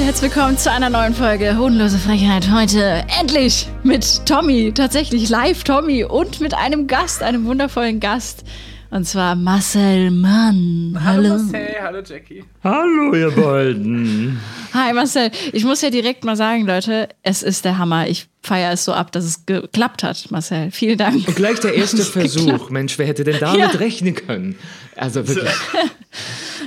Leute, 0.00 0.12
herzlich 0.12 0.34
willkommen 0.34 0.56
zu 0.56 0.70
einer 0.72 0.88
neuen 0.88 1.12
Folge 1.14 1.58
Hodenlose 1.58 1.98
Frechheit. 1.98 2.50
Heute 2.50 3.04
endlich 3.20 3.66
mit 3.82 4.24
Tommy, 4.24 4.72
tatsächlich 4.74 5.28
live 5.28 5.62
Tommy 5.62 6.04
und 6.04 6.40
mit 6.40 6.54
einem 6.54 6.86
Gast, 6.86 7.22
einem 7.22 7.44
wundervollen 7.44 8.00
Gast. 8.00 8.42
Und 8.90 9.04
zwar 9.06 9.34
Marcel 9.36 10.10
Mann. 10.10 10.98
Hallo. 11.04 11.36
Marcel, 11.36 11.68
hallo 11.82 11.98
Jackie. 12.04 12.42
Hallo, 12.64 13.14
ihr 13.14 13.30
beiden. 13.36 14.40
Hi 14.72 14.94
Marcel. 14.94 15.30
Ich 15.52 15.64
muss 15.64 15.82
ja 15.82 15.90
direkt 15.90 16.24
mal 16.24 16.34
sagen, 16.34 16.66
Leute, 16.66 17.10
es 17.22 17.42
ist 17.42 17.66
der 17.66 17.76
Hammer. 17.76 18.08
Ich 18.08 18.26
feiere 18.42 18.72
es 18.72 18.86
so 18.86 18.94
ab, 18.94 19.12
dass 19.12 19.24
es 19.24 19.44
geklappt 19.44 20.02
hat, 20.02 20.30
Marcel. 20.30 20.70
Vielen 20.70 20.96
Dank. 20.96 21.28
Und 21.28 21.36
gleich 21.36 21.60
der 21.60 21.74
erste 21.74 21.98
Versuch. 22.04 22.46
geklappt. 22.46 22.70
Mensch, 22.70 22.98
wer 22.98 23.06
hätte 23.06 23.22
denn 23.22 23.36
damit 23.38 23.58
Ja. 23.60 23.66
rechnen 23.68 24.14
können? 24.14 24.56
Also 25.00 25.26
wirklich. 25.26 25.50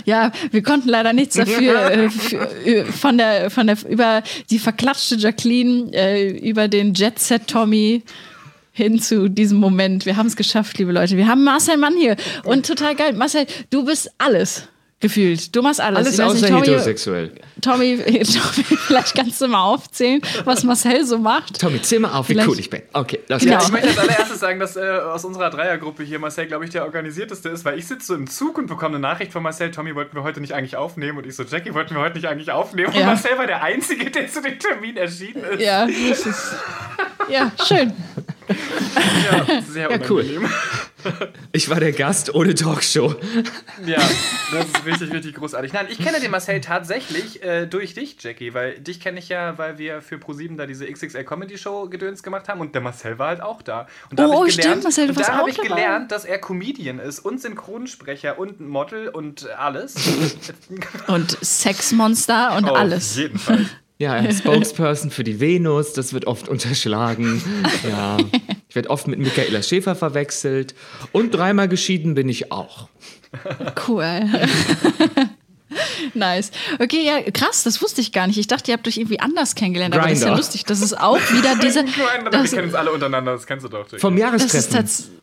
Ja, 0.05 0.33
wir 0.51 0.63
konnten 0.63 0.89
leider 0.89 1.13
nichts 1.13 1.35
dafür 1.35 1.89
äh, 1.89 2.09
für, 2.09 2.37
äh, 2.65 2.83
von 2.83 3.17
der 3.17 3.49
von 3.49 3.67
der 3.67 3.77
über 3.87 4.21
die 4.49 4.59
verklatschte 4.59 5.15
Jacqueline 5.15 5.93
äh, 5.93 6.29
über 6.39 6.67
den 6.67 6.93
Jet 6.93 7.19
Set 7.19 7.47
Tommy 7.47 8.03
hin 8.73 8.99
zu 8.99 9.29
diesem 9.29 9.59
Moment. 9.59 10.05
Wir 10.05 10.17
haben 10.17 10.27
es 10.27 10.35
geschafft, 10.35 10.77
liebe 10.77 10.91
Leute. 10.91 11.15
Wir 11.15 11.27
haben 11.27 11.45
Marcel 11.45 11.77
Mann 11.77 11.95
hier 11.95 12.17
und 12.43 12.65
total 12.65 12.95
geil. 12.95 13.13
Marcel, 13.13 13.45
du 13.69 13.85
bist 13.85 14.11
alles 14.17 14.67
gefühlt. 15.03 15.55
Du 15.55 15.61
machst 15.61 15.79
alles. 15.79 15.99
Alles 15.99 16.19
außer 16.19 16.33
nicht, 16.33 16.47
Tommy, 16.47 16.61
heterosexuell. 16.65 17.31
Tommy, 17.61 17.97
Tommy, 18.03 18.23
vielleicht 18.87 19.15
kannst 19.15 19.39
du 19.39 19.47
mal 19.47 19.61
aufzählen, 19.61 20.19
was 20.45 20.63
Marcel 20.63 21.05
so 21.05 21.19
macht. 21.19 21.61
Tommy, 21.61 21.79
zähl 21.81 21.99
mal 21.99 22.13
auf, 22.13 22.27
wie 22.27 22.33
Vielleicht- 22.33 22.49
cool 22.49 22.59
ich 22.59 22.69
bin. 22.69 22.81
Okay, 22.93 23.19
lass 23.27 23.41
Genau. 23.43 23.53
Ja, 23.53 23.59
los. 23.59 23.67
ich 23.67 23.71
möchte 23.73 23.87
als 23.89 23.97
allererstes 23.99 24.39
sagen, 24.39 24.59
dass 24.59 24.75
äh, 24.75 24.81
aus 24.81 25.23
unserer 25.23 25.49
Dreiergruppe 25.51 26.01
hier 26.03 26.17
Marcel, 26.17 26.47
glaube 26.47 26.65
ich, 26.65 26.71
der 26.71 26.83
organisierteste 26.85 27.49
ist, 27.49 27.63
weil 27.65 27.77
ich 27.77 27.85
sitze 27.85 28.07
so 28.07 28.15
im 28.15 28.27
Zug 28.29 28.57
und 28.57 28.65
bekomme 28.67 28.95
eine 28.95 28.99
Nachricht 28.99 29.31
von 29.31 29.43
Marcel, 29.43 29.69
Tommy, 29.71 29.93
wollten 29.95 30.15
wir 30.15 30.23
heute 30.23 30.41
nicht 30.41 30.53
eigentlich 30.53 30.75
aufnehmen? 30.75 31.17
Und 31.19 31.27
ich 31.27 31.35
so, 31.35 31.43
Jackie, 31.43 31.73
wollten 31.75 31.93
wir 31.93 32.01
heute 32.01 32.15
nicht 32.15 32.27
eigentlich 32.27 32.51
aufnehmen? 32.51 32.87
Und 32.93 32.99
Ja. 32.99 33.05
Marcel 33.05 33.37
war 33.37 33.45
der 33.45 33.61
Einzige, 33.63 34.09
der 34.09 34.27
zu 34.27 34.41
dem 34.41 34.57
Termin 34.57 34.97
erschienen 34.97 35.43
ist. 35.43 35.61
Ja, 35.61 35.85
das 35.85 36.25
ist, 36.25 36.55
ja, 37.29 37.51
schön. 37.67 37.93
Ja, 38.47 39.61
sehr 39.69 39.89
Ja, 39.91 39.97
cool. 40.09 40.25
Ich 41.51 41.69
war 41.69 41.79
der 41.79 41.91
Gast 41.91 42.33
ohne 42.33 42.55
Talkshow. 42.55 43.15
Ja, 43.85 43.97
das 44.51 44.65
ist 44.65 44.85
richtig, 44.85 45.11
richtig 45.13 45.35
großartig. 45.35 45.73
Nein, 45.73 45.87
ich 45.89 45.97
kenne 45.97 46.19
den 46.19 46.31
Marcel 46.31 46.61
tatsächlich 46.61 47.43
äh, 47.43 47.65
durch 47.67 47.93
dich, 47.93 48.17
Jackie, 48.19 48.53
weil 48.53 48.79
dich 48.79 48.99
kenne 48.99 49.19
ich 49.19 49.29
ja, 49.29 49.57
weil 49.57 49.77
wir 49.77 50.01
für 50.01 50.17
ProSieben 50.17 50.57
da 50.57 50.65
diese 50.65 50.85
XXL 50.91 51.23
Comedy 51.23 51.57
Show 51.57 51.87
gedöns 51.89 52.23
gemacht 52.23 52.47
haben 52.49 52.61
und 52.61 52.73
der 52.75 52.81
Marcel 52.81 53.19
war 53.19 53.27
halt 53.29 53.41
auch 53.41 53.61
da. 53.61 53.87
Und 54.09 54.19
da 54.19 54.27
Oh, 54.27 54.41
hab 54.41 54.47
ich 54.47 54.53
stimmt, 54.53 54.63
gelernt, 54.65 54.83
Marcel, 54.83 55.07
du 55.07 55.15
warst 55.15 55.29
da 55.29 55.33
auch 55.33 55.37
habe 55.39 55.49
ich 55.49 55.57
dabei. 55.57 55.67
gelernt, 55.69 56.11
dass 56.11 56.25
er 56.25 56.39
Comedian 56.39 56.99
ist 56.99 57.19
und 57.19 57.41
Synchronsprecher 57.41 58.39
und 58.39 58.59
ein 58.59 58.67
Model 58.67 59.09
und 59.09 59.49
alles. 59.51 59.95
Und 61.07 61.37
Sexmonster 61.43 62.55
und 62.57 62.69
Auf 62.69 62.77
alles. 62.77 63.15
jeden 63.17 63.37
Fall. 63.37 63.65
Ja, 64.03 64.31
Spokesperson 64.31 65.11
für 65.11 65.23
die 65.23 65.39
Venus, 65.39 65.93
das 65.93 66.11
wird 66.11 66.27
oft 66.27 66.49
unterschlagen. 66.49 67.41
Ja, 67.89 68.17
ich 68.67 68.75
werde 68.75 68.89
oft 68.89 69.07
mit 69.07 69.17
Michaela 69.19 69.63
Schäfer 69.63 69.95
verwechselt. 69.95 70.75
Und 71.13 71.33
dreimal 71.33 71.69
geschieden 71.69 72.13
bin 72.13 72.27
ich 72.27 72.51
auch. 72.51 72.89
Cool. 73.87 74.29
nice. 76.13 76.51
Okay, 76.79 77.03
ja, 77.05 77.21
krass, 77.31 77.63
das 77.63 77.81
wusste 77.81 78.01
ich 78.01 78.11
gar 78.11 78.27
nicht. 78.27 78.37
Ich 78.37 78.47
dachte, 78.47 78.71
ihr 78.71 78.77
habt 78.77 78.87
euch 78.87 78.97
irgendwie 78.97 79.19
anders 79.19 79.55
kennengelernt, 79.55 79.95
aber 79.95 80.03
das 80.03 80.13
ist 80.13 80.19
ja 80.21 80.27
Grindr. 80.27 80.37
lustig. 80.37 80.65
Das 80.65 80.81
ist 80.81 80.99
auch 80.99 81.19
wieder 81.31 81.55
diese. 81.63 81.85
Wir 81.85 82.29
Das, 82.29 82.51
kennen 82.51 82.65
uns 82.65 82.75
alle 82.75 82.91
untereinander, 82.91 83.33
das 83.33 83.47
kennst 83.47 83.65
du 83.65 83.69
doch. 83.69 83.87
Vom 83.97 84.17
das 84.17 84.43
ist 84.43 84.73
Jahrestreffen. 84.73 85.21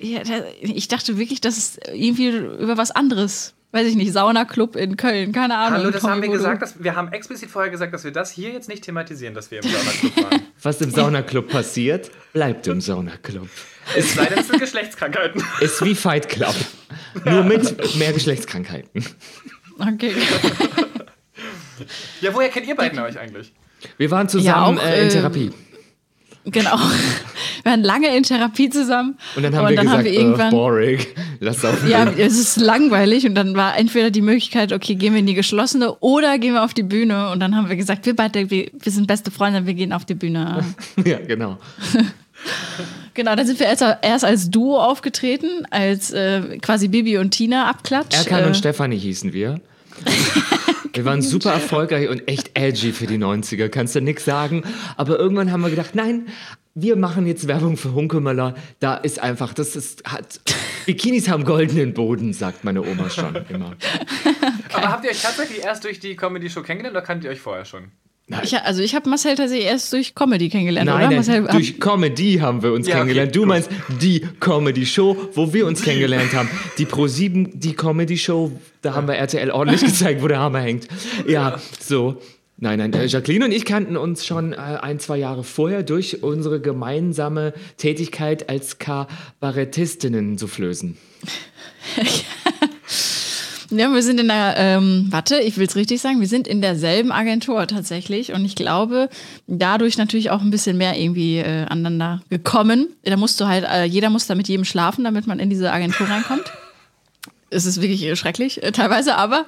ja, 0.00 0.22
da, 0.24 0.44
ich 0.62 0.88
dachte 0.88 1.18
wirklich, 1.18 1.40
das 1.40 1.58
ist 1.58 1.80
irgendwie 1.92 2.28
über 2.28 2.76
was 2.76 2.90
anderes. 2.90 3.54
Weiß 3.70 3.86
ich 3.86 3.96
nicht, 3.96 4.12
Saunaclub 4.14 4.76
in 4.76 4.96
Köln, 4.96 5.32
keine 5.32 5.56
Ahnung. 5.58 5.80
Hallo, 5.80 5.90
das 5.90 6.00
Tommy, 6.00 6.12
haben 6.14 6.22
wir 6.22 6.28
wo 6.28 6.32
du- 6.32 6.38
gesagt, 6.38 6.62
dass, 6.62 6.82
wir 6.82 6.96
haben 6.96 7.12
explizit 7.12 7.50
vorher 7.50 7.70
gesagt, 7.70 7.92
dass 7.92 8.02
wir 8.02 8.12
das 8.12 8.30
hier 8.32 8.50
jetzt 8.50 8.66
nicht 8.68 8.82
thematisieren, 8.82 9.34
dass 9.34 9.50
wir 9.50 9.62
im 9.62 9.68
Saunaclub 9.70 10.16
waren. 10.24 10.42
Was 10.62 10.80
im 10.80 10.90
Saunaclub 10.90 11.48
passiert, 11.48 12.10
bleibt 12.32 12.66
im 12.66 12.80
Saunaclub. 12.80 13.48
Es 13.94 14.14
sei 14.14 14.24
denn, 14.26 14.38
es 14.38 14.48
sind 14.48 14.58
Geschlechtskrankheiten. 14.58 15.42
Ist 15.60 15.84
wie 15.84 15.94
Fight 15.94 16.28
Club. 16.28 16.54
Nur 17.24 17.44
mit 17.44 17.94
mehr 17.96 18.12
Geschlechtskrankheiten. 18.12 19.04
Okay. 19.78 20.14
Ja, 22.20 22.34
woher 22.34 22.48
kennt 22.48 22.66
ihr 22.66 22.74
beiden 22.74 22.98
euch 22.98 23.18
eigentlich? 23.18 23.52
Wir 23.98 24.10
waren 24.10 24.28
zusammen 24.28 24.78
auch, 24.78 24.82
äh, 24.84 25.02
in 25.02 25.08
äh, 25.08 25.10
Therapie. 25.10 25.52
Genau. 26.50 26.76
Wir 27.62 27.72
waren 27.72 27.82
lange 27.82 28.16
in 28.16 28.22
Therapie 28.22 28.70
zusammen. 28.70 29.18
Und 29.36 29.42
dann 29.42 29.54
haben 29.54 29.68
wir 29.68 29.76
gesagt, 29.76 30.04
wir 30.04 30.12
"Ugh, 30.12 30.18
irgendwann. 30.18 30.50
boring, 30.50 30.98
lass 31.40 31.64
auf. 31.64 31.86
Ja, 31.86 32.04
es 32.16 32.38
ist 32.38 32.56
langweilig 32.56 33.26
und 33.26 33.34
dann 33.34 33.56
war 33.56 33.76
entweder 33.76 34.10
die 34.10 34.22
Möglichkeit, 34.22 34.72
okay, 34.72 34.94
gehen 34.94 35.12
wir 35.12 35.20
in 35.20 35.26
die 35.26 35.34
geschlossene 35.34 35.92
oder 35.96 36.38
gehen 36.38 36.54
wir 36.54 36.64
auf 36.64 36.72
die 36.72 36.84
Bühne 36.84 37.30
und 37.30 37.40
dann 37.40 37.56
haben 37.56 37.68
wir 37.68 37.76
gesagt, 37.76 38.06
wir 38.06 38.14
beide, 38.14 38.50
wir, 38.50 38.70
wir 38.72 38.92
sind 38.92 39.06
beste 39.06 39.30
Freunde, 39.30 39.66
wir 39.66 39.74
gehen 39.74 39.92
auf 39.92 40.04
die 40.04 40.14
Bühne. 40.14 40.64
ja, 41.04 41.18
genau. 41.18 41.58
Genau, 43.14 43.34
dann 43.34 43.46
sind 43.46 43.58
wir 43.58 43.66
erst, 43.66 43.84
erst 44.02 44.24
als 44.24 44.48
Duo 44.50 44.78
aufgetreten, 44.78 45.66
als 45.70 46.12
äh, 46.12 46.58
quasi 46.58 46.86
Bibi 46.88 47.18
und 47.18 47.32
Tina 47.32 47.68
Abklatsch. 47.68 48.14
Erkan 48.16 48.44
äh, 48.44 48.46
und 48.46 48.56
Stefanie 48.56 48.96
hießen 48.96 49.32
wir. 49.32 49.60
Wir 50.98 51.04
waren 51.04 51.22
super 51.22 51.52
erfolgreich 51.52 52.08
und 52.08 52.26
echt 52.26 52.58
edgy 52.58 52.90
für 52.90 53.06
die 53.06 53.18
90er, 53.18 53.68
kannst 53.68 53.94
du 53.94 54.00
nix 54.00 54.24
sagen. 54.24 54.64
Aber 54.96 55.16
irgendwann 55.16 55.52
haben 55.52 55.60
wir 55.60 55.70
gedacht, 55.70 55.94
nein, 55.94 56.26
wir 56.74 56.96
machen 56.96 57.24
jetzt 57.24 57.46
Werbung 57.46 57.76
für 57.76 57.94
Hunkemöller. 57.94 58.56
Da 58.80 58.96
ist 58.96 59.20
einfach, 59.20 59.54
das 59.54 59.76
ist, 59.76 60.02
hat, 60.04 60.40
Bikinis 60.86 61.28
haben 61.28 61.44
goldenen 61.44 61.94
Boden, 61.94 62.32
sagt 62.32 62.64
meine 62.64 62.82
Oma 62.82 63.10
schon 63.10 63.36
immer. 63.48 63.76
Aber 64.72 64.88
habt 64.88 65.04
ihr 65.04 65.12
euch 65.12 65.22
tatsächlich 65.22 65.62
erst 65.62 65.84
durch 65.84 66.00
die 66.00 66.16
Comedy-Show 66.16 66.62
kennengelernt 66.62 66.96
oder 66.96 67.06
kanntet 67.06 67.26
ihr 67.26 67.30
euch 67.30 67.40
vorher 67.40 67.64
schon? 67.64 67.92
Ich, 68.42 68.54
also 68.58 68.82
ich 68.82 68.94
habe 68.94 69.08
Marcel 69.08 69.36
tatsächlich 69.36 69.66
erst 69.66 69.92
durch 69.92 70.14
Comedy 70.14 70.50
kennengelernt, 70.50 70.86
Nein, 70.86 70.96
oder? 70.96 71.06
nein, 71.06 71.16
Marcel, 71.16 71.48
durch 71.50 71.80
Comedy 71.80 72.36
haben 72.36 72.62
wir 72.62 72.72
uns 72.72 72.86
Ja, 72.86 72.94
okay, 72.94 73.00
kennengelernt. 73.00 73.34
Du 73.34 73.46
meinst 73.46 73.70
die 74.00 74.20
Comedy-Show, 74.40 75.16
wo 75.34 75.52
wir 75.52 75.66
uns 75.66 75.82
kennengelernt 75.82 76.34
haben. 76.34 76.50
Die 76.76 76.84
Pro7, 76.84 77.50
die 77.54 77.72
Comedy-Show, 77.72 78.52
da 78.82 78.94
haben 78.94 79.08
wir 79.08 79.14
RTL 79.14 79.50
ordentlich 79.50 79.80
gezeigt, 79.84 80.22
wo 80.22 80.28
der 80.28 80.40
Hammer 80.40 80.60
hängt. 80.60 80.88
Ja, 81.26 81.58
so. 81.80 82.20
Nein, 82.60 82.80
nein, 82.80 82.92
äh, 82.92 83.06
Jacqueline 83.06 83.44
und 83.44 83.52
ich 83.52 83.64
kannten 83.64 83.96
uns 83.96 84.26
schon 84.26 84.52
äh, 84.52 84.56
ein, 84.56 84.98
zwei 84.98 85.16
Jahre 85.16 85.44
vorher 85.44 85.84
durch 85.84 86.24
unsere 86.24 86.60
gemeinsame 86.60 87.54
Tätigkeit 87.76 88.50
als 88.50 88.78
Kabarettistinnen 88.78 90.38
zu 90.38 90.48
flößen. 90.48 90.96
Ja, 93.70 93.92
wir 93.92 94.02
sind 94.02 94.18
in 94.18 94.28
der, 94.28 94.54
ähm, 94.56 95.08
warte, 95.10 95.40
ich 95.40 95.58
will 95.58 95.66
es 95.66 95.76
richtig 95.76 96.00
sagen, 96.00 96.20
wir 96.20 96.26
sind 96.26 96.48
in 96.48 96.62
derselben 96.62 97.12
Agentur 97.12 97.66
tatsächlich 97.66 98.32
und 98.32 98.44
ich 98.44 98.54
glaube, 98.54 99.10
dadurch 99.46 99.98
natürlich 99.98 100.30
auch 100.30 100.40
ein 100.40 100.50
bisschen 100.50 100.78
mehr 100.78 100.98
irgendwie 100.98 101.38
äh, 101.38 101.66
aneinander 101.66 102.22
gekommen. 102.30 102.88
Da 103.02 103.16
musst 103.18 103.38
du 103.40 103.46
halt, 103.46 103.64
äh, 103.64 103.84
jeder 103.84 104.08
muss 104.08 104.26
da 104.26 104.34
mit 104.34 104.48
jedem 104.48 104.64
schlafen, 104.64 105.04
damit 105.04 105.26
man 105.26 105.38
in 105.38 105.50
diese 105.50 105.70
Agentur 105.70 106.08
reinkommt. 106.08 106.50
Es 107.50 107.66
ist 107.66 107.82
wirklich 107.82 108.04
äh, 108.04 108.16
schrecklich, 108.16 108.62
äh, 108.62 108.72
teilweise, 108.72 109.16
aber 109.16 109.44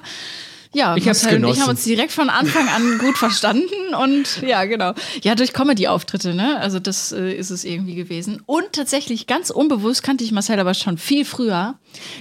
ja, 0.73 0.95
Ich 0.95 1.05
Marcel 1.05 1.29
und 1.29 1.35
ich 1.35 1.41
genossen. 1.41 1.61
haben 1.63 1.69
uns 1.71 1.83
direkt 1.83 2.11
von 2.11 2.29
Anfang 2.29 2.67
an 2.69 2.97
gut 2.99 3.17
verstanden 3.17 3.93
und 3.99 4.41
ja, 4.41 4.63
genau. 4.65 4.93
Ja, 5.21 5.35
durch 5.35 5.53
Comedy-Auftritte, 5.53 6.33
ne? 6.33 6.59
Also 6.59 6.79
das 6.79 7.11
äh, 7.11 7.33
ist 7.33 7.49
es 7.49 7.65
irgendwie 7.65 7.95
gewesen. 7.95 8.41
Und 8.45 8.71
tatsächlich 8.73 9.27
ganz 9.27 9.49
unbewusst 9.49 10.03
kannte 10.03 10.23
ich 10.23 10.31
Marcel 10.31 10.59
aber 10.59 10.73
schon 10.73 10.97
viel 10.97 11.25
früher. 11.25 11.75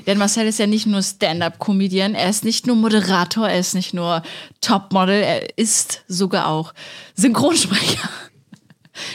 Denn 0.06 0.19
Marcel 0.19 0.47
ist 0.47 0.58
ja 0.58 0.67
nicht 0.67 0.87
nur 0.87 1.02
Stand-up-Comedian, 1.02 2.14
er 2.14 2.29
ist 2.29 2.44
nicht 2.44 2.67
nur 2.67 2.76
Moderator, 2.76 3.49
er 3.49 3.61
ist 3.61 3.75
nicht 3.75 3.94
nur 3.94 4.23
Topmodel, 4.61 5.23
er 5.23 5.58
ist 5.58 6.03
sogar 6.08 6.49
auch 6.49 6.75
Synchronsprecher. 7.14 8.08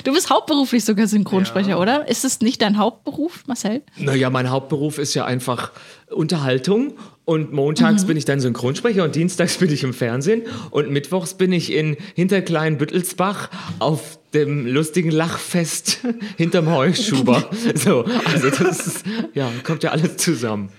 Du 0.04 0.14
bist 0.14 0.30
hauptberuflich 0.30 0.84
sogar 0.86 1.08
Synchronsprecher, 1.08 1.70
Ja. 1.72 1.78
oder? 1.80 2.08
Ist 2.08 2.26
es 2.26 2.42
nicht 2.42 2.62
dein 2.62 2.78
Hauptberuf, 2.78 3.44
Marcel? 3.48 3.82
Naja, 3.98 4.30
mein 4.30 4.50
Hauptberuf 4.50 4.98
ist 4.98 5.14
ja 5.14 5.26
einfach 5.26 5.72
Unterhaltung. 6.10 6.94
Und 7.26 7.52
montags 7.54 8.04
Mhm. 8.04 8.08
bin 8.08 8.18
ich 8.18 8.26
dann 8.26 8.40
Synchronsprecher 8.40 9.04
und 9.04 9.16
dienstags 9.16 9.58
bin 9.58 9.72
ich 9.72 9.82
im 9.84 9.96
Fernsehen. 9.96 10.44
Und 10.70 10.92
mittwochs 10.92 11.34
bin 11.34 11.52
ich 11.52 11.72
in 11.72 11.98
Hinterklein-Büttelsbach 12.16 13.50
auf 13.80 14.20
dem 14.34 14.68
lustigen 14.68 15.12
Lachfest 15.12 16.00
hinterm 16.38 16.70
Heuschuber. 16.70 17.50
so, 17.76 18.06
also 18.32 18.50
das 18.50 18.86
ist, 18.88 19.04
ja, 19.34 19.50
kommt 19.64 19.84
ja 19.84 19.92
alles 19.92 20.18
zusammen. 20.18 20.70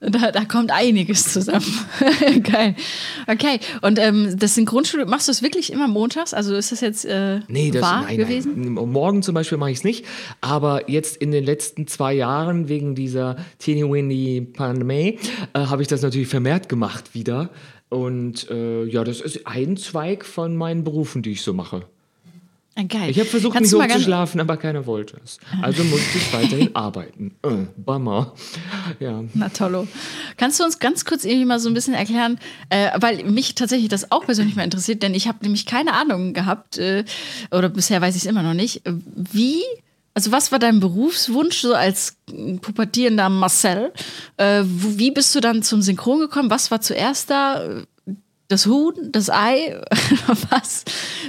Da, 0.00 0.32
da 0.32 0.46
kommt 0.46 0.70
einiges 0.70 1.30
zusammen. 1.30 1.66
Geil. 2.42 2.74
Okay. 3.26 3.60
Und 3.82 3.98
ähm, 3.98 4.34
das 4.38 4.54
Synchronstudio, 4.54 5.06
machst 5.06 5.28
du 5.28 5.32
es 5.32 5.42
wirklich 5.42 5.70
immer 5.70 5.88
montags? 5.88 6.32
Also 6.32 6.54
ist 6.54 6.72
das 6.72 6.80
jetzt 6.80 7.04
äh, 7.04 7.40
Nee, 7.48 7.70
das 7.70 7.82
wahr 7.82 8.02
nein, 8.04 8.16
gewesen? 8.16 8.74
Nein. 8.74 8.90
Morgen 8.90 9.22
zum 9.22 9.34
Beispiel 9.34 9.58
mache 9.58 9.72
ich 9.72 9.78
es 9.78 9.84
nicht. 9.84 10.06
Aber 10.40 10.88
jetzt 10.88 11.18
in 11.18 11.32
den 11.32 11.44
letzten 11.44 11.86
zwei 11.86 12.14
Jahren, 12.14 12.70
wegen 12.70 12.94
dieser 12.94 13.36
Teeny 13.58 13.82
Windy 13.82 14.40
Pandemie, 14.40 15.18
äh, 15.52 15.58
habe 15.58 15.82
ich 15.82 15.88
das 15.88 16.00
natürlich 16.00 16.28
vermehrt 16.28 16.70
gemacht 16.70 17.14
wieder. 17.14 17.50
Und 17.90 18.48
äh, 18.48 18.84
ja, 18.84 19.04
das 19.04 19.20
ist 19.20 19.46
ein 19.46 19.76
Zweig 19.76 20.24
von 20.24 20.56
meinen 20.56 20.82
Berufen, 20.82 21.20
die 21.20 21.32
ich 21.32 21.42
so 21.42 21.52
mache. 21.52 21.84
Ah, 22.80 22.84
geil. 22.88 23.10
Ich 23.10 23.18
habe 23.18 23.28
versucht, 23.28 23.54
Kannst 23.54 23.72
ganz- 23.72 23.92
hochzuschlafen, 23.92 24.40
aber 24.40 24.56
keiner 24.56 24.86
wollte 24.86 25.18
es. 25.24 25.38
Also 25.60 25.84
musste 25.84 26.18
ich 26.18 26.32
weiterhin 26.32 26.74
arbeiten. 26.74 27.34
Äh, 27.42 27.66
Bummer. 27.76 28.34
Ja. 29.00 29.22
Na 29.34 29.48
tollo. 29.48 29.86
Kannst 30.36 30.60
du 30.60 30.64
uns 30.64 30.78
ganz 30.78 31.04
kurz 31.04 31.24
irgendwie 31.24 31.44
mal 31.46 31.58
so 31.58 31.68
ein 31.68 31.74
bisschen 31.74 31.94
erklären, 31.94 32.38
äh, 32.68 32.90
weil 33.00 33.24
mich 33.24 33.54
tatsächlich 33.54 33.88
das 33.88 34.10
auch 34.12 34.24
persönlich 34.24 34.56
mal 34.56 34.62
interessiert, 34.64 35.02
denn 35.02 35.14
ich 35.14 35.26
habe 35.28 35.38
nämlich 35.42 35.64
keine 35.66 35.94
Ahnung 35.94 36.32
gehabt, 36.34 36.78
äh, 36.78 37.04
oder 37.50 37.68
bisher 37.68 38.00
weiß 38.00 38.14
ich 38.16 38.22
es 38.22 38.28
immer 38.28 38.42
noch 38.42 38.54
nicht, 38.54 38.82
wie, 38.84 39.62
also 40.14 40.32
was 40.32 40.52
war 40.52 40.58
dein 40.58 40.80
Berufswunsch 40.80 41.58
so 41.60 41.74
als 41.74 42.16
pubertierender 42.60 43.28
Marcel? 43.28 43.92
Äh, 44.36 44.62
wie 44.64 45.10
bist 45.10 45.34
du 45.34 45.40
dann 45.40 45.62
zum 45.62 45.82
Synchron 45.82 46.20
gekommen? 46.20 46.50
Was 46.50 46.70
war 46.70 46.80
zuerst 46.80 47.30
da? 47.30 47.82
Das 48.50 48.66
Huhn, 48.66 49.12
das 49.12 49.30
Ei, 49.30 49.80
was, 50.50 50.84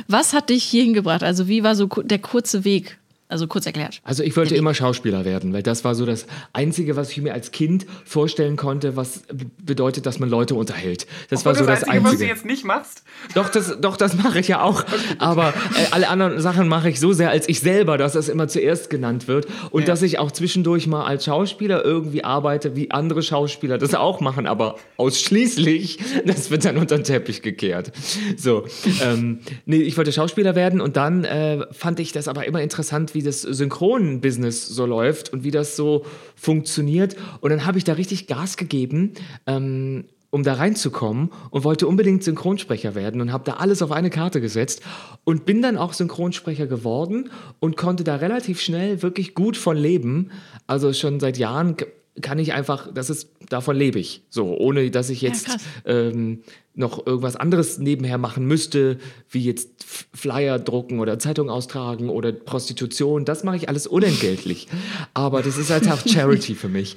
was 0.08 0.34
hat 0.34 0.50
dich 0.50 0.64
hierhin 0.64 0.94
gebracht? 0.94 1.22
Also 1.22 1.48
wie 1.48 1.64
war 1.64 1.76
so 1.76 1.86
der 1.86 2.18
kurze 2.18 2.64
Weg? 2.66 2.98
Also 3.32 3.48
kurz 3.48 3.66
erklärt. 3.66 4.02
Also 4.04 4.24
ich 4.24 4.36
wollte 4.36 4.56
immer 4.56 4.74
Schauspieler 4.74 5.24
werden, 5.24 5.54
weil 5.54 5.64
das 5.64 5.86
war 5.86 5.96
so 5.96 6.06
das 6.06 6.28
Einzige, 6.52 6.98
was 6.98 7.12
ich 7.12 7.22
mir 7.22 7.34
als 7.34 7.52
Kind 7.52 7.86
vorstellen 8.04 8.58
konnte, 8.58 8.98
was 8.98 9.22
bedeutet, 9.64 10.06
dass 10.06 10.20
man 10.20 10.30
Leute 10.30 10.54
unterhält. 10.54 11.08
Das 11.30 11.46
war 11.46 11.54
Und 11.54 11.60
so 11.60 11.66
das, 11.66 11.84
Einzige, 11.86 11.96
was 11.96 12.04
du 12.04 12.10
Einzige. 12.10 12.30
jetzt 12.30 12.46
nicht 12.46 12.66
machst, 12.66 13.04
Doch, 13.34 13.48
das, 13.48 13.80
doch, 13.80 13.96
das 13.96 14.16
mache 14.22 14.40
ich 14.40 14.50
ja 14.50 14.62
auch. 14.62 14.84
Aber 15.18 15.50
äh, 15.50 15.86
alle 15.92 16.10
anderen 16.10 16.42
Sachen 16.42 16.68
mache 16.68 16.90
ich 16.90 17.00
so 17.00 17.14
sehr 17.14 17.30
als 17.30 17.48
ich 17.48 17.62
selber, 17.62 17.98
dass 17.98 18.12
das 18.12 18.28
immer 18.28 18.50
zuerst 18.50 18.90
genannt 18.90 19.30
wird. 19.30 19.48
Und 19.70 19.88
dass 19.88 20.02
ich 20.02 20.20
auch 20.20 20.32
zwischendurch 20.32 20.88
mal 20.88 21.06
als 21.06 21.24
Schauspieler 21.24 21.86
irgendwie 21.86 22.26
arbeite, 22.26 22.76
wie 22.76 22.92
andere 22.92 23.24
Schauspieler 23.24 23.78
das 23.78 23.96
auch 23.96 24.20
machen, 24.20 24.46
aber 24.46 24.76
ausschließlich, 24.98 26.00
das 26.26 26.52
wird 26.52 26.66
dann 26.66 26.78
unter 26.78 26.98
den 26.98 27.06
Teppich 27.06 27.42
gekehrt. 27.42 27.94
So, 28.36 28.66
ähm, 29.02 29.40
nee, 29.66 29.78
ich 29.78 29.96
wollte 29.96 30.12
Schauspieler 30.12 30.56
werden 30.56 30.82
und 30.82 30.98
dann 30.98 31.24
äh, 31.24 31.66
fand 31.72 32.02
ich 32.02 32.12
das 32.12 32.28
aber 32.28 32.46
immer 32.46 32.62
interessant, 32.62 33.14
wie 33.14 33.21
das 33.24 33.42
Synchron-Business 33.42 34.68
so 34.68 34.86
läuft 34.86 35.32
und 35.34 35.44
wie 35.44 35.52
das 35.52 35.76
so 35.76 36.06
funktioniert. 36.36 37.16
Und 37.42 37.50
dann 37.52 37.66
habe 37.66 37.78
ich 37.78 37.84
da 37.84 37.94
richtig 37.94 38.28
Gas 38.28 38.58
gegeben. 38.58 39.14
Ähm, 39.46 40.06
um 40.32 40.44
da 40.44 40.54
reinzukommen 40.54 41.30
und 41.50 41.66
wollte 41.66 41.88
unbedingt 41.88 42.24
Synchronsprecher 42.24 42.96
werden 42.96 43.20
und 43.20 43.34
habe 43.34 43.44
da 43.44 43.56
alles 43.56 43.82
auf 43.82 43.92
eine 43.92 44.10
Karte 44.10 44.40
gesetzt 44.40 44.82
und 45.26 45.46
bin 45.46 45.62
dann 45.62 45.78
auch 45.78 45.94
Synchronsprecher 45.94 46.68
geworden 46.68 47.30
und 47.60 47.76
konnte 47.76 48.04
da 48.06 48.16
relativ 48.16 48.62
schnell 48.62 49.02
wirklich 49.04 49.36
gut 49.36 49.58
von 49.58 49.76
leben. 49.76 50.32
Also 50.68 50.94
schon 50.94 51.20
seit 51.20 51.38
Jahren 51.38 51.76
kann 52.22 52.40
ich 52.40 52.54
einfach, 52.54 52.92
das 52.94 53.10
ist, 53.10 53.30
davon 53.52 53.76
lebe 53.76 54.00
ich. 54.00 54.24
So, 54.30 54.58
ohne 54.58 54.90
dass 54.92 55.10
ich 55.10 55.22
jetzt 55.22 55.48
krass. 55.48 55.62
ähm, 55.86 56.44
noch 56.74 57.06
irgendwas 57.06 57.36
anderes 57.36 57.80
nebenher 57.80 58.18
machen 58.18 58.46
müsste, 58.46 58.98
wie 59.30 59.44
jetzt 59.44 59.84
Flyer 60.14 60.58
drucken 60.58 61.00
oder 61.00 61.20
Zeitung 61.20 61.50
austragen 61.50 62.10
oder 62.10 62.32
Prostitution. 62.32 63.26
Das 63.26 63.44
mache 63.44 63.58
ich 63.58 63.68
alles 63.68 63.88
unentgeltlich. 63.88 64.68
Aber 65.14 65.42
das 65.42 65.58
ist 65.58 65.70
halt 65.70 65.90
auch 65.92 66.06
Charity 66.08 66.56
für 66.56 66.70
mich. 66.70 66.96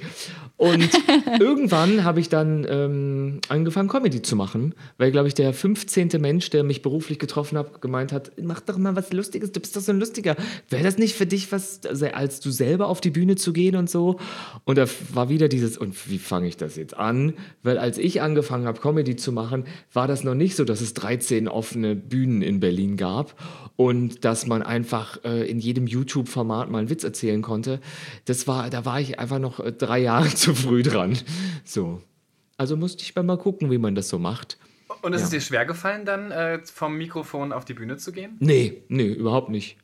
Und 0.57 0.89
irgendwann 1.39 2.05
habe 2.05 2.21
ich 2.21 2.29
dann 2.29 2.65
ähm, 2.69 3.41
angefangen, 3.49 3.89
Comedy 3.89 4.21
zu 4.21 4.37
machen, 4.37 4.73
weil, 4.97 5.11
glaube 5.11 5.27
ich, 5.27 5.33
der 5.33 5.53
15. 5.53 6.09
Mensch, 6.19 6.49
der 6.49 6.63
mich 6.63 6.81
beruflich 6.81 7.19
getroffen 7.19 7.57
hat, 7.57 7.81
gemeint 7.81 8.13
hat, 8.13 8.31
mach 8.41 8.61
doch 8.61 8.77
mal 8.77 8.95
was 8.95 9.11
Lustiges, 9.11 9.51
du 9.51 9.59
bist 9.59 9.75
doch 9.75 9.81
so 9.81 9.91
ein 9.91 9.99
Lustiger. 9.99 10.37
Wäre 10.69 10.83
das 10.83 10.97
nicht 10.97 11.15
für 11.15 11.25
dich 11.25 11.51
was, 11.51 11.81
als 11.85 12.39
du 12.39 12.51
selber 12.51 12.87
auf 12.87 13.01
die 13.01 13.09
Bühne 13.09 13.35
zu 13.35 13.51
gehen 13.51 13.75
und 13.75 13.89
so? 13.89 14.17
Und 14.63 14.77
da 14.77 14.85
war 15.13 15.27
wieder 15.27 15.49
dieses, 15.49 15.77
und 15.77 16.09
wie 16.09 16.19
fange 16.19 16.44
ich 16.45 16.57
das 16.57 16.75
jetzt 16.75 16.95
an? 16.95 17.33
Weil 17.63 17.77
als 17.77 17.97
ich 17.97 18.21
angefangen 18.21 18.65
habe, 18.65 18.79
Comedy 18.79 19.15
zu 19.15 19.31
machen, 19.31 19.65
war 19.91 20.07
das 20.07 20.23
noch 20.23 20.35
nicht 20.35 20.55
so, 20.55 20.65
dass 20.65 20.81
es 20.81 20.93
13 20.93 21.47
offene 21.47 21.95
Bühnen 21.95 22.41
in 22.41 22.59
Berlin 22.59 22.97
gab 22.97 23.35
und 23.75 24.23
dass 24.25 24.45
man 24.45 24.63
einfach 24.63 25.23
äh, 25.23 25.49
in 25.49 25.59
jedem 25.59 25.87
YouTube-Format 25.87 26.69
mal 26.69 26.79
einen 26.79 26.89
Witz 26.89 27.03
erzählen 27.03 27.41
konnte. 27.41 27.79
Das 28.25 28.47
war, 28.47 28.69
da 28.69 28.85
war 28.85 28.99
ich 28.99 29.19
einfach 29.19 29.39
noch 29.39 29.59
äh, 29.59 29.71
drei 29.71 29.99
Jahre 29.99 30.29
zu 30.35 30.55
früh 30.55 30.83
dran. 30.83 31.17
So. 31.63 32.01
Also 32.57 32.77
musste 32.77 33.03
ich 33.03 33.15
mal 33.15 33.37
gucken, 33.37 33.69
wie 33.69 33.77
man 33.77 33.95
das 33.95 34.07
so 34.07 34.17
macht. 34.17 34.57
und 35.01 35.13
ist 35.13 35.23
es 35.23 35.29
dir 35.29 35.41
schwer 35.41 35.65
gefallen, 35.65 36.05
dann 36.05 36.31
äh, 36.31 36.59
vom 36.63 36.97
Mikrofon 36.97 37.51
auf 37.51 37.65
die 37.65 37.73
Bühne 37.73 37.97
zu 37.97 38.11
gehen? 38.11 38.37
Nee, 38.39 38.83
nee, 38.87 39.07
überhaupt 39.07 39.49
nicht. 39.49 39.77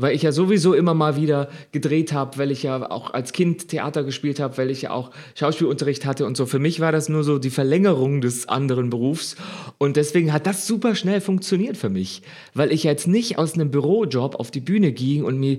Weil 0.00 0.14
ich 0.14 0.22
ja 0.22 0.32
sowieso 0.32 0.74
immer 0.74 0.94
mal 0.94 1.16
wieder 1.16 1.48
gedreht 1.72 2.12
habe, 2.12 2.38
weil 2.38 2.50
ich 2.50 2.62
ja 2.62 2.90
auch 2.90 3.12
als 3.12 3.32
Kind 3.32 3.68
Theater 3.68 4.02
gespielt 4.04 4.40
habe, 4.40 4.56
weil 4.58 4.70
ich 4.70 4.82
ja 4.82 4.90
auch 4.92 5.10
Schauspielunterricht 5.34 6.06
hatte 6.06 6.26
und 6.26 6.36
so. 6.36 6.46
Für 6.46 6.58
mich 6.58 6.80
war 6.80 6.92
das 6.92 7.08
nur 7.08 7.22
so 7.24 7.38
die 7.38 7.50
Verlängerung 7.50 8.20
des 8.20 8.48
anderen 8.48 8.90
Berufs. 8.90 9.36
Und 9.78 9.96
deswegen 9.96 10.32
hat 10.32 10.46
das 10.46 10.66
super 10.66 10.94
schnell 10.94 11.20
funktioniert 11.20 11.76
für 11.76 11.90
mich. 11.90 12.22
Weil 12.54 12.72
ich 12.72 12.84
jetzt 12.84 13.06
nicht 13.06 13.38
aus 13.38 13.54
einem 13.54 13.70
Bürojob 13.70 14.36
auf 14.36 14.50
die 14.50 14.60
Bühne 14.60 14.92
ging 14.92 15.24
und 15.24 15.38
mir 15.38 15.58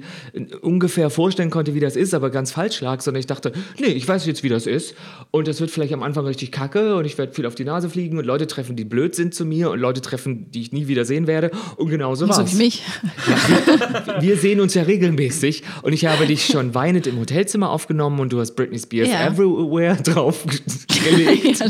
ungefähr 0.62 1.10
vorstellen 1.10 1.50
konnte, 1.50 1.76
wie 1.76 1.80
das 1.80 1.96
ist, 1.96 2.14
aber 2.14 2.30
ganz 2.30 2.52
falsch 2.52 2.82
lag, 2.82 3.02
sondern 3.02 3.20
ich 3.20 3.28
dachte, 3.28 3.52
nee, 3.80 3.88
ich 3.88 4.08
weiß 4.08 4.26
jetzt, 4.26 4.44
wie 4.44 4.50
das 4.50 4.66
ist. 4.66 4.96
Und 5.32 5.48
das 5.48 5.62
wird 5.62 5.72
vielleicht 5.72 5.94
am 5.94 6.04
Anfang 6.04 6.26
richtig 6.26 6.52
kacke 6.52 6.96
und 6.96 7.06
ich 7.06 7.18
werde 7.18 7.34
viel 7.34 7.46
auf 7.46 7.56
die 7.56 7.66
Nase 7.66 7.90
fliegen 7.90 8.18
und 8.18 8.26
Leute 8.26 8.48
treffen, 8.48 8.76
die 8.76 8.86
blöd 8.86 9.16
sind 9.16 9.34
zu 9.34 9.46
mir 9.46 9.70
und 9.72 9.80
Leute 9.80 10.02
treffen, 10.02 10.50
die 10.52 10.62
ich 10.62 10.72
nie 10.72 10.88
wieder 10.88 11.06
sehen 11.06 11.28
werde. 11.28 11.52
Und 11.78 11.90
genauso 11.90 12.28
war 12.28 12.36
So 12.36 12.42
es 12.42 12.54
wie 12.54 12.64
mich. 12.64 12.84
wir 14.20 14.31
sehen 14.38 14.60
uns 14.60 14.74
ja 14.74 14.84
regelmäßig 14.84 15.64
und 15.82 15.94
ich 15.94 16.06
habe 16.06 16.26
dich 16.26 16.46
schon 16.46 16.74
weinend 16.76 17.08
im 17.08 17.20
Hotelzimmer 17.20 17.70
aufgenommen 17.70 18.20
und 18.20 18.32
du 18.34 18.40
hast 18.40 18.56
Britney 18.56 18.80
Spears 18.80 19.10
Ja. 19.10 19.28
Everywhere 19.28 19.96
drauf 20.04 20.46
gelegt. 21.04 21.64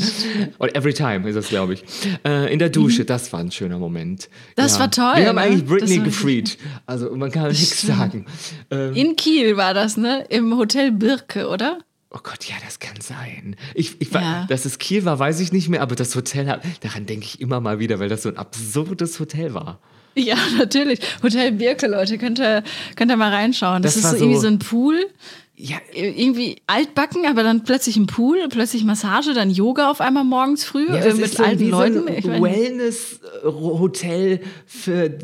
Oder 0.59 0.75
Every 0.75 0.93
Time 0.93 1.27
ist 1.29 1.35
das, 1.35 1.49
glaube 1.49 1.73
ich. 1.73 1.83
Äh, 2.25 2.51
in 2.51 2.59
der 2.59 2.69
Dusche, 2.69 3.05
das 3.05 3.31
war 3.33 3.39
ein 3.39 3.51
schöner 3.51 3.79
Moment. 3.79 4.29
Das 4.55 4.79
war 4.79 4.89
toll, 4.91 5.13
Wir 5.17 5.27
haben 5.27 5.35
ne? 5.35 5.41
eigentlich 5.41 5.65
Britney 5.65 5.99
gefreed. 5.99 6.57
Also 6.85 7.15
man 7.15 7.31
kann 7.31 7.47
nichts 7.49 7.81
sagen. 7.81 8.25
Ähm, 8.69 8.93
In 8.95 9.15
Kiel 9.15 9.57
war 9.57 9.73
das, 9.73 9.97
ne? 9.97 10.25
Im 10.29 10.57
Hotel 10.57 10.91
Birke, 10.91 11.47
oder? 11.47 11.79
oh 12.13 12.19
Gott, 12.23 12.43
ja, 12.43 12.55
das 12.65 12.79
kann 12.79 12.99
sein. 12.99 13.55
Ich, 13.73 14.01
ich, 14.01 14.13
war- 14.13 14.21
Ja. 14.21 14.45
Dass 14.49 14.65
es 14.65 14.79
Kiel 14.79 15.05
war, 15.05 15.17
weiß 15.17 15.39
ich 15.39 15.53
nicht 15.53 15.69
mehr, 15.69 15.81
aber 15.81 15.95
das 15.95 16.13
Hotel, 16.13 16.59
daran 16.81 17.05
denke 17.05 17.25
ich 17.25 17.39
immer 17.39 17.61
mal 17.61 17.79
wieder, 17.79 17.99
weil 18.01 18.09
das 18.09 18.23
so 18.23 18.29
ein 18.29 18.35
absurdes 18.37 19.17
Hotel 19.21 19.53
war. 19.53 19.79
Ja, 20.15 20.35
natürlich. 20.57 20.99
Hotel 21.23 21.51
Birke, 21.53 21.87
Leute, 21.87 22.17
könnt 22.17 22.39
ihr, 22.39 22.63
könnt 22.95 23.11
ihr 23.11 23.17
mal 23.17 23.31
reinschauen. 23.33 23.81
Das, 23.81 23.95
Das 23.95 24.03
ist 24.03 24.09
so 24.11 24.15
irgendwie 24.17 24.35
so- 24.35 24.41
so 24.41 24.47
ein 24.47 24.59
Pool. 24.59 25.07
Ja, 25.55 25.77
Irgendwie 25.93 26.57
altbacken, 26.65 27.27
aber 27.27 27.43
dann 27.43 27.63
plötzlich 27.63 27.95
ein 27.95 28.07
Pool, 28.07 28.47
plötzlich 28.49 28.83
Massage, 28.83 29.33
dann 29.35 29.51
Yoga 29.51 29.91
auf 29.91 30.01
einmal 30.01 30.23
morgens 30.23 30.63
früh 30.63 30.87
Ja, 30.87 30.95
äh, 30.95 31.13
mit 31.13 31.35
so 31.37 31.43
alten 31.43 31.69
Leuten. 31.69 32.03
so 32.23 32.31
ein 32.31 32.41
Wellness-Hotel 32.41 34.39
für 34.65 35.17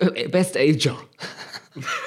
äh, 0.00 0.28
Best 0.28 0.56
Ager. 0.56 0.96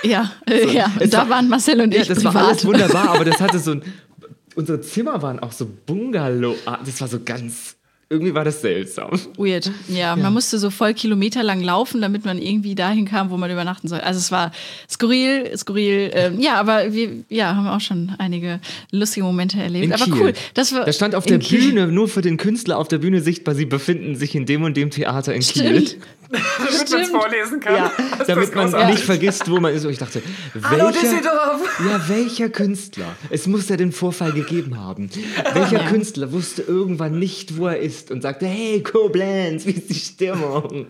ja, 0.03 0.31
äh, 0.49 0.73
ja. 0.73 0.91
es 0.99 1.11
da 1.11 1.19
war- 1.19 1.29
waren 1.29 1.47
Marcel 1.49 1.79
und 1.81 1.93
Ja, 1.93 2.01
ich 2.01 2.07
das 2.07 2.17
privat. 2.19 2.33
war 2.33 2.47
alles 2.47 2.65
wunderbar, 2.65 3.09
aber 3.09 3.25
das 3.25 3.39
hatte 3.39 3.59
so 3.59 3.71
ein. 3.71 3.83
Unsere 4.55 4.81
Zimmer 4.81 5.21
waren 5.21 5.39
auch 5.39 5.51
so 5.53 5.69
Bungalow. 5.85 6.55
Das 6.85 6.99
war 7.01 7.07
so 7.07 7.19
ganz. 7.23 7.75
Irgendwie 8.11 8.33
war 8.33 8.43
das 8.43 8.61
seltsam. 8.61 9.11
Weird. 9.37 9.69
Ja, 9.87 10.15
man 10.15 10.33
musste 10.33 10.57
so 10.57 10.71
voll 10.71 10.95
Kilometer 10.95 11.43
lang 11.43 11.61
laufen, 11.61 12.01
damit 12.01 12.25
man 12.25 12.39
irgendwie 12.39 12.73
dahin 12.73 13.05
kam, 13.05 13.29
wo 13.29 13.37
man 13.37 13.51
übernachten 13.51 13.87
soll. 13.87 13.99
Also 13.99 14.17
es 14.17 14.31
war 14.31 14.51
skurril, 14.89 15.55
skurril. 15.55 16.09
Ähm, 16.15 16.39
ja, 16.39 16.55
aber 16.55 16.91
wir 16.91 17.23
ja, 17.29 17.55
haben 17.55 17.67
auch 17.67 17.81
schon 17.81 18.15
einige 18.17 18.61
lustige 18.91 19.23
Momente 19.23 19.61
erlebt. 19.61 19.85
In 19.85 19.93
aber 19.93 20.05
Kiel. 20.05 20.13
cool. 20.15 20.33
Das 20.55 20.73
war 20.73 20.85
Da 20.85 20.91
stand 20.91 21.13
auf 21.13 21.27
der 21.27 21.37
Kiel. 21.37 21.59
Bühne, 21.59 21.87
nur 21.87 22.07
für 22.07 22.21
den 22.21 22.37
Künstler 22.37 22.79
auf 22.79 22.87
der 22.87 22.97
Bühne 22.97 23.21
sichtbar, 23.21 23.53
sie 23.53 23.65
befinden 23.65 24.15
sich 24.15 24.33
in 24.33 24.47
dem 24.47 24.63
und 24.63 24.75
dem 24.75 24.89
Theater 24.89 25.35
in 25.35 25.41
Kiel. 25.41 25.87
Damit 26.31 26.91
man 26.91 27.01
es 27.01 27.09
vorlesen 27.09 27.59
kann. 27.59 27.75
Ja, 27.75 27.91
das 28.17 28.27
damit 28.27 28.53
man 28.55 28.65
großartig. 28.65 28.95
nicht 28.95 29.03
vergisst, 29.05 29.49
wo 29.49 29.59
man 29.59 29.73
ist. 29.73 29.83
Und 29.85 29.91
ich 29.91 29.97
dachte, 29.97 30.21
Hallo 30.63 30.85
welcher, 30.85 31.01
Düsseldorf! 31.01 31.79
ja, 31.89 32.07
welcher 32.09 32.49
Künstler? 32.49 33.15
Es 33.29 33.47
muss 33.47 33.67
ja 33.69 33.77
den 33.77 33.91
Vorfall 33.91 34.31
gegeben 34.33 34.77
haben. 34.79 35.09
Welcher 35.53 35.81
Ja. 35.81 35.87
Künstler 35.89 36.31
wusste 36.31 36.61
irgendwann 36.61 37.17
nicht, 37.17 37.57
wo 37.57 37.67
er 37.67 37.79
ist 37.79 38.11
und 38.11 38.21
sagte, 38.21 38.45
hey 38.45 38.83
Koblenz, 38.83 39.65
wie 39.65 39.71
ist 39.71 39.89
die 39.89 39.95
Stimmung? 39.95 40.87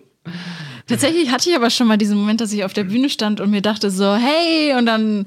Tatsächlich 0.88 1.32
hatte 1.32 1.50
ich 1.50 1.56
aber 1.56 1.70
schon 1.70 1.88
mal 1.88 1.98
diesen 1.98 2.18
Moment, 2.18 2.42
dass 2.42 2.52
ich 2.52 2.64
auf 2.64 2.74
der 2.74 2.84
Bühne 2.84 3.10
stand 3.10 3.40
und 3.40 3.50
mir 3.50 3.62
dachte 3.62 3.90
so, 3.92 4.16
hey, 4.16 4.74
und 4.78 4.86
dann 4.86 5.26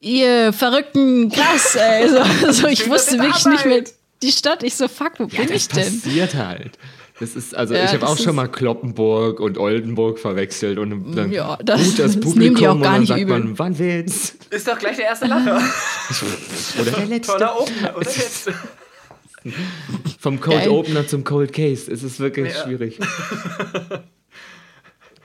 ihr 0.00 0.52
Verrückten, 0.52 1.30
krass, 1.30 1.74
ey. 1.74 2.08
So, 2.08 2.22
so, 2.52 2.66
ich 2.68 2.88
wusste 2.88 3.18
wirklich 3.18 3.42
da 3.42 3.50
nicht 3.50 3.66
mehr 3.66 3.84
die 4.22 4.32
Stadt. 4.32 4.62
Ich 4.62 4.74
so, 4.74 4.88
fuck, 4.88 5.12
wo 5.18 5.24
Ja, 5.24 5.40
bin 5.40 5.48
das 5.48 5.56
ich 5.56 5.68
denn? 5.68 6.00
passiert 6.00 6.34
halt. 6.34 6.78
Das 7.20 7.36
ist, 7.36 7.54
also 7.54 7.74
Ja, 7.74 7.84
ich 7.84 7.88
habe 7.90 7.98
das 8.00 8.10
auch 8.10 8.18
schon 8.18 8.34
mal 8.34 8.48
Kloppenburg 8.48 9.40
und 9.40 9.58
Oldenburg 9.58 10.18
verwechselt 10.18 10.78
und 10.78 11.12
dann 11.14 11.30
Ja, 11.30 11.56
das- 11.62 11.80
ruht 11.80 11.98
das 11.98 12.12
das 12.14 12.20
Publikum 12.20 12.66
auch 12.66 12.74
und 12.76 12.80
gar 12.82 12.92
dann 12.92 13.00
nicht 13.00 13.08
sagt 13.10 13.20
übel. 13.20 13.38
man, 13.38 13.58
wann 13.58 13.78
will's? 13.78 14.36
Ist 14.50 14.66
doch 14.66 14.78
gleich 14.78 14.96
der 14.96 15.04
erste 15.06 15.26
Lacher. 15.26 15.56
Oder 16.80 16.90
der 16.92 17.06
letzte. 17.06 17.32
Toller 17.32 17.60
Opener, 17.60 17.96
oder 17.96 18.06
jetzt? 18.10 18.50
Vom 20.18 20.40
Cold 20.40 20.58
Geil. 20.60 20.68
Opener 20.70 21.06
zum 21.06 21.24
Cold 21.24 21.52
Case. 21.52 21.90
Es 21.90 22.02
ist 22.02 22.20
wirklich 22.20 22.52
Ja. 22.54 22.62
schwierig. 22.64 22.98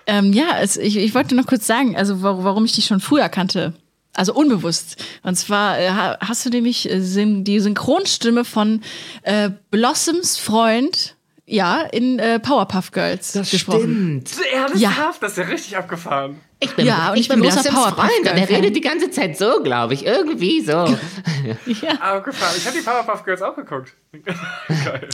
Ähm, 0.07 0.33
ja, 0.33 0.59
es, 0.61 0.77
ich, 0.77 0.97
ich 0.97 1.15
wollte 1.15 1.35
noch 1.35 1.47
kurz 1.47 1.65
sagen, 1.65 1.95
also 1.95 2.21
warum, 2.21 2.43
warum 2.43 2.65
ich 2.65 2.73
dich 2.73 2.85
schon 2.85 2.99
früher 2.99 3.27
kannte. 3.29 3.73
Also 4.13 4.33
unbewusst. 4.33 5.03
Und 5.23 5.35
zwar 5.35 5.79
äh, 5.79 5.89
ha- 5.89 6.17
hast 6.21 6.45
du 6.45 6.49
nämlich 6.49 6.89
äh, 6.89 6.99
die 7.01 7.59
Synchronstimme 7.59 8.45
von 8.45 8.81
äh, 9.23 9.49
Blossoms 9.71 10.37
Freund, 10.37 11.15
ja, 11.45 11.81
in 11.81 12.19
äh, 12.19 12.39
Powerpuff 12.39 12.91
Girls 12.91 13.33
Das 13.33 13.51
gesprochen. 13.51 14.23
stimmt. 14.27 14.31
Ernsthaft? 14.53 15.21
Das 15.21 15.31
ist 15.33 15.37
ja 15.37 15.43
richtig 15.45 15.77
abgefahren. 15.77 16.39
Ich 16.59 16.73
bin, 16.75 16.85
Ja, 16.85 17.11
und 17.11 17.17
ich 17.17 17.27
bin 17.27 17.41
großer 17.41 17.69
Powerpuff 17.69 17.95
Freund 18.05 18.19
und 18.31 18.37
er 18.37 18.49
redet 18.49 18.75
die 18.75 18.81
ganze 18.81 19.11
Zeit 19.11 19.37
so, 19.37 19.61
glaube 19.61 19.93
ich. 19.93 20.05
Irgendwie 20.05 20.61
so. 20.61 20.73
Abgefahren. 21.99 22.55
Ich 22.57 22.65
habe 22.65 22.77
die 22.77 22.83
Powerpuff 22.83 23.23
Girls 23.23 23.41
auch 23.41 23.55
geguckt. 23.55 23.93
Geil. 24.67 25.09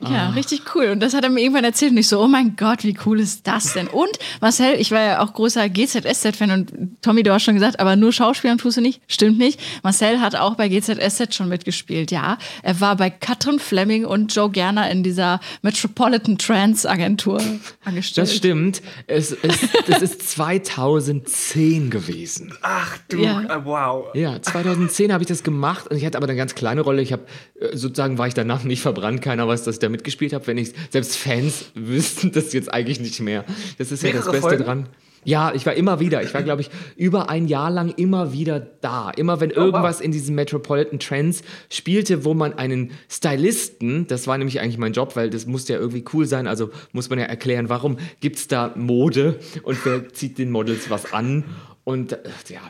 Ja, 0.00 0.28
richtig 0.30 0.62
cool. 0.74 0.88
Und 0.90 1.00
das 1.00 1.14
hat 1.14 1.24
er 1.24 1.30
mir 1.30 1.40
irgendwann 1.40 1.64
erzählt 1.64 1.92
und 1.92 1.96
ich 1.98 2.06
so, 2.08 2.20
oh 2.22 2.26
mein 2.28 2.54
Gott, 2.56 2.84
wie 2.84 2.96
cool 3.06 3.18
ist 3.18 3.46
das 3.46 3.72
denn? 3.72 3.88
Und 3.88 4.10
Marcel, 4.42 4.74
ich 4.78 4.90
war 4.90 5.00
ja 5.00 5.22
auch 5.22 5.32
großer 5.32 5.70
GZSZ-Fan 5.70 6.50
und 6.50 6.72
Tommy, 7.00 7.22
du 7.22 7.32
hast 7.32 7.44
schon 7.44 7.54
gesagt, 7.54 7.80
aber 7.80 7.96
nur 7.96 8.12
Schauspielern 8.12 8.58
tust 8.58 8.76
du 8.76 8.82
nicht. 8.82 9.00
Stimmt 9.08 9.38
nicht. 9.38 9.58
Marcel 9.82 10.20
hat 10.20 10.36
auch 10.36 10.54
bei 10.56 10.68
GZSZ 10.68 11.34
schon 11.34 11.48
mitgespielt, 11.48 12.10
ja. 12.10 12.36
Er 12.62 12.78
war 12.82 12.96
bei 12.96 13.08
Katrin 13.08 13.58
Fleming 13.58 14.04
und 14.04 14.34
Joe 14.34 14.50
Gerner 14.50 14.90
in 14.90 15.02
dieser 15.02 15.40
Metropolitan 15.62 16.36
Trance 16.36 16.88
Agentur 16.88 17.40
angestellt. 17.84 18.26
Das 18.28 18.34
stimmt. 18.36 18.82
Es, 19.06 19.32
es, 19.32 19.60
das 19.86 20.02
ist 20.02 20.28
2010 20.28 21.90
gewesen. 21.90 22.52
Ach 22.62 22.98
du, 23.08 23.18
Ja. 23.22 23.40
äh, 23.42 23.64
wow. 23.64 24.08
Ja, 24.14 24.40
2010 24.40 25.12
habe 25.12 25.22
ich 25.22 25.28
das 25.28 25.42
gemacht 25.42 25.86
und 25.90 25.96
ich 25.96 26.04
hatte 26.04 26.18
aber 26.18 26.26
eine 26.26 26.36
ganz 26.36 26.54
kleine 26.54 26.82
Rolle. 26.82 27.02
Ich 27.02 27.12
habe 27.12 27.24
äh, 27.60 27.76
sozusagen 27.76 28.18
war 28.18 28.26
ich 28.28 28.34
danach 28.34 28.64
nicht 28.64 28.82
verbrannt. 28.82 29.22
Keiner 29.22 29.48
weiß, 29.48 29.64
dass 29.64 29.76
ich 29.76 29.85
da 29.86 29.90
mitgespielt 29.90 30.32
habe. 30.32 30.46
Wenn 30.46 30.58
ich 30.58 30.72
selbst 30.90 31.16
Fans 31.16 31.66
wüssten 31.74 32.32
das 32.32 32.52
jetzt 32.52 32.72
eigentlich 32.72 33.00
nicht 33.00 33.20
mehr. 33.20 33.44
Das 33.78 33.92
ist 33.92 34.02
ja 34.02 34.12
das 34.12 34.26
Beste 34.26 34.40
Folgen? 34.40 34.64
dran. 34.64 34.88
Ja, 35.26 35.52
ich 35.52 35.66
war 35.66 35.74
immer 35.74 35.98
wieder. 35.98 36.22
Ich 36.22 36.32
war, 36.34 36.44
glaube 36.44 36.62
ich, 36.62 36.70
über 36.96 37.28
ein 37.28 37.48
Jahr 37.48 37.68
lang 37.68 37.92
immer 37.96 38.32
wieder 38.32 38.60
da. 38.60 39.10
Immer 39.10 39.40
wenn 39.40 39.50
irgendwas 39.50 40.00
in 40.00 40.12
diesen 40.12 40.36
Metropolitan 40.36 41.00
Trends 41.00 41.42
spielte, 41.68 42.24
wo 42.24 42.32
man 42.32 42.54
einen 42.54 42.92
Stylisten, 43.10 44.06
das 44.06 44.28
war 44.28 44.38
nämlich 44.38 44.60
eigentlich 44.60 44.78
mein 44.78 44.92
Job, 44.92 45.16
weil 45.16 45.28
das 45.28 45.46
musste 45.46 45.72
ja 45.72 45.80
irgendwie 45.80 46.04
cool 46.12 46.26
sein, 46.26 46.46
also 46.46 46.70
muss 46.92 47.10
man 47.10 47.18
ja 47.18 47.24
erklären, 47.24 47.68
warum 47.68 47.96
gibt 48.20 48.36
es 48.36 48.46
da 48.46 48.72
Mode 48.76 49.40
und 49.64 49.84
wer 49.84 50.08
zieht 50.10 50.38
den 50.38 50.52
Models 50.52 50.90
was 50.90 51.12
an. 51.12 51.42
Und 51.82 52.12
äh, 52.12 52.18
ja, 52.48 52.60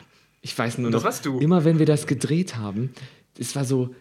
ich 0.41 0.57
weiß 0.57 0.79
nur 0.79 0.89
noch, 0.89 1.05
immer 1.39 1.63
wenn 1.63 1.77
wir 1.77 1.85
das 1.85 2.07
gedreht 2.07 2.57
haben, 2.57 2.91
es 3.37 3.55
war 3.55 3.65
so, 3.65 3.93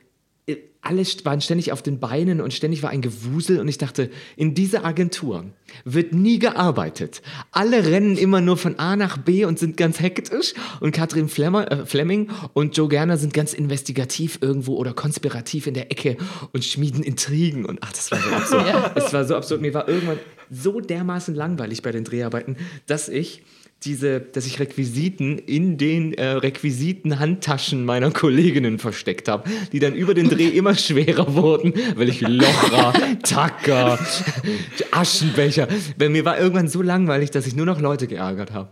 alle 0.86 1.04
waren 1.24 1.40
ständig 1.40 1.72
auf 1.72 1.82
den 1.82 1.98
Beinen 1.98 2.40
und 2.40 2.54
ständig 2.54 2.82
war 2.82 2.90
ein 2.90 3.02
Gewusel 3.02 3.58
und 3.58 3.66
ich 3.66 3.78
dachte, 3.78 4.08
in 4.36 4.54
dieser 4.54 4.84
Agentur 4.84 5.44
wird 5.84 6.12
nie 6.12 6.38
gearbeitet. 6.38 7.22
Alle 7.50 7.86
rennen 7.86 8.16
immer 8.16 8.40
nur 8.40 8.56
von 8.56 8.78
A 8.78 8.94
nach 8.94 9.18
B 9.18 9.44
und 9.44 9.58
sind 9.58 9.76
ganz 9.76 9.98
hektisch 9.98 10.54
und 10.80 10.92
Katrin 10.92 11.28
Flemmer, 11.28 11.70
äh, 11.70 11.86
Fleming 11.86 12.30
und 12.52 12.76
Joe 12.76 12.88
Gerner 12.88 13.16
sind 13.16 13.34
ganz 13.34 13.52
investigativ 13.52 14.38
irgendwo 14.40 14.76
oder 14.76 14.94
konspirativ 14.94 15.66
in 15.66 15.74
der 15.74 15.90
Ecke 15.90 16.16
und 16.52 16.64
schmieden 16.64 17.02
Intrigen 17.02 17.64
und 17.64 17.80
ach, 17.82 17.92
das 17.92 18.12
war 18.12 18.20
so 18.20 18.30
absurd. 18.30 18.92
Es 18.96 19.12
war 19.12 19.24
so 19.24 19.36
absurd. 19.36 19.60
Mir 19.60 19.74
war 19.74 19.88
irgendwann 19.88 20.18
so 20.50 20.80
dermaßen 20.80 21.34
langweilig 21.34 21.82
bei 21.82 21.90
den 21.90 22.04
Dreharbeiten, 22.04 22.56
dass 22.86 23.08
ich 23.08 23.42
diese, 23.86 24.20
dass 24.20 24.46
ich 24.46 24.58
Requisiten 24.58 25.38
in 25.38 25.78
den 25.78 26.12
äh, 26.12 26.26
Requisiten-Handtaschen 26.26 27.84
meiner 27.84 28.10
Kolleginnen 28.10 28.78
versteckt 28.78 29.28
habe, 29.28 29.48
die 29.72 29.78
dann 29.78 29.94
über 29.94 30.12
den 30.12 30.28
Dreh 30.28 30.48
immer 30.48 30.74
schwerer 30.74 31.34
wurden, 31.34 31.72
weil 31.94 32.08
ich 32.08 32.20
Locher, 32.20 32.92
Tacker, 33.22 33.98
Aschenbecher, 34.90 35.68
weil 35.98 36.08
mir 36.08 36.24
war 36.24 36.38
irgendwann 36.38 36.68
so 36.68 36.82
langweilig, 36.82 37.30
dass 37.30 37.46
ich 37.46 37.54
nur 37.54 37.66
noch 37.66 37.80
Leute 37.80 38.06
geärgert 38.06 38.52
habe. 38.52 38.68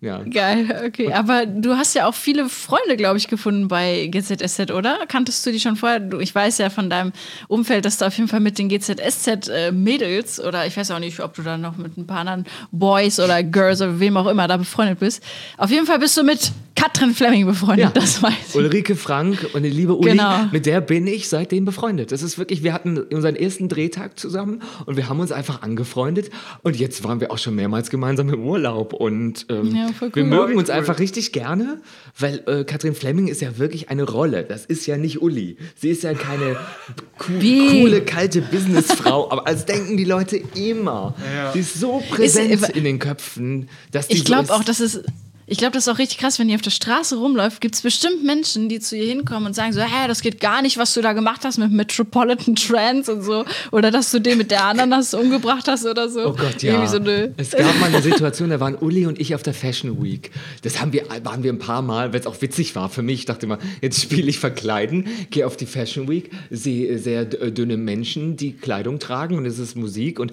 Ja. 0.00 0.22
Geil, 0.22 0.82
okay. 0.86 1.12
Aber 1.12 1.46
du 1.46 1.74
hast 1.76 1.94
ja 1.94 2.06
auch 2.06 2.14
viele 2.14 2.50
Freunde, 2.50 2.96
glaube 2.96 3.16
ich, 3.16 3.28
gefunden 3.28 3.68
bei 3.68 4.08
GZSZ, 4.08 4.70
oder? 4.70 4.98
Kanntest 5.08 5.44
du 5.46 5.50
die 5.50 5.58
schon 5.58 5.76
vorher? 5.76 6.00
Du, 6.00 6.18
ich 6.18 6.34
weiß 6.34 6.58
ja 6.58 6.68
von 6.68 6.90
deinem 6.90 7.12
Umfeld, 7.48 7.86
dass 7.86 7.96
du 7.96 8.06
auf 8.06 8.16
jeden 8.16 8.28
Fall 8.28 8.40
mit 8.40 8.58
den 8.58 8.68
GZSZ-Mädels 8.68 10.38
oder 10.38 10.66
ich 10.66 10.76
weiß 10.76 10.90
auch 10.90 10.98
nicht, 10.98 11.18
ob 11.20 11.34
du 11.34 11.42
da 11.42 11.56
noch 11.56 11.78
mit 11.78 11.96
ein 11.96 12.06
paar 12.06 12.18
anderen 12.18 12.44
Boys 12.72 13.18
oder 13.18 13.42
Girls 13.42 13.80
oder 13.80 13.98
wem 13.98 14.18
auch 14.18 14.26
immer 14.26 14.46
da 14.46 14.58
befreundet 14.58 14.98
bist. 14.98 15.22
Auf 15.56 15.70
jeden 15.70 15.86
Fall 15.86 15.98
bist 15.98 16.16
du 16.18 16.24
mit 16.24 16.52
Katrin 16.76 17.14
Fleming 17.14 17.46
befreundet, 17.46 17.86
Ja. 17.86 17.90
das 17.90 18.22
weiß 18.22 18.32
ich. 18.50 18.54
Ulrike 18.54 18.94
Frank 18.96 19.46
und 19.54 19.62
die 19.62 19.70
liebe 19.70 19.94
Uli, 19.94 20.10
Genau. 20.10 20.44
mit 20.52 20.66
der 20.66 20.80
bin 20.80 21.06
ich 21.06 21.28
seitdem 21.28 21.64
befreundet. 21.64 22.12
Das 22.12 22.22
ist 22.22 22.38
wirklich, 22.38 22.62
wir 22.62 22.72
hatten 22.74 22.98
unseren 22.98 23.34
ersten 23.34 23.68
Drehtag 23.68 24.18
zusammen 24.18 24.60
und 24.84 24.96
wir 24.96 25.08
haben 25.08 25.18
uns 25.18 25.32
einfach 25.32 25.62
angefreundet 25.62 26.30
und 26.62 26.76
jetzt 26.76 27.02
waren 27.02 27.20
wir 27.20 27.30
auch 27.32 27.38
schon 27.38 27.54
mehrmals 27.54 27.88
gemeinsam 27.90 28.28
im 28.28 28.44
Urlaub 28.44 28.92
und 28.92 29.46
ähm, 29.48 29.74
Ja, 29.74 29.88
voll 29.98 30.14
wir 30.14 30.22
cool. 30.22 30.28
mögen 30.28 30.58
uns 30.58 30.68
cool. 30.68 30.74
einfach 30.76 30.98
richtig 30.98 31.32
gerne, 31.32 31.80
weil 32.18 32.42
äh, 32.46 32.64
Katrin 32.64 32.94
Fleming 32.94 33.28
ist 33.28 33.40
ja 33.40 33.56
wirklich 33.58 33.88
eine 33.88 34.02
Rolle. 34.04 34.44
Das 34.44 34.66
ist 34.66 34.86
ja 34.86 34.96
nicht 34.98 35.22
Uli. 35.22 35.56
Sie 35.76 35.88
ist 35.88 36.02
ja 36.02 36.12
keine 36.14 36.56
co 37.18 37.32
Wie? 37.38 37.80
coole, 37.80 38.02
kalte 38.02 38.42
Businessfrau, 38.42 39.30
aber 39.30 39.46
als 39.46 39.64
denken 39.64 39.96
die 39.96 40.04
Leute 40.04 40.40
immer. 40.54 41.14
Ja. 41.34 41.52
Sie 41.52 41.60
ist 41.60 41.80
so 41.80 42.02
präsent 42.10 42.50
Ist- 42.52 42.68
in 42.70 42.84
den 42.84 42.98
Köpfen, 42.98 43.68
dass 43.92 44.08
die 44.08 44.16
Ich 44.18 44.24
glaube 44.26 44.46
so 44.48 44.52
auch, 44.52 44.60
ist. 44.60 44.68
dass 44.68 44.80
es. 44.80 45.00
Ich 45.48 45.58
glaube, 45.58 45.72
das 45.72 45.86
ist 45.86 45.92
auch 45.92 45.98
richtig 45.98 46.18
krass, 46.18 46.40
wenn 46.40 46.48
ihr 46.48 46.56
auf 46.56 46.62
der 46.62 46.70
Straße 46.70 47.16
rumläuft, 47.16 47.60
gibt 47.60 47.76
es 47.76 47.82
bestimmt 47.82 48.24
Menschen, 48.24 48.68
die 48.68 48.80
zu 48.80 48.96
ihr 48.96 49.04
hinkommen 49.04 49.46
und 49.46 49.54
sagen 49.54 49.72
so, 49.72 49.80
hä, 49.80 50.08
das 50.08 50.20
geht 50.20 50.40
gar 50.40 50.60
nicht, 50.60 50.76
was 50.76 50.92
du 50.92 51.02
da 51.02 51.12
gemacht 51.12 51.42
hast 51.44 51.58
mit 51.58 51.70
Metropolitan 51.70 52.56
Trance 52.56 53.12
und 53.12 53.22
so. 53.22 53.44
Oder 53.70 53.92
dass 53.92 54.10
du 54.10 54.18
den 54.18 54.38
mit 54.38 54.50
der 54.50 54.64
Ananas 54.64 55.14
umgebracht 55.14 55.68
hast 55.68 55.86
oder 55.86 56.08
so. 56.08 56.30
Oh 56.30 56.32
Gott, 56.32 56.62
ja. 56.64 56.84
So 56.88 56.98
es 57.36 57.52
gab 57.52 57.78
mal 57.78 57.86
eine 57.86 58.02
Situation, 58.02 58.50
da 58.50 58.58
waren 58.58 58.74
Uli 58.74 59.06
und 59.06 59.20
ich 59.20 59.36
auf 59.36 59.44
der 59.44 59.54
Fashion 59.54 60.02
Week. 60.02 60.32
Das 60.62 60.80
haben 60.80 60.92
wir, 60.92 61.04
waren 61.22 61.44
wir 61.44 61.52
ein 61.52 61.60
paar 61.60 61.82
Mal, 61.82 62.12
weil 62.12 62.18
es 62.18 62.26
auch 62.26 62.42
witzig 62.42 62.74
war 62.74 62.88
für 62.88 63.02
mich. 63.02 63.20
Ich 63.20 63.26
dachte 63.26 63.46
immer, 63.46 63.58
jetzt 63.80 64.02
spiele 64.02 64.28
ich 64.28 64.40
verkleiden, 64.40 65.06
gehe 65.30 65.46
auf 65.46 65.56
die 65.56 65.66
Fashion 65.66 66.08
Week, 66.08 66.30
sehe 66.50 66.98
sehr 66.98 67.20
äh, 67.20 67.52
dünne 67.52 67.76
Menschen, 67.76 68.36
die 68.36 68.52
Kleidung 68.52 68.98
tragen 68.98 69.38
und 69.38 69.46
es 69.46 69.60
ist 69.60 69.76
Musik 69.76 70.18
und 70.18 70.32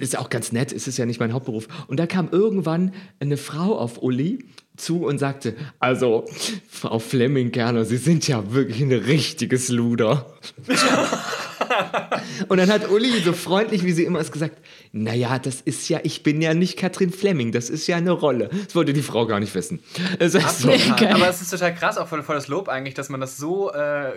ist 0.00 0.18
auch 0.18 0.28
ganz 0.28 0.52
nett, 0.52 0.70
es 0.70 0.86
ist 0.86 0.98
ja 0.98 1.06
nicht 1.06 1.18
mein 1.18 1.32
Hauptberuf. 1.32 1.66
Und 1.86 1.98
da 1.98 2.06
kam 2.06 2.28
irgendwann 2.30 2.92
eine 3.20 3.38
Frau 3.38 3.78
auf 3.78 4.02
Uli 4.02 4.49
zu 4.80 5.04
und 5.04 5.18
sagte, 5.18 5.54
also, 5.78 6.24
Frau 6.68 6.98
Fleming-Kerner, 6.98 7.84
Sie 7.84 7.96
sind 7.96 8.26
ja 8.26 8.52
wirklich 8.52 8.80
ein 8.80 8.92
richtiges 8.92 9.68
Luder. 9.68 10.34
Und 12.48 12.58
dann 12.58 12.70
hat 12.70 12.90
Uli 12.90 13.20
so 13.20 13.32
freundlich, 13.32 13.84
wie 13.84 13.92
sie 13.92 14.04
immer 14.04 14.20
ist, 14.20 14.32
gesagt, 14.32 14.58
naja, 14.92 15.38
das 15.38 15.60
ist 15.60 15.88
ja, 15.88 16.00
ich 16.02 16.22
bin 16.22 16.42
ja 16.42 16.54
nicht 16.54 16.76
Katrin 16.76 17.12
Fleming, 17.12 17.52
das 17.52 17.70
ist 17.70 17.86
ja 17.86 17.96
eine 17.96 18.10
Rolle. 18.10 18.50
Das 18.64 18.74
wollte 18.74 18.92
die 18.92 19.02
Frau 19.02 19.26
gar 19.26 19.40
nicht 19.40 19.54
wissen. 19.54 19.80
Es 20.18 20.34
ist 20.34 20.60
so, 20.60 20.70
Total. 20.70 20.96
Geil. 20.98 21.14
Aber 21.14 21.28
es 21.28 21.40
ist 21.40 21.50
total 21.50 21.74
krass, 21.74 21.98
auch 21.98 22.08
voll, 22.08 22.22
voll 22.22 22.34
das 22.34 22.48
Lob 22.48 22.68
eigentlich, 22.68 22.94
dass 22.94 23.08
man 23.08 23.20
das 23.20 23.36
so 23.36 23.72
äh, 23.72 24.12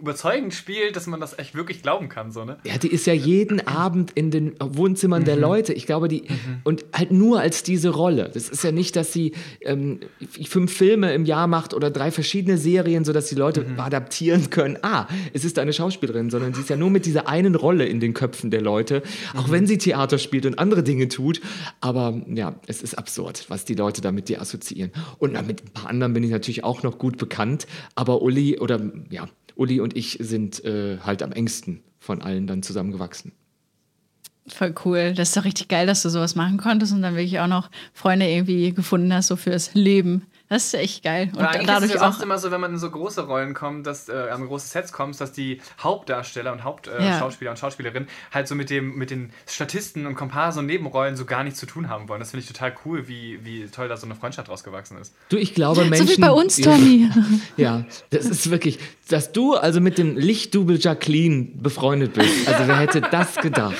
überzeugend 0.00 0.54
spielt, 0.54 0.96
dass 0.96 1.06
man 1.06 1.20
das 1.20 1.38
echt 1.38 1.54
wirklich 1.54 1.82
glauben 1.82 2.08
kann. 2.08 2.32
So, 2.32 2.44
ne? 2.44 2.58
ja, 2.64 2.78
die 2.78 2.88
ist 2.88 3.06
ja 3.06 3.12
jeden 3.12 3.66
Abend 3.66 4.12
in 4.12 4.30
den 4.30 4.54
Wohnzimmern 4.60 5.24
der 5.24 5.36
Leute. 5.36 5.72
Ich 5.72 5.86
glaube, 5.86 6.08
die, 6.08 6.24
und 6.64 6.84
halt 6.92 7.12
nur 7.12 7.40
als 7.40 7.62
diese 7.62 7.90
Rolle. 7.90 8.30
Das 8.32 8.48
ist 8.48 8.64
ja 8.64 8.72
nicht, 8.72 8.96
dass 8.96 9.12
sie 9.12 9.32
ähm, 9.60 10.00
fünf 10.48 10.72
Filme 10.72 11.12
im 11.12 11.24
Jahr 11.24 11.46
macht 11.46 11.74
oder 11.74 11.90
drei 11.90 12.10
verschiedene 12.10 12.58
Serien, 12.58 13.04
sodass 13.04 13.28
die 13.28 13.34
Leute 13.34 13.66
adaptieren 13.76 14.50
können. 14.50 14.78
Ah, 14.82 15.06
es 15.32 15.44
ist 15.44 15.58
eine 15.58 15.72
Schauspielerin, 15.72 16.30
sondern 16.30 16.54
sie 16.54 16.60
ist 16.60 16.70
ja 16.70 16.76
nur 16.76 16.90
mit 16.90 17.06
dieser 17.06 17.28
einen 17.28 17.54
Rolle 17.54 17.86
in 17.86 18.00
den 18.00 18.14
Köpfen 18.14 18.50
der 18.50 18.62
Leute. 18.62 19.02
Auch 19.36 19.50
wenn 19.50 19.66
sie 19.66 19.78
Theater 19.78 20.18
spielt 20.18 20.46
und 20.46 20.58
andere 20.58 20.82
Dinge 20.82 21.08
tut. 21.08 21.40
Aber 21.80 22.20
ja, 22.26 22.54
es 22.66 22.82
ist 22.82 22.96
absurd, 22.96 23.46
was 23.48 23.64
die 23.64 23.74
Leute 23.74 24.00
da 24.00 24.12
mit 24.12 24.28
dir 24.28 24.40
assoziieren. 24.40 24.92
Und 25.18 25.32
na, 25.32 25.42
mit 25.42 25.64
ein 25.64 25.70
paar 25.72 25.90
anderen 25.90 26.12
bin 26.12 26.22
ich 26.22 26.30
natürlich 26.30 26.64
auch 26.64 26.82
noch 26.82 26.98
gut 26.98 27.18
bekannt. 27.18 27.66
Aber 27.94 28.22
Uli 28.22 28.58
oder 28.58 28.80
ja, 29.10 29.28
Uli 29.60 29.80
und 29.80 29.94
ich 29.94 30.16
sind 30.20 30.64
äh, 30.64 30.98
halt 30.98 31.22
am 31.22 31.32
engsten 31.32 31.82
von 31.98 32.22
allen 32.22 32.46
dann 32.46 32.62
zusammengewachsen. 32.62 33.32
Voll 34.46 34.74
cool. 34.84 35.12
Das 35.14 35.28
ist 35.28 35.36
doch 35.36 35.44
richtig 35.44 35.68
geil, 35.68 35.86
dass 35.86 36.02
du 36.02 36.08
sowas 36.08 36.34
machen 36.34 36.56
konntest 36.56 36.94
und 36.94 37.02
dann 37.02 37.14
wirklich 37.14 37.38
auch 37.40 37.46
noch 37.46 37.70
Freunde 37.92 38.26
irgendwie 38.26 38.72
gefunden 38.72 39.12
hast, 39.12 39.26
so 39.26 39.36
fürs 39.36 39.74
Leben. 39.74 40.26
Das 40.50 40.64
ist 40.64 40.74
echt 40.74 41.04
geil. 41.04 41.28
Und 41.32 41.38
Oder 41.38 41.50
eigentlich 41.50 41.66
dadurch 41.68 41.90
ist 41.90 41.94
es 41.94 42.00
ja 42.00 42.08
auch. 42.08 42.20
immer 42.20 42.36
so, 42.36 42.50
wenn 42.50 42.60
man 42.60 42.72
in 42.72 42.78
so 42.78 42.90
große 42.90 43.24
Rollen 43.24 43.54
kommt, 43.54 43.86
dass 43.86 44.08
äh, 44.08 44.30
an 44.32 44.44
große 44.44 44.66
Sets 44.66 44.92
kommst, 44.92 45.20
dass 45.20 45.30
die 45.30 45.60
Hauptdarsteller 45.80 46.50
und 46.50 46.64
Hauptschauspieler 46.64 47.00
äh, 47.00 47.44
Ja. 47.44 47.50
Und 47.52 47.58
Schauspielerinnen 47.58 48.08
halt 48.34 48.48
so 48.48 48.56
mit 48.56 48.68
dem 48.68 48.96
mit 48.96 49.12
den 49.12 49.32
Statisten 49.46 50.06
und 50.06 50.16
Komparsen 50.16 50.58
und 50.58 50.66
Nebenrollen 50.66 51.14
so 51.14 51.24
gar 51.24 51.44
nichts 51.44 51.60
zu 51.60 51.66
tun 51.66 51.88
haben 51.88 52.08
wollen. 52.08 52.18
Das 52.18 52.32
finde 52.32 52.42
ich 52.42 52.48
total 52.48 52.74
cool, 52.84 53.06
wie, 53.06 53.38
wie 53.44 53.68
toll 53.68 53.86
da 53.86 53.96
so 53.96 54.06
eine 54.06 54.16
Freundschaft 54.16 54.48
rausgewachsen 54.48 54.98
ist. 54.98 55.14
Du, 55.28 55.36
ich 55.36 55.54
glaube, 55.54 55.84
Menschen. 55.84 56.08
So 56.08 56.16
wie 56.16 56.20
bei 56.20 56.32
uns, 56.32 56.56
Tommy. 56.56 57.08
Ja, 57.56 57.84
das 58.10 58.26
ist 58.26 58.50
wirklich, 58.50 58.80
dass 59.08 59.30
du 59.30 59.54
also 59.54 59.80
mit 59.80 59.98
dem 59.98 60.16
Lichtdubel 60.16 60.80
Jacqueline 60.80 61.48
befreundet 61.54 62.14
bist. 62.14 62.48
Also 62.48 62.66
wer 62.66 62.76
hätte 62.76 63.02
das 63.02 63.36
gedacht? 63.36 63.76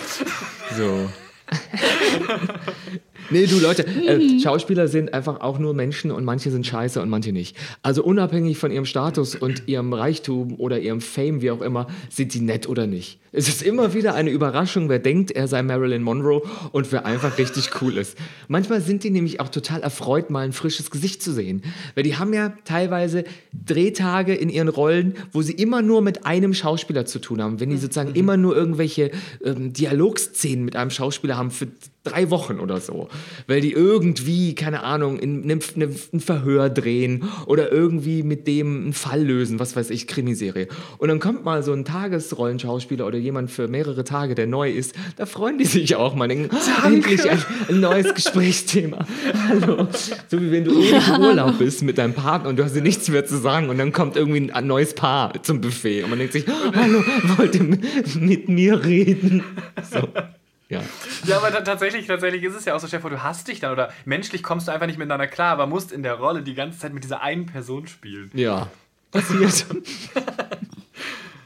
So. 0.76 1.10
Nee, 3.30 3.46
du 3.46 3.60
Leute, 3.60 3.86
äh, 3.86 4.40
Schauspieler 4.40 4.88
sind 4.88 5.14
einfach 5.14 5.40
auch 5.40 5.58
nur 5.58 5.72
Menschen 5.72 6.10
und 6.10 6.24
manche 6.24 6.50
sind 6.50 6.66
scheiße 6.66 7.00
und 7.00 7.08
manche 7.08 7.32
nicht. 7.32 7.56
Also 7.82 8.02
unabhängig 8.02 8.58
von 8.58 8.72
ihrem 8.72 8.86
Status 8.86 9.36
und 9.36 9.68
ihrem 9.68 9.92
Reichtum 9.92 10.58
oder 10.58 10.80
ihrem 10.80 11.00
Fame, 11.00 11.40
wie 11.40 11.50
auch 11.50 11.60
immer, 11.60 11.86
sind 12.08 12.34
die 12.34 12.40
nett 12.40 12.68
oder 12.68 12.86
nicht. 12.86 13.20
Es 13.32 13.46
ist 13.46 13.62
immer 13.62 13.94
wieder 13.94 14.14
eine 14.14 14.30
Überraschung, 14.30 14.88
wer 14.88 14.98
denkt, 14.98 15.30
er 15.30 15.46
sei 15.46 15.62
Marilyn 15.62 16.02
Monroe 16.02 16.42
und 16.72 16.90
wer 16.90 17.06
einfach 17.06 17.38
richtig 17.38 17.70
cool 17.80 17.96
ist. 17.96 18.18
Manchmal 18.48 18.80
sind 18.80 19.04
die 19.04 19.10
nämlich 19.10 19.38
auch 19.38 19.48
total 19.48 19.82
erfreut, 19.82 20.30
mal 20.30 20.44
ein 20.44 20.52
frisches 20.52 20.90
Gesicht 20.90 21.22
zu 21.22 21.32
sehen. 21.32 21.62
Weil 21.94 22.02
die 22.02 22.16
haben 22.16 22.32
ja 22.32 22.52
teilweise 22.64 23.22
Drehtage 23.52 24.34
in 24.34 24.48
ihren 24.48 24.68
Rollen, 24.68 25.14
wo 25.32 25.42
sie 25.42 25.52
immer 25.52 25.80
nur 25.80 26.02
mit 26.02 26.26
einem 26.26 26.54
Schauspieler 26.54 27.06
zu 27.06 27.20
tun 27.20 27.40
haben. 27.40 27.60
Wenn 27.60 27.70
die 27.70 27.76
sozusagen 27.76 28.16
immer 28.16 28.36
nur 28.36 28.56
irgendwelche 28.56 29.12
ähm, 29.44 29.72
Dialogszenen 29.72 30.64
mit 30.64 30.74
einem 30.74 30.90
Schauspieler 30.90 31.36
haben 31.36 31.52
für 31.52 31.68
drei 32.02 32.30
Wochen 32.30 32.60
oder 32.60 32.80
so, 32.80 33.08
weil 33.46 33.60
die 33.60 33.72
irgendwie, 33.72 34.54
keine 34.54 34.82
Ahnung, 34.82 35.18
in 35.18 35.42
einem, 35.42 35.60
einem, 35.74 35.94
ein 36.12 36.20
Verhör 36.20 36.70
drehen 36.70 37.24
oder 37.46 37.70
irgendwie 37.70 38.22
mit 38.22 38.46
dem 38.46 38.84
einen 38.84 38.92
Fall 38.94 39.22
lösen, 39.22 39.58
was 39.58 39.76
weiß 39.76 39.90
ich, 39.90 40.06
Krimiserie. 40.06 40.68
Und 40.96 41.08
dann 41.08 41.20
kommt 41.20 41.44
mal 41.44 41.62
so 41.62 41.72
ein 41.72 41.84
Tagesrollenschauspieler 41.84 43.06
oder 43.06 43.18
jemand 43.18 43.50
für 43.50 43.68
mehrere 43.68 44.04
Tage, 44.04 44.34
der 44.34 44.46
neu 44.46 44.70
ist, 44.70 44.94
da 45.16 45.26
freuen 45.26 45.58
die 45.58 45.66
sich 45.66 45.94
auch 45.96 46.14
mal, 46.14 46.28
denken, 46.28 46.56
endlich 46.84 47.28
ein, 47.28 47.42
ein 47.68 47.80
neues 47.80 48.14
Gesprächsthema. 48.14 49.04
Hallo. 49.48 49.86
So 50.28 50.40
wie 50.40 50.50
wenn 50.50 50.64
du 50.64 50.72
ewig 50.72 51.06
im 51.08 51.20
Urlaub 51.20 51.58
bist 51.58 51.82
mit 51.82 51.98
deinem 51.98 52.14
Partner 52.14 52.48
und 52.48 52.58
du 52.58 52.64
hast 52.64 52.74
dir 52.74 52.82
nichts 52.82 53.08
mehr 53.08 53.26
zu 53.26 53.36
sagen 53.36 53.68
und 53.68 53.76
dann 53.76 53.92
kommt 53.92 54.16
irgendwie 54.16 54.50
ein 54.50 54.66
neues 54.66 54.94
Paar 54.94 55.42
zum 55.42 55.60
Buffet 55.60 56.04
und 56.04 56.10
man 56.10 56.18
denkt 56.18 56.32
sich, 56.32 56.46
hallo, 56.74 57.04
wollt 57.36 57.54
ihr 57.56 57.78
mit 58.18 58.48
mir 58.48 58.82
reden? 58.84 59.44
So. 59.90 60.08
Ja. 60.70 60.82
Ja, 61.30 61.38
aber 61.38 61.64
tatsächlich, 61.64 62.06
tatsächlich 62.06 62.42
ist 62.42 62.54
es 62.54 62.64
ja 62.64 62.74
auch 62.74 62.80
so, 62.80 62.86
Stefan, 62.86 63.10
du 63.10 63.22
hast 63.22 63.48
dich 63.48 63.60
dann 63.60 63.72
oder 63.72 63.92
menschlich 64.04 64.42
kommst 64.42 64.68
du 64.68 64.72
einfach 64.72 64.86
nicht 64.86 64.98
miteinander 64.98 65.26
klar, 65.26 65.52
aber 65.52 65.66
musst 65.66 65.92
in 65.92 66.02
der 66.02 66.14
Rolle 66.14 66.42
die 66.42 66.54
ganze 66.54 66.78
Zeit 66.78 66.92
mit 66.92 67.04
dieser 67.04 67.22
einen 67.22 67.46
Person 67.46 67.86
spielen. 67.86 68.30
Ja. 68.34 68.68
Passiert. 69.10 69.66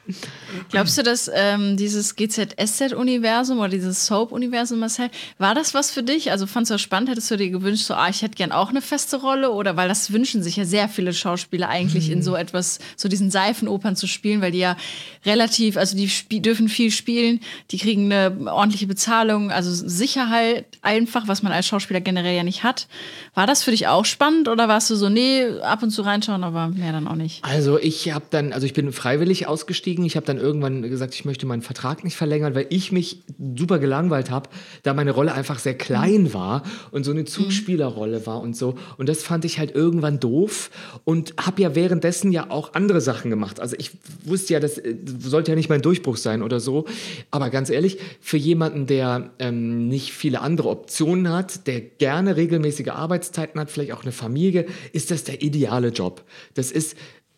Glaubst 0.71 0.99
du, 0.99 1.03
dass 1.03 1.31
ähm, 1.33 1.77
dieses 1.77 2.17
GZSZ-Universum 2.17 3.59
oder 3.59 3.69
dieses 3.69 4.07
Soap-Universum, 4.07 4.79
Marcel, 4.79 5.11
war 5.39 5.55
das 5.55 5.75
was 5.75 5.91
für 5.91 6.03
dich? 6.03 6.31
Also 6.31 6.47
fandest 6.47 6.71
du 6.71 6.75
das 6.75 6.83
spannend? 6.83 7.09
Hättest 7.11 7.31
du 7.31 7.37
dir 7.37 7.51
gewünscht, 7.51 7.85
so, 7.85 7.95
ah, 7.95 8.09
ich 8.09 8.23
hätte 8.23 8.35
gern 8.35 8.53
auch 8.53 8.71
eine 8.71 8.83
feste 8.83 9.17
Rolle? 9.17 9.51
Oder 9.51 9.77
weil 9.77 9.89
das 9.89 10.13
wünschen 10.13 10.43
sich 10.43 10.57
ja 10.57 10.65
sehr 10.65 10.89
viele 10.89 11.13
Schauspieler 11.13 11.69
eigentlich 11.69 12.11
in 12.11 12.23
so 12.23 12.37
etwas, 12.37 12.79
so 12.97 13.09
diesen 13.09 13.31
Seifenopern 13.31 13.97
zu 13.97 14.07
spielen, 14.07 14.41
weil 14.41 14.53
die 14.53 14.59
ja 14.59 14.77
relativ, 15.25 15.77
also 15.77 15.97
die 15.97 16.43
dürfen 16.43 16.69
viel 16.69 16.91
spielen, 16.91 17.41
die 17.71 17.79
kriegen 17.79 18.13
eine 18.13 18.53
ordentliche 18.53 18.87
Bezahlung, 18.87 19.51
also 19.51 19.71
Sicherheit 19.73 20.67
einfach, 20.83 21.29
was 21.29 21.43
man 21.43 21.53
als 21.53 21.67
Schauspieler 21.67 22.01
generell 22.01 22.37
ja 22.37 22.43
nicht 22.43 22.63
hat. 22.63 22.89
War 23.35 23.47
das 23.47 23.63
für 23.63 23.71
dich 23.71 23.89
auch 23.89 24.05
spannend 24.05 24.49
oder 24.49 24.69
warst 24.69 24.91
du 24.91 24.97
so, 24.97 25.09
nee, 25.09 25.47
ab 25.61 25.83
und 25.83 25.91
zu 25.91 26.03
reinschauen, 26.03 26.45
aber 26.45 26.69
mehr 26.69 26.93
dann 26.93 27.09
auch 27.09 27.17
nicht? 27.17 27.43
Also 27.45 27.79
ich 27.79 28.13
habe 28.13 28.27
dann, 28.31 28.53
also 28.53 28.67
ich 28.67 28.75
bin 28.75 28.93
freiwillig 28.93 29.47
ausgestiegen. 29.47 29.94
Ich 30.03 30.17
habe 30.17 30.27
dann 30.27 30.39
irgendwann 30.39 30.83
gesagt, 30.83 31.15
ich 31.15 31.25
möchte 31.25 31.47
meinen 31.47 31.63
Vertrag 31.63 32.03
nicht 32.03 32.17
verlängern, 32.17 32.55
weil 32.55 32.67
ich 32.71 32.91
mich 32.91 33.23
super 33.57 33.79
gelangweilt 33.79 34.31
habe, 34.31 34.49
da 34.83 34.95
meine 34.95 35.13
Rolle 35.13 35.33
einfach 35.33 35.61
sehr 35.61 35.75
klein 35.75 36.35
war 36.35 36.65
und 36.91 37.05
so 37.05 37.13
eine 37.13 37.25
Zugspielerrolle 37.25 38.27
war 38.27 38.41
und 38.41 38.57
so. 38.57 38.75
Und 38.97 39.09
das 39.09 39.23
fand 39.23 39.45
ich 39.45 39.59
halt 39.59 39.75
irgendwann 39.75 40.19
doof 40.19 40.71
und 41.05 41.35
habe 41.39 41.63
ja 41.63 41.75
währenddessen 41.75 42.33
ja 42.33 42.51
auch 42.51 42.75
andere 42.75 43.01
Sachen 43.01 43.31
gemacht. 43.31 43.61
Also 43.61 43.77
ich 43.79 43.93
wusste 44.25 44.55
ja, 44.55 44.61
das 44.61 44.79
äh, 44.79 44.97
sollte 45.21 45.53
ja 45.53 45.57
nicht 45.57 45.69
mein 45.69 45.83
Durchbruch 45.83 46.17
sein 46.17 46.43
oder 46.43 46.59
so. 46.59 46.87
Aber 47.31 47.51
ganz 47.51 47.71
ehrlich, 47.71 47.99
für 48.21 48.37
jemanden, 48.37 48.87
der 48.87 49.31
ähm, 49.39 49.89
nicht 49.89 50.13
viele 50.13 50.41
andere 50.41 50.69
Optionen 50.71 51.31
hat, 51.31 51.67
der 51.67 51.81
gerne 51.81 52.37
regelmäßige 52.37 52.89
Arbeitszeiten 52.89 53.61
hat, 53.61 53.71
vielleicht 53.71 53.93
auch 53.93 54.03
eine 54.03 54.13
Familie, 54.13 54.67
ist 54.93 55.11
das 55.11 55.25
der 55.25 55.43
ideale 55.43 55.89
Job. 55.89 56.25
Das 56.55 56.73
ist 56.73 56.97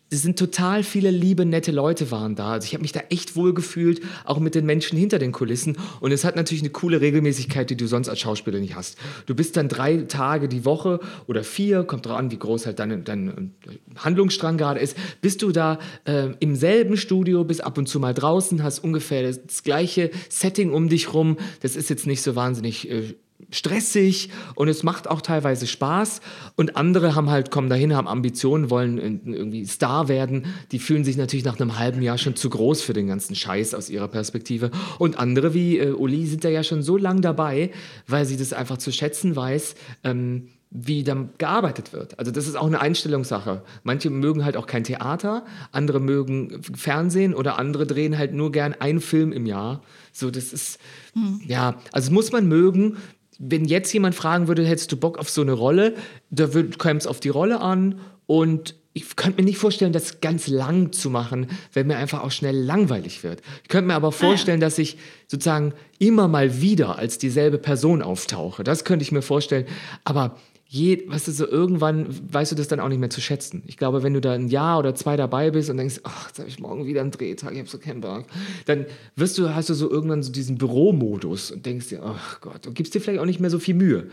es 0.09 0.21
sind 0.21 0.39
total 0.39 0.83
viele 0.83 1.11
liebe, 1.11 1.45
nette 1.45 1.71
Leute 1.71 2.11
waren 2.11 2.35
da. 2.35 2.51
Also 2.53 2.65
ich 2.65 2.73
habe 2.73 2.81
mich 2.81 2.93
da 2.93 3.01
echt 3.09 3.35
wohl 3.35 3.53
gefühlt, 3.53 4.01
auch 4.23 4.39
mit 4.39 4.55
den 4.55 4.65
Menschen 4.65 4.97
hinter 4.97 5.19
den 5.19 5.33
Kulissen. 5.33 5.77
Und 5.99 6.11
es 6.11 6.23
hat 6.23 6.37
natürlich 6.37 6.61
eine 6.61 6.69
coole 6.69 7.01
Regelmäßigkeit, 7.01 7.69
die 7.69 7.75
du 7.75 7.87
sonst 7.87 8.07
als 8.07 8.19
Schauspieler 8.19 8.59
nicht 8.59 8.75
hast. 8.75 8.97
Du 9.25 9.35
bist 9.35 9.57
dann 9.57 9.67
drei 9.67 9.97
Tage 9.97 10.47
die 10.47 10.63
Woche 10.63 11.01
oder 11.27 11.43
vier, 11.43 11.83
kommt 11.83 12.05
drauf 12.05 12.17
an, 12.17 12.31
wie 12.31 12.39
groß 12.39 12.65
halt 12.65 12.79
dein, 12.79 13.03
dein 13.03 13.53
Handlungsstrang 13.97 14.57
gerade 14.57 14.79
ist, 14.79 14.95
bist 15.21 15.41
du 15.41 15.51
da 15.51 15.77
äh, 16.05 16.29
im 16.39 16.55
selben 16.55 16.95
Studio, 16.95 17.43
bist 17.43 17.63
ab 17.63 17.77
und 17.77 17.87
zu 17.87 17.99
mal 17.99 18.13
draußen, 18.13 18.63
hast 18.63 18.79
ungefähr 18.79 19.23
das, 19.23 19.45
das 19.45 19.63
gleiche 19.63 20.11
Setting 20.29 20.71
um 20.71 20.87
dich 20.87 21.13
rum. 21.13 21.37
Das 21.61 21.75
ist 21.75 21.89
jetzt 21.89 22.07
nicht 22.07 22.21
so 22.21 22.35
wahnsinnig 22.35 22.89
äh, 22.89 23.15
stressig 23.49 24.29
und 24.55 24.67
es 24.67 24.83
macht 24.83 25.07
auch 25.07 25.21
teilweise 25.21 25.67
Spaß 25.67 26.21
und 26.55 26.75
andere 26.75 27.15
haben 27.15 27.29
halt 27.29 27.51
kommen 27.51 27.69
dahin 27.69 27.95
haben 27.95 28.07
Ambitionen 28.07 28.69
wollen 28.69 28.97
irgendwie 28.97 29.65
Star 29.65 30.07
werden 30.07 30.47
die 30.71 30.79
fühlen 30.79 31.03
sich 31.03 31.17
natürlich 31.17 31.45
nach 31.45 31.59
einem 31.59 31.77
halben 31.77 32.01
Jahr 32.01 32.17
schon 32.17 32.35
zu 32.35 32.49
groß 32.49 32.81
für 32.81 32.93
den 32.93 33.07
ganzen 33.07 33.35
Scheiß 33.35 33.73
aus 33.73 33.89
ihrer 33.89 34.07
Perspektive 34.07 34.71
und 34.99 35.17
andere 35.17 35.53
wie 35.53 35.77
äh, 35.77 35.91
Uli 35.91 36.25
sind 36.25 36.43
da 36.43 36.49
ja 36.49 36.63
schon 36.63 36.81
so 36.81 36.97
lang 36.97 37.21
dabei 37.21 37.71
weil 38.07 38.25
sie 38.25 38.37
das 38.37 38.53
einfach 38.53 38.77
zu 38.77 38.91
schätzen 38.91 39.35
weiß 39.35 39.75
ähm, 40.03 40.49
wie 40.69 41.03
dann 41.03 41.29
gearbeitet 41.37 41.93
wird. 41.93 42.19
Also 42.19 42.31
das 42.31 42.47
ist 42.47 42.55
auch 42.55 42.67
eine 42.67 42.81
Einstellungssache. 42.81 43.63
Manche 43.83 44.09
mögen 44.09 44.43
halt 44.43 44.57
auch 44.57 44.67
kein 44.67 44.83
Theater, 44.83 45.45
andere 45.71 46.01
mögen 46.01 46.61
Fernsehen 46.61 47.33
oder 47.33 47.57
andere 47.57 47.87
drehen 47.87 48.17
halt 48.17 48.33
nur 48.33 48.51
gern 48.51 48.73
einen 48.73 48.99
Film 48.99 49.31
im 49.31 49.45
Jahr. 49.45 49.81
So, 50.11 50.29
das 50.29 50.51
ist, 50.51 50.79
hm. 51.13 51.41
ja, 51.45 51.75
also 51.93 52.11
muss 52.11 52.31
man 52.31 52.47
mögen 52.47 52.97
wenn 53.39 53.65
jetzt 53.65 53.93
jemand 53.93 54.15
fragen 54.15 54.47
würde, 54.47 54.65
hättest 54.65 54.91
du 54.91 54.97
Bock 54.97 55.17
auf 55.17 55.29
so 55.29 55.41
eine 55.41 55.53
Rolle, 55.53 55.95
da 56.29 56.47
käme 56.47 56.99
es 56.99 57.07
auf 57.07 57.19
die 57.19 57.29
Rolle 57.29 57.61
an 57.61 57.99
und 58.25 58.75
ich 58.97 59.15
könnte 59.15 59.41
mir 59.41 59.45
nicht 59.45 59.59
vorstellen, 59.59 59.93
das 59.93 60.21
ganz 60.21 60.47
lang 60.47 60.91
zu 60.91 61.11
machen, 61.11 61.47
weil 61.73 61.83
mir 61.83 61.97
einfach 61.97 62.23
auch 62.23 62.31
schnell 62.31 62.55
langweilig 62.55 63.23
wird. 63.23 63.41
Ich 63.61 63.69
könnte 63.69 63.89
mir 63.89 63.93
aber 63.93 64.11
vorstellen, 64.11 64.59
dass 64.59 64.79
ich 64.79 64.97
sozusagen 65.27 65.73
immer 65.99 66.27
mal 66.27 66.61
wieder 66.61 66.97
als 66.97 67.19
dieselbe 67.19 67.59
Person 67.59 68.01
auftauche. 68.01 68.63
Das 68.63 68.85
könnte 68.85 69.03
ich 69.03 69.11
mir 69.11 69.21
vorstellen. 69.21 69.67
Aber 70.03 70.37
je, 70.69 71.03
weißt 71.07 71.27
du, 71.27 71.31
so 71.31 71.47
irgendwann 71.47 72.07
weißt 72.31 72.51
du 72.51 72.55
das 72.55 72.67
dann 72.67 72.79
auch 72.79 72.89
nicht 72.89 72.99
mehr 72.99 73.09
zu 73.09 73.21
schätzen. 73.21 73.63
Ich 73.67 73.77
glaube, 73.77 74.03
wenn 74.03 74.13
du 74.13 74.21
da 74.21 74.33
ein 74.33 74.49
Jahr 74.49 74.79
oder 74.79 74.95
zwei 74.95 75.15
dabei 75.15 75.51
bist 75.51 75.69
und 75.69 75.77
denkst, 75.77 76.01
ach, 76.03 76.27
jetzt 76.27 76.39
habe 76.39 76.49
ich 76.49 76.59
morgen 76.59 76.85
wieder 76.85 77.01
einen 77.01 77.11
Drehtag, 77.11 77.53
ich 77.53 77.59
habe 77.59 77.69
so 77.69 77.77
keinen 77.77 78.01
Bock, 78.01 78.25
dann 78.65 78.85
wirst 79.15 79.37
du, 79.37 79.55
hast 79.55 79.69
du 79.69 79.73
so 79.73 79.89
irgendwann 79.89 80.23
so 80.23 80.31
diesen 80.31 80.57
Büromodus 80.57 81.51
und 81.51 81.65
denkst 81.65 81.89
dir, 81.89 82.03
ach 82.03 82.41
Gott, 82.41 82.67
und 82.67 82.73
gibst 82.73 82.93
dir 82.93 83.01
vielleicht 83.01 83.21
auch 83.21 83.25
nicht 83.25 83.39
mehr 83.39 83.49
so 83.49 83.59
viel 83.59 83.75
Mühe. 83.75 84.09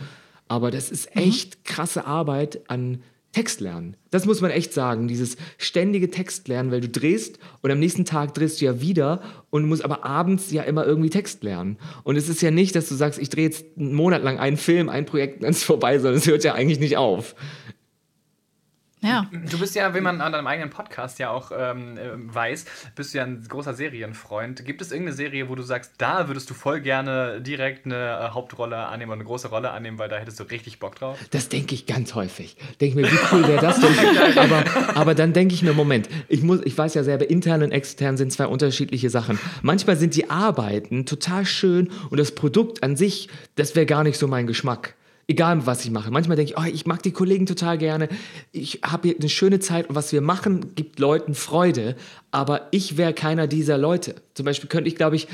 Aber 0.46 0.70
das 0.70 0.90
ist 0.90 1.14
mhm. 1.14 1.22
echt 1.22 1.64
krasse 1.64 2.06
Arbeit 2.06 2.70
an 2.70 3.02
Text 3.34 3.60
lernen. 3.60 3.96
Das 4.10 4.26
muss 4.26 4.40
man 4.40 4.52
echt 4.52 4.72
sagen, 4.72 5.08
dieses 5.08 5.36
ständige 5.58 6.08
Text 6.08 6.46
lernen, 6.46 6.70
weil 6.70 6.80
du 6.80 6.88
drehst 6.88 7.40
und 7.62 7.70
am 7.70 7.80
nächsten 7.80 8.04
Tag 8.04 8.32
drehst 8.32 8.60
du 8.60 8.64
ja 8.64 8.80
wieder 8.80 9.20
und 9.50 9.68
musst 9.68 9.84
aber 9.84 10.04
abends 10.04 10.52
ja 10.52 10.62
immer 10.62 10.86
irgendwie 10.86 11.10
Text 11.10 11.42
lernen. 11.42 11.76
Und 12.04 12.16
es 12.16 12.28
ist 12.28 12.42
ja 12.42 12.52
nicht, 12.52 12.76
dass 12.76 12.88
du 12.88 12.94
sagst, 12.94 13.18
ich 13.18 13.30
drehe 13.30 13.44
jetzt 13.44 13.64
einen 13.76 13.92
Monat 13.92 14.22
lang 14.22 14.38
einen 14.38 14.56
Film, 14.56 14.88
ein 14.88 15.04
Projekt, 15.04 15.42
dann 15.42 15.50
ist 15.50 15.58
es 15.58 15.64
vorbei, 15.64 15.98
sondern 15.98 16.18
es 16.18 16.26
hört 16.28 16.44
ja 16.44 16.54
eigentlich 16.54 16.78
nicht 16.78 16.96
auf. 16.96 17.34
Ja. 19.04 19.30
Du 19.50 19.58
bist 19.58 19.74
ja, 19.74 19.94
wie 19.94 20.00
man 20.00 20.20
an 20.20 20.32
deinem 20.32 20.46
eigenen 20.46 20.70
Podcast 20.70 21.18
ja 21.18 21.30
auch 21.30 21.52
ähm, 21.56 21.98
äh, 21.98 22.10
weiß, 22.14 22.64
bist 22.96 23.12
du 23.12 23.18
ja 23.18 23.24
ein 23.24 23.44
großer 23.46 23.74
Serienfreund. 23.74 24.64
Gibt 24.64 24.80
es 24.80 24.92
irgendeine 24.92 25.14
Serie, 25.14 25.48
wo 25.48 25.54
du 25.54 25.62
sagst, 25.62 25.92
da 25.98 26.28
würdest 26.28 26.48
du 26.48 26.54
voll 26.54 26.80
gerne 26.80 27.40
direkt 27.40 27.84
eine 27.84 27.94
äh, 27.96 28.28
Hauptrolle 28.30 28.76
annehmen 28.76 29.10
oder 29.10 29.20
eine 29.20 29.24
große 29.24 29.48
Rolle 29.48 29.70
annehmen, 29.72 29.98
weil 29.98 30.08
da 30.08 30.16
hättest 30.16 30.40
du 30.40 30.44
richtig 30.44 30.80
Bock 30.80 30.96
drauf? 30.96 31.18
Das 31.30 31.48
denke 31.48 31.74
ich 31.74 31.86
ganz 31.86 32.14
häufig. 32.14 32.56
Denke 32.80 32.96
mir, 33.00 33.12
wie 33.12 33.18
cool 33.32 33.46
wäre 33.46 33.60
das 33.60 33.80
denn? 33.80 34.38
aber, 34.38 34.64
aber 34.94 35.14
dann 35.14 35.32
denke 35.32 35.54
ich 35.54 35.62
mir, 35.62 35.74
Moment, 35.74 36.08
ich, 36.28 36.42
muss, 36.42 36.60
ich 36.64 36.76
weiß 36.76 36.94
ja 36.94 37.04
selber, 37.04 37.28
intern 37.28 37.62
und 37.62 37.72
extern 37.72 38.16
sind 38.16 38.32
zwei 38.32 38.46
unterschiedliche 38.46 39.10
Sachen. 39.10 39.38
Manchmal 39.62 39.96
sind 39.96 40.16
die 40.16 40.30
Arbeiten 40.30 41.04
total 41.04 41.44
schön 41.44 41.90
und 42.10 42.18
das 42.18 42.34
Produkt 42.34 42.82
an 42.82 42.96
sich, 42.96 43.28
das 43.56 43.76
wäre 43.76 43.86
gar 43.86 44.02
nicht 44.02 44.18
so 44.18 44.26
mein 44.28 44.46
Geschmack. 44.46 44.94
Egal, 45.26 45.66
was 45.66 45.84
ich 45.84 45.90
mache. 45.90 46.10
Manchmal 46.10 46.36
denke 46.36 46.52
ich, 46.52 46.58
oh, 46.58 46.64
ich 46.70 46.86
mag 46.86 47.02
die 47.02 47.12
Kollegen 47.12 47.46
total 47.46 47.78
gerne. 47.78 48.08
Ich 48.52 48.80
habe 48.84 49.08
hier 49.08 49.16
eine 49.18 49.28
schöne 49.28 49.58
Zeit 49.58 49.88
und 49.88 49.94
was 49.94 50.12
wir 50.12 50.20
machen, 50.20 50.74
gibt 50.74 50.98
Leuten 50.98 51.34
Freude. 51.34 51.96
Aber 52.30 52.68
ich 52.72 52.98
wäre 52.98 53.14
keiner 53.14 53.46
dieser 53.46 53.78
Leute. 53.78 54.16
Zum 54.34 54.44
Beispiel 54.44 54.68
könnte 54.68 54.88
ich, 54.88 54.96
glaube 54.96 55.16
ich, 55.16 55.28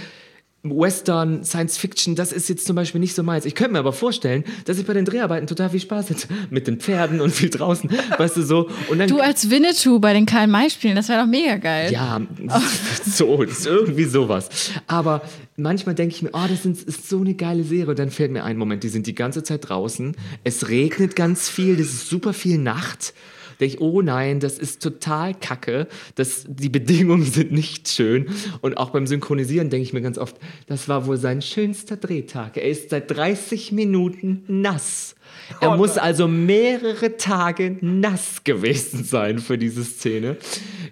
Western, 0.63 1.43
Science 1.43 1.79
Fiction, 1.79 2.15
das 2.15 2.33
ist 2.33 2.49
jetzt 2.51 2.67
zum 2.67 2.77
Beispiel 2.77 3.01
nicht 3.01 3.15
so 3.15 3.23
meins. 3.23 3.47
Ich 3.47 3.55
könnte 3.55 3.73
mir 3.73 3.79
aber 3.79 3.95
vorstellen, 3.95 4.45
dass 4.67 4.79
ich 4.79 4.87
bei 4.87 4.93
den 4.93 5.07
Dreharbeiten 5.07 5.47
total 5.47 5.71
viel 5.71 5.81
Spaß 5.81 6.11
hätte. 6.11 6.29
Mit 6.51 6.67
den 6.67 6.79
Pferden 6.79 7.21
und 7.23 7.31
viel 7.31 7.49
draußen, 7.49 7.91
weißt 8.19 8.37
du 8.37 8.43
so. 8.43 8.69
Und 8.89 8.99
dann, 8.99 9.09
du 9.09 9.21
als 9.21 9.49
Winnetou 9.49 10.01
bei 10.01 10.13
den 10.13 10.27
Karl-May-Spielen, 10.27 10.97
das 10.97 11.09
wäre 11.09 11.21
doch 11.21 11.27
mega 11.27 11.57
geil. 11.57 11.91
Ja, 11.93 12.21
so, 13.07 13.43
das 13.43 13.61
ist 13.61 13.67
irgendwie 13.67 14.05
sowas. 14.05 14.51
Aber 14.87 15.23
manchmal 15.57 15.95
denke 15.95 16.15
ich 16.15 16.23
mir, 16.23 16.31
oh, 16.35 16.47
das 16.49 16.67
ist 16.67 17.09
so 17.09 17.21
eine 17.21 17.35
geile 17.35 17.65
Serie. 17.65 17.89
Und 17.89 17.99
dann 17.99 18.11
fällt 18.11 18.31
mir 18.31 18.45
ein, 18.45 18.59
Moment, 18.59 18.83
die 18.83 18.89
sind 18.89 19.07
die 19.07 19.15
ganze 19.15 19.43
Zeit 19.43 19.69
draußen. 19.69 20.15
Es 20.45 20.69
regnet 20.69 21.17
ganz 21.17 21.49
viel, 21.49 21.77
das 21.77 21.87
ist 21.87 22.11
super 22.11 22.35
viel 22.35 22.59
Nacht 22.59 23.15
denke 23.61 23.77
ich, 23.77 23.81
oh 23.81 24.03
nein, 24.03 24.41
das 24.41 24.59
ist 24.59 24.83
total 24.83 25.35
kacke. 25.35 25.87
Das, 26.15 26.45
die 26.49 26.69
Bedingungen 26.69 27.25
sind 27.31 27.53
nicht 27.53 27.89
schön. 27.89 28.27
Und 28.61 28.77
auch 28.77 28.91
beim 28.91 29.07
Synchronisieren 29.07 29.71
denke 29.71 29.83
ich 29.83 29.93
mir 29.93 30.03
ganz 30.03 30.19
oft, 30.19 30.37
das 30.67 30.89
war 30.89 31.07
wohl 31.07 31.17
sein 31.17 31.43
schönster 31.43 31.97
Drehtag. 31.97 32.57
Er 32.57 32.69
ist 32.69 32.91
seit 32.91 33.11
30 33.11 33.73
Minuten 33.73 34.45
nass. 34.49 35.15
Er 35.61 35.73
Oh 35.73 35.77
muss 35.77 35.99
also 35.99 36.29
mehrere 36.29 37.17
Tage 37.17 37.77
nass 37.81 38.45
gewesen 38.45 39.05
sein 39.05 39.39
für 39.39 39.59
diese 39.59 39.85
Szene. 39.85 40.37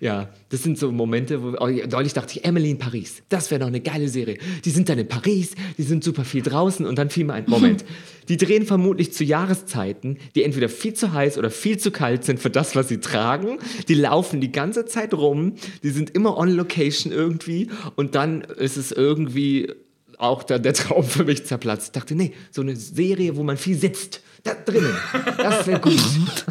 Ja, 0.01 0.29
das 0.51 0.63
sind 0.63 0.79
so 0.79 0.91
Momente, 0.91 1.43
wo 1.43 1.57
oh, 1.59 1.69
neulich 1.69 2.15
dachte 2.15 2.39
ich, 2.39 2.45
Emily 2.45 2.71
in 2.71 2.79
Paris, 2.79 3.23
das 3.29 3.51
wäre 3.51 3.61
doch 3.61 3.67
eine 3.67 3.81
geile 3.81 4.09
Serie. 4.09 4.39
Die 4.65 4.71
sind 4.71 4.89
dann 4.89 4.99
in 4.99 5.09
Paris, 5.09 5.55
die 5.77 5.83
sind 5.83 6.03
super 6.03 6.25
viel 6.25 6.43
draußen 6.43 6.87
und 6.87 6.99
dann 6.99 7.11
fiel 7.11 7.25
mir 7.25 7.35
ein 7.35 7.45
Moment. 7.49 7.85
Die 8.29 8.37
drehen 8.37 8.67
vermutlich 8.67 9.13
zu 9.13 9.25
Jahreszeiten, 9.25 10.19
die 10.35 10.45
entweder 10.45 10.69
viel 10.69 10.95
zu 10.95 11.13
heiß 11.13 11.39
oder 11.39 11.51
viel 11.51 11.79
zu 11.79 11.91
kalt 11.91 12.25
sind 12.25 12.41
für 12.41 12.51
das, 12.51 12.77
was 12.77 12.89
sie 12.89 13.01
tragen. 13.01 13.59
Die 13.89 13.95
laufen 13.95 14.41
die 14.41 14.53
ganze 14.53 14.87
Zeit 14.87 15.15
rum, 15.15 15.55
die 15.83 15.91
sind 15.91 16.11
immer 16.11 16.37
on 16.37 16.51
location 16.51 17.13
irgendwie 17.13 17.69
und 17.97 18.15
dann 18.15 18.43
ist 18.43 18.77
es 18.77 18.93
irgendwie 18.93 19.73
auch 20.19 20.43
dann 20.43 20.63
der 20.63 20.75
Traum 20.75 21.05
für 21.05 21.25
mich 21.25 21.45
zerplatzt. 21.45 21.89
Ich 21.89 21.93
dachte, 21.93 22.15
nee, 22.15 22.33
so 22.51 22.63
eine 22.63 22.77
Serie, 22.77 23.37
wo 23.37 23.43
man 23.43 23.57
viel 23.57 23.77
sitzt, 23.77 24.23
da 24.45 24.55
drinnen, 24.55 24.95
das 25.37 25.67
wäre 25.67 25.81
gut. 25.81 25.99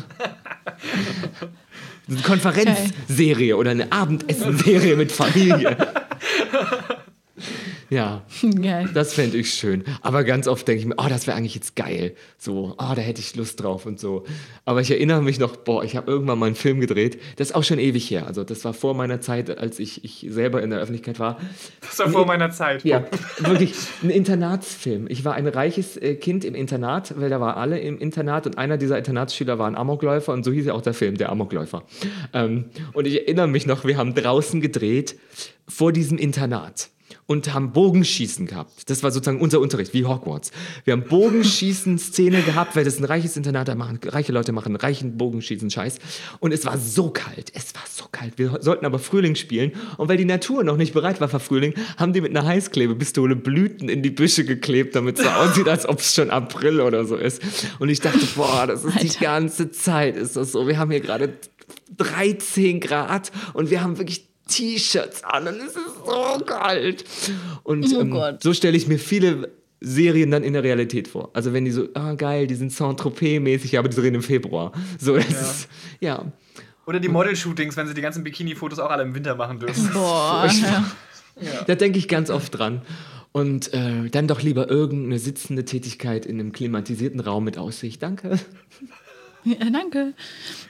Eine 2.09 2.21
Konferenzserie 2.21 3.57
oder 3.57 3.71
eine 3.71 3.91
Abendessenserie 3.91 4.95
mit 4.95 5.11
Familie. 5.11 5.75
Ja, 7.89 8.23
Geil. 8.61 8.89
das 8.93 9.13
fände 9.13 9.37
ich 9.37 9.53
schön. 9.53 9.83
Aber 10.01 10.23
ganz 10.23 10.47
oft 10.47 10.67
denke 10.67 10.81
ich 10.81 10.85
mir, 10.85 10.95
oh, 10.97 11.07
das 11.09 11.27
wäre 11.27 11.37
eigentlich 11.37 11.55
jetzt 11.55 11.75
geil. 11.75 12.15
So, 12.37 12.75
oh, 12.77 12.93
da 12.95 13.01
hätte 13.01 13.21
ich 13.21 13.35
Lust 13.35 13.61
drauf 13.63 13.85
und 13.85 13.99
so. 13.99 14.25
Aber 14.65 14.81
ich 14.81 14.91
erinnere 14.91 15.21
mich 15.21 15.39
noch, 15.39 15.55
boah, 15.55 15.83
ich 15.83 15.95
habe 15.95 16.11
irgendwann 16.11 16.39
mal 16.39 16.47
einen 16.47 16.55
Film 16.55 16.79
gedreht. 16.79 17.19
Das 17.37 17.49
ist 17.49 17.55
auch 17.55 17.63
schon 17.63 17.79
ewig 17.79 18.09
her. 18.09 18.27
Also, 18.27 18.43
das 18.43 18.65
war 18.65 18.73
vor 18.73 18.93
meiner 18.93 19.21
Zeit, 19.21 19.57
als 19.57 19.79
ich, 19.79 20.03
ich 20.03 20.25
selber 20.29 20.61
in 20.61 20.69
der 20.69 20.79
Öffentlichkeit 20.79 21.19
war. 21.19 21.39
Das 21.81 21.99
war 21.99 22.09
vor 22.09 22.25
meiner 22.25 22.51
Zeit. 22.51 22.83
Ja, 22.83 23.05
wirklich 23.39 23.73
ein 24.03 24.09
Internatsfilm. 24.09 25.07
Ich 25.09 25.23
war 25.23 25.35
ein 25.35 25.47
reiches 25.47 25.97
äh, 25.97 26.15
Kind 26.15 26.43
im 26.45 26.55
Internat, 26.55 27.13
weil 27.19 27.29
da 27.29 27.39
war 27.39 27.57
alle 27.57 27.79
im 27.79 27.97
Internat 27.99 28.45
und 28.45 28.57
einer 28.57 28.77
dieser 28.77 28.97
Internatsschüler 28.97 29.59
war 29.59 29.67
ein 29.67 29.75
Amokläufer 29.75 30.33
und 30.33 30.43
so 30.43 30.51
hieß 30.51 30.65
ja 30.65 30.73
auch 30.73 30.81
der 30.81 30.93
Film, 30.93 31.17
der 31.17 31.29
Amokläufer. 31.31 31.83
Ähm, 32.33 32.65
und 32.93 33.07
ich 33.07 33.21
erinnere 33.21 33.47
mich 33.47 33.65
noch, 33.65 33.85
wir 33.85 33.97
haben 33.97 34.13
draußen 34.13 34.61
gedreht 34.61 35.15
vor 35.67 35.91
diesem 35.91 36.17
Internat 36.17 36.89
und 37.27 37.53
haben 37.53 37.73
Bogenschießen 37.73 38.47
gehabt. 38.47 38.89
Das 38.89 39.03
war 39.03 39.11
sozusagen 39.11 39.41
unser 39.41 39.59
Unterricht, 39.59 39.93
wie 39.93 40.05
Hogwarts. 40.05 40.51
Wir 40.85 40.93
haben 40.93 41.03
Bogenschießen-Szene 41.03 42.41
gehabt, 42.41 42.75
weil 42.75 42.85
das 42.85 42.97
ein 42.97 43.03
reiches 43.03 43.37
Internat, 43.37 43.67
da 43.67 43.75
machen 43.75 43.99
reiche 44.03 44.31
Leute 44.31 44.53
machen 44.53 44.75
reichen 44.75 45.17
Bogenschießen-Scheiß. 45.17 45.99
Und 46.39 46.53
es 46.53 46.65
war 46.65 46.77
so 46.77 47.09
kalt, 47.09 47.51
es 47.53 47.75
war 47.75 47.83
so 47.89 48.05
kalt. 48.11 48.37
Wir 48.37 48.57
sollten 48.61 48.85
aber 48.85 48.97
Frühling 48.97 49.35
spielen 49.35 49.73
und 49.97 50.07
weil 50.07 50.17
die 50.17 50.25
Natur 50.25 50.63
noch 50.63 50.77
nicht 50.77 50.93
bereit 50.93 51.19
war 51.19 51.27
für 51.27 51.39
Frühling, 51.39 51.73
haben 51.97 52.13
die 52.13 52.21
mit 52.21 52.35
einer 52.35 52.47
Heißklebepistole 52.47 53.35
Blüten 53.35 53.89
in 53.89 54.01
die 54.01 54.09
Büsche 54.09 54.45
geklebt, 54.45 54.95
damit 54.95 55.19
es 55.19 55.25
so 55.25 55.29
aussieht, 55.29 55.67
als 55.67 55.87
ob 55.87 55.99
es 55.99 56.15
schon 56.15 56.29
April 56.29 56.79
oder 56.79 57.05
so 57.05 57.17
ist. 57.17 57.41
Und 57.79 57.89
ich 57.89 57.99
dachte, 57.99 58.25
boah, 58.35 58.65
das 58.67 58.85
ist 58.85 59.03
die 59.03 59.19
ganze 59.19 59.71
Zeit, 59.71 60.15
ist 60.15 60.37
das 60.37 60.53
so. 60.53 60.67
Wir 60.67 60.79
haben 60.79 60.91
hier 60.91 61.01
gerade 61.01 61.33
13 61.97 62.79
Grad 62.79 63.31
und 63.53 63.69
wir 63.69 63.81
haben 63.81 63.97
wirklich 63.97 64.26
T-Shirts 64.47 65.23
an 65.23 65.47
und 65.47 65.55
es 65.55 65.75
ist 65.75 65.85
so 66.05 66.43
kalt. 66.45 67.03
Und 67.63 67.85
Oh 67.95 67.99
ähm, 68.01 68.11
Gott. 68.11 68.43
so 68.43 68.53
stelle 68.53 68.77
ich 68.77 68.87
mir 68.87 68.97
viele 68.99 69.51
Serien 69.79 70.31
dann 70.31 70.43
in 70.43 70.53
der 70.53 70.63
Realität 70.63 71.07
vor. 71.07 71.29
Also 71.33 71.53
wenn 71.53 71.65
die 71.65 71.71
so, 71.71 71.87
ah 71.93 72.13
geil, 72.15 72.47
die 72.47 72.55
sind 72.55 72.71
Saint-Tropez-mäßig, 72.71 73.77
aber 73.77 73.89
die 73.89 73.95
drehen 73.97 74.15
im 74.15 74.23
Februar. 74.23 74.71
So, 74.99 75.15
das 75.15 75.29
Ja. 75.29 75.39
ist, 75.41 75.67
ja. 75.99 76.31
Oder 76.87 76.99
die 76.99 77.09
Model-Shootings, 77.09 77.75
wenn 77.77 77.85
sie 77.87 77.93
die 77.93 78.01
ganzen 78.01 78.23
Bikini-Fotos 78.23 78.79
auch 78.79 78.89
alle 78.89 79.03
im 79.03 79.13
Winter 79.13 79.35
machen 79.35 79.59
dürfen. 79.59 79.89
Boah. 79.93 80.49
Ja. 81.39 81.63
Da 81.67 81.75
denke 81.75 81.99
ich 81.99 82.07
ganz 82.07 82.31
oft 82.31 82.57
dran. 82.57 82.81
Und 83.31 83.71
äh, 83.71 84.09
dann 84.09 84.27
doch 84.27 84.41
lieber 84.41 84.71
irgendeine 84.71 85.19
sitzende 85.19 85.65
Tätigkeit 85.65 86.25
in 86.25 86.39
einem 86.39 86.51
klimatisierten 86.51 87.19
Raum 87.19 87.43
mit 87.43 87.59
Aussicht. 87.59 88.01
Danke. 88.01 88.39
Ja, 89.59 89.69
danke. 89.69 90.13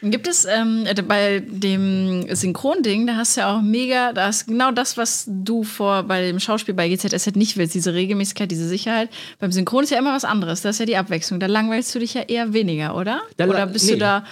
Gibt 0.02 0.28
es 0.28 0.46
ähm, 0.46 0.86
bei 1.08 1.44
dem 1.46 2.26
Synchronding, 2.34 3.08
da 3.08 3.16
hast 3.16 3.36
du 3.36 3.42
ja 3.42 3.56
auch 3.56 3.62
mega, 3.62 4.14
da 4.14 4.30
ist 4.30 4.48
genau 4.48 4.72
das, 4.72 4.98
was 4.98 5.26
du 5.28 5.64
vor 5.64 6.04
bei 6.04 6.22
dem 6.22 6.40
Schauspiel 6.40 6.74
bei 6.74 6.88
GZSZ 6.88 7.36
nicht 7.36 7.58
willst, 7.58 7.74
diese 7.74 7.94
Regelmäßigkeit, 7.94 8.50
diese 8.52 8.68
Sicherheit. 8.68 9.10
Beim 9.40 9.52
Synchron 9.52 9.84
ist 9.84 9.90
ja 9.90 9.98
immer 9.98 10.14
was 10.14 10.26
anderes, 10.26 10.62
das 10.62 10.76
ist 10.76 10.80
ja 10.80 10.86
die 10.86 10.98
Abwechslung. 10.98 11.40
Da 11.40 11.48
langweilst 11.48 11.94
du 11.96 12.00
dich 12.00 12.14
ja 12.14 12.22
eher 12.22 12.54
weniger, 12.54 12.96
oder? 12.96 13.22
Da 13.38 13.48
oder 13.48 13.66
bist 13.66 13.86
nee. 13.86 13.94
du 13.94 13.98
da. 14.00 14.24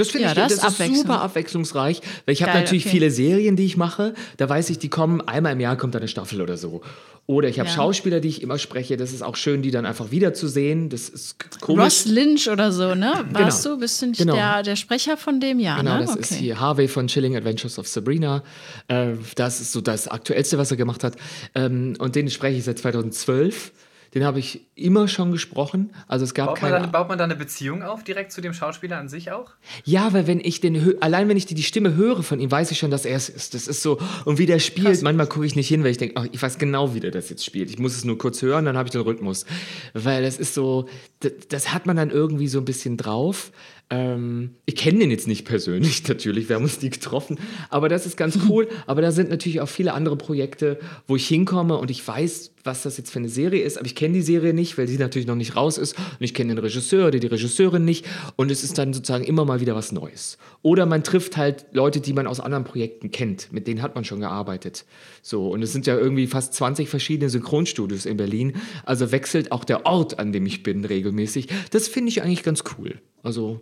Das 0.00 0.10
finde 0.10 0.24
Ja, 0.26 0.32
ich, 0.32 0.38
das 0.38 0.56
das, 0.60 0.80
ist 0.80 0.96
super 0.96 1.20
abwechslungsreich. 1.22 2.00
Weil 2.26 2.32
ich 2.32 2.42
habe 2.42 2.54
natürlich 2.58 2.84
okay. 2.84 2.90
viele 2.92 3.10
Serien, 3.10 3.56
die 3.56 3.64
ich 3.64 3.76
mache. 3.76 4.14
Da 4.36 4.48
weiß 4.48 4.70
ich, 4.70 4.78
die 4.78 4.88
kommen 4.88 5.20
einmal 5.20 5.52
im 5.52 5.60
Jahr 5.60 5.76
kommt 5.76 5.94
eine 5.96 6.08
Staffel 6.08 6.40
oder 6.42 6.56
so. 6.56 6.80
Oder 7.26 7.48
ich 7.48 7.60
habe 7.60 7.68
Ja. 7.68 7.74
Schauspieler, 7.76 8.18
die 8.18 8.26
ich 8.28 8.42
immer 8.42 8.58
spreche. 8.58 8.96
Das 8.96 9.12
ist 9.12 9.22
auch 9.22 9.36
schön, 9.36 9.62
die 9.62 9.70
dann 9.70 9.86
einfach 9.86 10.10
wiederzusehen. 10.10 10.88
Das 10.88 11.08
ist 11.08 11.38
k- 11.38 11.48
Ross 11.72 12.02
komisch. 12.02 12.04
Lynch 12.06 12.48
oder 12.48 12.72
so, 12.72 12.94
ne? 12.96 13.24
Warst 13.30 13.62
Genau. 13.62 13.74
du? 13.76 13.80
Bist 13.80 14.02
du 14.02 14.06
nicht 14.06 14.18
Genau. 14.18 14.34
der, 14.34 14.62
der 14.64 14.74
Sprecher 14.74 15.16
von 15.16 15.38
dem 15.38 15.60
Jahr, 15.60 15.78
Genau, 15.78 15.98
ne? 15.98 16.06
das 16.06 16.16
ist 16.16 16.34
hier 16.34 16.58
Harvey 16.58 16.88
von 16.88 17.06
Chilling 17.06 17.36
Adventures 17.36 17.78
of 17.78 17.86
Sabrina. 17.86 18.42
Äh, 18.88 19.12
das 19.36 19.60
ist 19.60 19.70
so 19.72 19.80
das 19.80 20.08
Aktuellste, 20.08 20.58
was 20.58 20.72
er 20.72 20.76
gemacht 20.76 21.04
hat. 21.04 21.14
Ähm, 21.54 21.94
und 22.00 22.16
den 22.16 22.28
spreche 22.30 22.58
ich 22.58 22.64
seit 22.64 22.78
2012. 22.80 23.70
Den 24.14 24.24
habe 24.24 24.40
ich 24.40 24.66
immer 24.74 25.06
schon 25.06 25.30
gesprochen. 25.30 25.90
Also 26.08 26.24
es 26.24 26.34
gab 26.34 26.46
Baut 26.46 26.62
man, 26.62 26.70
keine. 26.72 26.82
dann, 26.82 26.92
baut 26.92 27.08
man 27.08 27.16
da 27.16 27.24
eine 27.24 27.36
Beziehung 27.36 27.82
auf, 27.82 28.02
direkt 28.02 28.32
zu 28.32 28.40
dem 28.40 28.52
Schauspieler 28.52 28.98
an 28.98 29.08
sich 29.08 29.30
auch? 29.30 29.52
Ja, 29.84 30.12
weil 30.12 30.26
wenn 30.26 30.40
ich 30.40 30.60
den, 30.60 31.00
allein 31.00 31.28
wenn 31.28 31.36
ich 31.36 31.46
die, 31.46 31.54
die 31.54 31.62
Stimme 31.62 31.94
höre 31.94 32.24
von 32.24 32.40
ihm, 32.40 32.50
weiß 32.50 32.72
ich 32.72 32.78
schon, 32.78 32.90
dass 32.90 33.04
er 33.04 33.16
es 33.16 33.28
ist. 33.28 33.54
Das 33.54 33.68
ist 33.68 33.82
so, 33.82 34.00
und 34.24 34.38
wie 34.38 34.46
der 34.46 34.58
spielt, 34.58 35.00
manchmal 35.02 35.28
gucke 35.28 35.46
ich 35.46 35.54
nicht 35.54 35.68
hin, 35.68 35.84
weil 35.84 35.92
ich 35.92 35.98
denke, 35.98 36.16
ach, 36.18 36.26
ich 36.32 36.42
weiß 36.42 36.58
genau, 36.58 36.94
wie 36.94 37.00
der 37.00 37.12
das 37.12 37.30
jetzt 37.30 37.44
spielt. 37.44 37.70
Ich 37.70 37.78
muss 37.78 37.96
es 37.96 38.04
nur 38.04 38.18
kurz 38.18 38.42
hören, 38.42 38.64
dann 38.64 38.76
habe 38.76 38.88
ich 38.88 38.92
den 38.92 39.02
Rhythmus. 39.02 39.46
Weil 39.94 40.22
das 40.22 40.38
ist 40.38 40.54
so, 40.54 40.88
das, 41.20 41.32
das 41.48 41.72
hat 41.72 41.86
man 41.86 41.96
dann 41.96 42.10
irgendwie 42.10 42.48
so 42.48 42.58
ein 42.58 42.64
bisschen 42.64 42.96
drauf. 42.96 43.52
Ähm, 43.92 44.54
ich 44.66 44.76
kenne 44.76 45.00
den 45.00 45.10
jetzt 45.10 45.26
nicht 45.26 45.44
persönlich, 45.44 46.06
natürlich, 46.08 46.48
wir 46.48 46.56
haben 46.56 46.62
uns 46.62 46.80
nie 46.80 46.90
getroffen, 46.90 47.38
aber 47.70 47.88
das 47.88 48.06
ist 48.06 48.16
ganz 48.16 48.38
cool. 48.48 48.68
Aber 48.86 49.02
da 49.02 49.12
sind 49.12 49.30
natürlich 49.30 49.60
auch 49.60 49.68
viele 49.68 49.94
andere 49.94 50.16
Projekte, 50.16 50.78
wo 51.06 51.16
ich 51.16 51.26
hinkomme 51.26 51.76
und 51.76 51.90
ich 51.90 52.06
weiß, 52.06 52.52
was 52.64 52.82
das 52.82 52.96
jetzt 52.96 53.10
für 53.10 53.18
eine 53.18 53.28
Serie 53.28 53.62
ist, 53.62 53.78
aber 53.78 53.86
ich 53.86 53.94
kenne 53.94 54.14
die 54.14 54.22
Serie 54.22 54.52
nicht, 54.52 54.76
weil 54.76 54.86
sie 54.86 54.98
natürlich 54.98 55.26
noch 55.26 55.34
nicht 55.34 55.56
raus 55.56 55.78
ist 55.78 55.96
und 55.96 56.20
ich 56.20 56.34
kenne 56.34 56.54
den 56.54 56.58
Regisseur 56.58 57.08
oder 57.08 57.18
die 57.18 57.26
Regisseurin 57.26 57.84
nicht 57.84 58.06
und 58.36 58.50
es 58.50 58.62
ist 58.62 58.78
dann 58.78 58.92
sozusagen 58.92 59.24
immer 59.24 59.44
mal 59.44 59.60
wieder 59.60 59.74
was 59.74 59.92
Neues. 59.92 60.38
Oder 60.62 60.86
man 60.86 61.02
trifft 61.02 61.36
halt 61.36 61.66
Leute, 61.72 62.00
die 62.00 62.12
man 62.12 62.26
aus 62.26 62.40
anderen 62.40 62.64
Projekten 62.64 63.10
kennt, 63.10 63.52
mit 63.52 63.66
denen 63.66 63.82
hat 63.82 63.94
man 63.94 64.04
schon 64.04 64.20
gearbeitet. 64.20 64.84
So, 65.22 65.48
und 65.48 65.62
es 65.62 65.72
sind 65.72 65.86
ja 65.86 65.96
irgendwie 65.96 66.26
fast 66.26 66.54
20 66.54 66.88
verschiedene 66.88 67.30
Synchronstudios 67.30 68.06
in 68.06 68.16
Berlin, 68.16 68.54
also 68.84 69.10
wechselt 69.12 69.52
auch 69.52 69.64
der 69.64 69.86
Ort, 69.86 70.18
an 70.18 70.32
dem 70.32 70.46
ich 70.46 70.62
bin, 70.62 70.84
regelmäßig. 70.84 71.48
Das 71.70 71.88
finde 71.88 72.10
ich 72.10 72.22
eigentlich 72.22 72.42
ganz 72.42 72.64
cool. 72.76 73.00
Also, 73.22 73.60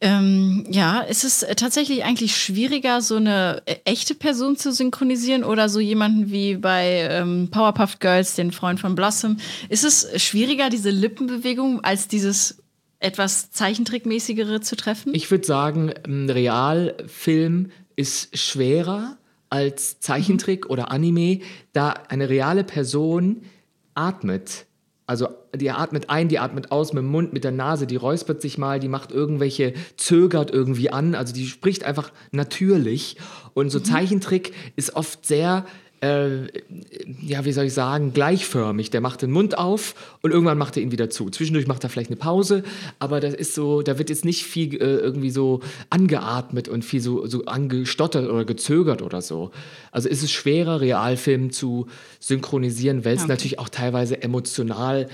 Ähm, 0.00 0.64
ja, 0.70 1.00
ist 1.00 1.24
es 1.24 1.42
äh, 1.42 1.54
tatsächlich 1.54 2.04
eigentlich 2.04 2.36
schwieriger, 2.36 3.02
so 3.02 3.16
eine 3.16 3.62
äh, 3.66 3.76
echte 3.84 4.14
Person 4.14 4.56
zu 4.56 4.72
synchronisieren 4.72 5.44
oder 5.44 5.68
so 5.68 5.80
jemanden 5.80 6.30
wie 6.30 6.56
bei 6.56 7.08
ähm, 7.10 7.48
Powerpuff 7.50 7.98
Girls, 7.98 8.34
den 8.34 8.52
Freund 8.52 8.80
von 8.80 8.94
Blossom? 8.94 9.36
Ist 9.68 9.84
es 9.84 10.22
schwieriger, 10.22 10.70
diese 10.70 10.90
Lippenbewegung, 10.90 11.84
als 11.84 12.08
dieses 12.08 12.62
etwas 12.98 13.50
Zeichentrickmäßigere 13.50 14.60
zu 14.60 14.76
treffen? 14.76 15.14
Ich 15.14 15.30
würde 15.30 15.46
sagen, 15.46 15.92
ein 16.06 16.30
Realfilm 16.30 17.70
ist 17.96 18.36
schwerer 18.38 19.18
als 19.50 20.00
Zeichentrick 20.00 20.70
oder 20.70 20.90
Anime, 20.90 21.40
da 21.72 21.90
eine 22.08 22.28
reale 22.28 22.64
Person 22.64 23.42
atmet. 23.94 24.66
Also 25.10 25.26
die 25.52 25.72
atmet 25.72 26.08
ein, 26.08 26.28
die 26.28 26.38
atmet 26.38 26.70
aus 26.70 26.92
mit 26.92 27.02
dem 27.02 27.10
Mund, 27.10 27.32
mit 27.32 27.42
der 27.42 27.50
Nase, 27.50 27.88
die 27.88 27.96
räuspert 27.96 28.40
sich 28.40 28.58
mal, 28.58 28.78
die 28.78 28.86
macht 28.86 29.10
irgendwelche, 29.10 29.74
zögert 29.96 30.52
irgendwie 30.52 30.90
an, 30.92 31.16
also 31.16 31.34
die 31.34 31.46
spricht 31.46 31.82
einfach 31.82 32.12
natürlich. 32.30 33.16
Und 33.52 33.70
so 33.70 33.80
Zeichentrick 33.80 34.52
ist 34.76 34.94
oft 34.94 35.26
sehr, 35.26 35.66
äh, 36.00 36.46
ja, 37.22 37.44
wie 37.44 37.52
soll 37.52 37.66
ich 37.66 37.74
sagen, 37.74 38.12
gleichförmig. 38.12 38.90
Der 38.90 39.00
macht 39.00 39.22
den 39.22 39.30
Mund 39.30 39.58
auf 39.58 39.94
und 40.22 40.30
irgendwann 40.30 40.56
macht 40.58 40.76
er 40.76 40.82
ihn 40.82 40.92
wieder 40.92 41.10
zu. 41.10 41.28
Zwischendurch 41.30 41.66
macht 41.66 41.84
er 41.84 41.90
vielleicht 41.90 42.10
eine 42.10 42.16
Pause, 42.16 42.62
aber 42.98 43.20
das 43.20 43.34
ist 43.34 43.54
so, 43.54 43.82
da 43.82 43.98
wird 43.98 44.08
jetzt 44.10 44.24
nicht 44.24 44.44
viel 44.44 44.74
äh, 44.76 44.96
irgendwie 44.96 45.30
so 45.30 45.60
angeatmet 45.90 46.68
und 46.68 46.84
viel 46.84 47.00
so, 47.00 47.26
so 47.26 47.44
angestottert 47.44 48.28
oder 48.30 48.44
gezögert 48.44 49.02
oder 49.02 49.20
so. 49.22 49.50
Also 49.92 50.08
ist 50.08 50.22
es 50.22 50.30
schwerer, 50.32 50.80
Realfilm 50.80 51.50
zu 51.50 51.86
synchronisieren, 52.18 53.04
weil 53.04 53.16
es 53.16 53.22
Okay. 53.22 53.28
natürlich 53.32 53.58
auch 53.58 53.68
teilweise 53.68 54.22
emotional 54.22 55.08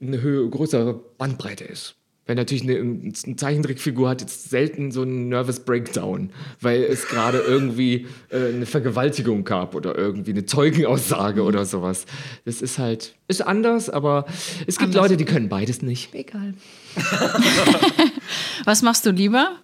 eine 0.00 0.20
Höhe, 0.20 0.48
größere 0.48 0.94
Bandbreite 1.18 1.64
ist. 1.64 1.94
Weil 2.26 2.36
natürlich 2.36 2.62
eine, 2.62 2.78
eine 2.78 3.36
Zeichentrickfigur 3.36 4.08
hat 4.08 4.22
jetzt 4.22 4.48
selten 4.48 4.90
so 4.90 5.02
einen 5.02 5.28
Nervous 5.28 5.60
Breakdown, 5.60 6.30
weil 6.60 6.82
es 6.82 7.06
gerade 7.06 7.38
irgendwie 7.46 8.06
äh, 8.30 8.54
eine 8.54 8.66
Vergewaltigung 8.66 9.44
gab 9.44 9.74
oder 9.74 9.96
irgendwie 9.96 10.30
eine 10.30 10.46
Zeugenaussage 10.46 11.42
oder 11.42 11.66
sowas. 11.66 12.06
Das 12.44 12.62
ist 12.62 12.78
halt, 12.78 13.14
ist 13.28 13.46
anders, 13.46 13.90
aber 13.90 14.24
es 14.66 14.78
gibt 14.78 14.94
Anders. 14.94 15.02
Leute, 15.02 15.16
die 15.16 15.26
können 15.26 15.48
beides 15.48 15.82
nicht. 15.82 16.14
Egal. 16.14 16.54
Was 18.64 18.82
machst 18.82 19.04
du 19.04 19.10
lieber? 19.10 19.56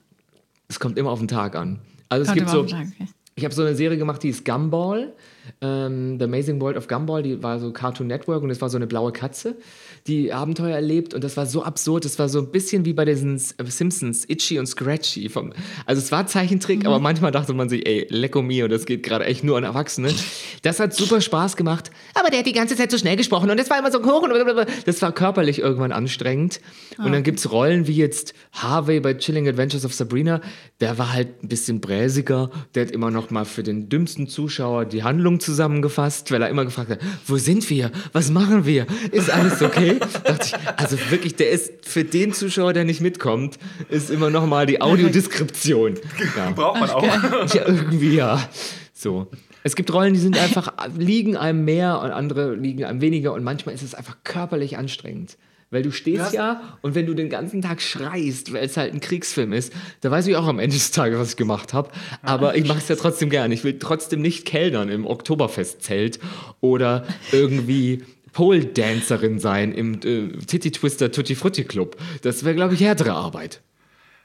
Es 0.68 0.78
kommt 0.78 0.98
immer 0.98 1.10
auf 1.10 1.18
den 1.18 1.28
Tag 1.28 1.56
an. 1.56 1.80
Also 2.10 2.22
es 2.22 2.28
Kommt 2.28 2.38
gibt 2.40 2.50
immer 2.50 2.62
so, 2.62 2.66
Tag, 2.66 2.86
okay. 2.94 3.08
ich 3.36 3.44
habe 3.44 3.54
so 3.54 3.62
eine 3.62 3.74
Serie 3.74 3.96
gemacht, 3.96 4.22
die 4.22 4.28
ist 4.28 4.44
Gumball. 4.44 5.14
Ähm, 5.60 6.18
The 6.18 6.24
Amazing 6.24 6.60
World 6.60 6.76
of 6.76 6.88
Gumball, 6.88 7.22
die 7.22 7.42
war 7.42 7.58
so 7.58 7.72
Cartoon 7.72 8.06
Network 8.06 8.42
und 8.42 8.50
das 8.50 8.60
war 8.60 8.68
so 8.68 8.76
eine 8.76 8.86
blaue 8.86 9.12
Katze, 9.12 9.56
die 10.06 10.32
Abenteuer 10.32 10.74
erlebt 10.74 11.14
und 11.14 11.24
das 11.24 11.36
war 11.36 11.46
so 11.46 11.62
absurd. 11.62 12.04
Das 12.04 12.18
war 12.18 12.28
so 12.28 12.40
ein 12.40 12.50
bisschen 12.50 12.84
wie 12.84 12.92
bei 12.92 13.04
diesen 13.04 13.38
Simpsons, 13.38 14.24
Itchy 14.28 14.58
und 14.58 14.66
Scratchy. 14.66 15.28
Vom, 15.28 15.52
also 15.86 16.00
es 16.00 16.10
war 16.10 16.26
Zeichentrick, 16.26 16.86
aber 16.86 16.98
manchmal 16.98 17.30
dachte 17.30 17.52
man 17.52 17.68
sich, 17.68 17.86
ey, 17.86 18.06
lecko 18.10 18.42
mio, 18.42 18.68
das 18.68 18.86
geht 18.86 19.02
gerade 19.02 19.24
echt 19.24 19.44
nur 19.44 19.56
an 19.56 19.64
Erwachsene. 19.64 20.12
Das 20.62 20.80
hat 20.80 20.94
super 20.94 21.20
Spaß 21.20 21.56
gemacht, 21.56 21.90
aber 22.14 22.30
der 22.30 22.40
hat 22.40 22.46
die 22.46 22.52
ganze 22.52 22.76
Zeit 22.76 22.90
so 22.90 22.98
schnell 22.98 23.16
gesprochen 23.16 23.50
und 23.50 23.58
das 23.58 23.70
war 23.70 23.78
immer 23.78 23.90
so 23.90 24.02
hoch 24.04 24.22
und 24.22 24.30
blablabla. 24.30 24.66
das 24.84 25.00
war 25.02 25.12
körperlich 25.12 25.58
irgendwann 25.58 25.92
anstrengend. 25.92 26.60
Und 26.98 27.12
dann 27.12 27.22
gibt 27.22 27.38
es 27.38 27.50
Rollen 27.50 27.86
wie 27.86 27.96
jetzt 27.96 28.34
Harvey 28.52 29.00
bei 29.00 29.14
Chilling 29.14 29.48
Adventures 29.48 29.84
of 29.84 29.94
Sabrina, 29.94 30.40
der 30.80 30.98
war 30.98 31.12
halt 31.12 31.42
ein 31.42 31.48
bisschen 31.48 31.80
bräsiger, 31.80 32.50
der 32.74 32.86
hat 32.86 32.92
immer 32.92 33.10
noch 33.10 33.30
mal 33.30 33.44
für 33.44 33.62
den 33.62 33.88
dümmsten 33.88 34.28
Zuschauer 34.28 34.84
die 34.84 35.02
Handlung 35.02 35.40
zusammengefasst, 35.40 36.30
weil 36.30 36.42
er 36.42 36.48
immer 36.48 36.64
gefragt 36.64 36.90
hat, 36.90 37.00
wo 37.26 37.36
sind 37.36 37.68
wir? 37.70 37.90
Was 38.12 38.30
machen 38.30 38.66
wir? 38.66 38.86
Ist 39.12 39.30
alles 39.30 39.62
okay? 39.62 39.89
Dachte 39.98 40.46
ich, 40.46 40.54
also 40.78 40.96
wirklich, 41.10 41.36
der 41.36 41.50
ist 41.50 41.72
für 41.86 42.04
den 42.04 42.32
Zuschauer, 42.32 42.72
der 42.72 42.84
nicht 42.84 43.00
mitkommt, 43.00 43.58
ist 43.88 44.10
immer 44.10 44.30
noch 44.30 44.46
mal 44.46 44.66
die 44.66 44.80
Audiodeskription. 44.80 45.98
Ja. 46.36 46.50
Braucht 46.50 46.80
man 46.80 46.90
auch. 46.90 47.02
Ja, 47.54 47.66
irgendwie 47.66 48.14
ja. 48.14 48.48
So. 48.94 49.28
Es 49.62 49.76
gibt 49.76 49.92
Rollen, 49.92 50.14
die 50.14 50.20
sind 50.20 50.38
einfach, 50.38 50.72
liegen 50.96 51.36
einem 51.36 51.64
mehr 51.64 52.00
und 52.00 52.10
andere 52.12 52.54
liegen 52.54 52.84
einem 52.84 53.00
weniger 53.00 53.32
und 53.34 53.44
manchmal 53.44 53.74
ist 53.74 53.82
es 53.82 53.94
einfach 53.94 54.16
körperlich 54.24 54.78
anstrengend. 54.78 55.36
Weil 55.72 55.82
du 55.82 55.92
stehst 55.92 56.20
hast- 56.22 56.32
ja 56.34 56.60
und 56.82 56.94
wenn 56.96 57.06
du 57.06 57.14
den 57.14 57.28
ganzen 57.28 57.62
Tag 57.62 57.80
schreist, 57.80 58.52
weil 58.52 58.64
es 58.64 58.76
halt 58.76 58.92
ein 58.92 59.00
Kriegsfilm 59.00 59.52
ist, 59.52 59.72
da 60.00 60.10
weiß 60.10 60.26
ich 60.26 60.34
auch 60.34 60.46
am 60.48 60.58
Ende 60.58 60.74
des 60.74 60.90
Tages, 60.90 61.18
was 61.18 61.30
ich 61.30 61.36
gemacht 61.36 61.72
habe. 61.74 61.90
Aber 62.22 62.56
ich 62.56 62.66
mache 62.66 62.78
es 62.78 62.88
ja 62.88 62.96
trotzdem 62.96 63.30
gern. 63.30 63.52
Ich 63.52 63.62
will 63.62 63.78
trotzdem 63.78 64.20
nicht 64.20 64.46
kellnern 64.46 64.88
im 64.88 65.06
Oktoberfestzelt 65.06 66.18
oder 66.60 67.04
irgendwie 67.30 68.02
Pole-Dancerin 68.32 69.38
sein 69.38 69.72
im 69.72 69.94
äh, 70.04 70.36
Titty 70.46 70.70
Twister 70.72 71.10
Tutti 71.12 71.34
Frutti 71.34 71.64
Club. 71.64 71.96
Das 72.22 72.44
wäre, 72.44 72.54
glaube 72.54 72.74
ich, 72.74 72.80
härtere 72.80 73.12
Arbeit. 73.12 73.60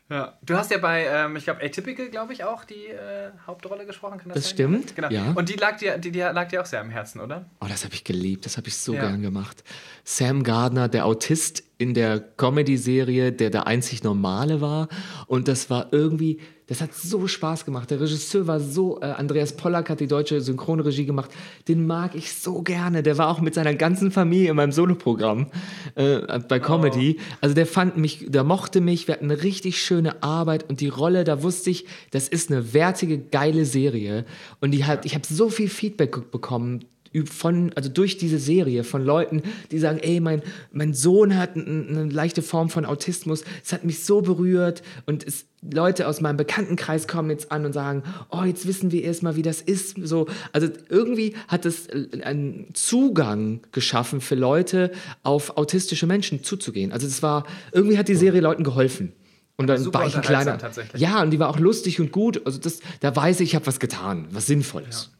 Ja. 0.07 0.37
Du 0.43 0.55
hast 0.55 0.69
ja 0.69 0.77
bei, 0.77 1.07
ähm, 1.07 1.35
ich 1.35 1.45
glaube, 1.45 1.63
Atypical, 1.65 2.09
glaube 2.09 2.31
ich, 2.31 2.43
auch 2.43 2.63
die 2.63 2.85
äh, 2.89 3.31
Hauptrolle 3.47 3.87
gesprochen. 3.87 4.19
Kann 4.19 4.27
das, 4.29 4.35
Das 4.35 4.43
sein? 4.45 4.53
stimmt, 4.53 4.95
Genau. 4.95 5.09
ja. 5.09 5.31
Und 5.33 5.49
die 5.49 5.55
lag, 5.55 5.77
dir, 5.77 5.97
die, 5.97 6.11
die 6.11 6.19
lag 6.19 6.47
dir 6.49 6.61
auch 6.61 6.65
sehr 6.67 6.79
am 6.81 6.91
Herzen, 6.91 7.19
oder? 7.21 7.45
Oh, 7.59 7.65
das 7.67 7.83
habe 7.85 7.95
ich 7.95 8.03
geliebt, 8.03 8.45
das 8.45 8.55
habe 8.57 8.67
ich 8.67 8.77
so 8.77 8.93
Ja. 8.93 9.01
gern 9.01 9.23
gemacht. 9.23 9.63
Sam 10.03 10.43
Gardner, 10.43 10.89
der 10.89 11.07
Autist 11.07 11.63
in 11.77 11.93
der 11.93 12.19
Comedy-Serie, 12.19 13.31
der 13.31 13.49
der 13.49 13.67
einzig 13.67 14.03
Normale 14.03 14.61
war. 14.61 14.87
Und 15.27 15.47
das 15.47 15.69
war 15.69 15.87
irgendwie, 15.91 16.39
das 16.67 16.81
hat 16.81 16.93
so 16.93 17.27
Spaß 17.27 17.65
gemacht. 17.65 17.91
Der 17.91 17.99
Regisseur 17.99 18.47
war 18.47 18.59
so, 18.59 18.99
äh, 19.01 19.05
Andreas 19.05 19.55
Pollack 19.55 19.89
hat 19.89 19.99
die 19.99 20.07
deutsche 20.07 20.39
Synchronregie 20.41 21.05
gemacht. 21.05 21.31
Den 21.67 21.85
mag 21.85 22.15
ich 22.15 22.33
so 22.33 22.61
gerne. 22.61 23.03
Der 23.03 23.17
war 23.17 23.29
auch 23.29 23.41
mit 23.41 23.53
seiner 23.53 23.75
ganzen 23.75 24.09
Familie 24.09 24.49
in 24.49 24.55
meinem 24.55 24.71
Soloprogramm 24.71 25.47
äh, 25.95 26.39
bei 26.47 26.59
Comedy. 26.59 27.19
Also 27.41 27.53
der 27.53 27.67
fand 27.67 27.97
mich, 27.97 28.25
der 28.29 28.43
mochte 28.43 28.81
mich. 28.81 29.07
Wir 29.07 29.15
hatten 29.15 29.31
eine 29.31 29.43
richtig 29.43 29.81
schöne 29.81 30.23
Arbeit 30.23 30.69
und 30.69 30.81
die 30.81 30.89
Rolle, 30.89 31.23
da 31.23 31.43
wusste 31.43 31.69
ich, 31.69 31.85
das 32.11 32.27
ist 32.27 32.49
eine 32.51 32.73
wertige, 32.73 33.19
geile 33.19 33.65
Serie. 33.65 34.25
Und 34.61 34.71
die 34.71 34.85
hat, 34.85 35.05
ich 35.05 35.13
habe 35.13 35.25
so 35.27 35.49
viel 35.49 35.69
Feedback 35.69 36.31
bekommen 36.31 36.85
von, 37.23 37.71
also 37.75 37.89
durch 37.89 38.17
diese 38.17 38.39
Serie 38.39 38.83
von 38.83 39.03
Leuten, 39.03 39.43
die 39.71 39.79
sagen, 39.79 39.99
ey, 39.99 40.19
mein, 40.19 40.41
mein 40.71 40.93
Sohn 40.93 41.37
hat 41.37 41.55
eine 41.55 42.09
leichte 42.09 42.41
Form 42.41 42.69
von 42.69 42.85
Autismus, 42.85 43.43
es 43.63 43.71
hat 43.71 43.85
mich 43.85 44.03
so 44.03 44.21
berührt 44.21 44.83
und 45.05 45.25
es, 45.25 45.45
Leute 45.73 46.07
aus 46.07 46.21
meinem 46.21 46.37
Bekanntenkreis 46.37 47.07
kommen 47.07 47.29
jetzt 47.29 47.51
an 47.51 47.65
und 47.65 47.73
sagen, 47.73 48.03
oh, 48.29 48.43
jetzt 48.43 48.67
wissen 48.67 48.91
wir 48.91 49.03
erstmal, 49.03 49.35
wie 49.35 49.41
das 49.41 49.61
ist. 49.61 49.97
So, 50.03 50.27
also 50.51 50.67
irgendwie 50.89 51.35
hat 51.47 51.65
es 51.65 51.87
einen 52.21 52.67
Zugang 52.73 53.61
geschaffen 53.71 54.21
für 54.21 54.35
Leute, 54.35 54.91
auf 55.23 55.57
autistische 55.57 56.05
Menschen 56.05 56.43
zuzugehen. 56.43 56.91
Also 56.91 57.07
es 57.07 57.23
war, 57.23 57.45
irgendwie 57.71 57.97
hat 57.97 58.07
die 58.07 58.15
Serie 58.15 58.41
Leuten 58.41 58.63
geholfen. 58.63 59.13
Und 59.57 59.67
dann 59.67 59.93
war 59.93 60.05
ich 60.05 60.15
ein 60.15 60.21
kleiner. 60.21 60.57
Ja, 60.95 61.21
und 61.21 61.31
die 61.31 61.39
war 61.39 61.49
auch 61.49 61.59
lustig 61.59 61.99
und 61.99 62.11
gut. 62.11 62.45
Also 62.45 62.59
das, 62.59 62.79
da 62.99 63.15
weiß 63.15 63.39
ich, 63.39 63.49
ich 63.49 63.55
habe 63.55 63.65
was 63.65 63.79
getan, 63.79 64.27
was 64.31 64.47
Sinnvolles. 64.47 65.11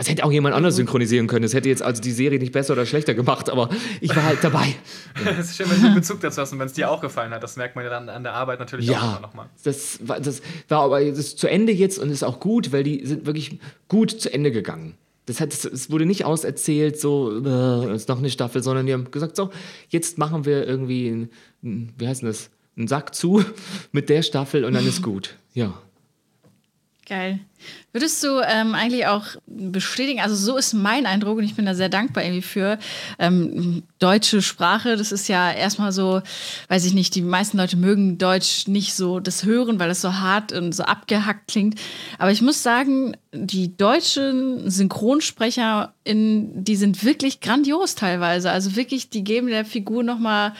Es 0.00 0.08
hätte 0.08 0.24
auch 0.24 0.32
jemand 0.32 0.54
anders 0.54 0.76
synchronisieren 0.76 1.26
können. 1.26 1.44
Es 1.44 1.52
hätte 1.52 1.68
jetzt 1.68 1.82
also 1.82 2.00
die 2.00 2.10
Serie 2.12 2.38
nicht 2.38 2.52
besser 2.52 2.72
oder 2.72 2.86
schlechter 2.86 3.12
gemacht, 3.12 3.50
aber 3.50 3.68
ich 4.00 4.16
war 4.16 4.24
halt 4.24 4.42
dabei. 4.42 4.74
Es 5.38 5.50
ist 5.50 5.56
schön, 5.58 5.70
wenn 5.70 5.78
du 5.80 5.86
einen 5.88 5.94
Bezug 5.96 6.20
dazu 6.20 6.40
hast 6.40 6.52
und 6.54 6.58
wenn 6.58 6.66
es 6.66 6.72
dir 6.72 6.90
auch 6.90 7.02
gefallen 7.02 7.32
hat. 7.32 7.42
Das 7.42 7.56
merkt 7.56 7.76
man 7.76 7.84
ja 7.84 7.90
dann 7.90 8.08
an 8.08 8.22
der 8.22 8.32
Arbeit 8.32 8.60
natürlich 8.60 8.90
auch 8.90 8.94
Ja, 8.94 9.18
nochmal. 9.20 9.50
das 9.62 9.98
war, 10.02 10.18
das 10.18 10.40
war 10.68 10.80
aber 10.84 11.04
das 11.04 11.18
ist 11.18 11.38
zu 11.38 11.48
Ende 11.48 11.72
jetzt 11.72 11.98
und 11.98 12.08
ist 12.10 12.22
auch 12.22 12.40
gut, 12.40 12.72
weil 12.72 12.82
die 12.82 13.04
sind 13.04 13.26
wirklich 13.26 13.58
gut 13.88 14.10
zu 14.10 14.32
Ende 14.32 14.50
gegangen. 14.52 14.94
Das 15.26 15.38
hat, 15.40 15.52
es 15.52 15.90
wurde 15.90 16.06
nicht 16.06 16.24
auserzählt, 16.24 16.98
so, 16.98 17.30
äh, 17.44 17.94
ist 17.94 18.08
noch 18.08 18.18
eine 18.18 18.30
Staffel, 18.30 18.62
sondern 18.62 18.86
die 18.86 18.94
haben 18.94 19.10
gesagt, 19.10 19.36
so, 19.36 19.50
jetzt 19.90 20.16
machen 20.16 20.46
wir 20.46 20.66
irgendwie, 20.66 21.08
ein, 21.08 21.28
ein, 21.62 21.92
wie 21.98 22.08
heißt 22.08 22.22
denn 22.22 22.30
das, 22.30 22.48
einen 22.76 22.88
Sack 22.88 23.14
zu 23.14 23.44
mit 23.92 24.08
der 24.08 24.22
Staffel 24.22 24.64
und 24.64 24.72
dann 24.72 24.86
ist 24.86 25.02
gut. 25.02 25.36
Ja. 25.52 25.74
Geil. 27.10 27.40
Würdest 27.92 28.22
du 28.22 28.38
ähm, 28.38 28.72
eigentlich 28.76 29.08
auch 29.08 29.24
bestätigen, 29.48 30.20
also 30.20 30.36
so 30.36 30.56
ist 30.56 30.74
mein 30.74 31.06
Eindruck 31.06 31.38
und 31.38 31.42
ich 31.42 31.56
bin 31.56 31.66
da 31.66 31.74
sehr 31.74 31.88
dankbar 31.88 32.22
irgendwie 32.22 32.40
für 32.40 32.78
ähm, 33.18 33.82
deutsche 33.98 34.42
Sprache. 34.42 34.96
Das 34.96 35.10
ist 35.10 35.26
ja 35.26 35.50
erstmal 35.50 35.90
so, 35.90 36.22
weiß 36.68 36.84
ich 36.84 36.94
nicht, 36.94 37.16
die 37.16 37.22
meisten 37.22 37.56
Leute 37.56 37.76
mögen 37.76 38.16
Deutsch 38.16 38.68
nicht 38.68 38.94
so 38.94 39.18
das 39.18 39.44
hören, 39.44 39.80
weil 39.80 39.90
es 39.90 40.02
so 40.02 40.18
hart 40.20 40.52
und 40.52 40.72
so 40.72 40.84
abgehackt 40.84 41.48
klingt. 41.48 41.80
Aber 42.18 42.30
ich 42.30 42.42
muss 42.42 42.62
sagen, 42.62 43.16
die 43.32 43.76
deutschen 43.76 44.70
Synchronsprecher, 44.70 45.92
in, 46.04 46.62
die 46.62 46.76
sind 46.76 47.02
wirklich 47.02 47.40
grandios 47.40 47.96
teilweise. 47.96 48.52
Also 48.52 48.76
wirklich, 48.76 49.10
die 49.10 49.24
geben 49.24 49.48
der 49.48 49.64
Figur 49.64 50.04
nochmal 50.04 50.52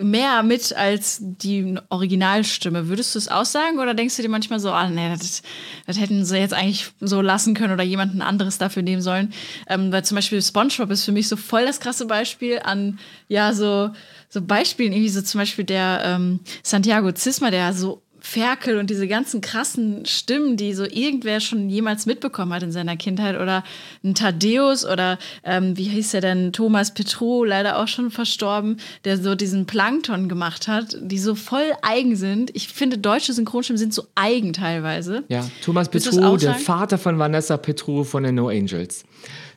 mehr 0.00 0.42
mit 0.42 0.74
als 0.74 1.18
die 1.20 1.78
Originalstimme. 1.88 2.88
Würdest 2.88 3.14
du 3.14 3.18
es 3.18 3.28
aussagen 3.28 3.78
oder 3.78 3.94
denkst 3.94 4.16
du 4.16 4.22
dir 4.22 4.28
manchmal 4.28 4.60
so, 4.60 4.70
ah, 4.70 4.88
nee, 4.88 5.08
das, 5.10 5.42
das 5.86 6.00
hätten 6.00 6.24
sie 6.24 6.38
jetzt 6.38 6.54
eigentlich 6.54 6.90
so 7.00 7.20
lassen 7.20 7.54
können 7.54 7.72
oder 7.72 7.82
jemanden 7.82 8.22
anderes 8.22 8.58
dafür 8.58 8.82
nehmen 8.82 9.02
sollen? 9.02 9.32
Ähm, 9.68 9.92
weil 9.92 10.04
zum 10.04 10.16
Beispiel 10.16 10.42
SpongeBob 10.42 10.90
ist 10.90 11.04
für 11.04 11.12
mich 11.12 11.28
so 11.28 11.36
voll 11.36 11.66
das 11.66 11.80
krasse 11.80 12.06
Beispiel 12.06 12.60
an, 12.62 12.98
ja, 13.28 13.52
so, 13.52 13.90
so 14.28 14.42
Beispielen, 14.42 14.92
irgendwie 14.92 15.10
so 15.10 15.22
zum 15.22 15.40
Beispiel 15.40 15.64
der 15.64 16.02
ähm, 16.04 16.40
Santiago 16.62 17.12
Zisma, 17.12 17.50
der 17.50 17.72
so 17.72 18.01
Ferkel 18.22 18.78
und 18.78 18.88
diese 18.88 19.08
ganzen 19.08 19.40
krassen 19.40 20.06
Stimmen, 20.06 20.56
die 20.56 20.74
so 20.74 20.84
irgendwer 20.84 21.40
schon 21.40 21.68
jemals 21.68 22.06
mitbekommen 22.06 22.52
hat 22.52 22.62
in 22.62 22.70
seiner 22.70 22.96
Kindheit 22.96 23.38
oder 23.38 23.64
ein 24.04 24.14
Thaddeus 24.14 24.86
oder 24.86 25.18
ähm, 25.42 25.76
wie 25.76 25.88
hieß 25.88 26.14
er 26.14 26.20
denn, 26.20 26.52
Thomas 26.52 26.94
Petrou, 26.94 27.44
leider 27.44 27.78
auch 27.78 27.88
schon 27.88 28.12
verstorben, 28.12 28.76
der 29.04 29.18
so 29.18 29.34
diesen 29.34 29.66
Plankton 29.66 30.28
gemacht 30.28 30.68
hat, 30.68 30.96
die 31.00 31.18
so 31.18 31.34
voll 31.34 31.72
eigen 31.82 32.14
sind. 32.14 32.50
Ich 32.54 32.68
finde, 32.68 32.96
deutsche 32.96 33.32
Synchronstimmen 33.32 33.78
sind 33.78 33.92
so 33.92 34.04
eigen 34.14 34.52
teilweise. 34.52 35.24
Ja, 35.28 35.44
Thomas 35.64 35.88
Petrou, 35.88 36.36
der? 36.36 36.54
Vater 36.54 36.98
von 36.98 37.18
Vanessa 37.18 37.56
Petrou 37.56 38.04
von 38.04 38.22
den 38.22 38.36
No 38.36 38.48
Angels. 38.48 39.04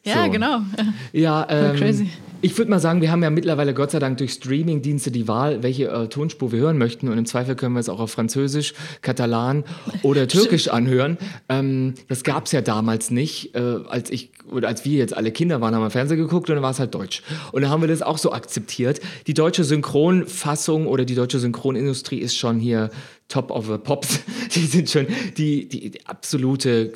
Ja, 0.06 0.26
So. 0.26 0.32
genau. 0.32 0.60
Ja, 1.14 1.46
ähm, 1.50 1.76
crazy. 1.76 2.10
ich 2.42 2.58
würde 2.58 2.70
mal 2.70 2.80
sagen, 2.80 3.02
wir 3.02 3.12
haben 3.12 3.24
ja 3.24 3.30
mittlerweile 3.30 3.74
Gott 3.74 3.92
sei 3.92 4.00
Dank 4.00 4.18
durch 4.20 4.32
Streaming-Dienste 4.34 5.10
die 5.12 5.28
Wahl, 5.28 5.64
welche 5.64 5.88
äh, 5.88 6.08
Tonspur 6.08 6.52
wir 6.52 6.60
hören 6.60 6.78
möchten. 6.78 7.08
Und 7.10 7.18
im 7.18 7.26
Zweifel 7.26 7.56
können 7.56 7.74
wir 7.74 7.80
es 7.80 7.90
auch 7.90 8.00
auf 8.00 8.12
Französisch, 8.12 8.74
Katalan 9.02 9.64
oder 10.04 10.28
Türkisch 10.30 10.68
anhören. 10.68 11.18
Ähm, 11.50 11.96
das 12.08 12.24
gab 12.24 12.46
es 12.46 12.52
ja 12.52 12.62
damals 12.62 13.12
nicht. 13.12 13.56
Äh, 13.56 13.60
als 13.90 14.10
ich 14.12 14.32
oder 14.52 14.68
als 14.68 14.86
wir 14.86 14.98
jetzt 15.00 15.18
alle 15.18 15.32
Kinder 15.32 15.60
waren, 15.60 15.74
haben 15.74 15.82
wir 15.82 15.90
Fernsehen 15.90 16.20
geguckt 16.20 16.50
und 16.50 16.56
dann 16.56 16.64
war 16.64 16.70
es 16.72 16.80
halt 16.80 16.94
Deutsch. 16.94 17.24
Und 17.52 17.64
dann 17.64 17.72
haben 17.72 17.82
wir 17.82 17.88
das 17.88 18.04
auch 18.04 18.20
so 18.20 18.32
akzeptiert. 18.32 19.00
Die 19.26 19.34
deutsche 19.34 19.64
Synchronfassung 19.64 20.86
oder 20.86 21.04
die 21.06 21.16
deutsche 21.16 21.40
Synchronindustrie 21.40 22.20
ist 22.20 22.38
schon 22.38 22.60
hier 22.60 22.92
top 23.28 23.50
of 23.50 23.66
the 23.68 23.78
pops. 23.80 24.20
Die 24.54 24.66
sind 24.66 24.88
schon 24.90 25.08
die, 25.38 25.68
die, 25.68 25.90
die 25.90 26.06
absolute 26.06 26.92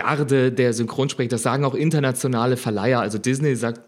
Garde 0.00 0.52
der 0.52 0.72
Synchronsprecher. 0.72 1.28
Das 1.28 1.42
sagen 1.42 1.64
auch 1.64 1.74
internationale 1.74 2.56
Verleiher. 2.56 3.00
Also 3.00 3.18
Disney 3.18 3.54
sagt, 3.56 3.80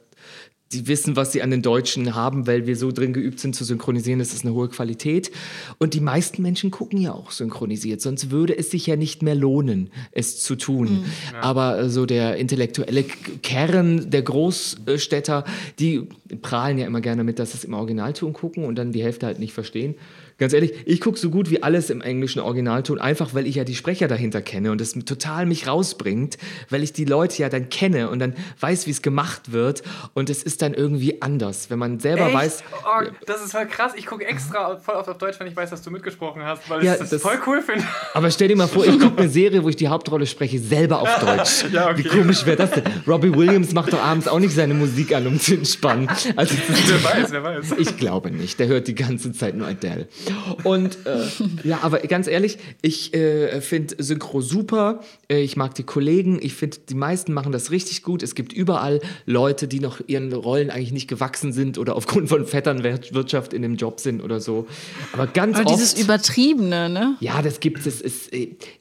die 0.73 0.89
wissen, 0.89 1.17
was 1.17 1.33
sie 1.33 1.43
an 1.43 1.51
den 1.51 1.63
Deutschen 1.63 2.15
haben, 2.15 2.47
weil 2.47 2.67
wir 2.67 2.77
so 2.77 2.93
drin 2.93 3.13
geübt 3.13 3.41
sind 3.41 3.55
zu 3.55 3.65
synchronisieren. 3.65 4.19
Das 4.19 4.33
ist 4.33 4.45
eine 4.45 4.55
hohe 4.55 4.69
Qualität. 4.69 5.31
Und 5.79 5.95
die 5.95 6.01
meisten 6.01 6.43
Menschen 6.43 6.71
gucken 6.71 6.99
ja 6.99 7.13
auch 7.13 7.31
synchronisiert. 7.31 8.01
Sonst 8.01 8.31
würde 8.31 8.57
es 8.57 8.71
sich 8.71 8.87
ja 8.87 8.97
nicht 8.97 9.23
mehr 9.23 9.35
lohnen, 9.35 9.91
es 10.13 10.41
zu 10.41 10.57
tun. 10.57 11.05
Aber 11.41 11.79
äh, 11.79 11.91
so 11.91 12.07
der 12.07 12.37
intellektuelle 12.37 13.03
Kern 13.03 14.11
der 14.11 14.23
Großstädter, 14.23 15.45
die 15.79 16.09
prahlen 16.41 16.79
ja 16.79 16.87
immer 16.87 17.01
gerne 17.01 17.25
mit, 17.25 17.39
dass 17.39 17.53
sie 17.53 17.59
es 17.59 17.65
im 17.65 17.75
Originalton 17.75 18.33
gucken 18.33 18.65
und 18.65 18.77
dann 18.77 18.93
die 18.93 19.03
Hälfte 19.03 19.27
halt 19.27 19.39
nicht 19.39 19.53
verstehen. 19.53 19.95
Ganz 20.43 20.55
ehrlich, 20.55 20.73
ich 20.87 21.01
gucke 21.01 21.17
so 21.21 21.31
gut 21.31 21.51
wie 21.51 21.63
alles 21.63 21.89
im 21.89 22.01
englischen 22.01 22.41
Originalton, 22.41 22.99
einfach 23.01 23.33
weil 23.33 23.47
ich 23.47 23.55
ja 23.55 23.63
die 23.63 23.77
Sprecher 23.77 24.09
dahinter 24.09 24.43
kenne 24.43 24.73
und 24.73 24.81
das 24.81 24.91
total 24.93 25.47
mich 25.47 25.69
rausbringt, 25.69 26.37
weil 26.69 26.83
ich 26.83 26.93
die 26.93 27.05
Leute 27.05 27.41
ja 27.43 27.49
dann 27.49 27.69
kenne 27.69 28.11
und 28.11 28.19
dann 28.19 28.35
weiß, 28.59 28.89
wie 28.89 28.91
es 28.91 29.03
gemacht 29.03 29.53
wird 29.53 29.85
und 30.15 30.29
es 30.31 30.43
ist 30.43 30.61
dann 30.63 30.75
irgendwie 30.75 31.23
anders, 31.23 31.71
wenn 31.71 31.79
man 31.79 32.01
selber 32.01 32.27
Echt? 32.27 32.35
weiß. 32.35 32.65
Oh, 32.85 33.05
das 33.25 33.45
ist 33.45 33.53
voll 33.53 33.67
krass. 33.67 33.93
Ich 33.97 34.05
gucke 34.07 34.27
extra 34.27 34.79
voll 34.79 34.97
oft 34.97 35.09
auf 35.09 35.19
Deutsch, 35.19 35.39
wenn 35.39 35.47
ich 35.47 35.55
weiß, 35.55 35.71
dass 35.71 35.81
du 35.83 35.93
mitgesprochen 35.93 36.43
hast, 36.45 36.69
weil 36.69 36.83
Ja, 36.85 36.95
ich 36.95 36.99
das, 36.99 37.11
das- 37.11 37.23
voll 37.23 37.39
cool 37.47 37.63
finde. 37.63 37.85
Aber 38.13 38.29
stell 38.33 38.49
dir 38.49 38.57
mal 38.57 38.67
vor, 38.67 38.85
ich 38.85 38.99
gucke 38.99 39.19
eine 39.23 39.29
Serie, 39.31 39.63
wo 39.63 39.69
ich 39.69 39.77
die 39.77 39.87
Hauptrolle 39.87 40.27
spreche, 40.27 40.59
selber 40.59 41.03
auf 41.03 41.19
Deutsch. 41.21 41.67
Ja, 41.73 41.89
okay. 41.89 42.03
Wie 42.05 42.09
komisch 42.09 42.45
wäre 42.47 42.57
das 42.57 42.73
denn? 42.73 42.83
Robbie 43.07 43.33
Williams 43.33 43.73
macht 43.73 43.93
doch 43.93 44.03
abends 44.03 44.27
auch 44.27 44.41
nicht 44.41 44.55
seine 44.57 44.75
Musik 44.75 45.15
an, 45.15 45.25
um 45.29 45.39
zu 45.39 45.55
entspannen. 45.55 46.09
Also 46.35 46.57
Wer 46.87 47.05
weiß, 47.05 47.31
wer 47.31 47.45
weiß. 47.45 47.67
Ich 47.79 47.97
glaube 47.97 48.33
nicht. 48.33 48.59
Der 48.59 48.67
hört 48.67 48.89
die 48.89 48.95
ganze 48.97 49.31
Zeit 49.33 49.55
nur 49.57 49.69
Adele. 49.69 50.09
Und 50.65 50.99
äh, 51.07 51.69
ja, 51.69 51.81
aber 51.83 52.01
ganz 52.01 52.27
ehrlich, 52.27 52.59
ich 52.83 53.15
äh, 53.15 53.61
finde 53.61 54.03
Synchro 54.03 54.41
super. 54.41 55.01
Äh, 55.29 55.43
ich 55.43 55.57
mag 55.57 55.75
die 55.75 55.83
Kollegen. 55.83 56.39
Ich 56.43 56.55
finde, 56.55 56.79
die 56.89 56.95
meisten 56.95 57.33
machen 57.33 57.53
das 57.53 57.71
richtig 57.71 58.03
gut. 58.03 58.23
Es 58.23 58.35
gibt 58.35 58.53
überall 58.53 59.01
Leute, 59.27 59.69
die 59.69 59.81
noch 59.81 60.01
ihren 60.07 60.33
Rollen 60.33 60.71
eigentlich 60.71 60.93
nicht 60.93 61.09
gewachsen 61.09 61.53
sind 61.53 61.79
oder 61.79 61.97
aufgrund 61.97 62.29
von 62.29 62.47
Vetternwirtschaft 62.47 63.53
in 63.53 63.63
dem 63.63 63.77
Job 63.77 64.01
sind 64.01 64.23
oder 64.23 64.41
so. 64.41 64.67
Aber 65.13 65.27
ganz 65.27 65.57
Aber 65.57 65.71
oft. 65.71 65.81
dieses 65.81 66.01
Übertriebene, 66.01 66.89
ne? 66.89 67.17
Ja, 67.21 67.43
das 67.43 67.61
gibt 67.61 67.87
es. 67.87 68.01
Es 68.01 68.31
ist, 68.31 68.33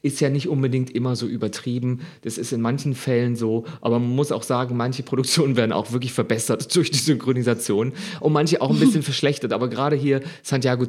ist 0.02 0.20
ja 0.20 0.30
nicht 0.30 0.48
unbedingt 0.48 0.90
immer 0.90 1.16
so 1.16 1.26
übertrieben. 1.26 2.00
Das 2.22 2.38
ist 2.38 2.52
in 2.52 2.60
manchen 2.60 2.94
Fällen 2.94 3.36
so. 3.36 3.64
Aber 3.80 3.98
man 3.98 4.14
muss 4.14 4.32
auch 4.32 4.42
sagen, 4.42 4.76
manche 4.76 5.02
Produktionen 5.02 5.56
werden 5.56 5.72
auch 5.72 5.92
wirklich 5.92 6.12
verbessert 6.12 6.74
durch 6.76 6.90
die 6.90 6.98
Synchronisation 6.98 7.92
und 8.20 8.32
manche 8.32 8.60
auch 8.60 8.70
ein 8.70 8.78
bisschen 8.78 9.02
verschlechtert. 9.02 9.52
Aber 9.52 9.68
gerade 9.68 9.96
hier 9.96 10.20
Santiago 10.42 10.86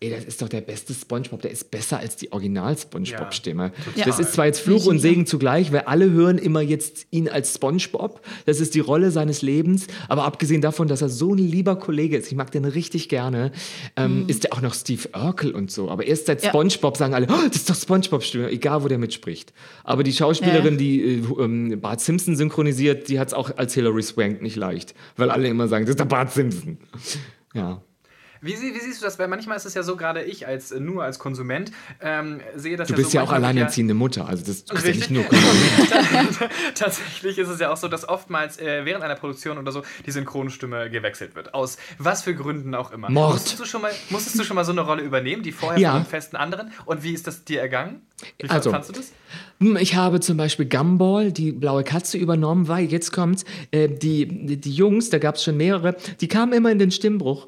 Ey, 0.00 0.10
das 0.10 0.24
ist 0.24 0.42
doch 0.42 0.48
der 0.48 0.60
beste 0.60 0.94
Spongebob. 0.94 1.42
Der 1.42 1.50
ist 1.50 1.70
besser 1.70 1.98
als 1.98 2.16
die 2.16 2.32
Original-Spongebob-Stimme. 2.32 3.72
Ja. 3.96 4.04
Das 4.04 4.18
ist 4.18 4.32
zwar 4.32 4.46
jetzt 4.46 4.60
Fluch 4.60 4.86
und 4.86 4.98
Segen 4.98 5.26
zugleich, 5.26 5.72
weil 5.72 5.80
alle 5.82 6.10
hören 6.10 6.38
immer 6.38 6.60
jetzt 6.60 7.06
ihn 7.10 7.28
als 7.28 7.54
Spongebob. 7.54 8.20
Das 8.46 8.60
ist 8.60 8.74
die 8.74 8.80
Rolle 8.80 9.10
seines 9.10 9.42
Lebens. 9.42 9.86
Aber 10.08 10.24
abgesehen 10.24 10.60
davon, 10.60 10.88
dass 10.88 11.02
er 11.02 11.08
so 11.08 11.34
ein 11.34 11.38
lieber 11.38 11.76
Kollege 11.76 12.16
ist, 12.16 12.28
ich 12.28 12.36
mag 12.36 12.50
den 12.50 12.64
richtig 12.64 13.08
gerne, 13.08 13.52
ähm, 13.96 14.24
ist 14.28 14.44
er 14.44 14.52
auch 14.54 14.60
noch 14.60 14.74
Steve 14.74 15.08
Urkel 15.14 15.52
und 15.52 15.70
so. 15.70 15.90
Aber 15.90 16.06
erst 16.06 16.26
seit 16.26 16.42
Ja. 16.42 16.50
SpongeBob 16.50 16.96
sagen 16.96 17.14
alle, 17.14 17.26
oh, 17.30 17.46
das 17.48 17.56
ist 17.56 17.70
doch 17.70 17.74
SpongeBob-Stimme, 17.76 18.50
egal 18.50 18.82
wo 18.82 18.88
der 18.88 18.98
mitspricht. 18.98 19.52
Aber 19.84 20.02
die 20.02 20.12
Schauspielerin, 20.12 20.74
Ja. 20.74 20.78
die 20.78 21.00
äh, 21.02 21.22
ähm, 21.42 21.80
Bart 21.80 22.00
Simpson 22.00 22.36
synchronisiert, 22.36 23.08
die 23.08 23.18
hat 23.18 23.28
es 23.28 23.34
auch 23.34 23.56
als 23.56 23.74
Hilary 23.74 24.02
Swank 24.02 24.42
nicht 24.42 24.56
leicht. 24.56 24.94
Weil 25.16 25.30
alle 25.30 25.48
immer 25.48 25.68
sagen, 25.68 25.84
das 25.84 25.90
ist 25.90 26.00
der 26.00 26.04
Bart 26.04 26.32
Simpson. 26.32 26.78
Ja. 27.54 27.82
Wie, 28.40 28.52
wie 28.54 28.80
siehst 28.80 29.00
du 29.00 29.04
das? 29.04 29.18
Weil 29.18 29.28
manchmal 29.28 29.56
ist 29.56 29.64
es 29.66 29.74
ja 29.74 29.82
so, 29.82 29.96
gerade 29.96 30.22
ich 30.22 30.46
als 30.46 30.72
äh, 30.72 30.80
nur 30.80 31.04
als 31.04 31.18
Konsument 31.18 31.72
ähm, 32.00 32.40
sehe 32.54 32.76
das 32.76 32.88
Du 32.88 32.94
ja 32.94 32.96
bist 32.96 33.10
so 33.12 33.18
ja 33.18 33.24
auch 33.24 33.32
alleinerziehende 33.32 33.94
Mutter, 33.94 34.28
also 34.28 34.44
das 34.44 34.60
ist 34.62 34.86
ja 34.86 34.92
nicht 34.94 35.10
nur 35.10 35.24
Tatsächlich 36.74 37.38
ist 37.38 37.48
es 37.48 37.60
ja 37.60 37.70
auch 37.72 37.76
so, 37.76 37.88
dass 37.88 38.08
oftmals 38.08 38.58
äh, 38.58 38.84
während 38.84 39.04
einer 39.04 39.14
Produktion 39.16 39.58
oder 39.58 39.72
so 39.72 39.82
die 40.04 40.10
Synchronstimme 40.10 40.90
gewechselt 40.90 41.34
wird. 41.34 41.54
Aus 41.54 41.76
was 41.98 42.22
für 42.22 42.34
Gründen 42.34 42.74
auch 42.74 42.92
immer. 42.92 43.10
Mord. 43.10 43.32
Musstest 43.34 43.60
du 43.60 43.64
schon 43.64 43.82
mal, 43.82 43.92
musstest 44.10 44.38
du 44.38 44.44
schon 44.44 44.54
mal 44.56 44.64
so 44.64 44.72
eine 44.72 44.82
Rolle 44.82 45.02
übernehmen, 45.02 45.42
die 45.42 45.52
vorher 45.52 45.78
Ja. 45.80 45.90
von 45.90 45.96
einem 46.00 46.06
festen 46.06 46.36
anderen? 46.36 46.72
Und 46.84 47.02
wie 47.02 47.12
ist 47.12 47.26
das 47.26 47.44
dir 47.44 47.60
ergangen? 47.60 48.02
Wie 48.40 48.48
Also, 48.48 48.70
fandst 48.70 48.88
du 48.90 48.94
das? 48.94 49.12
Hm, 49.60 49.76
Ich 49.76 49.94
habe 49.94 50.20
zum 50.20 50.36
Beispiel 50.38 50.66
Gumball, 50.66 51.32
die 51.32 51.52
blaue 51.52 51.84
Katze, 51.84 52.16
übernommen, 52.18 52.68
weil 52.68 52.86
jetzt 52.86 53.12
kommt's, 53.12 53.44
äh, 53.70 53.88
die, 53.88 54.26
die, 54.26 54.56
die 54.58 54.72
Jungs, 54.72 55.10
da 55.10 55.18
gab 55.18 55.34
es 55.36 55.44
schon 55.44 55.56
mehrere, 55.56 55.96
die 56.20 56.28
kamen 56.28 56.52
immer 56.52 56.70
in 56.70 56.78
den 56.78 56.90
Stimmbruch. 56.90 57.46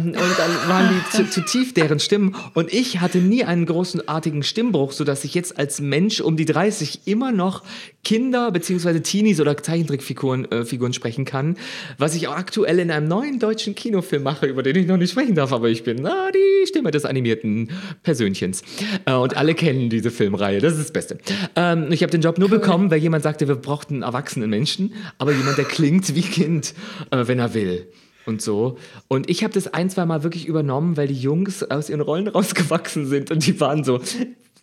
Ähm, 0.00 0.08
und 0.08 0.38
dann 0.38 0.68
waren 0.68 0.88
die 0.88 1.16
zu, 1.16 1.28
zu 1.28 1.40
tief, 1.42 1.74
deren 1.74 2.00
Stimmen. 2.00 2.34
Und 2.54 2.72
ich 2.72 3.00
hatte 3.00 3.18
nie 3.18 3.44
einen 3.44 3.66
großenartigen 3.66 4.42
Stimmbruch, 4.42 4.92
sodass 4.92 5.24
ich 5.24 5.34
jetzt 5.34 5.58
als 5.58 5.80
Mensch 5.80 6.20
um 6.20 6.36
die 6.36 6.44
30 6.44 7.06
immer 7.06 7.32
noch 7.32 7.62
Kinder 8.04 8.50
bzw. 8.50 9.00
Teenies 9.00 9.40
oder 9.40 9.56
Zeichentrickfiguren 9.56 10.50
äh, 10.50 10.64
Figuren 10.64 10.92
sprechen 10.92 11.24
kann. 11.24 11.56
Was 11.98 12.14
ich 12.14 12.28
auch 12.28 12.36
aktuell 12.36 12.78
in 12.78 12.90
einem 12.90 13.08
neuen 13.08 13.38
deutschen 13.38 13.74
Kinofilm 13.74 14.22
mache, 14.22 14.46
über 14.46 14.62
den 14.62 14.76
ich 14.76 14.86
noch 14.86 14.96
nicht 14.96 15.10
sprechen 15.10 15.34
darf, 15.34 15.52
aber 15.52 15.68
ich 15.68 15.84
bin 15.84 15.98
na, 16.00 16.30
die 16.30 16.66
Stimme 16.66 16.90
des 16.90 17.04
animierten 17.04 17.70
Persönchens. 18.02 18.62
Äh, 19.04 19.14
und 19.14 19.36
alle 19.36 19.54
kennen 19.54 19.90
diese 19.90 20.10
Filmreihe. 20.10 20.60
Das 20.60 20.74
ist 20.74 20.80
das 20.80 20.92
Beste. 20.92 21.18
Ähm, 21.56 21.92
ich 21.92 22.02
habe 22.02 22.10
den 22.10 22.20
Job 22.20 22.38
nur 22.38 22.48
bekommen, 22.48 22.90
weil 22.90 22.98
jemand 22.98 23.22
sagte, 23.22 23.48
wir 23.48 23.56
brauchten 23.56 23.94
einen 23.94 24.02
erwachsenen 24.02 24.50
Menschen, 24.50 24.94
aber 25.18 25.32
jemand, 25.32 25.58
der 25.58 25.64
klingt 25.64 26.14
wie 26.14 26.22
Kind, 26.22 26.74
äh, 27.10 27.26
wenn 27.26 27.38
er 27.38 27.54
will. 27.54 27.86
Und 28.30 28.40
so. 28.40 28.78
Und 29.08 29.28
ich 29.28 29.42
habe 29.42 29.52
das 29.52 29.74
ein, 29.74 29.90
zwei 29.90 30.06
Mal 30.06 30.22
wirklich 30.22 30.46
übernommen, 30.46 30.96
weil 30.96 31.08
die 31.08 31.20
Jungs 31.20 31.64
aus 31.64 31.90
ihren 31.90 32.00
Rollen 32.00 32.28
rausgewachsen 32.36 33.06
sind 33.06 33.32
und 33.32 33.44
die 33.44 33.58
waren 33.58 33.82
so 33.82 34.00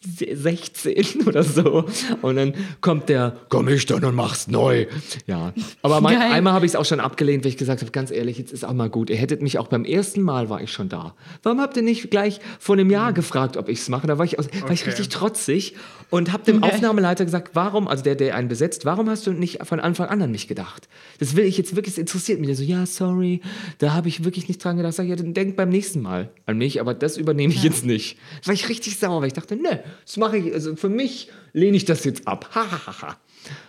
16 0.02 1.22
oder 1.26 1.44
so. 1.44 1.86
Und 2.22 2.36
dann 2.36 2.54
kommt 2.82 3.10
der, 3.10 3.38
komm 3.50 3.68
ich 3.68 3.86
dann 3.86 4.04
und 4.04 4.16
mach's 4.16 4.48
neu. 4.48 4.88
Ja. 5.26 5.54
Aber 5.82 6.02
mein, 6.02 6.18
einmal 6.18 6.54
habe 6.54 6.66
ich 6.66 6.72
es 6.72 6.76
auch 6.76 6.86
schon 6.86 7.00
abgelehnt, 7.00 7.44
weil 7.44 7.50
ich 7.50 7.58
gesagt 7.58 7.82
habe, 7.82 7.92
ganz 7.92 8.12
ehrlich, 8.12 8.38
jetzt 8.38 8.52
ist 8.54 8.64
auch 8.66 8.74
mal 8.74 8.90
gut. 8.90 9.10
Ihr 9.10 9.18
hättet 9.18 9.42
mich 9.42 9.58
auch 9.60 9.68
beim 9.68 9.86
ersten 9.86 10.22
Mal 10.22 10.50
war 10.50 10.62
ich 10.62 10.72
schon 10.72 10.90
da. 10.90 11.16
Warum 11.44 11.60
habt 11.60 11.78
ihr 11.78 11.84
nicht 11.84 12.10
gleich 12.12 12.40
vor 12.60 12.76
einem 12.76 12.90
Jahr 12.90 13.14
gefragt, 13.14 13.58
ob 13.58 13.70
ich 13.70 13.80
es 13.80 13.90
mache? 13.90 14.08
Da 14.08 14.18
war 14.18 14.26
ich, 14.26 14.40
aus, 14.40 14.48
war 14.62 14.72
ich 14.72 14.82
Okay. 14.82 14.90
richtig 14.92 15.10
trotzig 15.10 15.76
und 16.10 16.32
habe 16.32 16.44
dem 16.44 16.58
Okay. 16.68 16.76
Aufnahmeleiter 16.76 17.26
gesagt, 17.26 17.52
warum, 17.54 17.88
also 17.88 18.04
der, 18.04 18.16
der 18.16 18.36
einen 18.36 18.48
besetzt, 18.48 18.86
warum 18.86 19.10
hast 19.10 19.26
du 19.28 19.32
nicht 19.32 19.66
von 19.66 19.80
Anfang 19.80 20.08
an 20.08 20.22
an 20.22 20.32
mich 20.32 20.48
gedacht? 20.48 20.88
Das 21.20 21.36
will 21.36 21.46
ich 21.46 21.58
jetzt 21.58 21.76
wirklich, 21.76 21.94
es 21.94 21.98
interessiert 21.98 22.40
mich. 22.40 22.48
Der 22.48 22.56
so, 22.56 22.64
ja, 22.64 22.86
sorry, 22.86 23.42
da 23.80 23.94
habe 23.94 24.08
ich 24.08 24.24
wirklich 24.24 24.48
nicht 24.48 24.64
dran 24.64 24.78
gedacht. 24.78 24.94
Sag 24.94 25.04
ich, 25.04 25.10
ja, 25.10 25.16
dann 25.16 25.34
denk 25.34 25.56
beim 25.56 25.70
nächsten 25.70 26.02
Mal 26.02 26.30
an 26.46 26.58
mich, 26.58 26.80
aber 26.82 26.94
das 26.94 27.18
übernehme 27.18 27.54
ich 27.54 27.64
jetzt 27.64 27.86
nicht. 27.86 28.18
Da 28.42 28.48
war 28.48 28.54
ich 28.54 28.70
richtig 28.70 28.98
sauer, 28.98 29.22
weil 29.22 29.28
ich 29.28 29.34
dachte, 29.34 29.56
ne, 29.56 29.84
das 30.06 30.18
mache 30.18 30.38
ich, 30.38 30.54
also 30.54 30.76
für 30.76 30.90
mich 30.90 31.30
lehne 31.54 31.78
ich 31.78 31.86
das 31.86 32.04
jetzt 32.04 32.28
ab. 32.28 32.50
Ha, 32.56 32.66
ha, 32.72 32.82
ha, 32.88 33.02
ha. 33.02 33.18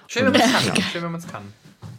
Schön, 0.07 0.25
wenn 0.27 0.33
man 0.33 0.41
es 0.43 0.53
kann. 0.67 0.83
Schön, 0.93 1.03
wenn 1.03 1.13
man 1.13 1.21
es 1.21 1.27
kann. 1.27 1.43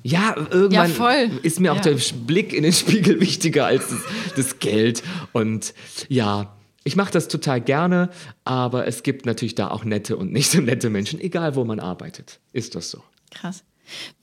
Ja, 0.04 0.36
irgendwann 0.38 0.72
Ja, 0.90 0.96
voll. 0.96 1.30
ist 1.44 1.60
mir 1.60 1.72
auch 1.72 1.78
Ja. 1.78 1.82
der 1.94 1.98
Blick 2.26 2.54
in 2.54 2.64
den 2.64 2.74
Spiegel 2.74 3.20
wichtiger 3.22 3.66
als 3.66 3.90
das, 3.90 4.00
das 4.36 4.60
Geld. 4.60 5.04
Und 5.34 5.74
ja, 6.08 6.56
ich 6.84 6.96
mache 6.96 7.12
das 7.12 7.28
total 7.28 7.62
gerne, 7.62 8.10
aber 8.46 8.88
es 8.88 9.04
gibt 9.04 9.26
natürlich 9.26 9.56
da 9.56 9.70
auch 9.70 9.84
nette 9.84 10.16
und 10.18 10.32
nicht 10.32 10.50
so 10.52 10.60
nette 10.62 10.90
Menschen, 10.90 11.20
egal 11.20 11.56
wo 11.56 11.66
man 11.66 11.80
arbeitet. 11.80 12.40
Ist 12.54 12.76
das 12.76 12.90
so? 12.92 13.04
Krass. 13.32 13.64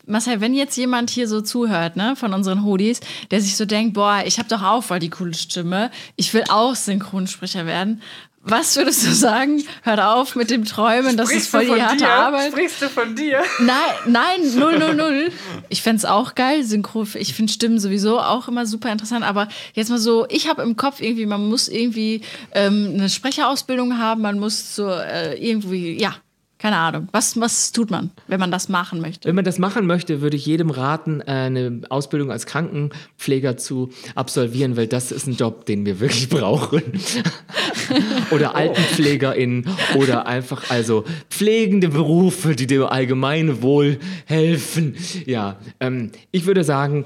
Marcel, 0.07 0.40
wenn 0.40 0.55
jetzt 0.55 0.77
jemand 0.77 1.11
hier 1.11 1.27
so 1.29 1.40
zuhört, 1.40 1.97
ne, 1.97 2.14
von 2.16 2.33
unseren 2.33 2.64
Hoodies, 2.64 3.01
der 3.33 3.40
sich 3.40 3.57
so 3.57 3.64
denkt, 3.64 3.95
boah, 3.95 4.23
ich 4.25 4.38
habe 4.38 4.49
doch 4.49 4.62
auch 4.62 4.83
voll 4.85 5.01
die 5.01 5.11
coole 5.11 5.35
Stimme, 5.35 5.90
ich 6.14 6.33
will 6.35 6.45
auch 6.49 6.75
Synchronsprecher 6.77 7.66
werden. 7.66 8.01
Was 8.49 8.77
würdest 8.77 9.05
du 9.05 9.13
sagen? 9.13 9.65
Hört 9.83 9.99
auf 9.99 10.37
mit 10.37 10.51
dem 10.51 10.65
Träumen, 10.65 11.17
das 11.17 11.33
ist 11.33 11.49
voll 11.49 11.65
die 11.65 11.83
harte 11.83 11.97
dir? 11.97 12.09
Arbeit. 12.09 12.53
Sprichst 12.53 12.81
du 12.81 12.89
von 12.89 13.17
dir? 13.17 13.43
Nein, 13.59 13.77
nein, 14.07 14.55
null, 14.55 14.79
null, 14.79 14.95
null. 14.95 15.33
Ich 15.69 15.83
fänd's 15.83 16.05
auch 16.05 16.37
geil, 16.37 16.63
Synchro. 16.63 17.05
Ich 17.15 17.35
finde 17.35 17.53
Stimmen 17.53 17.81
sowieso 17.81 18.21
auch 18.21 18.47
immer 18.47 18.65
super 18.65 18.93
interessant. 18.93 19.25
Aber 19.25 19.49
jetzt 19.75 19.91
mal 19.91 19.99
so, 19.99 20.27
ich 20.29 20.49
habe 20.49 20.63
im 20.63 20.77
Kopf 20.77 21.01
irgendwie, 21.01 21.27
man 21.27 21.49
muss 21.49 21.67
irgendwie 21.67 22.21
ähm, 22.53 22.93
eine 22.95 23.09
Sprecherausbildung 23.09 23.99
haben, 23.99 24.23
man 24.23 24.39
muss 24.39 24.77
so 24.77 24.91
äh, 24.91 25.35
irgendwie, 25.35 26.01
ja, 26.01 26.15
keine 26.59 26.79
Ahnung. 26.79 27.09
Was, 27.12 27.38
was 27.38 27.73
tut 27.73 27.90
man, 27.90 28.11
wenn 28.29 28.40
man 28.40 28.51
das 28.51 28.69
machen 28.71 29.01
möchte? 29.01 29.29
Wenn 29.29 29.35
man 29.35 29.45
das 29.45 29.59
machen 29.59 29.87
möchte, 29.87 30.23
würde 30.23 30.37
ich 30.37 30.47
jedem 30.47 30.71
raten, 30.71 31.21
äh, 31.21 31.25
eine 31.25 31.83
Ausbildung 31.90 32.31
als 32.31 32.47
Krankenpfleger 32.47 33.59
zu 33.59 33.90
absolvieren, 34.14 34.77
weil 34.77 34.87
das 34.87 35.12
ist 35.12 35.27
ein 35.27 35.35
Job, 35.35 35.66
den 35.66 35.85
wir 35.85 36.01
wirklich 36.01 36.29
brauchen. 36.31 36.83
oder 38.31 38.55
Altenpflegerin 38.55 39.66
oder 39.97 40.27
einfach 40.27 40.71
also 40.71 41.05
pflegende 41.29 41.88
Berufe, 41.88 42.57
die 42.57 42.66
dem 42.66 42.85
Allgemeinwohl 42.85 43.99
helfen. 44.25 44.97
Ja, 45.27 45.59
ähm, 45.81 46.11
ich 46.31 46.47
würde 46.47 46.64
sagen, 46.64 47.05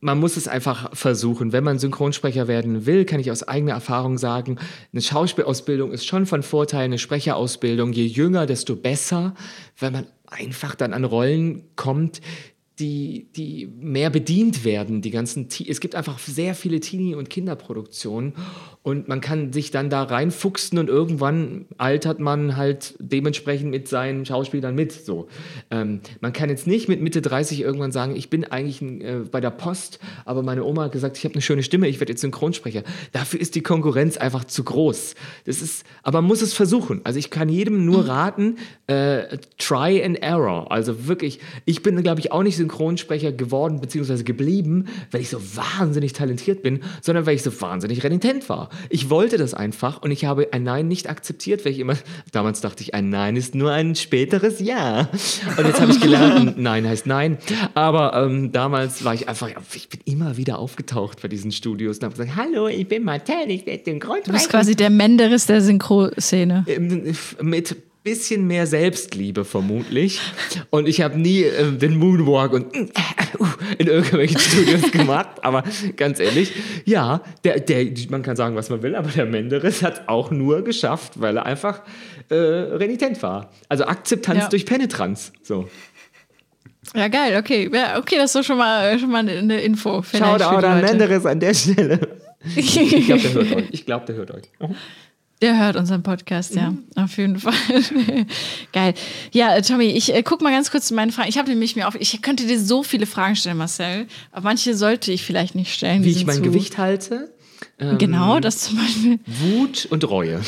man 0.00 0.18
muss 0.18 0.36
es 0.36 0.48
einfach 0.48 0.94
versuchen. 0.94 1.52
Wenn 1.52 1.64
man 1.64 1.78
Synchronsprecher 1.78 2.48
werden 2.48 2.86
will, 2.86 3.04
kann 3.04 3.20
ich 3.20 3.30
aus 3.30 3.42
eigener 3.42 3.72
Erfahrung 3.72 4.18
sagen, 4.18 4.58
eine 4.92 5.02
Schauspielausbildung 5.02 5.92
ist 5.92 6.06
schon 6.06 6.26
von 6.26 6.42
Vorteil, 6.42 6.84
eine 6.84 6.98
Sprecherausbildung. 6.98 7.92
Je 7.92 8.06
jünger, 8.06 8.46
desto 8.46 8.76
besser, 8.76 9.34
weil 9.78 9.90
man 9.90 10.06
einfach 10.26 10.74
dann 10.74 10.92
an 10.92 11.04
Rollen 11.04 11.64
kommt, 11.76 12.20
die, 12.78 13.28
die 13.34 13.66
mehr 13.66 14.10
bedient 14.10 14.64
werden. 14.64 15.00
Die 15.00 15.10
ganzen 15.10 15.48
es 15.66 15.80
gibt 15.80 15.94
einfach 15.94 16.18
sehr 16.18 16.54
viele 16.54 16.80
Teenie- 16.80 17.14
und 17.14 17.30
Kinderproduktionen 17.30 18.34
und 18.82 19.08
man 19.08 19.20
kann 19.20 19.52
sich 19.52 19.70
dann 19.70 19.90
da 19.90 20.04
reinfuchsen 20.04 20.78
und 20.78 20.88
irgendwann 20.88 21.66
altert 21.78 22.20
man 22.20 22.56
halt 22.56 22.94
dementsprechend 23.00 23.70
mit 23.70 23.88
seinen 23.88 24.24
Schauspielern 24.24 24.74
mit. 24.74 24.92
So. 24.92 25.26
Ähm, 25.72 26.02
man 26.20 26.32
kann 26.32 26.50
jetzt 26.50 26.66
nicht 26.66 26.88
mit 26.88 27.00
Mitte 27.00 27.22
30 27.22 27.62
irgendwann 27.62 27.90
sagen, 27.90 28.14
ich 28.14 28.30
bin 28.30 28.44
eigentlich 28.44 28.80
ein, 28.82 29.00
äh, 29.00 29.20
bei 29.28 29.40
der 29.40 29.50
Post, 29.50 29.98
aber 30.24 30.44
meine 30.44 30.62
Oma 30.62 30.84
hat 30.84 30.92
gesagt, 30.92 31.16
ich 31.16 31.24
habe 31.24 31.34
eine 31.34 31.42
schöne 31.42 31.64
Stimme, 31.64 31.88
ich 31.88 31.98
werde 31.98 32.12
jetzt 32.12 32.20
Synchronsprecher. 32.20 32.84
Dafür 33.10 33.40
ist 33.40 33.54
die 33.54 33.62
Konkurrenz 33.62 34.18
einfach 34.18 34.44
zu 34.44 34.62
groß. 34.62 35.16
Das 35.46 35.62
ist, 35.62 35.84
aber 36.04 36.20
man 36.20 36.28
muss 36.28 36.42
es 36.42 36.52
versuchen. 36.52 37.00
Also 37.04 37.18
ich 37.18 37.30
kann 37.30 37.48
jedem 37.48 37.86
nur 37.86 38.06
raten, 38.06 38.56
äh, 38.86 39.38
try 39.58 40.00
and 40.04 40.22
error. 40.22 40.70
Also 40.70 41.08
wirklich, 41.08 41.40
ich 41.64 41.82
bin, 41.82 42.00
glaube 42.04 42.20
ich, 42.20 42.30
auch 42.30 42.44
nicht 42.44 42.56
Synchronsprecher 42.66 43.32
geworden 43.32 43.80
bzw. 43.80 44.24
geblieben, 44.24 44.86
weil 45.10 45.20
ich 45.20 45.28
so 45.28 45.38
wahnsinnig 45.54 46.12
talentiert 46.12 46.62
bin, 46.62 46.80
sondern 47.00 47.26
weil 47.26 47.36
ich 47.36 47.42
so 47.42 47.60
wahnsinnig 47.60 48.02
renitent 48.02 48.48
war. 48.48 48.70
Ich 48.90 49.08
wollte 49.08 49.38
das 49.38 49.54
einfach 49.54 50.02
und 50.02 50.10
ich 50.10 50.24
habe 50.24 50.48
ein 50.52 50.64
Nein 50.64 50.88
nicht 50.88 51.08
akzeptiert, 51.08 51.64
weil 51.64 51.72
ich 51.72 51.78
immer, 51.78 51.94
damals 52.32 52.60
dachte 52.60 52.82
ich, 52.82 52.94
ein 52.94 53.08
Nein 53.08 53.36
ist 53.36 53.54
nur 53.54 53.70
ein 53.70 53.94
späteres 53.94 54.60
Ja. 54.60 55.08
Und 55.56 55.66
jetzt 55.66 55.80
habe 55.80 55.92
ich 55.92 56.00
gelernt, 56.00 56.54
Nein 56.58 56.86
heißt 56.86 57.06
Nein. 57.06 57.38
Aber 57.74 58.14
ähm, 58.14 58.50
damals 58.50 59.04
war 59.04 59.14
ich 59.14 59.28
einfach, 59.28 59.50
ich 59.74 59.88
bin 59.88 60.00
immer 60.04 60.36
wieder 60.36 60.58
aufgetaucht 60.58 61.22
bei 61.22 61.28
diesen 61.28 61.52
Studios 61.52 61.98
und 61.98 62.04
habe 62.04 62.16
gesagt, 62.16 62.36
hallo, 62.36 62.66
ich 62.68 62.88
bin 62.88 63.04
Martell, 63.04 63.50
ich 63.50 63.64
werde 63.66 63.84
den 63.84 64.00
Grund 64.00 64.26
Du 64.26 64.32
bist 64.32 64.50
quasi 64.50 64.74
der 64.74 64.90
Menderes 64.90 65.46
der 65.46 65.60
Synchro-Szene. 65.60 66.64
mit 67.40 67.76
bisschen 68.06 68.46
mehr 68.46 68.68
Selbstliebe 68.68 69.44
vermutlich. 69.44 70.20
Und 70.70 70.86
ich 70.86 71.00
habe 71.00 71.18
nie 71.18 71.42
äh, 71.42 71.72
den 71.72 71.98
Moonwalk 71.98 72.52
und 72.52 72.72
äh, 72.72 72.86
uh, 73.40 73.46
in 73.78 73.88
irgendwelchen 73.88 74.38
Studios 74.38 74.90
gemacht. 74.92 75.42
Aber 75.42 75.64
ganz 75.96 76.20
ehrlich, 76.20 76.52
ja, 76.84 77.20
der, 77.42 77.58
der, 77.58 77.84
man 78.10 78.22
kann 78.22 78.36
sagen, 78.36 78.54
was 78.54 78.70
man 78.70 78.82
will, 78.82 78.94
aber 78.94 79.10
der 79.10 79.26
Menderes 79.26 79.82
hat 79.82 80.08
auch 80.08 80.30
nur 80.30 80.62
geschafft, 80.62 81.20
weil 81.20 81.36
er 81.36 81.46
einfach 81.46 81.82
äh, 82.28 82.34
renitent 82.36 83.20
war. 83.24 83.50
Also 83.68 83.86
Akzeptanz 83.86 84.38
Ja. 84.38 84.48
durch 84.50 84.66
Penetranz. 84.66 85.32
So. 85.42 85.68
Ja, 86.94 87.08
geil, 87.08 87.36
okay. 87.36 87.68
Ja, 87.74 87.98
okay, 87.98 88.18
das 88.18 88.26
ist 88.26 88.36
doch 88.36 88.44
schon 88.44 88.58
mal, 88.58 88.96
schon 89.00 89.10
mal 89.10 89.28
eine 89.28 89.60
Info. 89.62 90.04
die 90.12 90.22
an. 90.22 90.80
Menderes 90.80 91.26
an 91.26 91.40
der 91.40 91.54
Stelle. 91.54 91.98
Ich 92.54 93.06
glaube, 93.06 93.22
der 93.22 93.34
hört 93.34 93.56
euch. 93.56 93.64
Ich 93.72 93.86
glaube, 93.86 94.06
der 94.06 94.14
hört 94.14 94.30
euch. 94.30 94.44
Der 95.42 95.58
hört 95.58 95.76
unseren 95.76 96.02
Podcast, 96.02 96.54
ja, 96.54 96.72
auf 96.94 97.18
jeden 97.18 97.38
Fall. 97.38 97.52
Geil. 98.72 98.94
Ja, 99.32 99.54
äh, 99.54 99.60
Tommy, 99.60 99.84
ich 99.86 100.14
äh, 100.14 100.22
guck 100.22 100.40
mal 100.40 100.50
ganz 100.50 100.70
kurz 100.70 100.86
zu 100.86 100.94
meinen 100.94 101.12
Fragen. 101.12 101.28
Ich 101.28 101.36
habe 101.36 101.50
nämlich 101.50 101.76
mir 101.76 101.86
auf, 101.88 101.94
ich 101.94 102.22
könnte 102.22 102.46
dir 102.46 102.58
so 102.58 102.82
viele 102.82 103.04
Fragen 103.04 103.36
stellen, 103.36 103.58
Marcel, 103.58 104.06
aber 104.32 104.44
manche 104.44 104.74
sollte 104.74 105.12
ich 105.12 105.22
vielleicht 105.24 105.54
nicht 105.54 105.74
stellen. 105.74 106.04
Wie 106.04 106.10
ich 106.10 106.24
mein 106.24 106.36
zu- 106.36 106.42
Gewicht 106.42 106.78
halte, 106.78 107.34
ähm, 107.78 107.98
Genau, 107.98 108.40
das 108.40 108.60
zum 108.60 108.76
Beispiel. 108.78 109.18
Wut 109.26 109.86
und 109.90 110.08
Reue. 110.08 110.40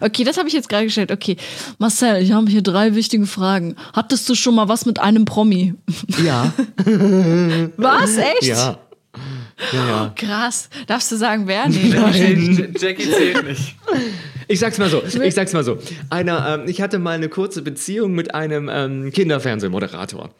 Okay, 0.00 0.24
das 0.24 0.36
habe 0.36 0.46
ich 0.48 0.54
jetzt 0.54 0.68
gerade 0.68 0.84
gestellt. 0.84 1.10
Okay, 1.10 1.36
Marcel, 1.78 2.22
ich 2.22 2.32
habe 2.32 2.50
hier 2.50 2.62
drei 2.62 2.94
wichtige 2.94 3.26
Fragen. 3.26 3.76
Hattest 3.94 4.28
du 4.28 4.34
schon 4.34 4.54
mal 4.54 4.68
was 4.68 4.84
mit 4.86 4.98
einem 4.98 5.24
Promi? 5.24 5.72
Ja, 6.22 6.52
Was? 7.76 8.16
Echt? 8.18 8.42
ja. 8.44 8.78
Ja, 9.72 9.86
ja. 9.88 10.12
Krass. 10.16 10.68
Darfst 10.86 11.10
du 11.12 11.16
sagen, 11.16 11.46
wer? 11.46 11.68
Nee. 11.68 11.88
J- 11.88 12.80
Jackie 12.80 13.10
zählt 13.10 13.44
nicht. 13.46 13.74
Ich 14.48 14.60
sag's 14.60 14.78
mal 14.78 14.88
so, 14.90 15.02
ich 15.02 15.34
sag's 15.34 15.52
mal 15.52 15.64
so. 15.64 15.78
Einer, 16.10 16.60
ähm, 16.62 16.68
ich 16.68 16.80
hatte 16.80 16.98
mal 16.98 17.12
eine 17.16 17.28
kurze 17.28 17.62
Beziehung 17.62 18.12
mit 18.12 18.34
einem 18.34 18.68
ähm, 18.72 19.10
Kinderfernsehmoderator. 19.12 20.30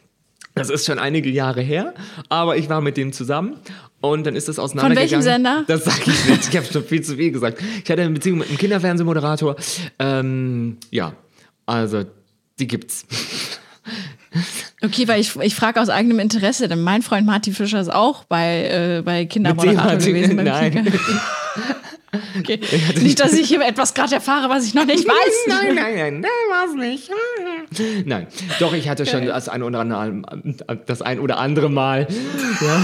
Das 0.55 0.71
ist 0.71 0.87
schon 0.87 0.99
einige 0.99 1.29
Jahre 1.29 1.61
her, 1.61 1.93
aber 2.29 2.57
ich 2.57 2.69
war 2.69 2.81
mit 2.81 2.97
dem 2.97 3.13
zusammen 3.13 3.57
und 4.01 4.25
dann 4.27 4.37
ist 4.37 4.49
das 4.49 4.59
auseinandergegangen. 4.59 5.11
welchem 5.11 5.23
Sender? 5.23 5.65
Das 5.67 5.85
sag 5.85 6.07
ich 6.07 6.25
nicht. 6.29 6.49
Ich 6.49 6.57
habe 6.57 6.67
schon 6.71 6.85
viel 6.85 7.03
zu 7.03 7.17
viel 7.17 7.31
gesagt. 7.33 7.61
Ich 7.85 7.91
hatte 7.91 8.03
eine 8.03 8.11
Beziehung 8.13 8.39
mit 8.39 8.49
einem 8.49 8.57
Kinderfernsehmoderator. 8.59 9.57
Ähm, 9.99 10.77
ja, 10.91 11.15
also 11.67 12.05
die 12.59 12.67
gibt's. 12.69 13.05
Okay, 14.83 15.09
weil 15.09 15.21
ich, 15.21 15.35
ich 15.37 15.55
frage 15.55 15.81
aus 15.81 15.89
eigenem 15.89 16.19
Interesse, 16.19 16.69
denn 16.69 16.83
mein 16.83 17.03
Freund 17.03 17.27
Martin 17.27 17.55
Fischer 17.55 17.81
ist 17.81 17.93
auch 17.93 18.25
bei, 18.25 18.99
äh, 18.99 19.03
bei 19.03 19.25
Kindermoderator 19.25 19.97
gewesen. 19.97 20.37
beim 20.37 20.47
nein. 20.47 20.85
Kika. 20.85 20.99
Okay. 22.39 22.61
Nicht, 23.03 23.21
dass 23.21 23.35
ich 23.35 23.49
hier 23.49 23.61
etwas 23.61 23.93
gerade 23.93 24.15
erfahre, 24.15 24.49
was 24.49 24.65
ich 24.65 24.73
noch 24.73 24.87
nicht 24.87 25.05
weiß. 25.09 25.47
Nein, 25.49 25.75
nein, 25.75 25.95
nein, 25.97 26.21
nein, 26.21 26.31
war's 26.51 26.75
nicht. 26.75 27.11
Nein, 28.05 28.27
doch, 28.61 28.73
ich 28.75 28.89
hatte 28.89 29.07
schon 29.07 29.27
das 29.27 29.49
ein 29.49 29.63
oder 29.63 29.81
andere, 29.81 30.23
das 30.87 31.03
ein 31.03 31.19
oder 31.21 31.39
andere 31.39 31.69
Mal, 31.69 32.07
ja, 32.61 32.83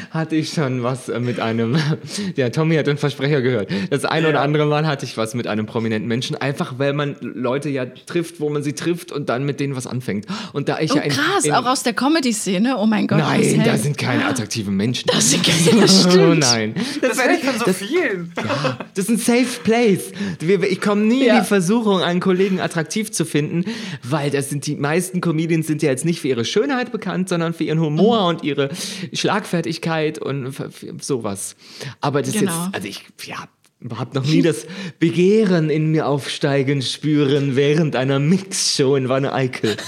hatte 0.10 0.36
ich 0.36 0.50
schon 0.50 0.82
was 0.82 1.08
mit 1.08 1.40
einem, 1.40 1.76
ja, 2.36 2.50
Tommy 2.50 2.76
hat 2.76 2.86
den 2.86 2.98
Versprecher 2.98 3.42
gehört. 3.42 3.70
Das 3.90 4.04
ein 4.04 4.24
oder 4.24 4.34
Ja. 4.36 4.42
andere 4.42 4.66
Mal 4.66 4.86
hatte 4.86 5.04
ich 5.04 5.16
was 5.16 5.34
mit 5.34 5.46
einem 5.46 5.66
prominenten 5.66 6.08
Menschen, 6.08 6.36
einfach 6.36 6.78
weil 6.78 6.92
man 6.92 7.16
Leute 7.20 7.68
ja 7.68 7.84
trifft, 7.86 8.40
wo 8.40 8.48
man 8.48 8.62
sie 8.62 8.72
trifft 8.74 9.12
und 9.12 9.28
dann 9.28 9.44
mit 9.44 9.60
denen 9.60 9.76
was 9.76 9.86
anfängt. 9.86 10.26
Und 10.52 10.68
da 10.68 10.78
ich 10.78 10.92
Oh, 10.92 10.96
ja 10.96 11.02
in, 11.02 11.10
krass, 11.10 11.44
in, 11.44 11.52
auch 11.52 11.66
aus 11.66 11.82
der 11.82 11.92
Comedy-Szene. 11.92 12.76
Oh 12.78 12.86
mein 12.86 13.06
Gott. 13.06 13.18
Nein, 13.18 13.62
da 13.64 13.76
sind 13.76 13.98
keine 13.98 14.24
attraktiven 14.26 14.76
Menschen. 14.76 15.10
Das 15.12 15.30
sind 15.30 15.44
keine, 15.44 15.80
das 15.82 16.06
Oh 16.06 16.10
stimmt. 16.10 16.38
nein. 16.40 16.74
Das 17.00 17.22
höre 17.22 17.32
ich 17.34 17.44
von 17.44 17.58
so 17.66 17.72
vielen. 17.72 18.32
Das 18.94 19.08
ist 19.08 19.10
ein 19.10 19.18
Safe 19.18 19.60
Place. 19.64 20.12
Ich 20.70 20.80
komme 20.80 21.02
nie 21.02 21.22
in 21.22 21.26
Ja. 21.26 21.40
die 21.40 21.46
Versuchung, 21.46 22.02
einen 22.02 22.20
Kollegen 22.20 22.60
attraktiv 22.60 23.10
zu 23.10 23.24
finden, 23.24 23.64
weil 24.02 24.30
das 24.30 24.50
sind 24.50 24.66
die 24.66 24.76
meisten 24.76 25.20
Comedians 25.20 25.66
sind 25.66 25.82
ja 25.82 25.90
jetzt 25.90 26.04
nicht 26.04 26.20
für 26.20 26.28
ihre 26.28 26.44
Schönheit 26.44 26.92
bekannt, 26.92 27.28
sondern 27.28 27.52
für 27.54 27.64
ihren 27.64 27.80
Humor 27.80 28.20
Mhm. 28.22 28.28
und 28.28 28.44
ihre 28.44 28.68
Schlagfertigkeit 29.12 30.18
und 30.18 30.52
sowas. 31.02 31.56
Aber 32.00 32.22
das 32.22 32.32
Genau. 32.32 32.64
jetzt, 32.66 32.74
also 32.74 32.88
ich, 32.88 33.04
ja, 33.24 33.36
habe 33.96 34.14
noch 34.14 34.24
nie 34.26 34.42
das 34.42 34.66
Begehren 34.98 35.68
in 35.70 35.90
mir 35.90 36.06
aufsteigen 36.08 36.80
spüren 36.82 37.56
während 37.56 37.94
einer 37.96 38.18
Mixshow 38.18 38.96
in 38.96 39.08
Wanne 39.08 39.32
Eickel. 39.32 39.76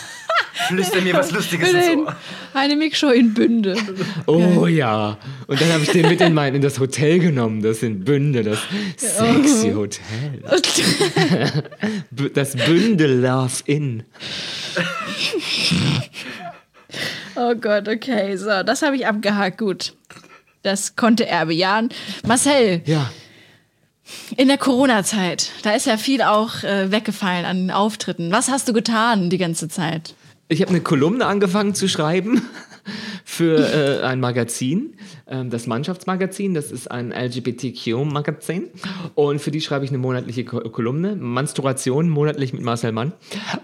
Flüster 0.68 1.00
mir 1.00 1.14
was 1.14 1.30
Lustiges 1.30 1.72
ins 1.72 1.96
Ohr. 1.96 2.16
Eine 2.52 2.76
Mixshow 2.76 3.10
in 3.10 3.32
Bünde. 3.32 3.76
Oh 4.26 4.66
ja. 4.66 5.16
Und 5.46 5.60
dann 5.60 5.72
habe 5.72 5.82
ich 5.84 5.90
den 5.90 6.08
mit 6.08 6.20
in 6.20 6.34
mein 6.34 6.54
in 6.54 6.60
das 6.62 6.78
Hotel 6.78 7.18
genommen, 7.20 7.62
das 7.62 7.82
in 7.82 8.04
Bünde, 8.04 8.42
das 8.44 8.58
sexy 8.96 9.72
Hotel. 9.72 10.42
Das 12.34 12.54
Bündel 12.56 13.20
Love 13.20 13.62
Inn. 13.66 14.02
Oh 17.36 17.54
Gott, 17.54 17.88
okay, 17.88 18.36
so, 18.36 18.62
das 18.62 18.82
habe 18.82 18.96
ich 18.96 19.06
abgehakt. 19.06 19.58
Gut. 19.58 19.94
Das 20.62 20.96
konnte 20.96 21.26
er 21.26 21.46
bejahen. 21.46 21.90
Marcel, 22.26 22.82
Ja. 22.84 23.10
in 24.36 24.48
der 24.48 24.58
Corona-Zeit, 24.58 25.50
da 25.62 25.70
ist 25.72 25.86
ja 25.86 25.96
viel 25.96 26.22
auch 26.22 26.64
äh, 26.64 26.90
weggefallen 26.90 27.44
an 27.44 27.70
Auftritten. 27.70 28.32
Was 28.32 28.48
hast 28.48 28.68
du 28.68 28.72
getan 28.72 29.30
die 29.30 29.38
ganze 29.38 29.68
Zeit? 29.68 30.14
Ich 30.50 30.62
habe 30.62 30.70
eine 30.70 30.80
Kolumne 30.80 31.26
angefangen 31.26 31.74
zu 31.74 31.88
schreiben 31.88 32.40
für 33.24 33.58
äh, 33.58 34.02
ein 34.02 34.18
Magazin, 34.18 34.94
das 35.28 35.66
Mannschaftsmagazin. 35.66 36.54
Das 36.54 36.70
ist 36.70 36.90
ein 36.90 37.12
LGBTQ-Magazin. 37.12 38.68
Und 39.14 39.40
für 39.40 39.50
die 39.50 39.60
schreibe 39.60 39.84
ich 39.84 39.90
eine 39.90 39.98
monatliche 39.98 40.44
Ko 40.44 40.60
Kolumne, 40.60 41.16
Menstruation, 41.16 42.08
monatlich 42.08 42.52
mit 42.52 42.62
Marcel 42.62 42.92
Mann. 42.92 43.12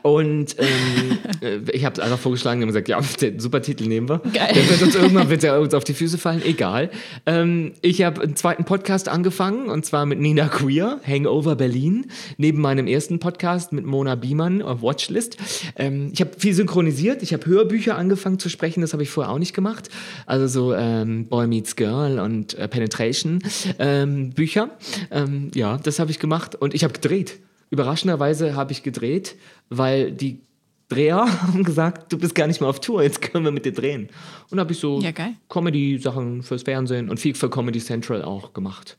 Und 0.03 0.57
ähm, 0.59 1.19
äh, 1.41 1.71
ich 1.73 1.85
habe 1.85 2.03
einfach 2.03 2.19
vorgeschlagen, 2.19 2.61
haben 2.61 2.69
gesagt, 2.69 2.89
ja, 2.89 3.01
den 3.21 3.41
super 3.41 3.63
Titel 3.63 3.87
nehmen 3.87 4.09
wir. 4.09 4.19
Geil. 4.19 4.53
Der 4.55 4.69
wird 4.69 4.83
uns 4.83 4.95
irgendwann 4.95 5.29
wird 5.31 5.43
der 5.43 5.61
uns 5.61 5.75
auf 5.75 5.85
die 5.85 5.95
Füße 5.95 6.19
fallen, 6.19 6.43
egal. 6.45 6.91
Ähm, 7.27 7.73
ich 7.83 8.03
habe 8.03 8.23
einen 8.23 8.37
zweiten 8.37 8.65
Podcast 8.65 9.09
angefangen 9.09 9.69
und 9.69 9.85
zwar 9.85 10.07
mit 10.07 10.21
Nina 10.21 10.49
Queer, 10.49 11.01
Hangover 11.07 11.57
Berlin, 11.57 12.07
neben 12.37 12.61
meinem 12.61 12.87
ersten 12.87 13.19
Podcast 13.19 13.73
mit 13.73 13.85
Mona 13.85 14.15
Biemann 14.15 14.63
auf 14.63 14.83
Watchlist. 14.83 15.37
Ähm, 15.77 16.11
ich 16.13 16.21
habe 16.21 16.31
viel 16.39 16.55
synchronisiert, 16.55 17.23
ich 17.23 17.33
habe 17.33 17.47
Hörbücher 17.47 17.97
angefangen 17.97 18.39
zu 18.39 18.49
sprechen, 18.49 18.81
das 18.81 18.93
habe 18.93 19.03
ich 19.03 19.11
vorher 19.11 19.33
auch 19.33 19.39
nicht 19.39 19.55
gemacht. 19.55 19.89
Also 20.27 20.47
so 20.47 20.75
ähm, 20.75 21.27
Boy 21.27 21.47
Meets 21.55 21.77
Girl 21.77 22.19
und 22.19 22.55
äh, 22.55 22.67
Penetration 22.67 23.39
ähm, 23.79 24.31
Bücher. 24.31 24.71
Ähm, 25.13 25.53
ja, 25.55 25.77
das 25.79 26.01
habe 26.01 26.11
ich 26.11 26.19
gemacht 26.19 26.57
und 26.57 26.75
ich 26.75 26.83
habe 26.83 26.93
gedreht. 26.93 27.39
Überraschenderweise 27.71 28.57
habe 28.57 28.73
ich 28.73 28.83
gedreht, 28.83 29.37
weil 29.69 30.11
die 30.11 30.41
Dreher 30.89 31.19
haben 31.43 31.63
gesagt, 31.63 32.13
du 32.13 32.19
bist 32.19 32.35
gar 32.35 32.49
nicht 32.49 32.61
mehr 32.61 32.69
auf 32.69 32.81
Tour, 32.81 33.05
jetzt 33.05 33.23
können 33.23 33.45
wir 33.45 33.53
mit 33.53 33.65
dir 33.65 33.73
drehen. 33.73 34.09
Und 34.51 34.59
habe 34.59 34.73
ich 34.73 34.79
so 34.81 35.01
Ja. 35.01 35.13
Comedy-Sachen 35.49 36.43
fürs 36.43 36.65
Fernsehen 36.65 37.09
und 37.09 37.21
viel 37.21 37.35
für 37.37 37.49
Comedy 37.49 37.79
Central 37.79 38.23
auch 38.23 38.53
gemacht. 38.53 38.99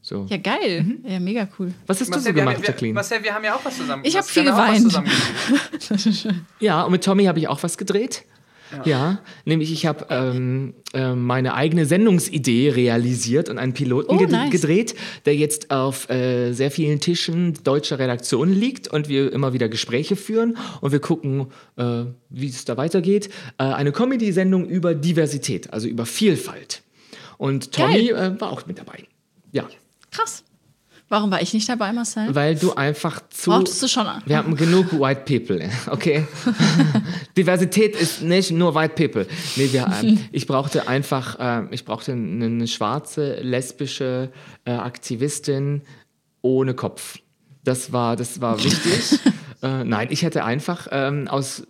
So. 0.00 0.26
Ja, 0.28 0.36
geil. 0.38 0.84
Ja, 1.06 1.20
mega 1.20 1.48
cool. 1.58 1.72
Was 1.86 2.00
hast 2.00 2.08
du 2.08 2.14
so 2.14 2.18
Marcel, 2.18 2.34
wir, 2.34 2.42
gemacht, 2.42 2.56
haben, 2.56 2.62
wir, 2.62 2.68
Jacqueline? 2.68 2.94
Marcel, 2.94 3.22
wir 3.22 3.32
haben 3.32 3.44
ja 3.44 3.54
auch 3.54 3.64
was 3.64 3.76
zusammen 3.76 4.02
Ich 4.04 4.16
hab 4.16 4.24
wir 4.24 4.42
viel 4.42 4.44
geweint. 4.44 5.00
Ja, 6.58 6.82
und 6.82 6.90
mit 6.90 7.04
Tommy 7.04 7.24
habe 7.26 7.38
ich 7.38 7.46
auch 7.46 7.62
was 7.62 7.78
gedreht. 7.78 8.24
Ja, 8.84 9.20
nämlich 9.44 9.72
ich 9.72 9.86
habe 9.86 10.06
ähm, 10.10 10.74
äh, 10.94 11.14
meine 11.14 11.54
eigene 11.54 11.86
Sendungsidee 11.86 12.70
realisiert 12.70 13.48
und 13.48 13.58
einen 13.58 13.72
Piloten 13.74 14.14
Oh, 14.14 14.18
ged 14.18 14.30
nice. 14.30 14.50
gedreht, 14.50 14.94
der 15.26 15.36
jetzt 15.36 15.70
auf 15.70 16.08
äh, 16.10 16.52
sehr 16.52 16.70
vielen 16.70 17.00
Tischen 17.00 17.54
deutscher 17.64 17.98
Redaktionen 17.98 18.54
liegt 18.54 18.88
und 18.88 19.08
wir 19.08 19.32
immer 19.32 19.52
wieder 19.52 19.68
Gespräche 19.68 20.16
führen 20.16 20.56
und 20.80 20.92
wir 20.92 21.00
gucken, 21.00 21.48
äh, 21.76 22.04
wie 22.30 22.48
es 22.48 22.64
da 22.64 22.76
weitergeht. 22.76 23.28
Äh, 23.58 23.64
eine 23.64 23.92
Comedy-Sendung 23.92 24.66
über 24.68 24.94
Diversität, 24.94 25.72
also 25.72 25.88
über 25.88 26.06
Vielfalt. 26.06 26.82
Und 27.38 27.72
Tommy 27.72 28.10
äh, 28.10 28.40
war 28.40 28.52
auch 28.52 28.66
mit 28.66 28.78
dabei. 28.78 29.04
Ja, 29.52 29.68
Krass. 30.10 30.44
Warum 31.12 31.30
war 31.30 31.42
ich 31.42 31.52
nicht 31.52 31.68
dabei, 31.68 31.92
Marcel? 31.92 32.34
weil 32.34 32.54
du 32.54 32.72
einfach 32.72 33.20
zu. 33.28 33.50
Brauchtest 33.50 33.82
du 33.82 33.88
schon 33.88 34.06
an. 34.06 34.22
Wir 34.24 34.38
haben 34.38 34.56
genug 34.56 34.98
White 34.98 35.24
People, 35.26 35.68
okay? 35.90 36.26
Diversität 37.36 37.94
ist 37.94 38.22
nicht 38.22 38.50
nur 38.50 38.74
White 38.74 38.94
People. 38.94 39.26
Nee, 39.56 39.68
wir, 39.72 39.92
ähm, 40.02 40.18
ich 40.32 40.46
brauchte 40.46 40.88
einfach, 40.88 41.38
äh, 41.38 41.66
ich 41.70 41.84
brauchte 41.84 42.12
eine, 42.12 42.66
schwarze, 42.66 43.42
lesbische 43.42 44.30
äh, 44.64 44.70
Aktivistin 44.70 45.82
ohne 46.40 46.72
Kopf. 46.72 47.18
Das 47.62 47.92
war, 47.92 48.16
das 48.16 48.40
war 48.40 48.64
wichtig. 48.64 49.20
äh, 49.62 49.84
nein, 49.84 50.08
ich 50.08 50.22
hätte 50.22 50.44
einfach 50.44 50.88
ähm, 50.92 51.28
aus 51.28 51.66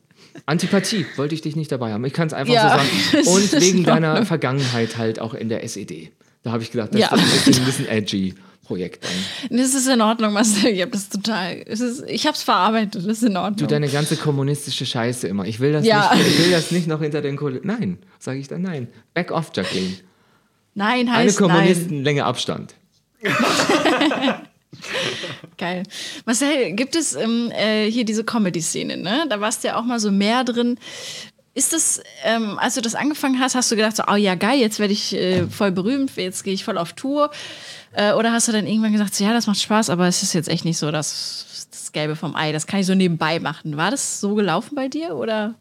Antipathie 0.46 1.04
wollte 1.16 1.34
ich 1.34 1.40
dich 1.40 1.56
nicht 1.56 1.72
dabei 1.72 1.92
haben. 1.92 2.04
Ich 2.04 2.12
kann 2.12 2.28
es 2.28 2.32
einfach 2.32 2.54
Ja, 2.54 2.78
so 2.78 3.24
sagen. 3.24 3.26
Und 3.28 3.60
wegen 3.60 3.78
in 3.78 3.84
deiner. 3.84 4.24
Vergangenheit 4.24 4.98
halt 4.98 5.18
auch 5.18 5.34
in 5.34 5.48
der 5.48 5.64
SED. 5.64 6.12
Da 6.44 6.52
habe 6.52 6.62
ich 6.62 6.70
gedacht, 6.70 6.94
das 6.94 7.00
Ja. 7.00 7.08
ist 7.16 7.58
ein 7.58 7.64
bisschen 7.64 7.88
edgy 7.88 8.36
Projekt 8.72 9.04
dann. 9.04 9.58
Das 9.58 9.74
ist 9.74 9.86
in 9.86 10.00
Ordnung, 10.00 10.32
Marcel. 10.32 10.70
Ich 10.70 10.80
habe 10.80 10.92
das 10.92 11.10
total. 11.10 11.62
Es 11.66 11.80
ist, 11.80 12.04
ich 12.08 12.26
habe 12.26 12.34
es 12.34 12.42
verarbeitet. 12.42 12.94
Das 12.96 13.04
ist 13.04 13.22
in 13.22 13.36
Ordnung. 13.36 13.56
Du, 13.58 13.66
deine 13.66 13.88
ganze 13.88 14.16
kommunistische 14.16 14.86
Scheiße 14.86 15.28
immer. 15.28 15.44
Ich 15.44 15.60
will 15.60 15.72
das, 15.72 15.84
Ja. 15.84 16.14
nicht, 16.14 16.26
ich 16.26 16.38
will 16.38 16.50
das 16.50 16.70
nicht 16.76 16.86
noch 16.86 17.02
hinter 17.02 17.20
den 17.20 17.36
Kollegen. 17.36 17.66
Nein, 17.66 17.98
sage 18.18 18.38
ich 18.38 18.48
dann 18.48 18.62
nein. 18.62 18.88
Back 19.12 19.30
off, 19.30 19.50
Jacqueline. 19.54 19.96
nein 20.74 21.12
heißt 21.12 21.38
nein. 21.38 21.50
Kommunistenlänge 21.50 22.24
Abstand. 22.24 22.74
Geil. 25.58 25.82
Marcel, 26.24 26.72
gibt 26.72 26.96
es 26.96 27.14
ähm, 27.14 27.50
äh, 27.52 27.90
hier 27.90 28.04
diese 28.06 28.24
Comedy-Szene, 28.24 28.96
ne? 28.96 29.26
Da 29.28 29.38
warst 29.40 29.62
du 29.62 29.68
ja 29.68 29.76
auch 29.76 29.84
mal 29.84 30.00
so 30.00 30.10
mehr 30.10 30.44
drin. 30.44 30.78
Ist 31.54 31.74
das, 31.74 32.02
ähm, 32.24 32.58
als 32.58 32.76
du 32.76 32.80
das 32.80 32.94
angefangen 32.94 33.38
hast, 33.38 33.54
hast 33.54 33.70
du 33.70 33.76
gedacht, 33.76 33.94
so, 33.96 34.04
oh 34.10 34.14
ja, 34.16 34.34
geil, 34.34 34.58
jetzt 34.58 34.78
werde 34.78 34.94
ich 34.94 35.14
äh, 35.14 35.46
voll 35.46 35.70
berühmt, 35.70 36.10
jetzt 36.16 36.42
gehe 36.44 36.54
ich 36.54 36.64
voll 36.64 36.78
auf 36.78 36.94
Tour? 36.94 37.30
Äh, 37.92 38.14
oder 38.14 38.32
hast 38.32 38.48
du 38.48 38.52
dann 38.52 38.66
irgendwann 38.66 38.92
gesagt, 38.92 39.14
so, 39.14 39.24
ja, 39.24 39.32
das 39.32 39.46
macht 39.46 39.60
Spaß, 39.60 39.90
aber 39.90 40.06
es 40.06 40.22
ist 40.22 40.32
jetzt 40.32 40.48
echt 40.48 40.64
nicht 40.64 40.78
so 40.78 40.90
das, 40.90 41.66
das 41.70 41.92
Gelbe 41.92 42.16
vom 42.16 42.34
Ei, 42.34 42.52
das 42.52 42.66
kann 42.66 42.80
ich 42.80 42.86
so 42.86 42.94
nebenbei 42.94 43.40
machen. 43.40 43.76
War 43.76 43.90
das 43.90 44.20
so 44.20 44.34
gelaufen 44.34 44.74
bei 44.74 44.88
dir 44.88 45.14
oder? 45.16 45.54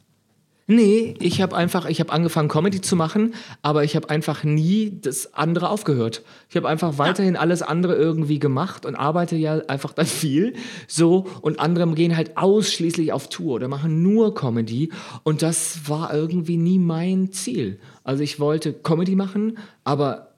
Nee, 0.67 1.15
ich 1.19 1.41
habe 1.41 1.53
einfach, 1.53 1.85
ich 1.85 1.99
habe 1.99 2.13
angefangen 2.13 2.47
Comedy 2.47 2.79
zu 2.79 2.95
machen, 2.95 3.33
aber 3.61 3.83
ich 3.83 3.97
habe 3.97 4.09
einfach 4.09 4.45
nie 4.45 4.99
das 5.01 5.33
andere 5.33 5.69
aufgehört. 5.69 6.23
Ich 6.49 6.55
habe 6.55 6.69
einfach 6.69 6.97
weiterhin 6.97 7.35
alles 7.35 7.61
andere 7.61 7.95
irgendwie 7.95 8.39
gemacht 8.39 8.85
und 8.85 8.95
arbeite 8.95 9.35
ja 9.35 9.57
einfach 9.67 9.91
dann 9.91 10.05
viel 10.05 10.53
so 10.87 11.25
und 11.41 11.59
andere 11.59 11.91
gehen 11.93 12.15
halt 12.15 12.37
ausschließlich 12.37 13.11
auf 13.11 13.27
Tour 13.27 13.55
oder 13.55 13.67
machen 13.67 14.01
nur 14.01 14.33
Comedy 14.33 14.93
und 15.23 15.41
das 15.41 15.89
war 15.89 16.13
irgendwie 16.13 16.55
nie 16.55 16.79
mein 16.79 17.33
Ziel. 17.33 17.77
Also 18.05 18.23
ich 18.23 18.39
wollte 18.39 18.71
Comedy 18.71 19.15
machen, 19.15 19.57
aber 19.83 20.30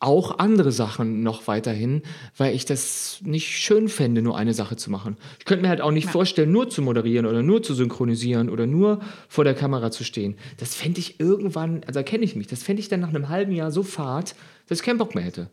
auch 0.00 0.38
andere 0.38 0.70
Sachen 0.70 1.22
noch 1.22 1.48
weiterhin, 1.48 2.02
weil 2.36 2.54
ich 2.54 2.64
das 2.64 3.20
nicht 3.24 3.48
schön 3.48 3.88
fände, 3.88 4.22
nur 4.22 4.36
eine 4.36 4.54
Sache 4.54 4.76
zu 4.76 4.90
machen. 4.90 5.16
Ich 5.38 5.44
könnte 5.44 5.62
mir 5.62 5.68
halt 5.68 5.80
auch 5.80 5.90
nicht 5.90 6.08
vorstellen, 6.08 6.52
nur 6.52 6.70
zu 6.70 6.82
moderieren 6.82 7.26
oder 7.26 7.42
nur 7.42 7.62
zu 7.62 7.74
synchronisieren 7.74 8.48
oder 8.48 8.66
nur 8.66 9.00
vor 9.28 9.44
der 9.44 9.54
Kamera 9.54 9.90
zu 9.90 10.04
stehen. 10.04 10.36
Das 10.58 10.74
fände 10.74 11.00
ich 11.00 11.18
irgendwann, 11.18 11.82
also 11.86 11.98
erkenne 11.98 12.24
ich 12.24 12.36
mich, 12.36 12.46
das 12.46 12.62
fände 12.62 12.80
ich 12.80 12.88
dann 12.88 13.00
nach 13.00 13.08
einem 13.08 13.28
halben 13.28 13.52
Jahr 13.52 13.72
so 13.72 13.82
fad, 13.82 14.36
dass 14.68 14.78
ich 14.78 14.84
keinen 14.84 14.98
Bock 14.98 15.14
mehr 15.14 15.24
hätte. 15.24 15.48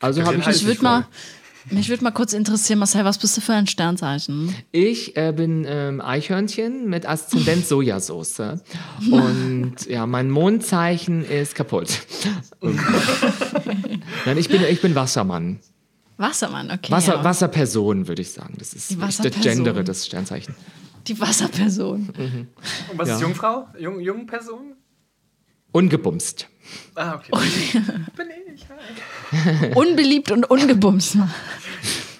Also 0.00 0.22
habe 0.24 0.38
ich 0.38 0.46
Ich 0.46 0.66
würde 0.66 0.82
mal, 0.82 1.06
mich 1.70 1.88
würde 1.88 2.04
mal 2.04 2.10
kurz 2.10 2.32
interessieren, 2.32 2.78
Marcel, 2.78 3.04
was 3.04 3.18
bist 3.18 3.36
du 3.36 3.40
für 3.40 3.52
ein 3.54 3.66
Sternzeichen? 3.66 4.54
Ich 4.72 5.16
äh, 5.16 5.32
bin 5.34 5.64
ähm, 5.68 6.00
Eichhörnchen 6.00 6.88
mit 6.88 7.06
Aszendent 7.06 7.66
Sojasauce. 7.68 8.40
Und 9.10 9.74
ja, 9.88 10.06
mein 10.06 10.30
Mondzeichen 10.30 11.24
ist 11.24 11.54
kaputt. 11.54 12.00
Nein, 14.26 14.38
ich 14.38 14.48
bin, 14.48 14.62
ich 14.64 14.80
bin 14.80 14.94
Wassermann. 14.94 15.60
Wassermann, 16.16 16.70
okay. 16.70 16.90
Wasser, 16.92 17.16
ja. 17.16 17.24
Wasserperson, 17.24 18.06
würde 18.08 18.22
ich 18.22 18.30
sagen. 18.32 18.54
Das 18.58 18.72
ist 18.72 18.96
das. 19.00 19.20
Gendere, 19.42 19.82
das 19.84 20.06
Sternzeichen. 20.06 20.54
Die 21.06 21.18
Wasserperson. 21.20 22.08
Und 22.16 22.48
was 22.98 23.08
Ja. 23.08 23.16
ist 23.16 23.20
Jungfrau? 23.20 23.68
Jung, 23.78 24.00
Jungperson? 24.00 24.74
Ungebumst. 25.72 26.48
Ah, 26.94 27.14
okay. 27.14 27.30
Bin 28.16 28.26
ich. 28.54 28.66
Hi. 28.68 29.72
Unbeliebt 29.74 30.30
und 30.30 30.44
ungebumst. 30.50 31.16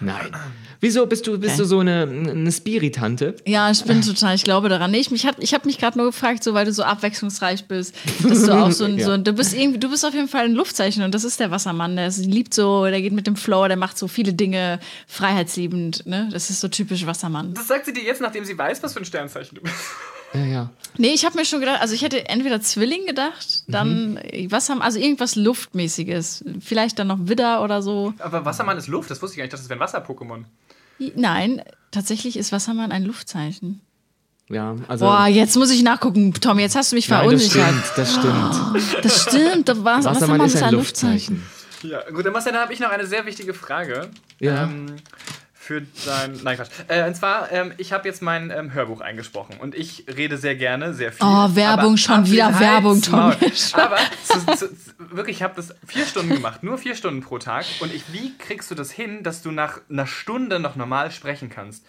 Nein. 0.01 0.37
Wieso 0.85 1.07
bist 1.07 1.27
du, 1.27 1.39
bist 1.39 1.59
du 1.59 1.65
so 1.65 1.79
eine, 1.79 2.03
eine 2.03 2.53
Spiritante? 2.53 3.37
Ja, 3.47 3.71
ich 3.71 3.83
bin 3.85 4.03
total, 4.03 4.35
ich 4.35 4.45
glaube 4.45 4.69
daran. 4.69 4.91
Nee, 4.91 4.99
ich 4.99 5.11
mich 5.11 5.25
hat, 5.25 5.37
ich 5.39 5.55
habe 5.55 5.67
mich 5.67 5.79
gerade 5.79 5.97
nur 5.97 6.09
gefragt, 6.09 6.45
so 6.45 6.53
weil 6.53 6.67
du 6.67 6.75
so 6.75 6.83
abwechslungsreich 6.83 7.65
bist, 7.65 7.95
dass 8.23 8.43
du 8.43 8.53
auch 8.53 8.71
so 8.71 8.85
ein, 8.85 8.99
Ja. 8.99 9.05
so 9.07 9.13
ein, 9.13 9.25
du 9.25 9.33
bist 9.33 9.55
irgendwie, 9.55 9.79
du 9.79 9.89
bist 9.89 10.05
auf 10.05 10.13
jeden 10.13 10.29
Fall 10.29 10.45
ein 10.45 10.53
Luftzeichen 10.53 11.03
und 11.03 11.15
das 11.15 11.25
ist 11.25 11.41
der 11.41 11.51
Wassermann. 11.51 11.97
Der 11.97 12.09
ist, 12.09 12.19
liebt 12.27 12.53
so, 12.53 12.85
der 12.85 13.01
geht 13.01 13.15
mit 13.15 13.27
dem 13.27 13.37
Flow, 13.37 13.67
der 13.67 13.79
macht 13.79 13.97
so 13.97 14.09
viele 14.09 14.35
Dinge 14.35 14.79
freiheitsliebend. 15.07 16.05
Ne, 16.07 16.29
das 16.31 16.51
ist 16.51 16.61
so 16.61 16.69
typisch 16.69 17.07
Wassermann. 17.07 17.55
Das 17.55 17.67
sagt 17.67 17.87
sie 17.87 17.95
dir 17.95 18.03
jetzt, 18.03 18.21
nachdem 18.21 18.45
sie 18.45 18.59
weiß, 18.59 18.83
was 18.83 18.93
für 18.93 18.99
ein 19.01 19.07
Sternzeichen 19.07 19.55
du 19.55 19.63
bist. 19.63 19.75
Ja, 20.35 20.45
ja. 20.45 20.71
Nee, 20.97 21.13
ich 21.13 21.25
habe 21.25 21.37
mir 21.37 21.45
schon 21.45 21.61
gedacht, 21.61 21.81
also 21.81 21.95
ich 21.95 22.03
hätte 22.03 22.29
entweder 22.29 22.61
Zwilling 22.61 23.07
gedacht, 23.07 23.65
dann 23.69 24.19
was 24.49 24.69
haben, 24.69 24.81
also 24.81 24.99
irgendwas 24.99 25.35
luftmäßiges, 25.35 26.45
vielleicht 26.61 26.99
dann 26.99 27.09
noch 27.09 27.19
Widder 27.21 27.63
oder 27.63 27.83
so. 27.83 28.15
Aber 28.19 28.45
Wassermann 28.45 28.77
ist 28.79 28.87
Luft, 28.87 29.11
das 29.11 29.21
wusste 29.21 29.35
ich 29.35 29.39
gar 29.39 29.45
nicht, 29.45 29.53
das 29.53 29.69
wäre 29.69 29.79
ein 29.79 29.81
Wasser-Pokémon. 29.81 30.45
Nein, 31.17 31.63
tatsächlich 31.91 32.37
ist 32.37 32.53
Wassermann 32.53 32.93
ein 32.93 33.05
Luftzeichen. 33.05 33.81
ja 34.49 34.77
also, 34.87 35.07
Boah, 35.07 35.27
jetzt 35.27 35.57
muss 35.57 35.71
ich 35.71 35.83
nachgucken, 35.83 36.33
Tom. 36.35 36.59
Jetzt 36.59 36.77
hast 36.77 36.93
du 36.93 36.97
mich 36.97 37.09
nein, 37.09 37.31
das 37.31 37.49
verunsichert. 37.49 37.75
stimmt, 37.75 37.93
das 37.97 38.15
stimmt. 38.15 39.05
Das 39.05 39.23
stimmt. 39.23 39.69
Da 39.69 39.85
war, 39.85 40.05
Wassermann 40.05 40.41
ist 40.43 40.63
ein 40.63 40.75
Luftzeichen. 40.75 41.43
Ja, 41.83 42.01
gut, 42.11 42.25
dann 42.25 42.33
Marcel, 42.33 42.53
dann 42.53 42.63
habe 42.63 42.73
ich 42.73 42.81
noch 42.81 42.91
eine 42.91 43.07
sehr 43.07 43.27
wichtige 43.27 43.53
Frage. 43.53 44.09
Ja. 44.39 44.65
Ähm, 44.65 44.97
für 45.65 45.83
dein. 46.05 46.39
Nein, 46.43 46.57
Quatsch. 46.57 46.69
Äh, 46.89 47.07
und 47.07 47.15
zwar, 47.15 47.51
ähm, 47.51 47.73
ich 47.79 47.93
habe 47.95 48.07
jetzt 48.07 48.21
mein 48.21 48.51
ähm, 48.51 48.75
Hörbuch 48.75 49.01
eingesprochen 49.01 49.57
und 49.59 49.75
ich 49.75 50.05
rede 50.15 50.37
sehr 50.37 50.57
gerne, 50.57 50.93
sehr 50.93 51.11
viel. 51.11 51.27
Oh, 51.27 51.55
Werbung, 51.55 51.93
aber 51.93 51.97
schon 51.97 52.27
wieder 52.27 52.61
Werbung. 52.61 53.01
Tom. 53.01 53.33
Aber 53.73 53.97
zu, 54.25 54.57
zu, 54.57 54.69
wirklich, 54.99 55.37
ich 55.37 55.43
habe 55.43 55.55
das 55.57 55.75
vier 55.87 56.05
Stunden 56.05 56.35
gemacht, 56.35 56.63
nur 56.63 56.77
vier 56.77 56.95
Stunden 56.95 57.23
pro 57.23 57.39
Tag. 57.39 57.65
Und 57.81 57.95
ich, 57.95 58.13
wie 58.13 58.37
kriegst 58.37 58.71
du 58.71 58.75
das 58.75 58.91
hin, 58.91 59.23
dass 59.23 59.41
du 59.41 59.53
nach 59.53 59.81
einer 59.89 60.07
Stunde 60.07 60.61
noch 60.61 60.77
normal 60.77 61.11
sprechen 61.11 61.49
kannst? 61.49 61.85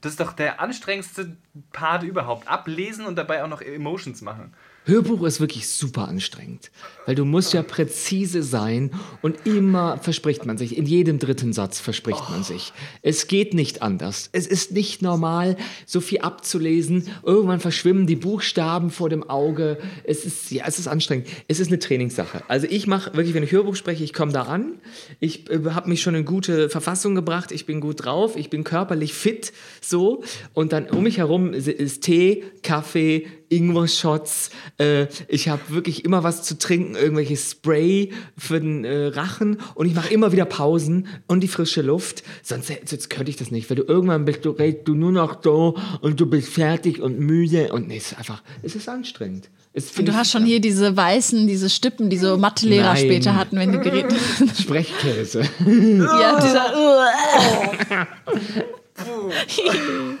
Das 0.00 0.12
ist 0.12 0.20
doch 0.20 0.32
der 0.32 0.60
anstrengendste 0.60 1.36
Part 1.72 2.02
überhaupt. 2.04 2.48
Ablesen 2.48 3.04
und 3.04 3.16
dabei 3.16 3.44
auch 3.44 3.48
noch 3.48 3.60
Emotions 3.60 4.22
machen. 4.22 4.54
Hörbuch 4.86 5.22
ist 5.24 5.40
wirklich 5.40 5.68
super 5.68 6.08
anstrengend, 6.08 6.70
weil 7.04 7.14
du 7.14 7.26
musst 7.26 7.52
ja 7.52 7.62
präzise 7.62 8.42
sein 8.42 8.90
und 9.20 9.46
immer 9.46 9.98
verspricht 9.98 10.46
man 10.46 10.56
sich, 10.56 10.76
in 10.76 10.86
jedem 10.86 11.18
dritten 11.18 11.52
Satz 11.52 11.80
verspricht 11.80 12.30
man 12.30 12.44
sich. 12.44 12.72
Es 13.02 13.26
geht 13.26 13.52
nicht 13.52 13.82
anders. 13.82 14.30
Es 14.32 14.46
ist 14.46 14.72
nicht 14.72 15.02
normal, 15.02 15.56
so 15.84 16.00
viel 16.00 16.20
abzulesen. 16.20 17.08
Irgendwann 17.22 17.60
verschwimmen 17.60 18.06
die 18.06 18.16
Buchstaben 18.16 18.90
vor 18.90 19.10
dem 19.10 19.28
Auge. 19.28 19.78
Es 20.04 20.24
ist, 20.24 20.50
ja, 20.50 20.64
es 20.66 20.78
ist 20.78 20.88
anstrengend. 20.88 21.28
Es 21.46 21.60
ist 21.60 21.68
eine 21.68 21.78
Trainingssache. 21.78 22.42
Also 22.48 22.66
ich 22.68 22.86
mache 22.86 23.14
wirklich, 23.14 23.34
wenn 23.34 23.42
ich 23.42 23.52
Hörbuch 23.52 23.76
spreche, 23.76 24.02
ich 24.02 24.14
komme 24.14 24.32
da 24.32 24.42
an. 24.42 24.78
Ich 25.20 25.50
äh, 25.50 25.60
habe 25.70 25.90
mich 25.90 26.00
schon 26.00 26.14
in 26.14 26.24
gute 26.24 26.70
Verfassung 26.70 27.14
gebracht. 27.14 27.52
Ich 27.52 27.66
bin 27.66 27.80
gut 27.80 28.04
drauf. 28.04 28.34
Ich 28.34 28.48
bin 28.48 28.64
körperlich 28.64 29.12
fit, 29.12 29.52
so. 29.82 30.24
Und 30.54 30.72
dann 30.72 30.88
um 30.88 31.02
mich 31.02 31.18
herum 31.18 31.52
ist, 31.52 31.68
ist 31.68 32.02
Tee, 32.02 32.44
Kaffee, 32.62 33.26
Ingwer-Shots. 33.50 34.50
Äh, 34.78 35.06
ich 35.28 35.48
habe 35.48 35.60
wirklich 35.68 36.04
immer 36.04 36.22
was 36.24 36.42
zu 36.42 36.58
trinken, 36.58 36.94
irgendwelches 36.94 37.50
Spray 37.50 38.12
für 38.38 38.60
den 38.60 38.84
äh, 38.84 39.06
Rachen 39.08 39.58
und 39.74 39.86
ich 39.86 39.94
mache 39.94 40.12
immer 40.12 40.32
wieder 40.32 40.46
Pausen 40.46 41.08
und 41.26 41.40
die 41.40 41.48
frische 41.48 41.82
Luft. 41.82 42.22
Sonst, 42.42 42.72
sonst 42.86 43.10
könnte 43.10 43.30
ich 43.30 43.36
das 43.36 43.50
nicht, 43.50 43.68
weil 43.68 43.76
du 43.76 43.82
irgendwann 43.82 44.24
bist 44.24 44.44
du, 44.44 44.50
redest 44.50 44.88
du 44.88 44.94
nur 44.94 45.12
noch 45.12 45.42
so 45.42 45.76
und 46.00 46.18
du 46.20 46.26
bist 46.26 46.48
fertig 46.48 47.00
und 47.00 47.18
müde 47.18 47.72
und 47.72 47.88
nee, 47.88 47.98
es 47.98 48.12
ist 48.12 48.18
einfach, 48.18 48.42
es 48.62 48.74
ist 48.74 48.88
anstrengend. 48.88 49.50
Du 49.72 50.12
hast 50.14 50.32
schon 50.32 50.44
hier 50.44 50.60
diese 50.60 50.96
weißen, 50.96 51.46
diese 51.46 51.70
Stippen, 51.70 52.10
die 52.10 52.18
so 52.18 52.36
Mathelehrer 52.36 52.96
später 52.96 53.36
hatten, 53.36 53.56
wenn 53.56 53.70
die 53.70 53.78
geredet 53.78 54.12
haben. 54.40 54.50
Sprechkäse. 54.52 55.42
ja, 55.42 56.40
dieser. 56.40 56.74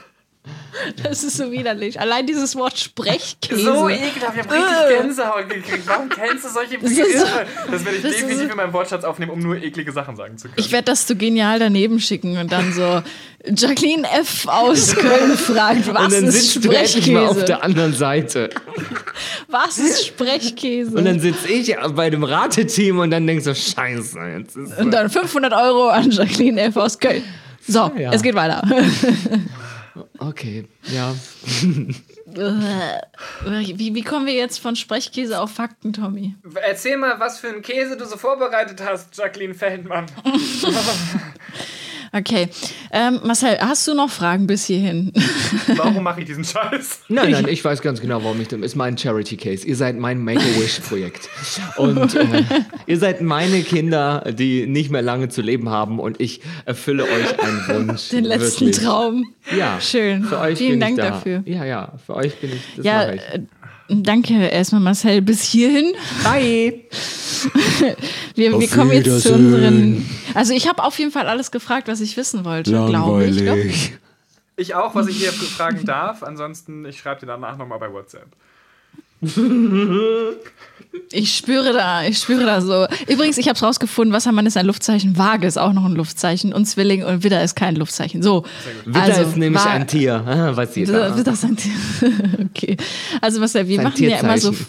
Das 1.02 1.22
ist 1.24 1.36
so 1.36 1.50
widerlich. 1.52 2.00
Allein 2.00 2.26
dieses 2.26 2.56
Wort 2.56 2.78
Sprechkäse. 2.78 3.60
So 3.62 3.88
ekelhaft, 3.88 4.34
ich 4.36 4.42
habe 4.44 4.54
richtig 4.54 4.98
Gänsehaut 4.98 5.48
gekriegt. 5.48 5.82
Warum 5.86 6.08
kennst 6.08 6.44
du 6.44 6.48
solche 6.48 6.76
ist 6.76 6.96
so- 7.18 7.26
Das 7.70 7.84
werde 7.84 7.96
ich 7.98 8.02
das 8.02 8.12
definitiv 8.12 8.36
so- 8.46 8.50
in 8.50 8.56
meinem 8.56 8.72
Wortschatz 8.72 9.04
aufnehmen, 9.04 9.32
um 9.32 9.40
nur 9.40 9.56
eklige 9.56 9.92
Sachen 9.92 10.16
sagen 10.16 10.38
zu 10.38 10.44
können. 10.48 10.54
Ich 10.58 10.72
werde 10.72 10.86
das 10.86 11.06
so 11.06 11.14
genial 11.16 11.58
daneben 11.58 12.00
schicken 12.00 12.38
und 12.38 12.50
dann 12.50 12.72
so 12.72 13.02
Jacqueline 13.44 14.08
F. 14.10 14.46
aus 14.48 14.94
Köln 14.96 15.36
fragt, 15.36 15.86
was 15.92 16.04
und 16.04 16.12
dann 16.12 16.24
ist 16.24 16.52
sitzt 16.52 16.64
du 16.64 16.70
endlich 16.70 17.06
mal 17.10 17.18
auf 17.26 17.30
Sprechkäse? 17.32 17.44
der 17.46 17.64
anderen 17.64 17.94
Seite. 17.94 18.50
Was 19.48 19.78
ist 19.78 20.06
Sprechkäse? 20.06 20.96
Und 20.96 21.04
dann 21.04 21.20
sitze 21.20 21.48
ich 21.48 21.74
bei 21.94 22.08
dem 22.10 22.24
Rateteam 22.24 22.98
und 23.00 23.10
dann 23.10 23.26
denkst 23.26 23.44
du, 23.44 23.54
scheiße, 23.54 24.18
jetzt 24.38 24.56
ist 24.56 24.78
Und 24.78 24.90
dann 24.92 25.10
500 25.10 25.52
Euro 25.52 25.88
an 25.88 26.10
Jacqueline 26.10 26.60
F. 26.62 26.76
aus 26.76 26.98
Köln. 26.98 27.22
So, 27.68 27.90
Ja. 27.98 28.12
es 28.12 28.22
geht 28.22 28.34
weiter. 28.34 28.62
Okay, 30.18 30.66
ja. 30.92 31.14
wie, 32.26 33.94
wie 33.94 34.02
kommen 34.02 34.26
wir 34.26 34.34
jetzt 34.34 34.58
von 34.58 34.76
Sprechkäse 34.76 35.40
auf 35.40 35.50
Fakten, 35.52 35.92
Tommy? 35.92 36.34
Erzähl 36.54 36.96
mal, 36.96 37.18
was 37.18 37.40
für 37.40 37.48
einen 37.48 37.62
Käse 37.62 37.96
du 37.96 38.04
so 38.04 38.16
vorbereitet 38.16 38.82
hast, 38.84 39.16
Jacqueline 39.16 39.54
Feldmann. 39.54 40.06
Okay. 42.12 42.48
Ähm, 42.90 43.20
Marcel, 43.24 43.58
hast 43.60 43.86
du 43.86 43.94
noch 43.94 44.10
Fragen 44.10 44.46
bis 44.48 44.64
hierhin? 44.64 45.12
Warum 45.76 46.02
mache 46.02 46.20
ich 46.20 46.26
diesen 46.26 46.44
Scheiß? 46.44 47.00
Nein, 47.08 47.30
nein, 47.30 47.46
ich 47.48 47.64
weiß 47.64 47.82
ganz 47.82 48.00
genau, 48.00 48.22
warum 48.24 48.40
ich 48.40 48.48
das 48.48 48.58
ist 48.60 48.74
mein 48.74 48.98
Charity 48.98 49.36
Case. 49.36 49.64
Ihr 49.66 49.76
seid 49.76 49.96
mein 49.96 50.18
Make-A-Wish-Projekt. 50.24 51.28
Und 51.76 52.14
äh, 52.16 52.42
ihr 52.86 52.98
seid 52.98 53.20
meine 53.20 53.62
Kinder, 53.62 54.24
die 54.32 54.66
nicht 54.66 54.90
mehr 54.90 55.02
lange 55.02 55.28
zu 55.28 55.40
leben 55.40 55.68
haben 55.68 56.00
und 56.00 56.20
ich 56.20 56.40
erfülle 56.64 57.04
euch 57.04 57.40
einen 57.40 57.68
Wunsch. 57.88 58.08
Den 58.08 58.24
letzten 58.24 58.66
wirklich. 58.66 58.84
Traum. 58.84 59.32
Ja, 59.56 59.80
Schön. 59.80 60.24
Für 60.24 60.38
euch 60.40 60.58
Vielen 60.58 60.72
bin 60.72 60.80
Dank 60.80 60.92
ich 60.92 61.04
da. 61.04 61.10
dafür. 61.10 61.42
Ja, 61.46 61.64
ja, 61.64 61.92
für 62.04 62.16
euch 62.16 62.34
bin 62.40 62.50
ich. 62.52 62.62
Das 62.76 62.84
Ja, 62.84 62.94
mache 63.06 63.14
ich. 63.16 63.22
Danke 63.90 64.34
erstmal 64.48 64.80
Marcel 64.80 65.22
bis 65.22 65.42
hierhin. 65.42 65.92
Bye. 66.24 66.80
Wir, 68.34 68.58
wir 68.58 68.68
kommen 68.68 68.92
jetzt 68.92 69.22
zu 69.22 69.32
unseren. 69.34 70.06
Also 70.34 70.52
ich 70.52 70.68
habe 70.68 70.82
auf 70.84 70.98
jeden 70.98 71.10
Fall 71.10 71.26
alles 71.26 71.50
gefragt, 71.50 71.88
was 71.88 72.00
ich 72.00 72.16
wissen 72.16 72.44
wollte, 72.44 72.70
glaube 72.70 73.24
ich. 73.26 73.36
Glaub- 73.36 73.56
Langweilig. 73.56 73.92
Ich 74.56 74.74
auch, 74.74 74.94
was 74.94 75.06
ich 75.08 75.16
hier 75.16 75.32
fragen 75.32 75.84
darf. 75.86 76.22
Ansonsten, 76.22 76.84
ich 76.84 76.98
schreibe 76.98 77.20
dir 77.20 77.26
danach 77.26 77.56
nochmal 77.56 77.78
bei 77.78 77.90
WhatsApp. 77.92 78.26
Ich 81.12 81.36
spüre 81.36 81.72
da, 81.72 82.04
ich 82.04 82.18
spüre 82.18 82.44
da 82.44 82.60
so. 82.60 82.86
Übrigens, 83.08 83.38
ich 83.38 83.46
habe 83.48 83.56
es 83.56 83.62
rausgefunden, 83.62 84.12
Wassermann 84.12 84.46
ist 84.46 84.56
ein 84.56 84.66
Luftzeichen, 84.66 85.16
Waage 85.18 85.46
ist 85.46 85.58
auch 85.58 85.72
noch 85.72 85.84
ein 85.84 85.92
Luftzeichen 85.92 86.52
und 86.52 86.66
Zwilling 86.66 87.04
und 87.04 87.22
Widder 87.22 87.42
ist 87.42 87.54
kein 87.54 87.76
Luftzeichen. 87.76 88.22
So. 88.22 88.44
Widder 88.84 89.02
also, 89.02 89.22
ist 89.22 89.36
nämlich 89.36 89.62
ein 89.62 89.86
Tier. 89.86 90.24
Ah, 90.26 90.52
Was 90.56 90.76
ihr 90.76 90.88
Widder, 90.88 91.32
ist 91.32 91.44
ein 91.44 91.56
Tier. 91.56 91.72
Okay. 92.50 92.76
Also 93.20 93.40
was 93.40 93.54
wir 93.54 93.64
Sein 93.64 93.84
machen 93.84 94.02
ja 94.02 94.18
immer 94.18 94.38
so. 94.38 94.54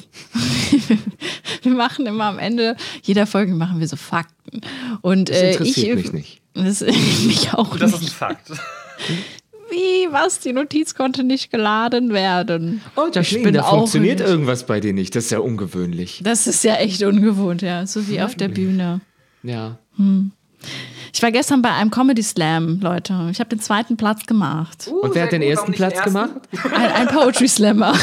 Wir 1.63 1.73
machen 1.73 2.05
immer 2.07 2.25
am 2.25 2.39
Ende 2.39 2.75
jeder 3.03 3.27
Folge 3.27 3.53
machen 3.53 3.79
wir 3.79 3.87
so 3.87 3.95
Fakten. 3.95 4.61
Und 5.01 5.29
Das 5.29 5.37
äh, 5.37 5.51
interessiert 5.51 5.99
ich 5.99 6.05
mich 6.05 6.13
nicht. 6.13 6.41
Das, 6.53 6.81
mich 6.81 7.53
auch 7.53 7.77
Das 7.77 7.91
ist 7.91 7.97
ein 7.97 8.01
nicht. 8.01 8.13
Fakt. 8.13 8.51
Wie, 9.71 10.11
was? 10.11 10.39
Die 10.39 10.53
Notiz 10.53 10.93
konnte 10.95 11.23
nicht 11.23 11.49
geladen 11.49 12.11
werden. 12.13 12.81
Oh, 12.95 13.03
Ich 13.09 13.15
Jacqueline, 13.15 13.43
bin 13.45 13.53
da 13.55 13.63
auch 13.63 13.77
funktioniert 13.77 14.19
nicht. 14.19 14.27
irgendwas 14.29 14.65
bei 14.65 14.79
dir 14.79 14.93
nicht. 14.93 15.15
Das 15.15 15.23
ist 15.25 15.31
ja 15.31 15.39
ungewöhnlich. 15.39 16.21
Das 16.23 16.45
ist 16.45 16.63
ja 16.63 16.75
echt 16.75 17.01
ungewohnt, 17.03 17.61
ja. 17.61 17.85
So 17.87 18.07
wie 18.07 18.21
auf 18.21 18.35
der 18.35 18.49
Bühne. 18.49 18.99
Ja. 19.43 19.77
Ich 21.13 21.23
war 21.23 21.31
gestern 21.31 21.61
bei 21.61 21.71
einem 21.71 21.89
Comedy 21.89 22.21
Slam, 22.21 22.79
Leute. 22.81 23.13
Ich 23.31 23.39
habe 23.39 23.49
den 23.49 23.59
zweiten 23.59 23.97
Platz 23.97 24.25
gemacht. 24.25 24.87
Uh, 24.91 24.99
Und 25.01 25.15
wer 25.15 25.23
hat 25.23 25.31
den 25.31 25.41
gut. 25.41 25.49
ersten 25.49 25.71
Platz 25.71 25.95
den 25.95 26.03
gemacht? 26.03 26.31
Ein, 26.75 26.91
ein 26.91 27.07
Poetry 27.07 27.47
Slammer. 27.47 27.93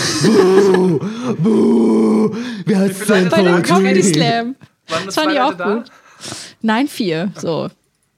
Wer 2.65 2.79
hat 2.79 3.09
Leute 3.09 3.29
bei 3.31 3.43
dem 3.43 3.53
Poetry? 3.53 3.63
Comedy 3.63 4.03
Slam. 4.03 4.57
Waren 4.89 5.05
Das 5.07 5.15
zwei 5.15 5.23
fand 5.23 5.33
ich 5.35 5.41
auch 5.41 5.55
da? 5.55 5.75
gut. 5.77 5.85
Nein, 6.63 6.89
vier. 6.89 7.31
So. 7.37 7.69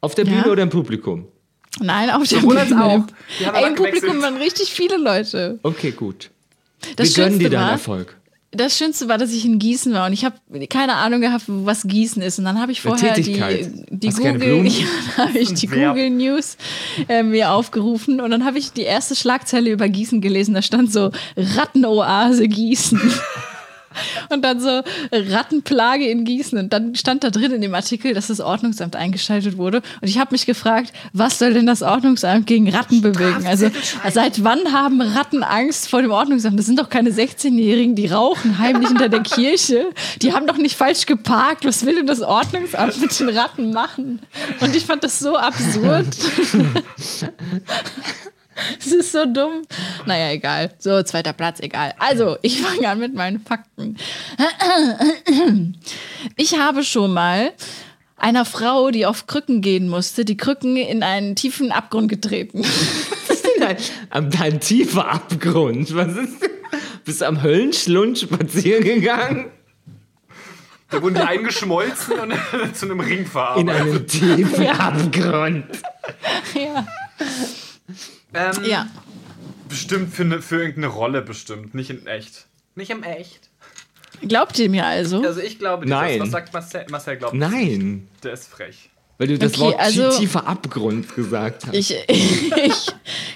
Auf 0.00 0.14
der 0.14 0.24
Bühne 0.24 0.44
Ja. 0.46 0.52
oder 0.52 0.62
im 0.62 0.70
Publikum? 0.70 1.26
Nein, 1.78 2.10
auf 2.10 2.26
der 2.26 2.40
Sowohl 2.40 2.58
als 2.58 2.68
Bühne. 2.70 2.84
auch. 2.84 3.00
Die 3.38 3.46
haben 3.46 3.54
Ey, 3.54 3.68
im 3.68 3.74
Publikum 3.76 4.20
waren 4.22 4.36
richtig 4.36 4.70
viele 4.70 4.96
Leute. 4.96 5.58
Okay, 5.62 5.92
gut. 5.92 6.30
Das 6.96 7.14
Wir 7.14 7.24
gönnen 7.24 7.38
dir 7.38 7.44
Schönste 7.44 7.50
deinen 7.50 7.64
war, 7.66 7.72
Erfolg. 7.72 8.16
das 8.52 8.76
Schönste 8.76 9.08
war, 9.08 9.18
dass 9.18 9.32
ich 9.32 9.44
in 9.44 9.58
Gießen 9.58 9.92
war 9.92 10.06
und 10.06 10.12
ich 10.12 10.24
habe 10.24 10.36
keine 10.68 10.94
Ahnung 10.94 11.20
gehabt, 11.20 11.44
was 11.46 11.84
Gießen 11.84 12.20
ist. 12.22 12.38
Und 12.38 12.46
dann 12.46 12.60
habe 12.60 12.72
ich 12.72 12.80
vorher 12.80 13.14
die, 13.14 13.22
die 13.90 14.08
Hast 14.08 14.18
Google, 14.18 14.66
ja, 14.66 14.84
habe 15.18 15.38
ich 15.38 15.52
die 15.54 15.70
Verb. 15.70 15.94
Google 15.94 16.10
News 16.10 16.56
äh, 17.08 17.22
mir 17.22 17.52
aufgerufen 17.52 18.20
und 18.20 18.30
dann 18.30 18.44
habe 18.44 18.58
ich 18.58 18.72
die 18.72 18.82
erste 18.82 19.14
Schlagzeile 19.14 19.70
über 19.70 19.88
Gießen 19.88 20.20
gelesen. 20.20 20.54
Da 20.54 20.62
stand 20.62 20.92
so 20.92 21.12
Rattenoase 21.36 22.48
Gießen. 22.48 23.00
Und 24.30 24.42
dann 24.42 24.60
so 24.60 24.82
Rattenplage 25.12 26.06
in 26.06 26.24
Gießen. 26.24 26.58
Und 26.58 26.72
dann 26.72 26.94
stand 26.94 27.24
da 27.24 27.30
drin 27.30 27.52
in 27.52 27.60
dem 27.60 27.74
Artikel, 27.74 28.14
dass 28.14 28.28
das 28.28 28.40
Ordnungsamt 28.40 28.96
eingeschaltet 28.96 29.56
wurde. 29.56 29.82
Und 30.00 30.08
ich 30.08 30.18
habe 30.18 30.32
mich 30.32 30.46
gefragt, 30.46 30.92
was 31.12 31.38
soll 31.38 31.54
denn 31.54 31.66
das 31.66 31.82
Ordnungsamt 31.82 32.46
gegen 32.46 32.68
Ratten 32.68 33.02
bewegen? 33.02 33.46
Also 33.46 33.70
seit 34.12 34.44
wann 34.44 34.72
haben 34.72 35.00
Ratten 35.00 35.42
Angst 35.42 35.88
vor 35.88 36.02
dem 36.02 36.10
Ordnungsamt? 36.10 36.58
Das 36.58 36.66
sind 36.66 36.78
doch 36.78 36.88
keine 36.88 37.10
16-Jährigen, 37.10 37.94
die 37.94 38.06
rauchen 38.06 38.58
heimlich 38.58 38.88
hinter 38.88 39.08
der 39.08 39.22
Kirche. 39.22 39.90
Die 40.22 40.32
haben 40.32 40.46
doch 40.46 40.56
nicht 40.56 40.76
falsch 40.76 41.06
geparkt. 41.06 41.64
Was 41.64 41.84
will 41.84 41.96
denn 41.96 42.06
das 42.06 42.20
Ordnungsamt 42.20 43.00
mit 43.00 43.18
den 43.18 43.28
Ratten 43.30 43.72
machen? 43.72 44.20
Und 44.60 44.76
ich 44.76 44.84
fand 44.84 45.04
das 45.04 45.18
so 45.18 45.36
absurd. 45.36 46.06
Es 48.78 48.92
ist 48.92 49.12
so 49.12 49.24
dumm. 49.26 49.62
Naja, 50.06 50.32
egal. 50.32 50.72
So, 50.78 51.02
zweiter 51.02 51.32
Platz, 51.32 51.60
egal. 51.60 51.94
Also, 51.98 52.36
ich 52.42 52.60
fange 52.60 52.88
an 52.88 52.98
mit 52.98 53.14
meinen 53.14 53.40
Fakten. 53.40 53.96
Ich 56.36 56.58
habe 56.58 56.84
schon 56.84 57.12
mal 57.12 57.52
einer 58.16 58.44
Frau, 58.44 58.90
die 58.90 59.06
auf 59.06 59.26
Krücken 59.26 59.62
gehen 59.62 59.88
musste, 59.88 60.24
die 60.24 60.36
Krücken 60.36 60.76
in 60.76 61.02
einen 61.02 61.34
tiefen 61.36 61.72
Abgrund 61.72 62.08
getreten. 62.08 62.62
Ein, 63.60 63.76
ein, 64.10 64.40
ein 64.40 64.60
tiefer 64.60 65.10
Abgrund. 65.10 65.94
Was 65.94 66.16
ist 66.16 66.34
Bist 67.04 67.20
du 67.20 67.26
am 67.26 67.42
Höllenschlund 67.42 68.18
spazieren 68.18 68.84
gegangen? 68.84 69.50
Da 70.90 71.00
wurden 71.02 71.14
die 71.14 71.20
eingeschmolzen 71.20 72.14
und 72.18 72.34
zu 72.74 72.86
einem 72.86 73.00
Ring 73.00 73.18
In 73.20 73.26
verarbeitet. 73.26 73.80
einen 73.80 74.06
tiefen 74.06 74.66
Abgrund. 74.68 75.64
ja. 76.54 76.86
Ähm, 78.34 78.64
ja. 78.64 78.86
Bestimmt 79.68 80.12
für, 80.14 80.22
eine, 80.22 80.42
für 80.42 80.56
irgendeine 80.60 80.88
Rolle, 80.88 81.22
bestimmt. 81.22 81.74
Nicht 81.74 81.90
in 81.90 82.06
echt. 82.06 82.46
Nicht 82.74 82.90
im 82.90 83.02
echt. 83.02 83.50
Glaubt 84.22 84.58
ihr 84.58 84.68
mir 84.68 84.84
also? 84.84 85.22
Also 85.22 85.40
ich 85.40 85.58
glaube 85.58 85.86
dir 85.86 85.90
Nein. 85.90 86.18
das. 86.18 86.26
Was 86.26 86.32
sagt 86.32 86.52
Marcel? 86.52 86.86
Marcel 86.90 87.16
glaubt 87.16 87.34
Nein. 87.34 87.78
nicht. 88.12 88.24
Der 88.24 88.32
ist 88.32 88.48
frech. 88.48 88.90
Weil 89.20 89.28
du 89.28 89.38
das 89.38 89.52
Okay, 89.52 89.60
Wort 89.60 89.78
also- 89.78 90.18
tiefer 90.18 90.46
Abgrund 90.46 91.14
gesagt 91.14 91.66
hast. 91.66 91.74
Ich, 91.74 91.94
ich, 92.08 92.86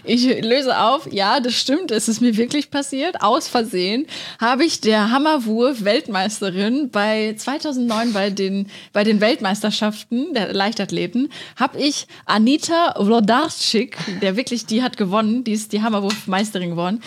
ich 0.03 0.43
löse 0.43 0.81
auf, 0.81 1.13
ja, 1.13 1.41
das 1.41 1.53
stimmt, 1.53 1.91
es 1.91 2.09
ist 2.09 2.23
mir 2.23 2.39
wirklich 2.39 2.71
passiert. 2.71 3.21
Aus 3.21 3.49
Versehen 3.49 4.07
habe 4.41 4.65
ich 4.65 4.81
der 4.81 5.11
Hammerwurf 5.11 5.85
Weltmeisterin 5.85 6.89
bei 6.89 7.35
2009 7.37 8.15
bei 8.15 8.31
den, 8.31 8.71
bei 8.95 9.05
den 9.05 9.21
Weltmeisterschaften 9.21 10.33
der 10.33 10.55
Leichtathleten, 10.55 11.31
habe 11.57 11.79
ich 11.79 12.07
Anita 12.25 12.95
Wlodarczyk, 12.99 13.99
der 14.23 14.39
wirklich, 14.39 14.65
die 14.65 14.83
hat 14.83 14.97
gewonnen, 14.97 15.45
die 15.45 15.53
ist 15.53 15.75
die 15.75 15.83
Hammerwurfmeisterin 15.83 16.71
geworden, 16.71 17.03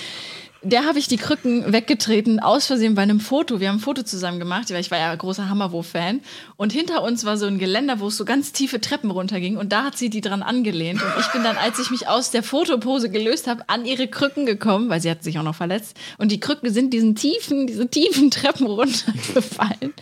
der 0.62 0.86
habe 0.86 1.00
ich 1.00 1.08
die 1.08 1.18
Krücken 1.18 1.72
weggetreten, 1.72 2.40
aus 2.40 2.66
Versehen 2.66 2.96
bei 2.96 3.02
einem 3.02 3.20
Foto. 3.20 3.60
Wir 3.60 3.70
haben 3.70 3.78
ein 3.78 3.82
Foto 3.82 4.04
zusammen 4.04 4.40
gemacht, 4.40 4.70
weil 4.72 4.82
ich 4.82 4.92
war 4.92 4.98
ja 4.98 5.14
großer 5.14 5.50
Hammerwurf-Fan. 5.50 6.22
Und 6.56 6.74
hinter 6.74 7.04
uns 7.04 7.26
war 7.26 7.38
so 7.38 7.46
ein 7.46 7.60
Geländer, 7.60 8.00
wo 8.00 8.08
es 8.08 8.18
so 8.18 8.26
ganz 8.26 8.52
tiefe 8.52 8.82
Treppen 8.82 9.12
runterging. 9.12 9.58
Und 9.58 9.72
da 9.72 9.84
hat 9.84 9.98
sie 9.98 10.10
die 10.10 10.22
dran 10.22 10.44
angelehnt. 10.44 11.02
Und 11.02 11.12
ich 11.20 11.32
bin 11.32 11.44
dann, 11.44 11.58
als 11.58 11.80
ich 11.80 11.92
mich 11.92 12.08
aus 12.08 12.32
der 12.32 12.44
Fotopose 12.44 13.10
gelöst 13.10 13.48
habe, 13.48 13.64
an 13.68 13.86
ihre 13.86 14.08
Krücken 14.08 14.46
gekommen, 14.46 14.90
weil 14.90 15.02
sie 15.02 15.10
hat 15.10 15.24
sich 15.24 15.38
auch 15.40 15.44
noch 15.44 15.56
verletzt. 15.56 15.96
Und 16.18 16.32
die 16.32 16.40
Krücken 16.40 16.74
sind 16.74 16.94
diesen 16.94 17.16
tiefen, 17.16 17.68
diese 17.68 17.88
tiefen 17.88 18.32
Treppen 18.32 18.68
runtergefallen. 18.68 19.94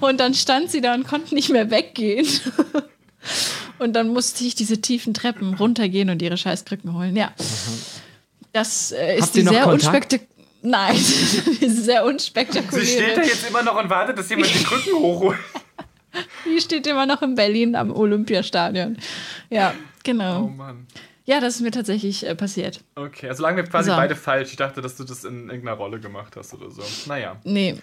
Und 0.00 0.20
dann 0.20 0.34
stand 0.34 0.70
sie 0.70 0.80
da 0.80 0.94
und 0.94 1.06
konnte 1.06 1.34
nicht 1.34 1.50
mehr 1.50 1.70
weggehen. 1.70 2.26
Und 3.78 3.94
dann 3.94 4.08
musste 4.08 4.44
ich 4.44 4.54
diese 4.54 4.80
tiefen 4.80 5.14
Treppen 5.14 5.54
runtergehen 5.54 6.10
und 6.10 6.20
ihre 6.22 6.36
scheiß 6.36 6.64
Krücken 6.64 6.94
holen. 6.94 7.16
Ja. 7.16 7.32
Das 8.52 8.92
äh, 8.92 9.16
ist 9.18 9.34
die 9.34 9.42
noch 9.42 9.52
sehr 9.52 9.62
Kontakt? 9.62 9.84
unspektakulär. 10.12 10.26
Nein, 10.62 10.96
sehr 10.96 11.68
Sie 12.02 12.08
unspektakulär. 12.08 12.84
steht 12.84 13.16
da 13.16 13.22
jetzt 13.22 13.48
immer 13.48 13.62
noch 13.62 13.82
und 13.82 13.88
wartet, 13.88 14.18
dass 14.18 14.28
jemand 14.28 14.52
die 14.54 14.62
Krücken 14.64 14.92
hochholt. 14.94 15.38
Die 16.44 16.60
steht 16.60 16.86
immer 16.88 17.06
noch 17.06 17.22
in 17.22 17.36
Berlin 17.36 17.76
am 17.76 17.92
Olympiastadion. 17.92 18.98
Ja, 19.48 19.72
Oh 19.76 19.82
genau. 20.02 20.48
Mann. 20.48 20.86
Ja, 21.24 21.38
das 21.40 21.54
ist 21.56 21.60
mir 21.60 21.70
tatsächlich 21.70 22.26
äh, 22.26 22.34
passiert. 22.34 22.80
Okay, 22.96 23.28
also 23.28 23.44
lagen 23.44 23.56
wir 23.56 23.62
quasi 23.64 23.90
So. 23.90 23.96
beide 23.96 24.16
falsch. 24.16 24.50
Ich 24.50 24.56
dachte, 24.56 24.80
dass 24.80 24.96
du 24.96 25.04
das 25.04 25.22
in 25.24 25.48
irgendeiner 25.48 25.76
Rolle 25.76 26.00
gemacht 26.00 26.34
hast 26.36 26.52
oder 26.54 26.68
so. 26.70 26.82
Naja. 27.06 27.36
Nee, 27.44 27.76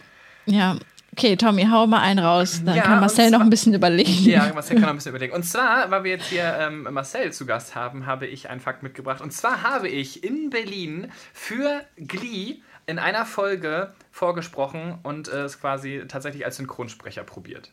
ja. 0.45 0.77
Okay, 1.17 1.35
Tommy, 1.35 1.63
hau 1.65 1.87
mal 1.87 2.01
einen 2.01 2.19
raus. 2.19 2.61
Dann 2.63 2.75
Ja, 2.75 2.83
kann 2.83 2.99
Marcel 2.99 3.25
und 3.25 3.31
noch 3.31 3.37
zwar- 3.39 3.47
ein 3.47 3.49
bisschen 3.49 3.73
überlegen. 3.73 4.23
Ja, 4.23 4.51
Marcel 4.53 4.75
kann 4.75 4.83
noch 4.83 4.89
ein 4.89 4.95
bisschen 4.97 5.09
überlegen. 5.09 5.33
Und 5.33 5.41
zwar, 5.43 5.89
weil 5.89 6.03
wir 6.03 6.11
jetzt 6.11 6.27
hier 6.27 6.55
ähm, 6.59 6.87
Marcel 6.91 7.33
zu 7.33 7.47
Gast 7.47 7.73
haben, 7.73 8.05
habe 8.05 8.27
ich 8.27 8.49
einen 8.51 8.59
Fakt 8.61 8.83
mitgebracht. 8.83 9.19
Und 9.19 9.33
zwar 9.33 9.63
habe 9.63 9.89
ich 9.89 10.23
in 10.23 10.51
Berlin 10.51 11.11
für 11.33 11.81
Glee 11.95 12.57
in 12.85 12.99
einer 12.99 13.25
Folge 13.25 13.93
vorgesprochen 14.11 14.99
und 15.01 15.27
äh, 15.27 15.41
es 15.45 15.59
quasi 15.59 16.03
tatsächlich 16.07 16.45
als 16.45 16.57
Synchronsprecher 16.57 17.23
probiert. 17.23 17.71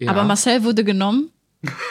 Ja. 0.00 0.10
Aber 0.10 0.24
Marcel 0.24 0.64
wurde 0.64 0.82
genommen. 0.82 1.30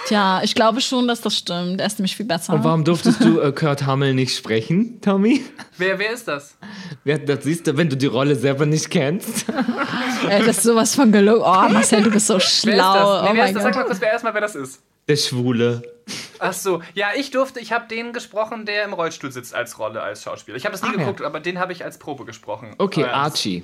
Tja, 0.05 0.41
ich 0.43 0.55
glaube 0.55 0.79
schon, 0.79 1.09
dass 1.09 1.19
das 1.19 1.37
stimmt. 1.37 1.81
Er 1.81 1.87
ist 1.87 1.99
nämlich 1.99 2.15
viel 2.15 2.25
besser. 2.25 2.53
Und 2.53 2.63
warum 2.63 2.85
durftest 2.85 3.21
du 3.21 3.41
äh, 3.41 3.51
Kurt 3.51 3.85
Hammel 3.85 4.13
nicht 4.13 4.35
sprechen, 4.35 5.01
Tommy? 5.01 5.43
Wer, 5.77 5.99
wer 5.99 6.11
ist 6.13 6.25
das? 6.27 6.57
Wer, 7.03 7.19
das 7.19 7.43
siehst 7.43 7.67
du, 7.67 7.75
wenn 7.75 7.89
du 7.89 7.97
die 7.97 8.05
Rolle 8.05 8.35
selber 8.37 8.65
nicht 8.65 8.89
kennst. 8.89 9.45
Ey, 10.29 10.39
das 10.45 10.57
ist 10.59 10.63
sowas 10.63 10.95
von 10.95 11.11
gelogen. 11.11 11.41
Oh, 11.41 11.69
Marcel, 11.69 12.01
du 12.01 12.11
bist 12.11 12.27
so 12.27 12.35
Wer 12.35 12.39
schlau. 12.39 12.71
ist 12.71 12.77
das? 12.77 12.83
Nee, 12.83 12.85
oh 12.85 13.23
wer 13.25 13.33
mein 13.33 13.47
ist 13.47 13.55
das? 13.55 13.63
Sag 13.63 13.75
mal 13.75 13.83
kurz, 13.83 14.01
wer 14.01 14.11
erstmal, 14.13 14.33
wer 14.33 14.41
das 14.41 14.55
ist. 14.55 14.81
Der 15.09 15.15
Schwule. 15.17 15.81
Ach 16.39 16.53
so, 16.53 16.81
ja, 16.93 17.07
ich 17.17 17.31
durfte, 17.31 17.59
ich 17.59 17.73
habe 17.73 17.87
den 17.89 18.13
gesprochen, 18.13 18.65
der 18.65 18.85
im 18.85 18.93
Rollstuhl 18.93 19.31
sitzt 19.33 19.53
als 19.53 19.77
Rolle, 19.79 20.01
als 20.01 20.23
Schauspieler. 20.23 20.55
Ich 20.55 20.63
habe 20.65 20.71
das 20.73 20.81
nie 20.81 20.89
Ah, 20.89 20.93
ja. 20.93 20.97
geguckt, 20.99 21.21
aber 21.21 21.41
den 21.41 21.59
habe 21.59 21.73
ich 21.73 21.83
als 21.83 21.97
Probe 21.97 22.23
gesprochen. 22.23 22.73
Okay, 22.77 23.01
Äh, 23.01 23.07
Archie. 23.07 23.63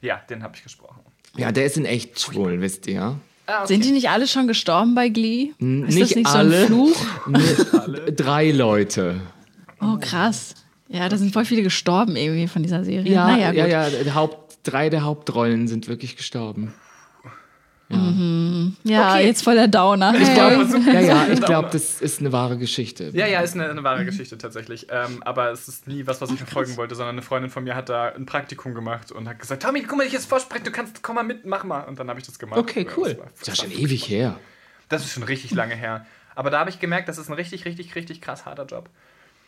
Ja, 0.00 0.20
den 0.30 0.44
habe 0.44 0.54
ich 0.56 0.62
gesprochen. 0.62 1.00
Ja, 1.36 1.50
der 1.50 1.64
ist 1.64 1.76
in 1.76 1.84
echt 1.86 2.20
schwul, 2.20 2.60
wisst 2.60 2.86
ihr. 2.86 3.16
Ah, 3.50 3.64
okay. 3.64 3.66
Sind 3.74 3.84
die 3.84 3.90
nicht 3.90 4.08
alle 4.10 4.28
schon 4.28 4.46
gestorben 4.46 4.94
bei 4.94 5.08
Glee? 5.08 5.50
Ist 5.58 5.60
nicht 5.60 6.10
das 6.10 6.14
nicht 6.14 6.26
alle. 6.26 6.50
so 6.50 6.56
ein 6.56 6.66
Fluch? 6.66 6.96
Drei 8.16 8.52
Leute. 8.52 9.20
Oh, 9.80 9.96
krass. 9.98 10.54
Ja, 10.88 11.08
da 11.08 11.16
sind 11.16 11.32
voll 11.32 11.44
viele 11.44 11.62
gestorben 11.62 12.16
irgendwie 12.16 12.46
von 12.46 12.62
dieser 12.62 12.84
Serie. 12.84 13.12
Ja, 13.12 13.26
naja, 13.26 13.48
gut. 13.50 13.58
ja, 13.58 13.88
ja, 13.88 14.14
Haupt, 14.14 14.58
drei 14.62 14.88
der 14.88 15.02
Hauptrollen 15.02 15.68
sind 15.68 15.88
wirklich 15.88 16.16
gestorben. 16.16 16.74
Ja, 17.90 19.14
Okay. 19.14 19.26
jetzt 19.26 19.42
voll 19.42 19.56
der 19.56 19.68
Downer. 19.68 20.14
Ich 20.14 20.32
glaube, 20.34 20.66
ja, 20.92 21.00
ja, 21.00 21.26
ich 21.28 21.40
glaube, 21.40 21.68
das 21.72 22.00
ist 22.00 22.20
eine 22.20 22.32
wahre 22.32 22.56
Geschichte. 22.56 23.10
Ja, 23.12 23.26
ja, 23.26 23.40
ist 23.40 23.54
eine, 23.54 23.68
eine 23.68 23.82
wahre 23.82 24.04
Geschichte 24.04 24.38
tatsächlich. 24.38 24.86
Ähm, 24.90 25.22
aber 25.24 25.50
es 25.50 25.66
ist 25.68 25.88
nie 25.88 26.06
was, 26.06 26.20
was 26.20 26.30
ich 26.30 26.38
verfolgen 26.38 26.76
wollte, 26.76 26.94
sondern 26.94 27.14
eine 27.16 27.22
Freundin 27.22 27.50
von 27.50 27.64
mir 27.64 27.74
hat 27.74 27.88
da 27.88 28.10
ein 28.10 28.26
Praktikum 28.26 28.74
gemacht 28.74 29.10
und 29.12 29.28
hat 29.28 29.38
gesagt: 29.38 29.62
Tommy, 29.62 29.82
guck 29.82 29.98
mal, 29.98 30.06
ich 30.06 30.12
jetzt 30.12 30.26
vorsprechen, 30.28 30.64
du 30.64 30.70
kannst, 30.70 31.02
komm 31.02 31.16
mal 31.16 31.24
mit, 31.24 31.44
mach 31.46 31.64
mal. 31.64 31.80
Und 31.82 31.98
dann 31.98 32.08
habe 32.08 32.20
ich 32.20 32.26
das 32.26 32.38
gemacht. 32.38 32.58
Okay, 32.60 32.86
cool. 32.96 33.14
das 33.14 33.46
Das 33.46 33.48
ist 33.58 33.58
ja 33.58 33.64
schon 33.68 33.72
ewig 33.72 34.08
her. 34.08 34.38
Das 34.88 35.04
ist 35.04 35.12
schon 35.12 35.22
richtig 35.24 35.52
lange 35.52 35.74
her. 35.74 36.06
Aber 36.34 36.50
da 36.50 36.60
habe 36.60 36.70
ich 36.70 36.78
gemerkt, 36.78 37.08
das 37.08 37.18
ist 37.18 37.28
ein 37.28 37.34
richtig, 37.34 37.64
richtig, 37.64 37.94
richtig 37.96 38.20
krass 38.20 38.46
harter 38.46 38.66
Job. 38.66 38.88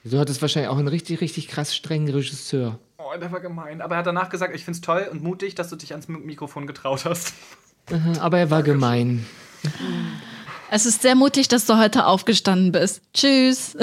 Du 0.05 0.19
hattest 0.19 0.43
wahrscheinlich 0.43 0.69
auch 0.69 0.79
einen 0.79 0.89
richtig, 0.89 1.21
richtig 1.21 1.47
krass 1.47 1.77
strengen 1.77 2.09
Regisseur. 2.13 2.79
Oh, 2.99 3.17
der 3.21 3.31
war 3.31 3.39
gemein. 3.41 3.81
Aber 3.81 3.95
er 3.95 3.99
hat 3.99 4.07
danach 4.07 4.31
gesagt, 4.31 4.55
ich 4.55 4.65
finde 4.65 4.77
es 4.77 4.81
toll 4.81 5.07
und 5.11 5.23
mutig, 5.23 5.55
dass 5.55 5.69
du 5.69 5.77
dich 5.77 5.93
ans 5.93 6.09
Mikrofon 6.09 6.67
getraut 6.67 7.05
hast. 7.05 7.35
Aha, 7.91 8.21
Aber 8.21 8.39
er 8.39 8.51
war 8.51 8.63
gemein. 8.63 9.27
Es 10.71 10.87
ist 10.87 11.03
sehr 11.03 11.15
mutig, 11.15 11.49
dass 11.49 11.67
du 11.67 11.77
heute 11.79 12.07
aufgestanden 12.07 12.73
bist. 12.73 13.03
Tschüss. 13.13 13.77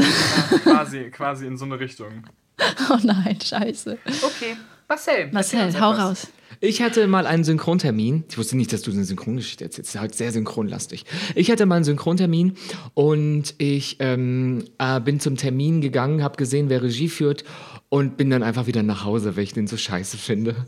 quasi, 0.64 1.10
quasi 1.12 1.46
in 1.46 1.58
so 1.58 1.66
eine 1.66 1.80
Richtung. 1.80 2.24
Oh 2.90 2.98
nein, 3.04 3.40
scheiße. 3.42 3.98
Okay, 4.22 4.58
Marcel. 4.90 5.30
Marcel, 5.32 5.80
hau 5.80 5.92
etwas. 5.94 6.04
raus. 6.04 6.28
Ich 6.60 6.82
hatte 6.82 7.08
mal 7.08 7.26
einen 7.26 7.46
Synchrontermin. 7.46 8.26
Ich 8.30 8.38
wusste 8.38 8.58
nicht, 8.58 8.74
dass 8.74 8.82
du 8.82 8.92
eine 8.92 9.06
Synchrongeschichte 9.06 9.64
erzählst. 9.64 9.90
Das 9.90 9.96
ist 9.96 10.02
halt 10.02 10.14
sehr 10.16 10.34
synchronlastig. 10.34 11.06
Ich 11.36 11.50
hatte 11.52 11.66
mal 11.66 11.76
einen 11.76 11.86
Synchrontermin 11.86 12.58
und 12.96 13.56
ich 13.60 13.96
ähm, 14.00 14.66
äh, 14.78 15.00
bin 15.00 15.22
zum 15.22 15.38
Termin 15.38 15.80
gegangen, 15.80 16.22
habe 16.22 16.36
gesehen, 16.36 16.68
wer 16.68 16.84
Regie 16.84 17.08
führt 17.08 17.46
und 17.88 18.18
bin 18.18 18.30
dann 18.30 18.44
einfach 18.44 18.68
wieder 18.68 18.84
nach 18.84 19.06
Hause, 19.06 19.38
weil 19.38 19.44
ich 19.44 19.54
den 19.54 19.68
so 19.68 19.78
scheiße 19.78 20.18
finde. 20.18 20.66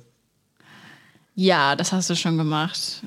Ja, 1.36 1.76
das 1.76 1.92
hast 1.92 2.10
du 2.10 2.16
schon 2.16 2.38
gemacht. 2.38 3.04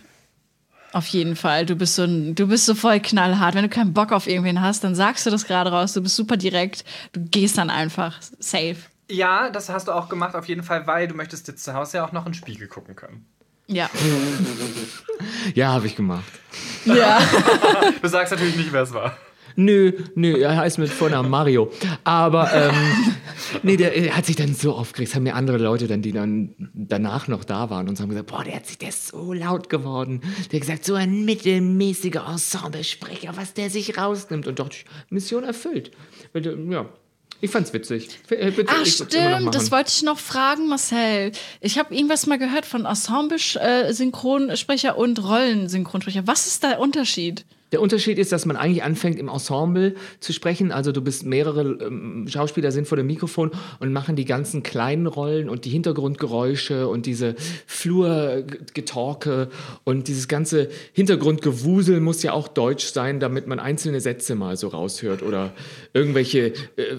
Auf 0.95 1.09
jeden 1.09 1.35
Fall. 1.35 1.67
Du 1.67 1.75
bist 1.75 1.97
so 1.97 2.07
du 2.07 2.47
bist 2.47 2.67
so 2.67 2.75
voll 2.77 3.01
knallhart. 3.01 3.57
Wenn 3.57 3.65
du 3.65 3.69
keinen 3.69 3.93
Bock 3.93 4.13
auf 4.13 4.29
irgendwen 4.29 4.61
hast, 4.61 4.85
dann 4.85 4.95
sagst 4.95 5.27
du 5.27 5.31
das 5.31 5.45
gerade 5.45 5.73
raus. 5.73 5.93
Du 5.93 6.01
bist 6.01 6.15
super 6.15 6.37
direkt. 6.37 6.85
Du 7.13 7.21
gehst 7.21 7.59
dann 7.59 7.69
einfach 7.69 8.15
safe. 8.39 8.77
Ja, 9.11 9.51
das 9.51 9.69
hast 9.71 9.89
du 9.89 9.93
auch 9.93 10.09
gemacht, 10.09 10.37
auf 10.37 10.47
jeden 10.47 10.63
Fall, 10.63 10.87
weil 10.87 11.09
du 11.09 11.17
möchtest 11.17 11.49
jetzt 11.49 11.65
zu 11.65 11.75
Hause 11.75 11.97
ja 11.97 12.07
auch 12.07 12.13
noch 12.13 12.27
in 12.27 12.31
den 12.31 12.39
Spiegel 12.39 12.69
gucken 12.69 12.95
können. 12.95 13.27
Ja. 13.67 13.91
Ja, 15.55 15.73
habe 15.73 15.87
ich 15.87 15.97
gemacht. 15.97 16.25
ja. 16.85 17.21
Du 18.03 18.09
sagst 18.09 18.33
natürlich 18.33 18.57
nicht, 18.57 18.73
wer 18.73 18.83
es 18.83 18.93
war. 18.93 19.17
Nö, 19.57 19.93
nö, 20.15 20.41
er 20.41 20.57
heißt 20.57 20.79
mit 20.79 20.89
Vornamen 20.89 21.31
Mario. 21.31 21.71
Aber 22.03 22.53
ähm, 22.53 22.75
nee, 23.63 23.77
der, 23.77 23.95
er 23.95 24.17
hat 24.17 24.27
sich 24.27 24.35
dann 24.37 24.55
so 24.55 24.75
aufgeregt. 24.75 25.11
Das 25.11 25.17
haben 25.17 25.25
mir 25.25 25.35
andere 25.35 25.59
Leute 25.59 25.87
dann, 25.87 26.03
die 26.03 26.13
dann 26.13 26.55
danach 26.75 27.29
noch 27.29 27.45
da 27.45 27.71
waren 27.71 27.89
und 27.89 28.01
haben 28.01 28.09
gesagt, 28.09 28.27
boah, 28.27 28.45
der 28.45 28.57
hat 28.57 28.67
sich, 28.67 28.79
der 28.79 28.89
ist 28.89 29.09
so 29.09 29.33
laut 29.33 29.69
geworden. 29.71 30.21
Der 30.51 30.59
hat 30.59 30.67
gesagt, 30.67 30.85
so 30.85 30.95
ein 30.95 31.25
mittelmäßiger 31.25 32.27
Ensemblesprecher, 32.29 33.37
was 33.37 33.55
der 33.55 33.71
sich 33.71 33.97
rausnimmt. 33.97 34.47
Und 34.47 34.59
doch, 34.59 34.71
Mission 35.11 35.45
erfüllt. 35.45 35.91
Äh, 36.33 36.41
Ja, 36.71 36.87
ich 37.41 37.51
fand's 37.51 37.73
witzig. 37.73 38.09
Äh, 38.31 38.51
bitte, 38.51 38.73
Ach, 38.75 38.85
stimmt. 38.87 39.55
Das 39.55 39.71
wollte 39.71 39.93
ich 39.95 40.03
noch 40.03 40.19
fragen, 40.19 40.69
Marcel. 40.69 41.31
Ich 41.61 41.79
habe 41.79 41.95
irgendwas 41.95 42.27
mal 42.27 42.39
gehört 42.39 42.67
von 42.67 42.87
Ensemble-Synchronsprecher 42.87 44.97
und 44.97 45.23
Rollensynchronsprecher. 45.23 46.27
Was 46.27 46.47
ist 46.47 46.63
der 46.63 46.81
Unterschied? 46.81 47.45
Der 47.73 47.81
Unterschied 47.81 48.19
ist, 48.19 48.31
dass 48.31 48.47
man 48.47 48.57
eigentlich 48.57 48.85
anfängt, 48.85 49.19
im 49.19 49.29
Ensemble 49.29 49.97
zu 50.21 50.33
sprechen. 50.33 50.71
Also 50.71 50.93
du 50.93 51.01
bist 51.01 51.27
mehrere 51.27 51.63
ähm, 51.63 52.27
Schauspieler 52.29 52.71
sind 52.71 52.87
vor 52.87 52.97
dem 52.97 53.09
Mikrofon 53.09 53.51
und 53.81 53.93
machen 53.93 54.15
die 54.15 54.25
ganzen 54.25 54.63
kleinen 54.63 55.07
Rollen 55.07 55.49
und 55.49 55.65
die 55.65 55.71
Hintergrundgeräusche 55.71 56.87
und 56.87 57.07
diese 57.07 57.35
Flurgetalke 57.67 59.49
und 59.83 60.07
dieses 60.07 60.29
ganze 60.29 60.69
Hintergrundgewusel 60.93 61.99
muss 61.99 62.23
ja 62.23 62.33
auch 62.33 62.47
deutsch 62.47 62.87
sein, 62.87 63.19
damit 63.19 63.49
man 63.49 63.59
einzelne 63.59 64.01
Sätze 64.01 64.37
mal 64.37 64.57
so 64.57 64.69
raushört 64.69 65.23
oder 65.23 65.53
irgendwelche 65.93 66.53
äh, 66.77 66.97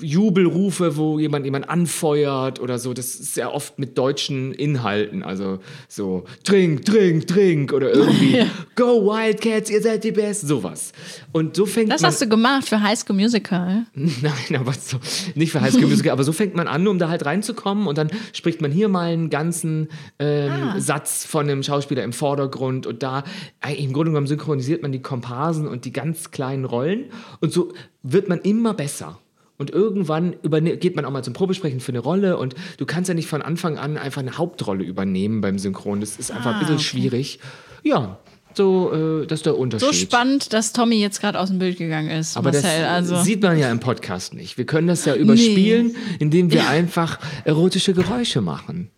Jubelrufe, 0.00 0.96
wo 0.96 1.18
jemand 1.18 1.44
jemand 1.44 1.68
anfeuert 1.68 2.60
oder 2.60 2.78
so. 2.78 2.94
Das 2.94 3.16
ist 3.16 3.36
ja 3.36 3.50
oft 3.50 3.78
mit 3.78 3.98
deutschen 3.98 4.52
Inhalten. 4.52 5.22
Also 5.24 5.58
so 5.88 6.24
trink, 6.44 6.84
trink, 6.84 7.26
trink 7.26 7.72
oder 7.72 7.92
irgendwie 7.92 8.44
Go 8.76 9.06
Wildcats, 9.06 9.70
ihr 9.70 9.82
seid 9.82 9.87
die 9.96 10.12
Besten, 10.12 10.46
sowas. 10.46 10.92
Und 11.32 11.56
so 11.56 11.64
fängt 11.64 11.90
Das 11.90 12.02
man 12.02 12.10
hast 12.10 12.20
du 12.20 12.28
gemacht 12.28 12.68
für 12.68 12.82
High 12.82 12.98
School 12.98 13.16
Musical. 13.16 13.86
Nein, 13.94 14.56
aber 14.58 14.72
so, 14.74 14.98
nicht 15.34 15.52
für 15.52 15.60
High 15.62 15.72
School 15.72 15.86
Musical, 15.86 16.12
aber 16.12 16.24
so 16.24 16.32
fängt 16.32 16.54
man 16.54 16.68
an, 16.68 16.86
um 16.86 16.98
da 16.98 17.08
halt 17.08 17.24
reinzukommen 17.24 17.86
und 17.86 17.96
dann 17.96 18.10
spricht 18.32 18.60
man 18.60 18.70
hier 18.70 18.88
mal 18.88 19.12
einen 19.12 19.30
ganzen 19.30 19.88
ähm, 20.18 20.58
Ah. 20.58 20.80
Satz 20.80 21.24
von 21.24 21.48
einem 21.48 21.62
Schauspieler 21.62 22.02
im 22.02 22.12
Vordergrund 22.12 22.86
und 22.86 23.02
da 23.02 23.24
äh, 23.64 23.74
im 23.74 23.92
Grunde 23.92 24.10
genommen 24.10 24.26
synchronisiert 24.26 24.82
man 24.82 24.92
die 24.92 25.02
Komparsen 25.02 25.68
und 25.68 25.84
die 25.84 25.92
ganz 25.92 26.30
kleinen 26.30 26.64
Rollen 26.64 27.06
und 27.40 27.52
so 27.52 27.72
wird 28.02 28.28
man 28.28 28.40
immer 28.40 28.74
besser. 28.74 29.18
Und 29.56 29.70
irgendwann 29.70 30.36
geht 30.42 30.94
man 30.94 31.04
auch 31.04 31.10
mal 31.10 31.24
zum 31.24 31.34
Probesprechen 31.34 31.80
für 31.80 31.90
eine 31.90 31.98
Rolle 31.98 32.38
und 32.38 32.54
du 32.76 32.86
kannst 32.86 33.08
ja 33.08 33.14
nicht 33.14 33.26
von 33.26 33.42
Anfang 33.42 33.76
an 33.76 33.96
einfach 33.96 34.20
eine 34.20 34.38
Hauptrolle 34.38 34.84
übernehmen 34.84 35.40
beim 35.40 35.58
Synchron. 35.58 36.00
Das 36.00 36.16
ist 36.16 36.30
einfach 36.30 36.54
ein 36.54 36.60
bisschen 36.60 36.76
okay. 36.76 36.84
schwierig. 36.84 37.40
Ja, 37.82 38.20
so, 38.58 39.22
äh, 39.22 39.26
das 39.26 39.38
ist 39.38 39.46
der 39.46 39.56
Unterschied. 39.56 39.86
So 39.86 39.92
spannend, 39.94 40.52
dass 40.52 40.74
Tommy 40.74 40.96
jetzt 40.96 41.20
gerade 41.22 41.40
aus 41.40 41.48
dem 41.48 41.58
Bild 41.58 41.78
gegangen 41.78 42.10
ist, 42.10 42.36
Aber 42.36 42.52
Marcel. 42.52 42.82
das 42.82 42.90
also. 42.90 43.22
sieht 43.22 43.40
man 43.42 43.58
ja 43.58 43.70
im 43.70 43.80
Podcast 43.80 44.34
nicht. 44.34 44.58
Wir 44.58 44.66
können 44.66 44.88
das 44.88 45.06
ja 45.06 45.14
überspielen, 45.14 45.96
indem 46.18 46.50
wir 46.52 46.68
einfach 46.68 47.18
erotische 47.44 47.94
Geräusche 47.94 48.42
machen. 48.42 48.90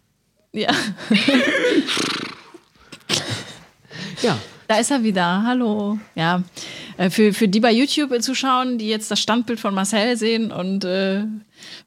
Ja. 0.52 0.70
Ja, 4.22 4.38
Da 4.68 4.76
ist 4.78 4.90
er 4.90 5.02
wieder. 5.02 5.42
Hallo. 5.46 5.98
Ja. 6.14 6.42
Äh, 6.98 7.08
Für, 7.10 7.32
für 7.32 7.48
die 7.48 7.60
bei 7.60 7.72
YouTube 7.72 8.20
zuschauen, 8.22 8.76
die 8.78 8.88
jetzt 8.88 9.10
das 9.10 9.18
Standbild 9.18 9.58
von 9.58 9.74
Marcel 9.74 10.16
sehen 10.16 10.52
und 10.52 10.84
äh, 10.84 11.22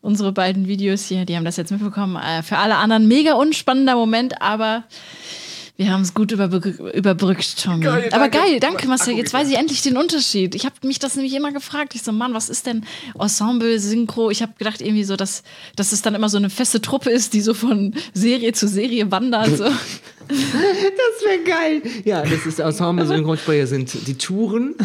unsere 0.01 0.31
beiden 0.31 0.67
Videos 0.67 1.05
hier, 1.05 1.25
die 1.25 1.35
haben 1.37 1.45
das 1.45 1.57
jetzt 1.57 1.71
mitbekommen. 1.71 2.15
Äh, 2.15 2.41
für 2.41 2.57
alle 2.57 2.75
anderen 2.77 3.07
mega 3.07 3.33
unspannender 3.33 3.95
Moment, 3.95 4.41
aber 4.41 4.83
wir 5.75 5.91
haben 5.91 6.01
es 6.03 6.13
gut 6.13 6.31
überbrück 6.31 6.65
überbrückt, 6.93 7.63
Tommy. 7.63 7.83
Geil, 7.83 8.09
aber 8.11 8.29
danke. 8.29 8.37
geil, 8.37 8.59
danke 8.59 8.87
Marcel. 8.87 9.15
Jetzt 9.15 9.33
weiß 9.33 9.47
ja. 9.47 9.53
ich 9.53 9.59
endlich 9.59 9.81
den 9.81 9.97
Unterschied. 9.97 10.53
Ich 10.53 10.65
habe 10.65 10.75
mich 10.83 10.99
das 10.99 11.15
nämlich 11.15 11.33
immer 11.33 11.51
gefragt. 11.51 11.95
Ich 11.95 12.03
so, 12.03 12.11
Mann, 12.11 12.35
was 12.35 12.47
ist 12.49 12.67
denn 12.67 12.85
Ensemble, 13.19 13.79
Synchro? 13.79 14.29
Ich 14.29 14.43
habe 14.43 14.53
gedacht 14.57 14.81
irgendwie 14.81 15.03
so, 15.03 15.15
dass, 15.15 15.41
dass 15.75 15.91
es 15.91 16.03
dann 16.03 16.13
immer 16.13 16.29
so 16.29 16.37
eine 16.37 16.51
feste 16.51 16.79
Truppe 16.79 17.09
ist, 17.09 17.33
die 17.33 17.41
so 17.41 17.55
von 17.55 17.95
Serie 18.13 18.53
zu 18.53 18.67
Serie 18.67 19.09
wandert. 19.09 19.57
So. 19.57 19.63
das 20.27 20.37
wäre 21.25 21.43
geil. 21.43 21.81
Ja, 22.05 22.21
das 22.21 22.45
ist 22.45 22.59
Ensemble 22.59 23.07
Synchronsprecher 23.07 23.65
sind 23.65 24.07
die 24.07 24.15
Touren. 24.15 24.75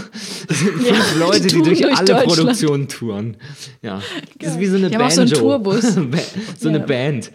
Das 0.48 0.58
sind 0.58 0.72
fünf 0.72 1.12
die 1.12 1.18
Leute, 1.18 1.40
die 1.42 1.48
touren 1.48 1.64
durch, 1.64 1.80
durch 1.80 1.98
alle. 1.98 2.14
Produktionen 2.24 2.88
touren. 2.88 3.36
Ja, 3.82 4.00
das 4.38 4.52
ist 4.52 4.58
wie 4.60 4.66
so 4.66 4.76
eine 4.76 4.88
Die 4.88 4.96
haben 4.96 5.02
auch 5.02 5.14
Banjo. 5.14 5.26
so 5.26 5.36
einen 5.36 5.62
Tourbus. 5.64 5.82
so 6.58 6.68
eine 6.70 6.78
Ja. 6.78 6.86
Band. 6.86 7.30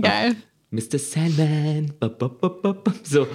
Geil. 0.00 0.36
Mr. 0.70 0.98
Sandman. 0.98 1.92
Bop, 2.00 2.18
bop, 2.18 2.40
bop. 2.62 2.92
So, 3.04 3.26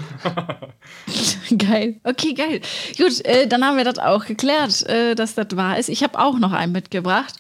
Geil. 1.58 2.00
Okay, 2.04 2.34
geil. 2.34 2.62
Gut, 2.98 3.24
äh, 3.26 3.48
dann 3.48 3.64
haben 3.66 3.78
wir 3.78 3.84
das 3.84 4.00
auch 4.00 4.26
geklärt, 4.26 4.84
äh, 4.88 5.16
dass 5.16 5.36
das 5.36 5.48
wahr 5.56 5.78
ist. 5.78 5.90
Ich 5.90 6.04
habe 6.04 6.20
auch 6.20 6.40
noch 6.40 6.52
einen 6.52 6.72
mitgebracht. 6.72 7.34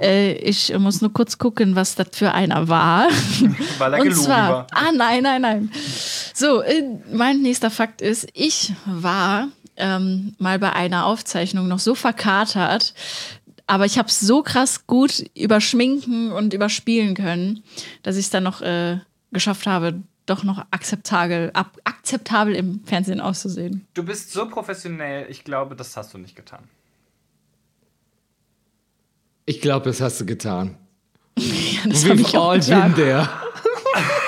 Äh, 0.00 0.32
ich 0.34 0.76
muss 0.78 1.00
nur 1.00 1.12
kurz 1.12 1.38
gucken, 1.38 1.76
was 1.76 1.94
das 1.94 2.08
für 2.12 2.32
einer 2.32 2.68
war. 2.68 3.08
Weil 3.78 3.94
er 3.94 3.98
Und 4.00 4.04
gelogen 4.08 4.24
zwar, 4.24 4.50
war. 4.50 4.66
ah 4.72 4.92
nein, 4.94 5.22
nein, 5.22 5.42
nein. 5.42 5.70
So, 6.34 6.62
äh, 6.62 6.82
mein 7.12 7.40
nächster 7.42 7.70
Fakt 7.70 8.00
ist, 8.00 8.28
ich 8.34 8.72
war 8.86 9.48
ähm, 9.76 10.34
mal 10.38 10.58
bei 10.58 10.72
einer 10.72 11.06
Aufzeichnung 11.06 11.68
noch 11.68 11.78
so 11.78 11.94
verkatert, 11.94 12.94
aber 13.66 13.84
ich 13.84 13.98
habe 13.98 14.08
es 14.08 14.20
so 14.20 14.42
krass 14.42 14.86
gut 14.86 15.24
überschminken 15.36 16.32
und 16.32 16.54
überspielen 16.54 17.14
können, 17.14 17.62
dass 18.02 18.16
ich 18.16 18.26
es 18.26 18.30
dann 18.30 18.44
noch 18.44 18.62
äh, 18.62 18.98
geschafft 19.32 19.66
habe, 19.66 20.02
doch 20.26 20.44
noch 20.44 20.58
akzeptabel, 20.70 21.50
ab, 21.54 21.78
akzeptabel 21.84 22.54
im 22.54 22.82
Fernsehen 22.84 23.20
auszusehen. 23.20 23.86
Du 23.94 24.02
bist 24.02 24.30
so 24.32 24.48
professionell, 24.48 25.26
ich 25.30 25.44
glaube, 25.44 25.74
das 25.76 25.96
hast 25.96 26.12
du 26.14 26.18
nicht 26.18 26.36
getan. 26.36 26.64
ich 29.46 29.60
glaube, 29.62 29.86
das 29.86 30.00
hast 30.00 30.20
du 30.20 30.26
getan. 30.26 30.76
Das 31.88 32.04
hab 32.08 32.18
ich 32.18 32.36
auch 32.36 32.50
all 32.50 32.58
getan. 32.60 32.92
been 32.94 33.04
there. 33.04 33.28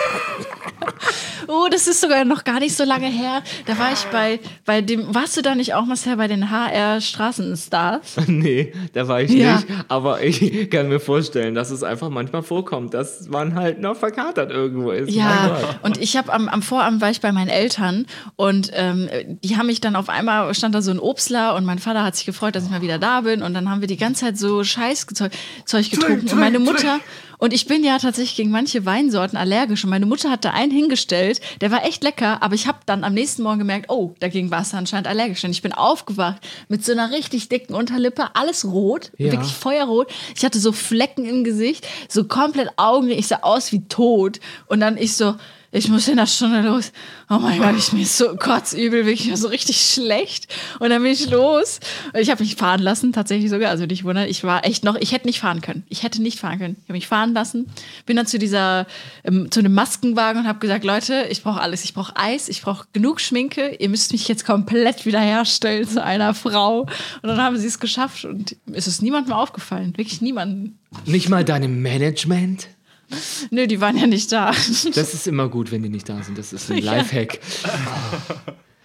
Oh, 1.51 1.67
das 1.71 1.89
ist 1.89 2.01
sogar 2.01 2.25
noch 2.25 2.45
gar 2.45 2.61
nicht 2.61 2.77
so 2.77 2.85
lange 2.85 3.09
her. 3.09 3.43
Da 3.67 3.79
war 3.79 3.93
ich 3.93 4.05
bei, 4.13 4.39
bei 4.65 4.81
dem, 4.81 5.13
warst 5.15 5.37
du 5.37 5.43
da 5.43 5.55
nicht 5.55 5.75
auch, 5.75 5.85
Marcel, 5.85 6.17
bei 6.17 6.29
den 6.29 6.51
HR 6.51 7.01
Straßenstars? 7.01 8.17
Nee, 8.29 8.73
da 8.93 9.09
war 9.09 9.21
ich 9.23 9.33
Ja. 9.33 9.57
nicht. 9.57 9.67
Aber 9.89 10.23
ich 10.23 10.71
kann 10.71 10.89
mir 10.89 11.01
vorstellen, 11.01 11.55
dass 11.55 11.71
es 11.71 11.83
einfach 11.83 12.09
manchmal 12.09 12.43
vorkommt, 12.43 12.95
dass 12.95 13.29
man 13.29 13.55
halt 13.55 13.81
noch 13.81 13.97
verkatert 13.97 14.51
irgendwo 14.51 14.91
ist. 14.93 15.11
Ja, 15.11 15.59
und 15.83 15.99
ich 15.99 16.17
habe 16.17 16.33
am, 16.33 16.49
am 16.49 16.63
Vorabend 16.63 17.01
war 17.01 17.11
ich 17.11 17.21
bei 17.21 17.33
meinen 17.33 17.49
Eltern 17.49 18.07
und 18.37 18.71
ähm, 18.75 19.09
die 19.43 19.57
haben 19.57 19.67
mich 19.67 19.81
dann 19.81 19.97
auf 19.97 20.09
einmal, 20.09 20.55
stand 20.55 20.75
da 20.75 20.83
so 20.83 20.91
ein 20.91 20.99
Obstler 21.01 21.55
und 21.57 21.65
mein 21.65 21.79
Vater 21.79 22.05
hat 22.05 22.17
sich 22.17 22.27
gefreut, 22.27 22.55
dass 22.55 22.65
ich 22.65 22.71
mal 22.71 22.83
wieder 22.83 22.99
da 22.99 23.23
bin 23.23 23.43
und 23.43 23.53
dann 23.55 23.69
haben 23.69 23.81
wir 23.81 23.89
die 23.89 23.97
ganze 23.97 24.27
Zeit 24.27 24.39
so 24.39 24.63
Scheißzeug 24.65 25.33
Zeug 25.65 25.91
getrunken 25.91 26.29
und 26.31 26.39
meine 26.39 26.59
Mutter 26.61 27.01
und 27.41 27.53
ich 27.53 27.67
bin 27.67 27.83
ja 27.83 27.99
tatsächlich 27.99 28.37
gegen 28.37 28.51
manche 28.51 28.87
Weinsorten 28.87 29.37
allergisch 29.37 29.83
und 29.83 29.91
meine 29.91 30.07
Mutter 30.07 30.31
hat 30.31 30.45
da 30.45 30.51
einen 30.51 30.71
hingestellt, 30.71 31.41
der 31.61 31.71
war 31.73 31.85
echt 31.85 32.05
lecker, 32.05 32.43
aber 32.43 32.55
ich 32.55 32.67
habe 32.69 32.79
dann 32.87 33.03
am 33.03 33.15
nächsten 33.15 33.43
Morgen 33.43 33.59
gemerkt, 33.59 33.87
oh, 33.89 34.15
dagegen 34.21 34.51
war 34.51 34.63
es 34.63 34.73
anscheinend 34.75 35.09
allergisch 35.09 35.43
und 35.43 35.51
ich 35.51 35.63
bin 35.63 35.73
aufgewacht 35.73 36.41
mit 36.69 36.85
so 36.85 36.93
einer 36.93 37.11
richtig 37.11 37.49
dicken 37.49 37.75
Unterlippe, 37.75 38.29
alles 38.35 38.65
rot, 38.65 39.11
Ja. 39.19 39.33
wirklich 39.33 39.53
feuerrot. 39.53 40.09
Ich 40.37 40.45
hatte 40.45 40.61
so 40.61 40.71
Flecken 40.73 41.25
im 41.25 41.43
Gesicht, 41.43 41.87
so 42.09 42.25
komplett 42.25 42.69
Augen, 42.77 43.11
ich 43.11 43.27
sah 43.27 43.41
aus 43.43 43.73
wie 43.73 43.81
tot. 43.89 44.39
Und 44.67 44.81
dann 44.81 44.97
ich 44.97 45.17
so, 45.17 45.35
ich 45.73 45.89
muss 45.89 46.09
in 46.09 46.15
einer 46.19 46.27
Stunde 46.27 46.63
los. 46.63 46.91
Oh 47.29 47.39
mein 47.39 47.61
Gott, 47.61 47.77
ich 47.79 47.93
ist 47.93 48.19
so 48.19 48.35
kotzübel, 48.37 49.07
wirklich 49.07 49.31
so 49.37 49.47
richtig 49.47 49.81
schlecht. 49.81 50.53
Und 50.81 50.91
dann 50.91 51.01
bin 51.01 51.13
ich 51.13 51.31
los. 51.31 51.79
Und 52.13 52.21
ich 52.21 52.29
habe 52.29 52.43
mich 52.43 52.57
fahren 52.57 52.81
lassen, 52.81 53.13
tatsächlich 53.13 53.51
sogar. 53.51 53.71
Also 53.71 53.87
nicht 53.87 54.03
wundern, 54.03 54.29
ich 54.29 54.43
war 54.43 54.65
echt 54.65 54.83
noch, 54.83 54.97
ich 54.97 55.13
hätte 55.13 55.29
nicht 55.29 55.39
fahren 55.39 55.61
können. 55.61 55.85
Ich 55.89 56.03
hätte 56.03 56.23
nicht 56.23 56.41
fahren 56.41 56.59
können. 56.59 56.77
Ich 56.83 56.89
habe 56.89 56.95
mich 56.95 57.07
fahren 57.07 57.35
lassen, 57.35 57.71
bin 58.05 58.17
dann 58.17 58.27
zu 58.27 58.41
dieser, 58.41 58.87
ähm, 59.23 59.49
zu 59.53 59.61
einem 59.61 59.73
Maskenwagen 59.73 60.43
und 60.43 60.49
habe 60.49 60.59
gesagt, 60.59 60.85
Leute, 60.85 61.27
ich 61.31 61.45
brauche 61.45 61.61
alles. 61.61 61.85
Ich 61.85 61.95
brauche 61.95 62.17
Eis, 62.17 62.49
ich 62.49 62.63
brauche 62.63 62.87
genug 62.93 63.21
Schminke. 63.21 63.77
Ihr 63.79 63.91
müsst 63.91 64.11
mich 64.11 64.27
jetzt 64.27 64.45
komplett 64.45 65.07
wiederherstellen 65.07 65.89
zu 65.89 66.03
einer 66.03 66.35
Frau. 66.35 66.81
Und 66.81 66.91
dann 67.23 67.41
haben 67.41 67.57
sie 67.57 67.69
es 67.69 67.79
geschafft 67.79 68.25
und 68.25 68.57
es 68.73 68.89
ist 68.89 69.03
niemandem 69.03 69.35
aufgefallen. 69.35 69.97
Wirklich 69.97 70.21
niemandem. 70.21 70.75
Nicht 71.07 71.29
mal 71.29 71.45
deinem 71.45 71.81
Management? 71.81 72.67
Nö, 73.51 73.67
die 73.67 73.81
waren 73.81 73.97
ja 73.97 74.07
nicht 74.07 74.33
da. 74.33 74.53
Das 74.95 75.15
ist 75.15 75.27
immer 75.27 75.49
gut, 75.49 75.71
wenn 75.73 75.83
die 75.83 75.89
nicht 75.89 76.09
da 76.09 76.23
sind. 76.23 76.39
Das 76.39 76.53
ist 76.53 76.71
ein 76.71 76.79
Lifehack. 76.83 77.41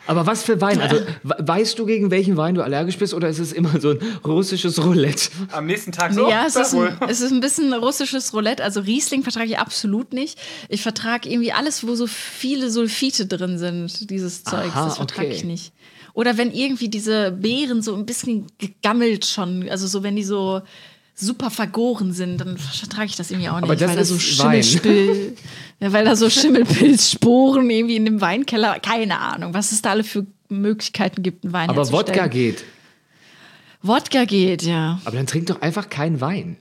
Aber 0.08 0.28
was 0.28 0.44
für 0.44 0.62
Wein? 0.62 0.80
Also, 0.80 0.98
we- 1.24 1.36
weißt 1.40 1.80
du, 1.80 1.86
gegen 1.86 2.12
welchen 2.12 2.38
Wein 2.38 2.56
du 2.56 2.64
allergisch 2.64 2.98
bist 2.98 3.14
oder 3.14 3.28
ist 3.28 3.40
es 3.40 3.52
immer 3.52 3.80
so 3.80 3.92
ein 3.92 4.00
russisches 4.24 4.84
Roulette? 4.84 5.30
Am 5.52 5.66
nächsten 5.66 5.92
Tag 5.92 6.14
so. 6.14 6.30
ja, 6.30 6.46
es 6.46 6.56
ist, 6.56 6.76
ein, 6.76 6.96
es 7.08 7.22
ist 7.22 7.32
ein 7.32 7.40
bisschen 7.40 7.74
russisches 7.74 8.34
Roulette. 8.34 8.64
Also 8.64 8.82
Riesling 8.82 9.24
vertrage 9.24 9.48
ich 9.48 9.58
absolut 9.58 10.14
nicht. 10.14 10.38
Ich 10.70 10.82
vertrage 10.84 11.30
irgendwie 11.30 11.52
alles, 11.54 11.86
wo 11.88 11.96
so 11.96 12.06
viele 12.08 12.70
Sulfite 12.70 13.26
drin 13.26 13.58
sind, 13.58 14.10
dieses 14.10 14.44
Zeugs. 14.44 14.76
Aha, 14.76 14.86
das 14.86 14.98
vertrage 14.98 15.30
okay. 15.30 15.38
ich 15.38 15.44
nicht. 15.44 15.74
Oder 16.14 16.38
wenn 16.38 16.52
irgendwie 16.54 16.88
diese 16.88 17.32
Beeren 17.32 17.82
so 17.82 17.96
ein 17.96 18.06
bisschen 18.06 18.48
gegammelt 18.58 19.26
schon, 19.26 19.68
also 19.70 19.86
so 19.88 20.02
wenn 20.04 20.16
die 20.16 20.24
so 20.24 20.62
super 21.16 21.50
vergoren 21.50 22.12
sind, 22.12 22.40
dann 22.40 22.58
vertrage 22.58 23.08
ich 23.08 23.16
das 23.16 23.32
irgendwie 23.32 23.50
auch 23.50 23.56
nicht. 23.56 23.64
Aber 23.64 23.76
das 23.76 23.90
weil 23.90 23.98
da 23.98 24.04
so. 24.04 24.20
Schimmelspiel, 24.20 25.36
ja, 25.80 25.94
weil 25.94 26.06
da 26.06 26.16
so 26.16 26.30
Schimmelpilzsporen 26.30 27.70
irgendwie 27.70 27.96
in 27.96 28.06
dem 28.06 28.22
Weinkeller, 28.22 28.80
keine 28.80 29.20
Ahnung, 29.20 29.54
was 29.54 29.72
es 29.72 29.82
da 29.82 29.92
alle 29.92 30.04
für 30.04 30.26
Möglichkeiten 30.50 31.24
gibt, 31.24 31.44
einen 31.44 31.54
Wein 31.54 31.70
Aber 31.70 31.90
Wodka 31.92 32.28
geht. 32.28 32.64
Wodka 33.82 34.26
geht, 34.26 34.64
ja. 34.64 35.00
Aber 35.06 35.16
dann 35.16 35.28
trink 35.28 35.48
doch 35.48 35.62
einfach 35.62 35.90
keinen 35.90 36.20
Wein. 36.20 36.58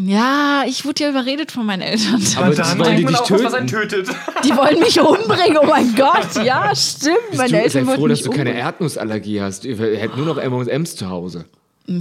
Ja, 0.00 0.62
ich 0.66 0.84
wurde 0.84 1.02
ja 1.02 1.10
überredet 1.10 1.50
von 1.50 1.66
meinen 1.66 1.82
Eltern. 1.82 2.22
Aber 2.36 2.54
Dann 2.54 2.56
das 2.56 2.78
wollen 2.78 2.96
die 2.98 3.04
dich 3.04 3.16
auch 3.16 3.30
was, 3.30 3.42
was 3.42 3.52
töten. 3.52 3.66
tötet. 3.66 4.08
Die 4.44 4.56
wollen 4.56 4.78
mich 4.78 5.00
umbringen, 5.00 5.58
oh 5.60 5.66
mein 5.66 5.92
Gott. 5.96 6.44
Ja, 6.44 6.72
stimmt. 6.74 7.16
Meine 7.36 7.48
Du, 7.48 7.56
sei 7.56 7.62
Eltern 7.62 7.86
wollten 7.88 8.00
froh, 8.00 8.06
dass 8.06 8.22
du 8.22 8.30
keine. 8.30 8.54
Erdnussallergie 8.54 9.40
hast. 9.40 9.64
Wir 9.64 9.98
hätten 9.98 10.16
nur 10.16 10.26
noch 10.26 10.38
M&M's 10.38 10.94
zu 10.94 11.08
Hause. 11.08 11.46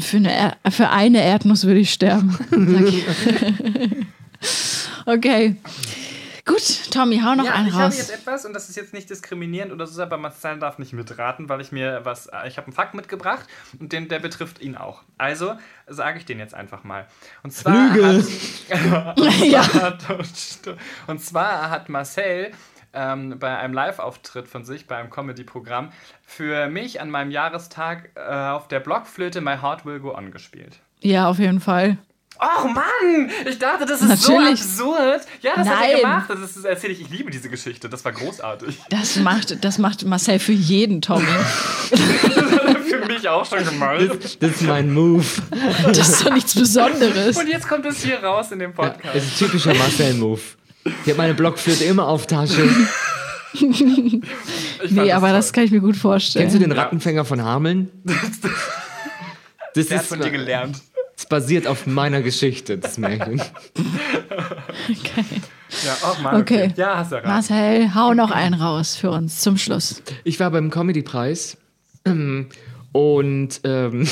Für 0.01 0.17
eine, 0.17 0.33
Er- 0.33 0.71
für 0.71 0.89
eine 0.89 1.23
Erdnuss 1.23 1.63
würde 1.65 1.79
ich 1.79 1.93
sterben. 1.93 2.37
Ich. 2.87 3.05
okay. 5.05 5.55
Gut, 6.45 6.91
Tommy, 6.91 7.19
hau 7.19 7.35
noch 7.35 7.43
Ja, 7.45 7.53
einen 7.55 7.67
ich 7.67 7.73
habe 7.73 7.83
raus. 7.85 7.97
jetzt 7.97 8.09
etwas 8.13 8.45
und 8.45 8.53
das 8.53 8.69
ist 8.69 8.75
jetzt 8.77 8.93
nicht 8.93 9.09
diskriminierend 9.09 9.73
oder 9.73 9.85
so, 9.85 10.01
aber 10.01 10.17
Marcel 10.17 10.59
darf 10.59 10.77
nicht 10.77 10.93
mitraten, 10.93 11.49
weil 11.49 11.59
ich 11.59 11.73
mir 11.73 12.01
was, 12.03 12.27
äh, 12.27 12.47
ich 12.47 12.55
habe 12.57 12.67
einen 12.67 12.73
Fakt 12.73 12.93
mitgebracht 12.93 13.45
und 13.81 13.91
den, 13.91 14.07
der 14.07 14.19
betrifft 14.19 14.61
ihn 14.61 14.77
auch. 14.77 15.01
Also 15.17 15.55
sage 15.87 16.19
ich 16.19 16.25
den 16.25 16.39
jetzt 16.39 16.53
einfach 16.53 16.85
mal. 16.85 17.05
Und 17.43 17.51
zwar 17.51 17.93
Lüge. 17.93 18.23
Hat, 18.69 19.19
ja. 19.45 19.73
hat, 19.73 20.05
und 21.07 21.19
zwar 21.21 21.69
hat 21.69 21.89
Marcel 21.89 22.51
ähm, 22.93 23.37
bei 23.39 23.57
einem 23.57 23.73
Live-Auftritt 23.73 24.47
von 24.47 24.65
sich, 24.65 24.87
bei 24.87 24.97
einem 24.97 25.09
Comedy-Programm, 25.09 25.91
für 26.25 26.67
mich 26.67 26.99
an 27.01 27.09
meinem 27.09 27.31
Jahrestag 27.31 28.09
äh, 28.15 28.19
auf 28.29 28.67
der 28.67 28.79
Blockflöte 28.79 29.41
My 29.41 29.57
Heart 29.61 29.85
Will 29.85 29.99
Go 29.99 30.13
On 30.15 30.31
gespielt. 30.31 30.79
ja, 31.01 31.27
auf 31.29 31.39
jeden 31.39 31.59
Fall. 31.59 31.97
Och 32.39 32.65
Mann, 32.65 33.31
ich 33.49 33.57
dachte, 33.57 33.87
das 33.87 33.99
ist 34.03 34.09
Natürlich. 34.27 34.61
so 34.63 34.93
absurd. 34.93 35.21
Ja, 35.41 35.53
das 35.55 35.67
hat 35.67 35.79
Nein. 35.79 35.89
er 35.89 35.99
gemacht. 36.01 36.29
Das 36.29 36.55
ist, 36.55 36.63
erzähle 36.65 36.93
ich. 36.93 37.01
Ich 37.01 37.09
liebe 37.09 37.31
diese 37.31 37.49
Geschichte. 37.49 37.89
Das 37.89 38.05
war 38.05 38.11
großartig. 38.11 38.79
Das 38.91 39.15
macht, 39.15 39.63
das 39.65 39.79
macht 39.79 40.05
Marcel 40.05 40.37
für 40.37 40.51
jeden, 40.51 41.01
Tommy. 41.01 41.25
Für 42.87 43.05
mich 43.05 43.27
auch 43.27 43.45
schon 43.45 43.65
gemeint. 43.65 44.41
Das 44.41 44.51
ist 44.51 44.61
mein 44.61 44.93
Move. 44.93 45.25
Das 45.87 46.09
ist 46.09 46.25
doch 46.25 46.33
nichts 46.33 46.53
Besonderes. 46.55 47.37
Und 47.37 47.47
jetzt 47.47 47.67
kommt 47.67 47.85
es 47.85 48.03
hier 48.03 48.23
raus 48.23 48.51
in 48.51 48.59
dem 48.59 48.73
Das 48.75 48.93
Podcast. 48.93 49.15
ist 49.15 49.25
ein 49.41 49.45
typischer 49.47 49.73
Marcel-Move. 49.73 50.39
Ich 51.03 51.09
habe 51.09 51.17
meine 51.17 51.33
Blockflöte 51.33 51.83
immer 51.85 52.07
auf 52.07 52.27
Tasche. 52.27 52.67
Nee, 54.89 55.11
aber 55.13 55.31
das 55.31 55.47
toll. 55.47 55.53
kann 55.55 55.63
ich 55.63 55.71
mir 55.71 55.79
gut 55.79 55.95
vorstellen. 55.95 56.43
Kennst 56.43 56.55
du 56.55 56.59
den 56.59 56.71
Rattenfänger 56.71 57.25
von 57.25 57.41
Hameln? 57.43 57.89
Das 59.73 59.87
Der 59.87 59.97
hat 59.97 60.03
ist 60.03 60.09
von 60.09 60.19
dir 60.21 60.29
gelernt. 60.31 60.79
das 61.15 61.25
basiert 61.27 61.65
auf 61.67 61.85
meiner 61.87 62.21
Geschichte, 62.21 62.77
das 62.77 62.97
Märchen. 62.97 63.41
Ja, 65.85 65.97
oh 66.03 66.21
Mann. 66.21 66.41
Okay. 66.41 66.73
Ja, 66.77 66.97
hast 66.97 67.11
du 67.11 67.15
erraten. 67.17 67.29
Marcel, 67.31 67.93
hau 67.95 68.13
noch 68.13 68.31
einen 68.31 68.53
raus 68.53 68.95
für 68.95 69.11
uns 69.11 69.41
zum 69.41 69.57
Schluss. 69.57 70.01
Ich 70.23 70.39
war 70.39 70.49
beim 70.51 70.69
Comedy-Preis 70.69 71.57
ähm, 72.05 72.47
und 72.93 73.59
ähm, 73.65 74.07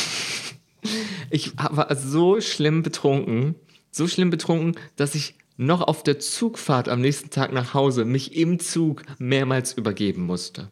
ich 1.30 1.54
war 1.58 1.96
so 1.96 2.42
schlimm 2.42 2.84
betrunken, 2.84 3.56
so 3.92 4.08
schlimm 4.08 4.30
betrunken, 4.30 4.76
dass 4.98 5.16
ich 5.16 5.36
noch 5.58 5.82
auf 5.82 6.04
der 6.04 6.20
Zugfahrt 6.20 6.90
am 6.90 7.02
nächsten 7.02 7.30
Tag 7.30 7.54
nach 7.54 7.74
Hause 7.74 8.06
mich 8.06 8.36
im 8.36 8.60
Zug 8.60 9.04
mehrmals 9.18 9.74
übergeben 9.74 10.26
musste. 10.26 10.70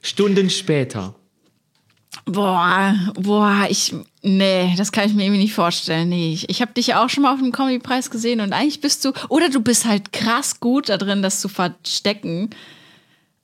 Stunden 0.00 0.50
später. 0.50 1.14
Boah, 2.24 2.94
boah, 3.14 3.66
ich, 3.68 3.94
nee, 4.22 4.74
das 4.76 4.92
kann 4.92 5.06
ich 5.06 5.14
mir 5.14 5.24
irgendwie 5.24 5.42
nicht 5.42 5.54
vorstellen. 5.54 6.08
Nee, 6.10 6.34
ich, 6.34 6.48
ich 6.50 6.60
habe 6.60 6.72
dich 6.72 6.94
auch 6.94 7.08
schon 7.08 7.22
mal 7.22 7.32
auf 7.32 7.40
dem 7.40 7.52
Comedy-Preis 7.52 8.10
gesehen 8.10 8.40
und 8.40 8.52
eigentlich 8.52 8.80
bist 8.80 9.04
du, 9.04 9.12
oder 9.28 9.48
du 9.48 9.60
bist 9.60 9.86
halt 9.86 10.12
krass 10.12 10.60
gut 10.60 10.88
da 10.88 10.98
drin, 10.98 11.22
das 11.22 11.40
zu 11.40 11.48
verstecken. 11.48 12.50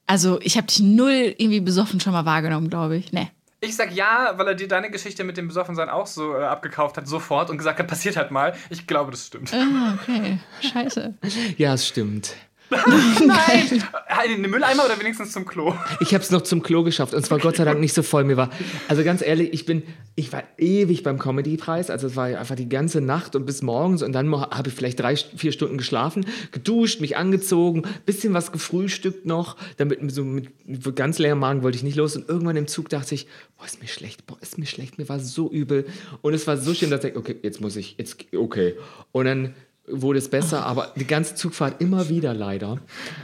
Also, 0.06 0.38
ich 0.42 0.56
habe 0.56 0.66
dich 0.66 0.80
null 0.80 1.34
irgendwie 1.38 1.60
besoffen 1.60 2.00
schon 2.00 2.12
mal 2.12 2.24
wahrgenommen, 2.24 2.70
glaube 2.70 2.96
ich. 2.96 3.12
Nee. 3.12 3.28
Ich 3.60 3.74
sag 3.74 3.92
ja, 3.92 4.34
weil 4.36 4.46
er 4.48 4.54
dir 4.54 4.68
deine 4.68 4.90
Geschichte 4.90 5.24
mit 5.24 5.36
dem 5.36 5.48
Besoffensein 5.48 5.88
auch 5.88 6.06
so 6.06 6.36
äh, 6.36 6.44
abgekauft 6.44 6.96
hat, 6.96 7.08
sofort 7.08 7.50
und 7.50 7.58
gesagt 7.58 7.78
hat, 7.80 7.88
passiert 7.88 8.16
halt 8.16 8.30
mal. 8.30 8.54
Ich 8.70 8.86
glaube, 8.86 9.10
das 9.10 9.26
stimmt. 9.26 9.52
Ah, 9.52 9.98
okay. 10.00 10.38
Scheiße. 10.60 11.14
Ja, 11.56 11.74
es 11.74 11.86
stimmt. 11.88 12.34
Nein! 13.26 13.84
Äh, 14.08 14.34
In 14.34 14.42
den 14.42 14.50
Mülleimer 14.50 14.84
oder 14.84 14.98
wenigstens 15.00 15.32
zum 15.32 15.46
Klo? 15.46 15.74
Ich 16.00 16.12
habe 16.12 16.22
es 16.22 16.30
noch 16.30 16.42
zum 16.42 16.62
Klo 16.62 16.82
geschafft 16.82 17.14
und 17.14 17.24
zwar 17.24 17.38
Gott 17.38 17.56
sei 17.56 17.64
Dank 17.64 17.80
nicht 17.80 17.94
so 17.94 18.02
voll. 18.02 18.24
Mir 18.24 18.36
war, 18.36 18.50
also 18.88 19.04
ganz 19.04 19.22
ehrlich, 19.22 19.52
ich 19.52 19.64
bin, 19.64 19.82
ich 20.16 20.32
war 20.32 20.42
ewig 20.58 21.02
beim 21.02 21.18
Comedy-Preis, 21.18 21.88
also 21.88 22.08
es 22.08 22.16
war 22.16 22.26
einfach 22.26 22.56
die 22.56 22.68
ganze 22.68 23.00
Nacht 23.00 23.34
und 23.36 23.46
bis 23.46 23.62
morgens 23.62 24.02
und 24.02 24.12
dann 24.12 24.30
habe 24.32 24.68
ich 24.68 24.74
vielleicht 24.74 25.00
drei, 25.00 25.16
vier 25.16 25.52
Stunden 25.52 25.78
geschlafen, 25.78 26.26
geduscht, 26.52 27.00
mich 27.00 27.16
angezogen, 27.16 27.82
bisschen 28.04 28.34
was 28.34 28.52
gefrühstückt 28.52 29.24
noch, 29.24 29.56
damit 29.78 30.00
so 30.12 30.24
mit, 30.24 30.68
mit 30.68 30.96
ganz 30.96 31.18
leerem 31.18 31.38
Magen 31.38 31.62
wollte 31.62 31.76
ich 31.76 31.82
nicht 31.84 31.96
los 31.96 32.16
und 32.16 32.28
irgendwann 32.28 32.56
im 32.56 32.66
Zug 32.66 32.88
dachte 32.90 33.14
ich, 33.14 33.26
boah, 33.56 33.64
ist 33.64 33.80
mir 33.80 33.88
schlecht, 33.88 34.26
boah, 34.26 34.36
ist 34.40 34.58
mir 34.58 34.66
schlecht, 34.66 34.98
mir 34.98 35.08
war 35.08 35.20
so 35.20 35.50
übel 35.50 35.86
und 36.20 36.34
es 36.34 36.46
war 36.46 36.56
so 36.58 36.74
schlimm, 36.74 36.90
dass 36.90 37.04
ich, 37.04 37.16
okay, 37.16 37.36
jetzt 37.42 37.60
muss 37.60 37.76
ich, 37.76 37.96
jetzt, 37.98 38.16
okay. 38.36 38.74
Und 39.12 39.24
dann 39.24 39.54
wurde 39.90 40.18
es 40.18 40.28
besser, 40.28 40.64
aber 40.66 40.92
die 40.96 41.06
ganze 41.06 41.34
Zugfahrt 41.34 41.80
immer 41.80 42.08
wieder 42.08 42.34
leider. 42.34 42.78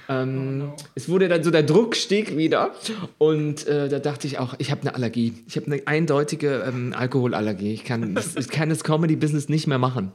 Ähm, 0.09 0.73
Es 0.95 1.09
wurde 1.09 1.29
dann 1.29 1.43
so, 1.43 1.51
der 1.51 1.63
Druck 1.63 1.97
stieg 1.97 2.37
wieder 2.37 2.73
und 3.19 3.67
äh, 3.67 3.89
da 3.89 3.99
dachte 3.99 4.27
ich 4.27 4.39
auch, 4.39 4.55
ich 4.59 4.71
habe 4.71 4.83
eine 4.83 4.95
Allergie. 4.95 5.35
Ich 5.47 5.57
habe 5.57 5.67
eine 5.67 5.83
eindeutige 5.87 6.65
ähm, 6.67 6.95
Alkoholallergie. 6.97 7.73
Ich 7.73 7.85
kann 7.85 8.15
das, 8.15 8.37
ich 8.37 8.49
kann 8.49 8.69
das 8.69 8.85
Comedy-Business 8.85 9.49
nicht 9.49 9.67
mehr 9.67 9.79
machen. 9.79 10.13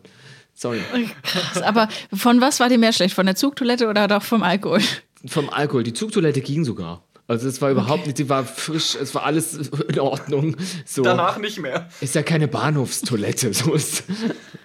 Sorry. 0.54 0.80
Krass. 1.24 1.62
Aber 1.62 1.88
von 2.14 2.42
was 2.42 2.60
war 2.60 2.68
dir 2.70 2.78
mehr 2.78 2.94
schlecht? 2.94 3.16
Von 3.16 3.26
der 3.26 3.36
Zugtoilette 3.36 3.88
oder 3.88 4.08
doch 4.08 4.24
vom 4.24 4.44
Alkohol? 4.44 4.80
Vom 5.26 5.50
Alkohol. 5.50 5.84
Die 5.84 5.94
Zugtoilette 5.94 6.42
ging 6.42 6.66
sogar. 6.66 7.04
Also 7.30 7.48
es 7.48 7.62
war 7.62 7.70
überhaupt 7.70 8.08
nicht, 8.08 8.18
die 8.18 8.28
war 8.28 8.44
frisch, 8.44 8.96
es 9.00 9.14
war 9.14 9.24
alles 9.24 9.70
in 9.88 10.00
Ordnung. 10.00 10.56
So. 10.84 11.04
Danach 11.04 11.38
nicht 11.38 11.60
mehr. 11.60 11.88
Ist 12.02 12.16
ja 12.16 12.24
keine 12.24 12.48
Bahnhofstoilette. 12.48 13.54
So 13.54 13.76
ist. 13.76 14.04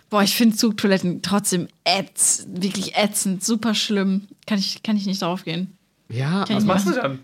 Boah, 0.09 0.23
ich 0.23 0.35
finde 0.35 0.57
Zugtoiletten 0.57 1.21
trotzdem 1.21 1.69
ätz, 1.85 2.47
wirklich 2.49 2.97
ätzend, 2.97 3.45
super 3.45 3.75
schlimm. 3.75 4.29
Kann 4.47 4.59
ich, 4.59 4.83
kann 4.83 4.97
ich 4.97 5.05
nicht 5.05 5.21
drauf 5.21 5.45
gehen. 5.45 5.77
Ja, 6.09 6.47
Was 6.49 6.63
ich 6.63 6.65
machst 6.65 6.87
du 6.89 6.93
dann? 6.93 7.19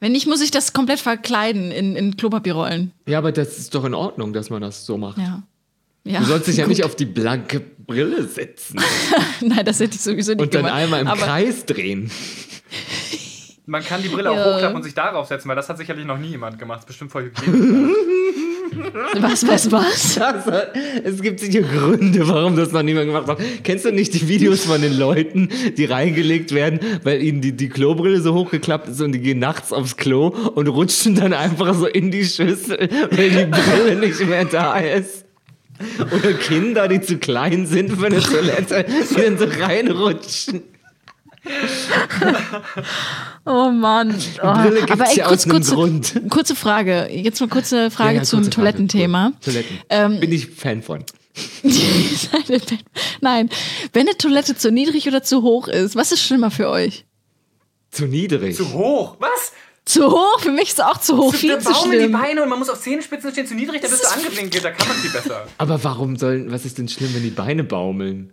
Wenn 0.00 0.12
nicht, 0.12 0.26
muss 0.26 0.42
ich 0.42 0.50
das 0.50 0.74
komplett 0.74 1.00
verkleiden 1.00 1.70
in, 1.70 1.96
in 1.96 2.16
Klopapierrollen. 2.18 2.92
ja, 3.06 3.16
aber 3.18 3.32
das 3.32 3.58
ist 3.58 3.74
doch 3.74 3.84
in 3.84 3.94
Ordnung, 3.94 4.34
dass 4.34 4.50
man 4.50 4.60
das 4.60 4.84
so 4.84 4.98
macht. 4.98 5.16
Ja. 5.16 5.42
ja. 6.04 6.20
Du 6.20 6.26
sollst 6.26 6.46
dich 6.46 6.58
ja 6.58 6.64
gut. 6.64 6.68
nicht 6.70 6.84
auf 6.84 6.94
die 6.94 7.06
blanke 7.06 7.60
Brille 7.60 8.26
setzen 8.28 8.80
Nein, 9.40 9.64
das 9.64 9.80
hätte 9.80 9.94
ich 9.94 10.02
sowieso 10.02 10.32
nicht 10.32 10.42
und 10.42 10.54
dann 10.54 10.64
gemacht. 10.64 10.78
einmal 10.78 11.00
im 11.00 11.06
Aber 11.08 11.22
Kreis 11.22 11.64
drehen. 11.64 12.10
Man 13.66 13.82
kann 13.82 14.02
die 14.02 14.08
Brille 14.08 14.30
auch 14.30 14.36
Ja. 14.36 14.54
hochklappen 14.54 14.76
und 14.76 14.82
sich 14.82 14.94
darauf 14.94 15.26
setzen, 15.26 15.48
weil 15.48 15.56
das 15.56 15.68
hat 15.68 15.78
sicherlich 15.78 16.04
noch 16.04 16.18
nie 16.18 16.28
jemand 16.28 16.58
gemacht. 16.58 16.78
Das 16.78 16.82
ist 16.84 16.88
bestimmt 16.88 17.12
voll 17.12 17.32
hygienisch. 17.34 17.96
Was, 19.20 19.46
was, 19.46 19.70
was? 19.70 20.18
Also, 20.18 20.50
es 21.04 21.22
gibt 21.22 21.38
sicher 21.38 21.60
Gründe, 21.62 22.26
warum 22.26 22.56
das 22.56 22.72
noch 22.72 22.82
niemand 22.82 23.06
gemacht 23.06 23.28
hat. 23.28 23.38
Kennst 23.62 23.84
du 23.84 23.92
nicht 23.92 24.12
die 24.14 24.26
Videos 24.26 24.64
von 24.64 24.80
den 24.82 24.98
Leuten, 24.98 25.48
die 25.76 25.84
reingelegt 25.84 26.52
werden, 26.52 26.80
weil 27.04 27.22
ihnen 27.22 27.40
die, 27.40 27.52
die 27.52 27.68
Klobrille 27.68 28.20
so 28.20 28.34
hochgeklappt 28.34 28.88
ist 28.88 29.00
und 29.00 29.12
die 29.12 29.20
gehen 29.20 29.38
nachts 29.38 29.72
aufs 29.72 29.96
Klo 29.96 30.28
und 30.28 30.66
rutschen 30.66 31.14
dann 31.14 31.32
einfach 31.32 31.72
so 31.74 31.86
in 31.86 32.10
die 32.10 32.24
Schüssel, 32.24 32.88
weil 33.12 33.30
die 33.30 33.44
Brille 33.46 33.96
nicht 34.00 34.18
mehr 34.26 34.44
da 34.44 34.76
ist? 34.78 35.24
Oder 36.00 36.32
Kinder, 36.32 36.88
die 36.88 37.00
zu 37.00 37.18
klein 37.18 37.66
sind 37.66 37.92
für 37.92 38.06
eine 38.06 38.20
Toilette, 38.20 38.86
die 39.10 39.20
dann 39.22 39.38
so 39.38 39.44
reinrutschen. 39.44 40.62
Oh 43.46 43.70
Mann. 43.70 44.14
Oh. 44.42 44.46
Aber 44.46 45.08
ey, 45.08 45.18
ja 45.18 45.26
kurz, 45.28 45.48
kurze, 45.48 45.74
Grund. 45.74 46.22
kurze 46.30 46.56
Frage. 46.56 47.08
Jetzt 47.10 47.40
mal 47.40 47.48
kurze 47.48 47.90
Frage 47.90 48.12
Ja, 48.14 48.18
ja, 48.18 48.22
zum 48.22 48.40
kurze 48.40 48.50
Frage. 48.52 48.62
Toilettenthema. 48.72 49.32
Toiletten. 49.44 49.78
Ähm, 49.90 50.20
Bin 50.20 50.32
ich 50.32 50.46
Fan 50.48 50.82
von. 50.82 51.04
Nein, 53.20 53.50
wenn 53.92 54.08
eine 54.08 54.16
Toilette 54.16 54.56
zu 54.56 54.70
niedrig 54.70 55.06
oder 55.08 55.22
zu 55.22 55.42
hoch 55.42 55.68
ist, 55.68 55.96
was 55.96 56.12
ist 56.12 56.22
schlimmer 56.22 56.50
für 56.50 56.68
euch? 56.70 57.04
Zu 57.90 58.06
niedrig. 58.06 58.56
Zu 58.56 58.72
hoch? 58.72 59.16
Was? 59.18 59.52
Zu 59.84 60.10
hoch? 60.10 60.40
Für 60.40 60.52
mich 60.52 60.68
ist 60.68 60.78
es 60.78 60.84
auch 60.84 60.98
zu 60.98 61.18
hoch. 61.18 61.32
Zu 61.32 61.38
Viel 61.38 61.58
zu 61.58 61.70
in 61.84 61.90
die 61.90 61.96
schlimm. 61.98 62.12
Beine 62.12 62.42
und 62.42 62.48
man 62.48 62.58
muss 62.58 62.70
auf 62.70 62.80
Zehenspitzen 62.80 63.32
stehen. 63.32 63.46
Zu 63.46 63.54
niedrig, 63.54 63.82
da 63.82 63.88
bist 63.88 64.04
du 64.04 64.08
angewinkelt, 64.08 64.64
da 64.64 64.70
kann 64.70 64.88
man 64.88 64.96
viel 64.96 65.10
besser. 65.10 65.46
Aber 65.58 65.82
warum 65.84 66.16
sollen, 66.16 66.50
was 66.50 66.64
ist 66.64 66.78
denn 66.78 66.88
schlimm, 66.88 67.14
wenn 67.14 67.22
die 67.22 67.30
Beine 67.30 67.64
baumeln? 67.64 68.32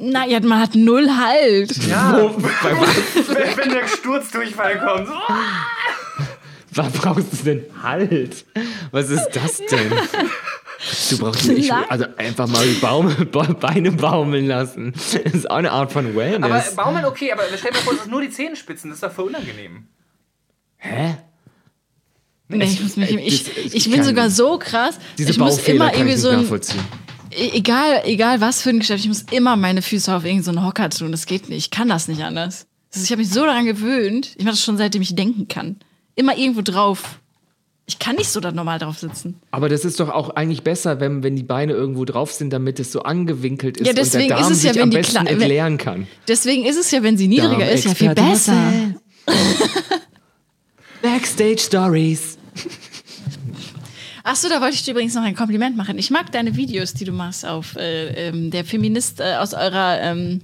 Naja, 0.00 0.40
man 0.40 0.60
hat 0.60 0.74
null 0.74 1.08
Halt. 1.14 1.76
Ja, 1.86 2.12
Bei 2.62 2.72
was? 2.80 3.28
wenn, 3.28 3.56
wenn 3.58 3.70
der 3.70 3.86
Sturzdurchfall 3.86 4.78
kommt. 4.78 5.08
So. 5.08 5.14
Was 6.72 6.92
brauchst 6.92 7.32
du 7.32 7.36
denn 7.44 7.64
Halt? 7.82 8.44
Was 8.92 9.10
ist 9.10 9.28
das 9.34 9.58
denn? 9.58 9.92
Du 11.10 11.18
brauchst 11.18 11.46
nicht, 11.48 11.70
also 11.72 12.06
einfach 12.16 12.46
mal 12.46 12.66
die 12.66 12.74
Baum, 12.80 13.14
Ba- 13.30 13.42
Beine 13.60 13.92
baumeln 13.92 14.46
lassen. 14.46 14.92
Das 14.94 15.14
ist 15.34 15.50
auch 15.50 15.56
eine 15.56 15.72
Art 15.72 15.92
von 15.92 16.06
Aber 16.06 16.14
Wellness. 16.16 16.74
Baumeln 16.74 17.04
okay, 17.04 17.32
aber 17.32 17.42
stell 17.58 17.72
dir 17.72 17.78
vor, 17.78 17.92
es 17.92 18.00
ist 18.00 18.06
nur 18.10 18.22
die 18.22 18.30
Zehenspitzen, 18.30 18.88
das 18.88 18.96
ist 18.98 19.02
doch 19.02 19.12
voll 19.12 19.26
unangenehm. 19.26 19.88
Hä? 20.78 21.16
Nee, 22.48 22.64
ich, 22.64 22.80
muss 22.82 22.96
mich, 22.96 23.10
Ey, 23.10 23.20
ich, 23.20 23.44
das- 23.44 23.56
ich, 23.58 23.74
ich 23.74 23.90
bin 23.90 24.02
sogar 24.02 24.30
so 24.30 24.58
krass. 24.58 24.98
Diese 25.18 25.30
ich 25.32 25.38
muss 25.38 25.58
immer 25.68 25.92
irgendwie 25.92 26.16
so 26.16 26.30
ein, 26.30 26.40
nachvollziehen. 26.40 26.80
Egal, 27.30 28.02
egal 28.04 28.40
was 28.40 28.62
für 28.62 28.70
ein 28.70 28.80
Geschäft, 28.80 29.00
ich 29.00 29.08
muss 29.08 29.24
immer 29.30 29.56
meine 29.56 29.82
Füße 29.82 30.14
auf 30.14 30.24
irgendeinen 30.24 30.56
so 30.56 30.64
Hocker 30.64 30.90
tun. 30.90 31.12
Das 31.12 31.26
geht 31.26 31.48
nicht. 31.48 31.58
Ich 31.66 31.70
kann 31.70 31.88
das 31.88 32.08
nicht 32.08 32.22
anders. 32.22 32.66
Das 32.90 32.98
ist, 32.98 33.04
ich 33.06 33.12
habe 33.12 33.22
mich 33.22 33.30
so 33.30 33.44
daran 33.44 33.66
gewöhnt. 33.66 34.34
Ich 34.36 34.44
mache 34.44 34.54
das 34.54 34.64
schon 34.64 34.76
seitdem 34.76 35.02
ich 35.02 35.14
denken 35.14 35.48
kann. 35.48 35.76
Immer 36.16 36.36
irgendwo 36.36 36.62
drauf. 36.62 37.20
Ich 37.86 37.98
kann 37.98 38.16
nicht 38.16 38.30
so 38.30 38.38
da 38.40 38.52
normal 38.52 38.78
drauf 38.78 38.98
sitzen. 38.98 39.40
Aber 39.50 39.68
das 39.68 39.84
ist 39.84 39.98
doch 39.98 40.10
auch 40.10 40.30
eigentlich 40.30 40.62
besser, 40.62 41.00
wenn, 41.00 41.24
wenn 41.24 41.34
die 41.34 41.42
Beine 41.42 41.72
irgendwo 41.72 42.04
drauf 42.04 42.32
sind, 42.32 42.52
damit 42.52 42.78
es 42.78 42.92
so 42.92 43.02
angewinkelt 43.02 43.78
ist 43.78 43.86
Ja, 43.86 43.92
deswegen 43.92 44.24
und 44.24 44.28
der 44.30 44.38
Darm 44.38 44.52
ist 44.52 44.58
es 44.58 44.62
ja, 44.62 44.72
sich 44.72 44.78
wenn 44.78 44.82
am 44.84 44.90
die 44.90 44.96
besten 44.96 45.26
entleeren 45.26 45.78
kann. 45.78 46.06
Deswegen 46.28 46.64
ist 46.64 46.76
es 46.76 46.90
ja, 46.92 47.02
wenn 47.02 47.16
sie 47.16 47.26
niedriger 47.26 47.70
ist, 47.70 47.84
ja 47.84 47.94
viel 47.94 48.14
besser. 48.14 48.94
Backstage 51.02 51.58
Stories. 51.58 52.38
Achso, 54.30 54.48
da 54.48 54.60
wollte 54.60 54.76
ich 54.76 54.84
dir 54.84 54.92
übrigens 54.92 55.16
noch 55.16 55.24
ein 55.24 55.34
Kompliment 55.34 55.76
machen. 55.76 55.98
Ich 55.98 56.12
mag 56.12 56.30
deine 56.30 56.54
Videos, 56.54 56.94
die 56.94 57.04
du 57.04 57.10
machst 57.10 57.44
auf 57.44 57.74
äh, 57.74 58.28
ähm, 58.28 58.52
der 58.52 58.64
Feminist 58.64 59.18
äh, 59.18 59.34
aus 59.34 59.54
eurer 59.54 60.00
ähm, 60.00 60.40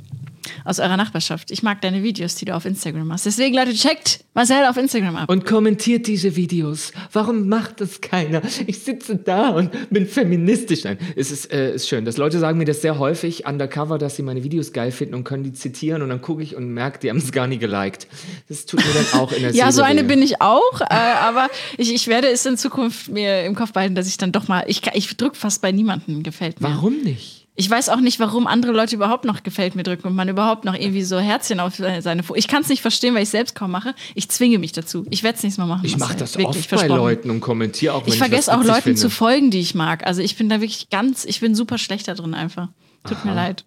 aus 0.66 0.80
eurer 0.80 0.96
Nachbarschaft. 0.96 1.50
Ich 1.50 1.62
mag 1.62 1.80
deine 1.80 2.02
Videos, 2.02 2.34
die 2.34 2.44
du 2.44 2.54
auf 2.54 2.64
Instagram 2.64 3.06
machst. 3.06 3.26
Deswegen, 3.26 3.54
Leute, 3.54 3.72
checkt 3.72 4.24
Marcel 4.34 4.66
auf 4.66 4.76
Instagram 4.76 5.16
ab. 5.16 5.30
Und 5.30 5.46
kommentiert 5.46 6.06
diese 6.06 6.36
Videos. 6.36 6.92
Warum 7.12 7.48
macht 7.48 7.80
das 7.80 8.00
keiner? 8.00 8.42
Ich 8.66 8.80
sitze 8.80 9.16
da 9.16 9.50
und 9.50 9.90
bin 9.90 10.06
feministisch. 10.06 10.84
Nein, 10.84 10.98
es 11.14 11.30
ist, 11.30 11.52
äh, 11.52 11.74
ist 11.74 11.88
schön. 11.88 12.04
Das 12.04 12.16
Leute 12.16 12.38
sagen 12.38 12.58
mir 12.58 12.64
das 12.64 12.82
sehr 12.82 12.98
häufig 12.98 13.46
undercover, 13.46 13.98
dass 13.98 14.16
sie 14.16 14.22
meine 14.22 14.42
Videos 14.42 14.72
geil 14.72 14.90
finden 14.90 15.14
und 15.14 15.24
können 15.24 15.44
die 15.44 15.52
zitieren 15.52 16.02
und 16.02 16.08
dann 16.08 16.20
gucke 16.20 16.42
ich 16.42 16.56
und 16.56 16.68
merke, 16.68 16.98
die 16.98 17.10
haben 17.10 17.18
es 17.18 17.32
gar 17.32 17.46
nie 17.46 17.58
geliked. 17.58 18.08
Das 18.48 18.66
tut 18.66 18.80
mir 18.84 18.92
dann 18.92 19.20
auch 19.20 19.32
in 19.32 19.42
der 19.42 19.50
Ja, 19.54 19.72
so 19.72 19.82
eine 19.82 20.04
bin 20.04 20.20
ich 20.22 20.40
auch, 20.40 20.80
äh, 20.80 20.94
aber 20.94 21.48
ich, 21.78 21.92
ich 21.92 22.08
werde 22.08 22.28
es 22.28 22.44
in 22.44 22.56
Zukunft 22.56 23.08
mir 23.08 23.44
im 23.44 23.54
Kopf 23.54 23.72
behalten, 23.72 23.94
dass 23.94 24.08
ich 24.08 24.18
dann 24.18 24.32
doch 24.32 24.48
mal, 24.48 24.64
ich, 24.66 24.82
ich 24.94 25.16
drücke 25.16 25.36
fast 25.36 25.62
bei 25.62 25.72
niemandem 25.72 26.22
gefällt 26.22 26.60
mir. 26.60 26.68
Warum 26.68 27.02
nicht? 27.02 27.35
Ich 27.58 27.68
weiß 27.70 27.88
auch 27.88 28.00
nicht, 28.00 28.20
warum 28.20 28.46
andere 28.46 28.72
Leute 28.72 28.94
überhaupt 28.96 29.24
noch 29.24 29.42
gefällt 29.42 29.74
mir 29.76 29.82
drücken 29.82 30.06
und 30.08 30.14
man 30.14 30.28
überhaupt 30.28 30.64
noch 30.66 30.74
irgendwie 30.74 31.02
so 31.02 31.18
Herzchen 31.18 31.58
auf 31.58 31.74
seine 31.76 32.22
Fo 32.22 32.34
Ich 32.34 32.48
kann 32.48 32.60
es 32.62 32.68
nicht 32.68 32.82
verstehen, 32.82 33.14
weil 33.14 33.22
ich 33.22 33.28
es 33.28 33.32
selbst 33.32 33.54
kaum 33.54 33.70
mache. 33.70 33.94
Ich 34.14 34.28
zwinge 34.28 34.58
mich 34.58 34.72
dazu. 34.72 35.06
Ich 35.10 35.22
werde 35.22 35.36
es 35.38 35.42
nächstes 35.42 35.58
Mal 35.58 35.66
machen. 35.66 35.84
Ich 35.86 35.96
mache 35.96 36.14
das 36.16 36.36
Wirklich, 36.36 36.70
oft 36.72 36.82
bei. 36.82 36.86
Leuten 36.86 37.30
und 37.30 37.40
kommentiere 37.40 37.94
auch, 37.94 38.02
wenn 38.02 38.08
Ich 38.08 38.14
ich 38.14 38.18
vergesse 38.18 38.50
was 38.52 38.58
auch 38.58 38.62
Leuten 38.64 38.82
finde. 38.82 39.00
zu 39.00 39.08
folgen, 39.10 39.50
die 39.50 39.60
ich 39.60 39.74
mag. 39.74 40.06
Also 40.06 40.20
ich 40.20 40.36
bin 40.36 40.48
da 40.50 40.60
wirklich 40.60 40.90
ganz, 40.90 41.24
ich 41.24 41.40
bin 41.40 41.54
super 41.54 41.78
schlecht 41.78 42.06
da 42.08 42.14
drin 42.14 42.34
einfach. 42.34 42.68
Tut 43.08 43.24
mir 43.24 43.34
leid. 43.34 43.64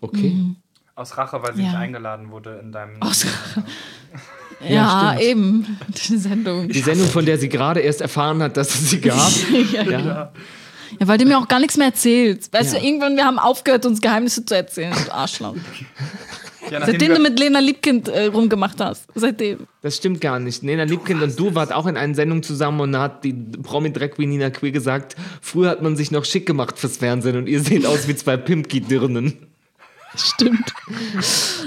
Okay. 0.00 0.30
Mhm. 0.30 0.56
Aus 0.94 1.16
Rache, 1.18 1.42
weil 1.42 1.54
sie 1.56 1.62
Ja. 1.62 1.68
nicht 1.68 1.76
eingeladen 1.78 2.30
wurde 2.30 2.60
in 2.62 2.70
deinem. 2.70 3.02
Aus 3.02 3.26
Ja, 4.68 5.14
stimmt. 5.16 5.22
eben. 5.30 5.78
Die 6.08 6.16
Sendung. 6.16 6.68
Die 6.68 6.78
Sendung, 6.80 7.08
von 7.08 7.26
der 7.26 7.36
sie 7.38 7.48
gerade 7.48 7.80
erst 7.80 8.00
erfahren 8.00 8.40
hat, 8.42 8.56
dass 8.56 8.72
es 8.74 8.90
sie 8.90 9.00
gab. 9.00 9.30
ja. 9.72 9.82
ja. 9.82 10.32
Ja, 11.00 11.08
weil 11.08 11.18
du 11.18 11.24
mir 11.24 11.38
auch 11.38 11.48
gar 11.48 11.58
nichts 11.60 11.76
mehr 11.76 11.88
erzählst. 11.88 12.52
Weißt 12.52 12.74
Ja. 12.74 12.80
du, 12.80 12.86
irgendwann, 12.86 13.16
wir 13.16 13.24
haben 13.24 13.38
aufgehört, 13.38 13.86
uns 13.86 14.00
Geheimnisse 14.00 14.44
zu 14.44 14.54
erzählen. 14.54 14.94
Du 15.06 15.12
Arschloch. 15.12 15.54
Ja, 16.70 16.86
Seitdem 16.86 17.14
du 17.14 17.20
mit 17.20 17.38
Lena 17.38 17.58
Liebkind 17.58 18.08
äh, 18.08 18.26
rumgemacht 18.26 18.80
hast. 18.80 19.06
Seitdem. 19.14 19.66
Das 19.82 19.96
stimmt 19.96 20.20
gar 20.20 20.38
nicht. 20.38 20.62
Nena 20.62 20.84
Liebkind 20.84 21.20
und 21.22 21.38
du 21.38 21.54
wart 21.54 21.72
auch 21.72 21.86
in 21.86 21.96
einer 21.96 22.14
Sendung 22.14 22.42
zusammen 22.42 22.80
und 22.80 22.92
da 22.92 23.02
hat 23.02 23.24
die 23.24 23.32
Promi-Drag 23.32 24.12
Queen 24.12 24.30
Nina 24.30 24.48
Queer 24.50 24.70
gesagt, 24.70 25.16
früher 25.40 25.70
hat 25.70 25.82
man 25.82 25.96
sich 25.96 26.10
noch 26.12 26.24
schick 26.24 26.46
gemacht 26.46 26.78
fürs 26.78 26.96
Fernsehen 26.98 27.36
und 27.36 27.48
ihr 27.48 27.60
seht 27.60 27.84
aus 27.84 28.06
wie 28.08 28.14
zwei 28.14 28.36
Pimpki-Dirnen. 28.36 29.48
Stimmt. 30.14 30.72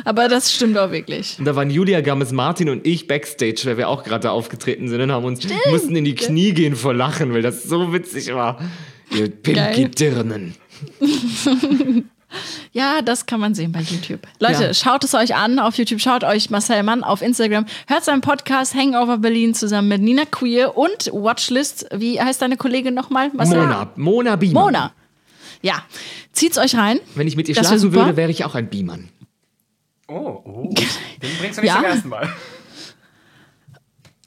Aber 0.05 0.27
das 0.27 0.53
stimmt 0.53 0.77
auch 0.77 0.91
wirklich. 0.91 1.37
Und 1.39 1.45
da 1.45 1.55
waren 1.55 1.69
Julia 1.71 2.01
Gammes-Martin 2.01 2.69
und 2.69 2.85
ich 2.85 3.07
Backstage, 3.07 3.61
weil 3.65 3.77
wir 3.77 3.89
auch 3.89 4.03
gerade 4.03 4.23
da 4.23 4.29
aufgetreten 4.31 4.87
sind 4.87 5.01
und 5.01 5.11
haben 5.11 5.25
uns, 5.25 5.41
mussten 5.71 5.95
in 5.95 6.05
die 6.05 6.15
Knie 6.15 6.53
gehen 6.53 6.75
vor 6.75 6.93
Lachen, 6.93 7.33
weil 7.33 7.41
das 7.41 7.63
so 7.63 7.91
witzig 7.91 8.33
war. 8.33 8.59
Ihr 9.11 9.29
Pimpki-Dirnen. 9.29 10.55
Ja, 12.73 13.01
das 13.01 13.25
kann 13.27 13.39
man 13.39 13.55
sehen 13.55 13.71
bei 13.71 13.79
YouTube. 13.79 14.27
Leute, 14.39 14.63
Ja. 14.65 14.73
schaut 14.73 15.05
es 15.05 15.13
euch 15.13 15.35
an 15.35 15.57
auf 15.57 15.77
YouTube, 15.77 16.01
schaut 16.01 16.25
euch 16.25 16.49
Marcel 16.49 16.83
Mann 16.83 17.01
auf 17.01 17.21
Instagram, 17.21 17.65
hört 17.87 18.03
seinen 18.03 18.19
Podcast 18.19 18.75
Hangover 18.75 19.19
Berlin 19.19 19.53
zusammen 19.53 19.87
mit 19.87 20.01
Nina 20.01 20.25
Queer 20.25 20.75
und 20.75 21.09
Watchlist. 21.13 21.85
Wie 21.95 22.19
heißt 22.19 22.41
deine 22.41 22.57
Kollegin 22.57 22.93
nochmal? 22.93 23.29
Marcel? 23.33 23.59
Mona, 23.61 23.89
Mona 23.95 24.35
Biemann. 24.35 24.63
Mona. 24.65 24.91
Ja, 25.61 25.81
zieht's 26.33 26.57
euch 26.57 26.75
rein. 26.75 26.99
Wenn 27.13 27.27
ich 27.27 27.37
mit 27.37 27.47
ihr 27.47 27.55
Das 27.55 27.67
schlafen 27.69 27.93
würde, 27.93 28.17
wäre 28.17 28.31
ich 28.31 28.43
auch 28.43 28.55
ein 28.55 28.69
Biemann. 28.69 29.07
Oh, 30.09 30.41
oh. 30.43 30.73
Den 30.73 31.29
bringst 31.39 31.57
du 31.57 31.61
nicht 31.61 31.69
Ja. 31.69 31.75
zum 31.77 31.85
ersten 31.85 32.09
Mal. 32.09 32.27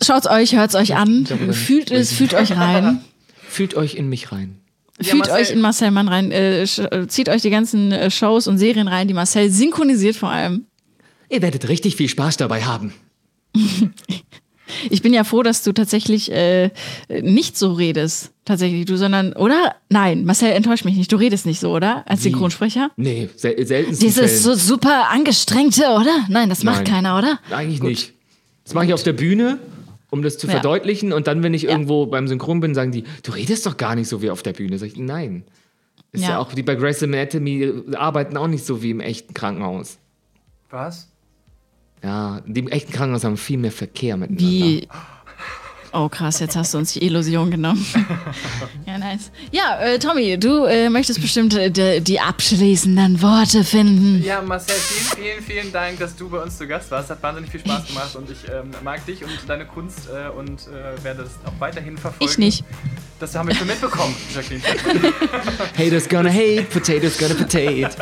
Schaut's 0.03 0.27
euch, 0.29 0.55
hört's 0.55 0.75
euch 0.77 0.97
an. 0.97 1.27
Fühlt 1.53 1.91
es, 1.91 2.13
fühlt 2.13 2.33
euch 2.33 2.57
rein. 2.57 3.05
Fühlt 3.47 3.75
euch 3.75 3.97
in 3.97 4.09
mich 4.09 4.33
rein. 4.33 4.58
Ja, 5.01 5.11
Fühlt 5.11 5.27
Marcel- 5.29 5.35
euch 5.43 5.51
in 5.51 5.61
Marcel 5.61 5.91
Mann 5.91 6.09
rein. 6.09 6.31
Äh, 6.33 6.63
äh, 6.63 7.07
zieht 7.09 7.29
euch 7.29 7.43
die 7.43 7.51
ganzen 7.51 7.93
äh, 7.93 8.11
Shows 8.11 8.47
und 8.49 8.59
Serien 8.59 8.89
rein, 8.89 9.07
die 9.09 9.15
Marcel 9.15 9.51
synchronisiert 9.51 10.17
vor 10.17 10.31
allem. 10.31 10.67
Ihr 11.31 11.43
werdet 11.43 11.69
richtig 11.69 11.97
viel 11.97 12.09
Spaß 12.09 12.37
dabei 12.37 12.63
haben. 12.65 12.93
Ich 14.91 15.01
bin 15.01 15.15
ja 15.15 15.25
froh, 15.25 15.43
dass 15.43 15.63
du 15.63 15.73
tatsächlich 15.73 16.31
äh, 16.31 16.71
nicht 17.09 17.57
so 17.57 17.73
redest. 17.73 18.33
Tatsächlich, 18.45 18.85
du, 18.85 18.97
sondern, 18.99 19.33
oder? 19.33 19.75
Nein, 19.89 20.25
Marcel 20.25 20.53
enttäuscht 20.53 20.85
mich 20.85 20.95
nicht. 20.95 21.11
Du 21.11 21.17
redest 21.17 21.47
nicht 21.47 21.59
so, 21.59 21.75
oder? 21.75 22.05
Als 22.07 22.23
Synchronsprecher? 22.23 22.91
Nee, 22.97 23.31
sel 23.35 23.67
selten 23.67 23.99
Dieses 23.99 24.43
so 24.43 24.55
super 24.55 25.09
angestrengte, 25.11 25.85
oder? 25.99 26.27
Nein, 26.29 26.51
das 26.51 26.65
macht 26.65 26.85
Nein. 26.85 26.93
keiner, 26.93 27.19
oder? 27.19 27.39
Eigentlich 27.51 27.83
nicht. 27.83 28.13
Das 28.65 28.75
mache 28.75 28.85
ich 28.87 28.93
auf 28.93 29.03
der 29.03 29.15
Bühne, 29.15 29.59
um 30.11 30.23
das 30.23 30.39
zu 30.39 30.47
Ja. 30.47 30.55
verdeutlichen. 30.55 31.13
Und 31.13 31.27
dann, 31.27 31.43
wenn 31.43 31.55
ich 31.55 31.65
irgendwo 31.65 32.07
beim 32.07 32.29
Synchron 32.29 32.61
bin, 32.61 32.75
sagen 32.75 32.93
die, 32.93 33.05
du 33.23 33.33
redest 33.33 33.67
doch 33.67 33.77
gar 33.77 33.95
nicht 33.95 34.09
so 34.09 34.23
wie 34.23 34.31
auf 34.31 34.43
der 34.43 34.53
Bühne. 34.53 34.79
Sag 34.79 34.87
ich, 34.89 34.97
nein. 34.97 35.45
Ist 36.13 36.23
ja, 36.25 36.31
Ja. 36.31 36.39
auch, 36.39 36.53
die 36.55 36.63
bei 36.63 36.75
Grey's 36.75 37.03
Anatomy 37.03 37.73
arbeiten 37.95 38.37
auch 38.37 38.47
nicht 38.49 38.65
so 38.65 38.83
wie 38.83 38.91
im 38.91 39.01
echten 39.01 39.35
Krankenhaus. 39.35 39.99
Was? 40.71 41.11
Ja, 42.03 42.41
die 42.47 42.61
im 42.61 42.69
echten 42.69 42.93
Krankenhaus 42.93 43.25
haben 43.25 43.37
viel 43.37 43.59
mehr 43.59 43.73
Verkehr 43.73 44.17
miteinander. 44.17 44.43
Wie? 44.51 44.89
Oh 45.93 46.09
krass, 46.09 46.41
jetzt 46.41 46.57
hast 46.57 46.75
du 46.75 46.79
uns 46.79 46.93
die 46.93 47.05
Illusion 47.05 47.51
genommen. 47.51 47.85
ja, 48.87 48.99
nice. 48.99 49.31
Ja, 49.53 49.81
äh, 49.81 49.99
Tommy, 49.99 50.39
du 50.39 50.65
äh, 50.65 50.91
möchtest 50.91 51.21
bestimmt 51.21 51.55
äh, 51.55 52.01
die, 52.01 52.21
abschließenden 52.21 53.23
Worte 53.23 53.65
finden. 53.65 54.23
Ja, 54.23 54.43
Marcel, 54.43 54.75
vielen, 54.75 55.25
vielen, 55.25 55.45
vielen 55.45 55.73
Dank, 55.73 55.99
dass 55.99 56.17
du 56.17 56.29
bei 56.29 56.43
uns 56.43 56.59
zu 56.59 56.67
Gast 56.67 56.91
warst. 56.91 57.11
Hat 57.11 57.23
wahnsinnig 57.23 57.51
viel 57.51 57.61
Spaß 57.61 57.87
gemacht 57.87 58.17
und 58.17 58.31
ich 58.31 58.39
ähm, 58.49 58.71
mag 58.85 59.05
dich 59.07 59.23
und 59.25 59.31
deine 59.47 59.67
Kunst 59.67 60.09
äh, 60.09 60.29
und 60.29 60.69
äh, 60.69 61.03
werde 61.03 61.23
das 61.23 61.33
auch 61.47 61.59
weiterhin 61.61 61.97
verfolgen. 61.97 62.31
Ich 62.31 62.39
nicht. 62.39 62.65
Das 63.19 63.35
haben 63.35 63.49
wir 63.49 63.55
schon 63.55 63.67
mitbekommen, 63.67 64.15
Jacqueline. 64.35 64.63
Haters 65.77 66.09
gonna 66.09 66.31
hate, 66.31 66.67
potatoes 66.71 67.19
gonna 67.19 67.35
potate. 67.35 67.89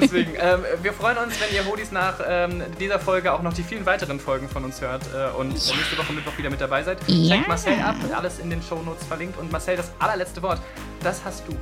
Deswegen, 0.00 0.32
ähm, 0.40 0.60
wir 0.82 0.92
freuen 0.92 1.18
uns, 1.18 1.34
wenn 1.40 1.54
ihr 1.54 1.66
Hodis 1.66 1.92
nach 1.92 2.14
ähm, 2.26 2.62
dieser 2.80 2.98
Folge 2.98 3.32
auch 3.32 3.42
noch 3.42 3.52
die 3.52 3.62
vielen 3.62 3.84
weiteren 3.84 4.20
Folgen 4.20 4.48
von 4.48 4.64
uns 4.64 4.80
hört 4.80 5.02
äh, 5.14 5.36
und 5.36 5.52
nächste 5.52 5.98
Woche 5.98 6.12
Mittwoch 6.12 6.36
wieder 6.38 6.50
mit 6.50 6.60
dabei 6.60 6.81
seid. 6.84 6.98
Ja. 7.06 7.36
Checkt 7.36 7.48
Marcel 7.48 7.80
ab, 7.80 7.96
alles 8.14 8.38
in 8.38 8.50
den 8.50 8.62
Shownotes 8.62 9.04
verlinkt. 9.06 9.38
Und 9.38 9.50
Marcel, 9.50 9.76
das 9.76 9.90
allerletzte 9.98 10.42
Wort, 10.42 10.60
das 11.02 11.20
hast 11.24 11.44
du. 11.48 11.54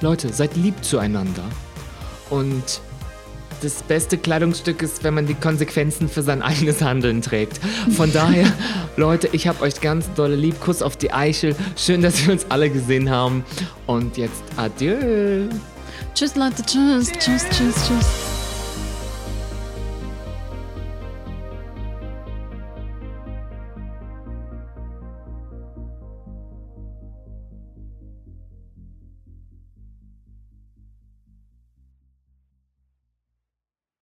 Leute, 0.00 0.32
seid 0.32 0.56
lieb 0.56 0.84
zueinander. 0.84 1.44
Und 2.30 2.80
das 3.62 3.82
beste 3.84 4.18
Kleidungsstück 4.18 4.82
ist, 4.82 5.04
wenn 5.04 5.14
man 5.14 5.26
die 5.26 5.34
Konsequenzen 5.34 6.08
für 6.08 6.22
sein 6.22 6.42
eigenes 6.42 6.82
Handeln 6.82 7.22
trägt. 7.22 7.60
Von 7.96 8.12
daher, 8.14 8.52
Leute, 8.96 9.28
ich 9.32 9.46
hab 9.46 9.60
euch 9.62 9.80
ganz 9.80 10.12
dolle 10.14 10.36
lieb. 10.36 10.60
Kuss 10.60 10.82
auf 10.82 10.96
die 10.96 11.12
Eichel. 11.12 11.54
Schön, 11.76 12.02
dass 12.02 12.26
wir 12.26 12.32
uns 12.32 12.46
alle 12.48 12.70
gesehen 12.70 13.10
haben. 13.10 13.44
Und 13.86 14.16
jetzt 14.16 14.42
adieu. 14.56 15.48
Tschüss, 16.14 16.36
Leute. 16.36 16.62
Tschüss, 16.64 17.12
tschüss, 17.12 17.44
tschüss, 17.50 17.74
tschüss. 17.86 18.31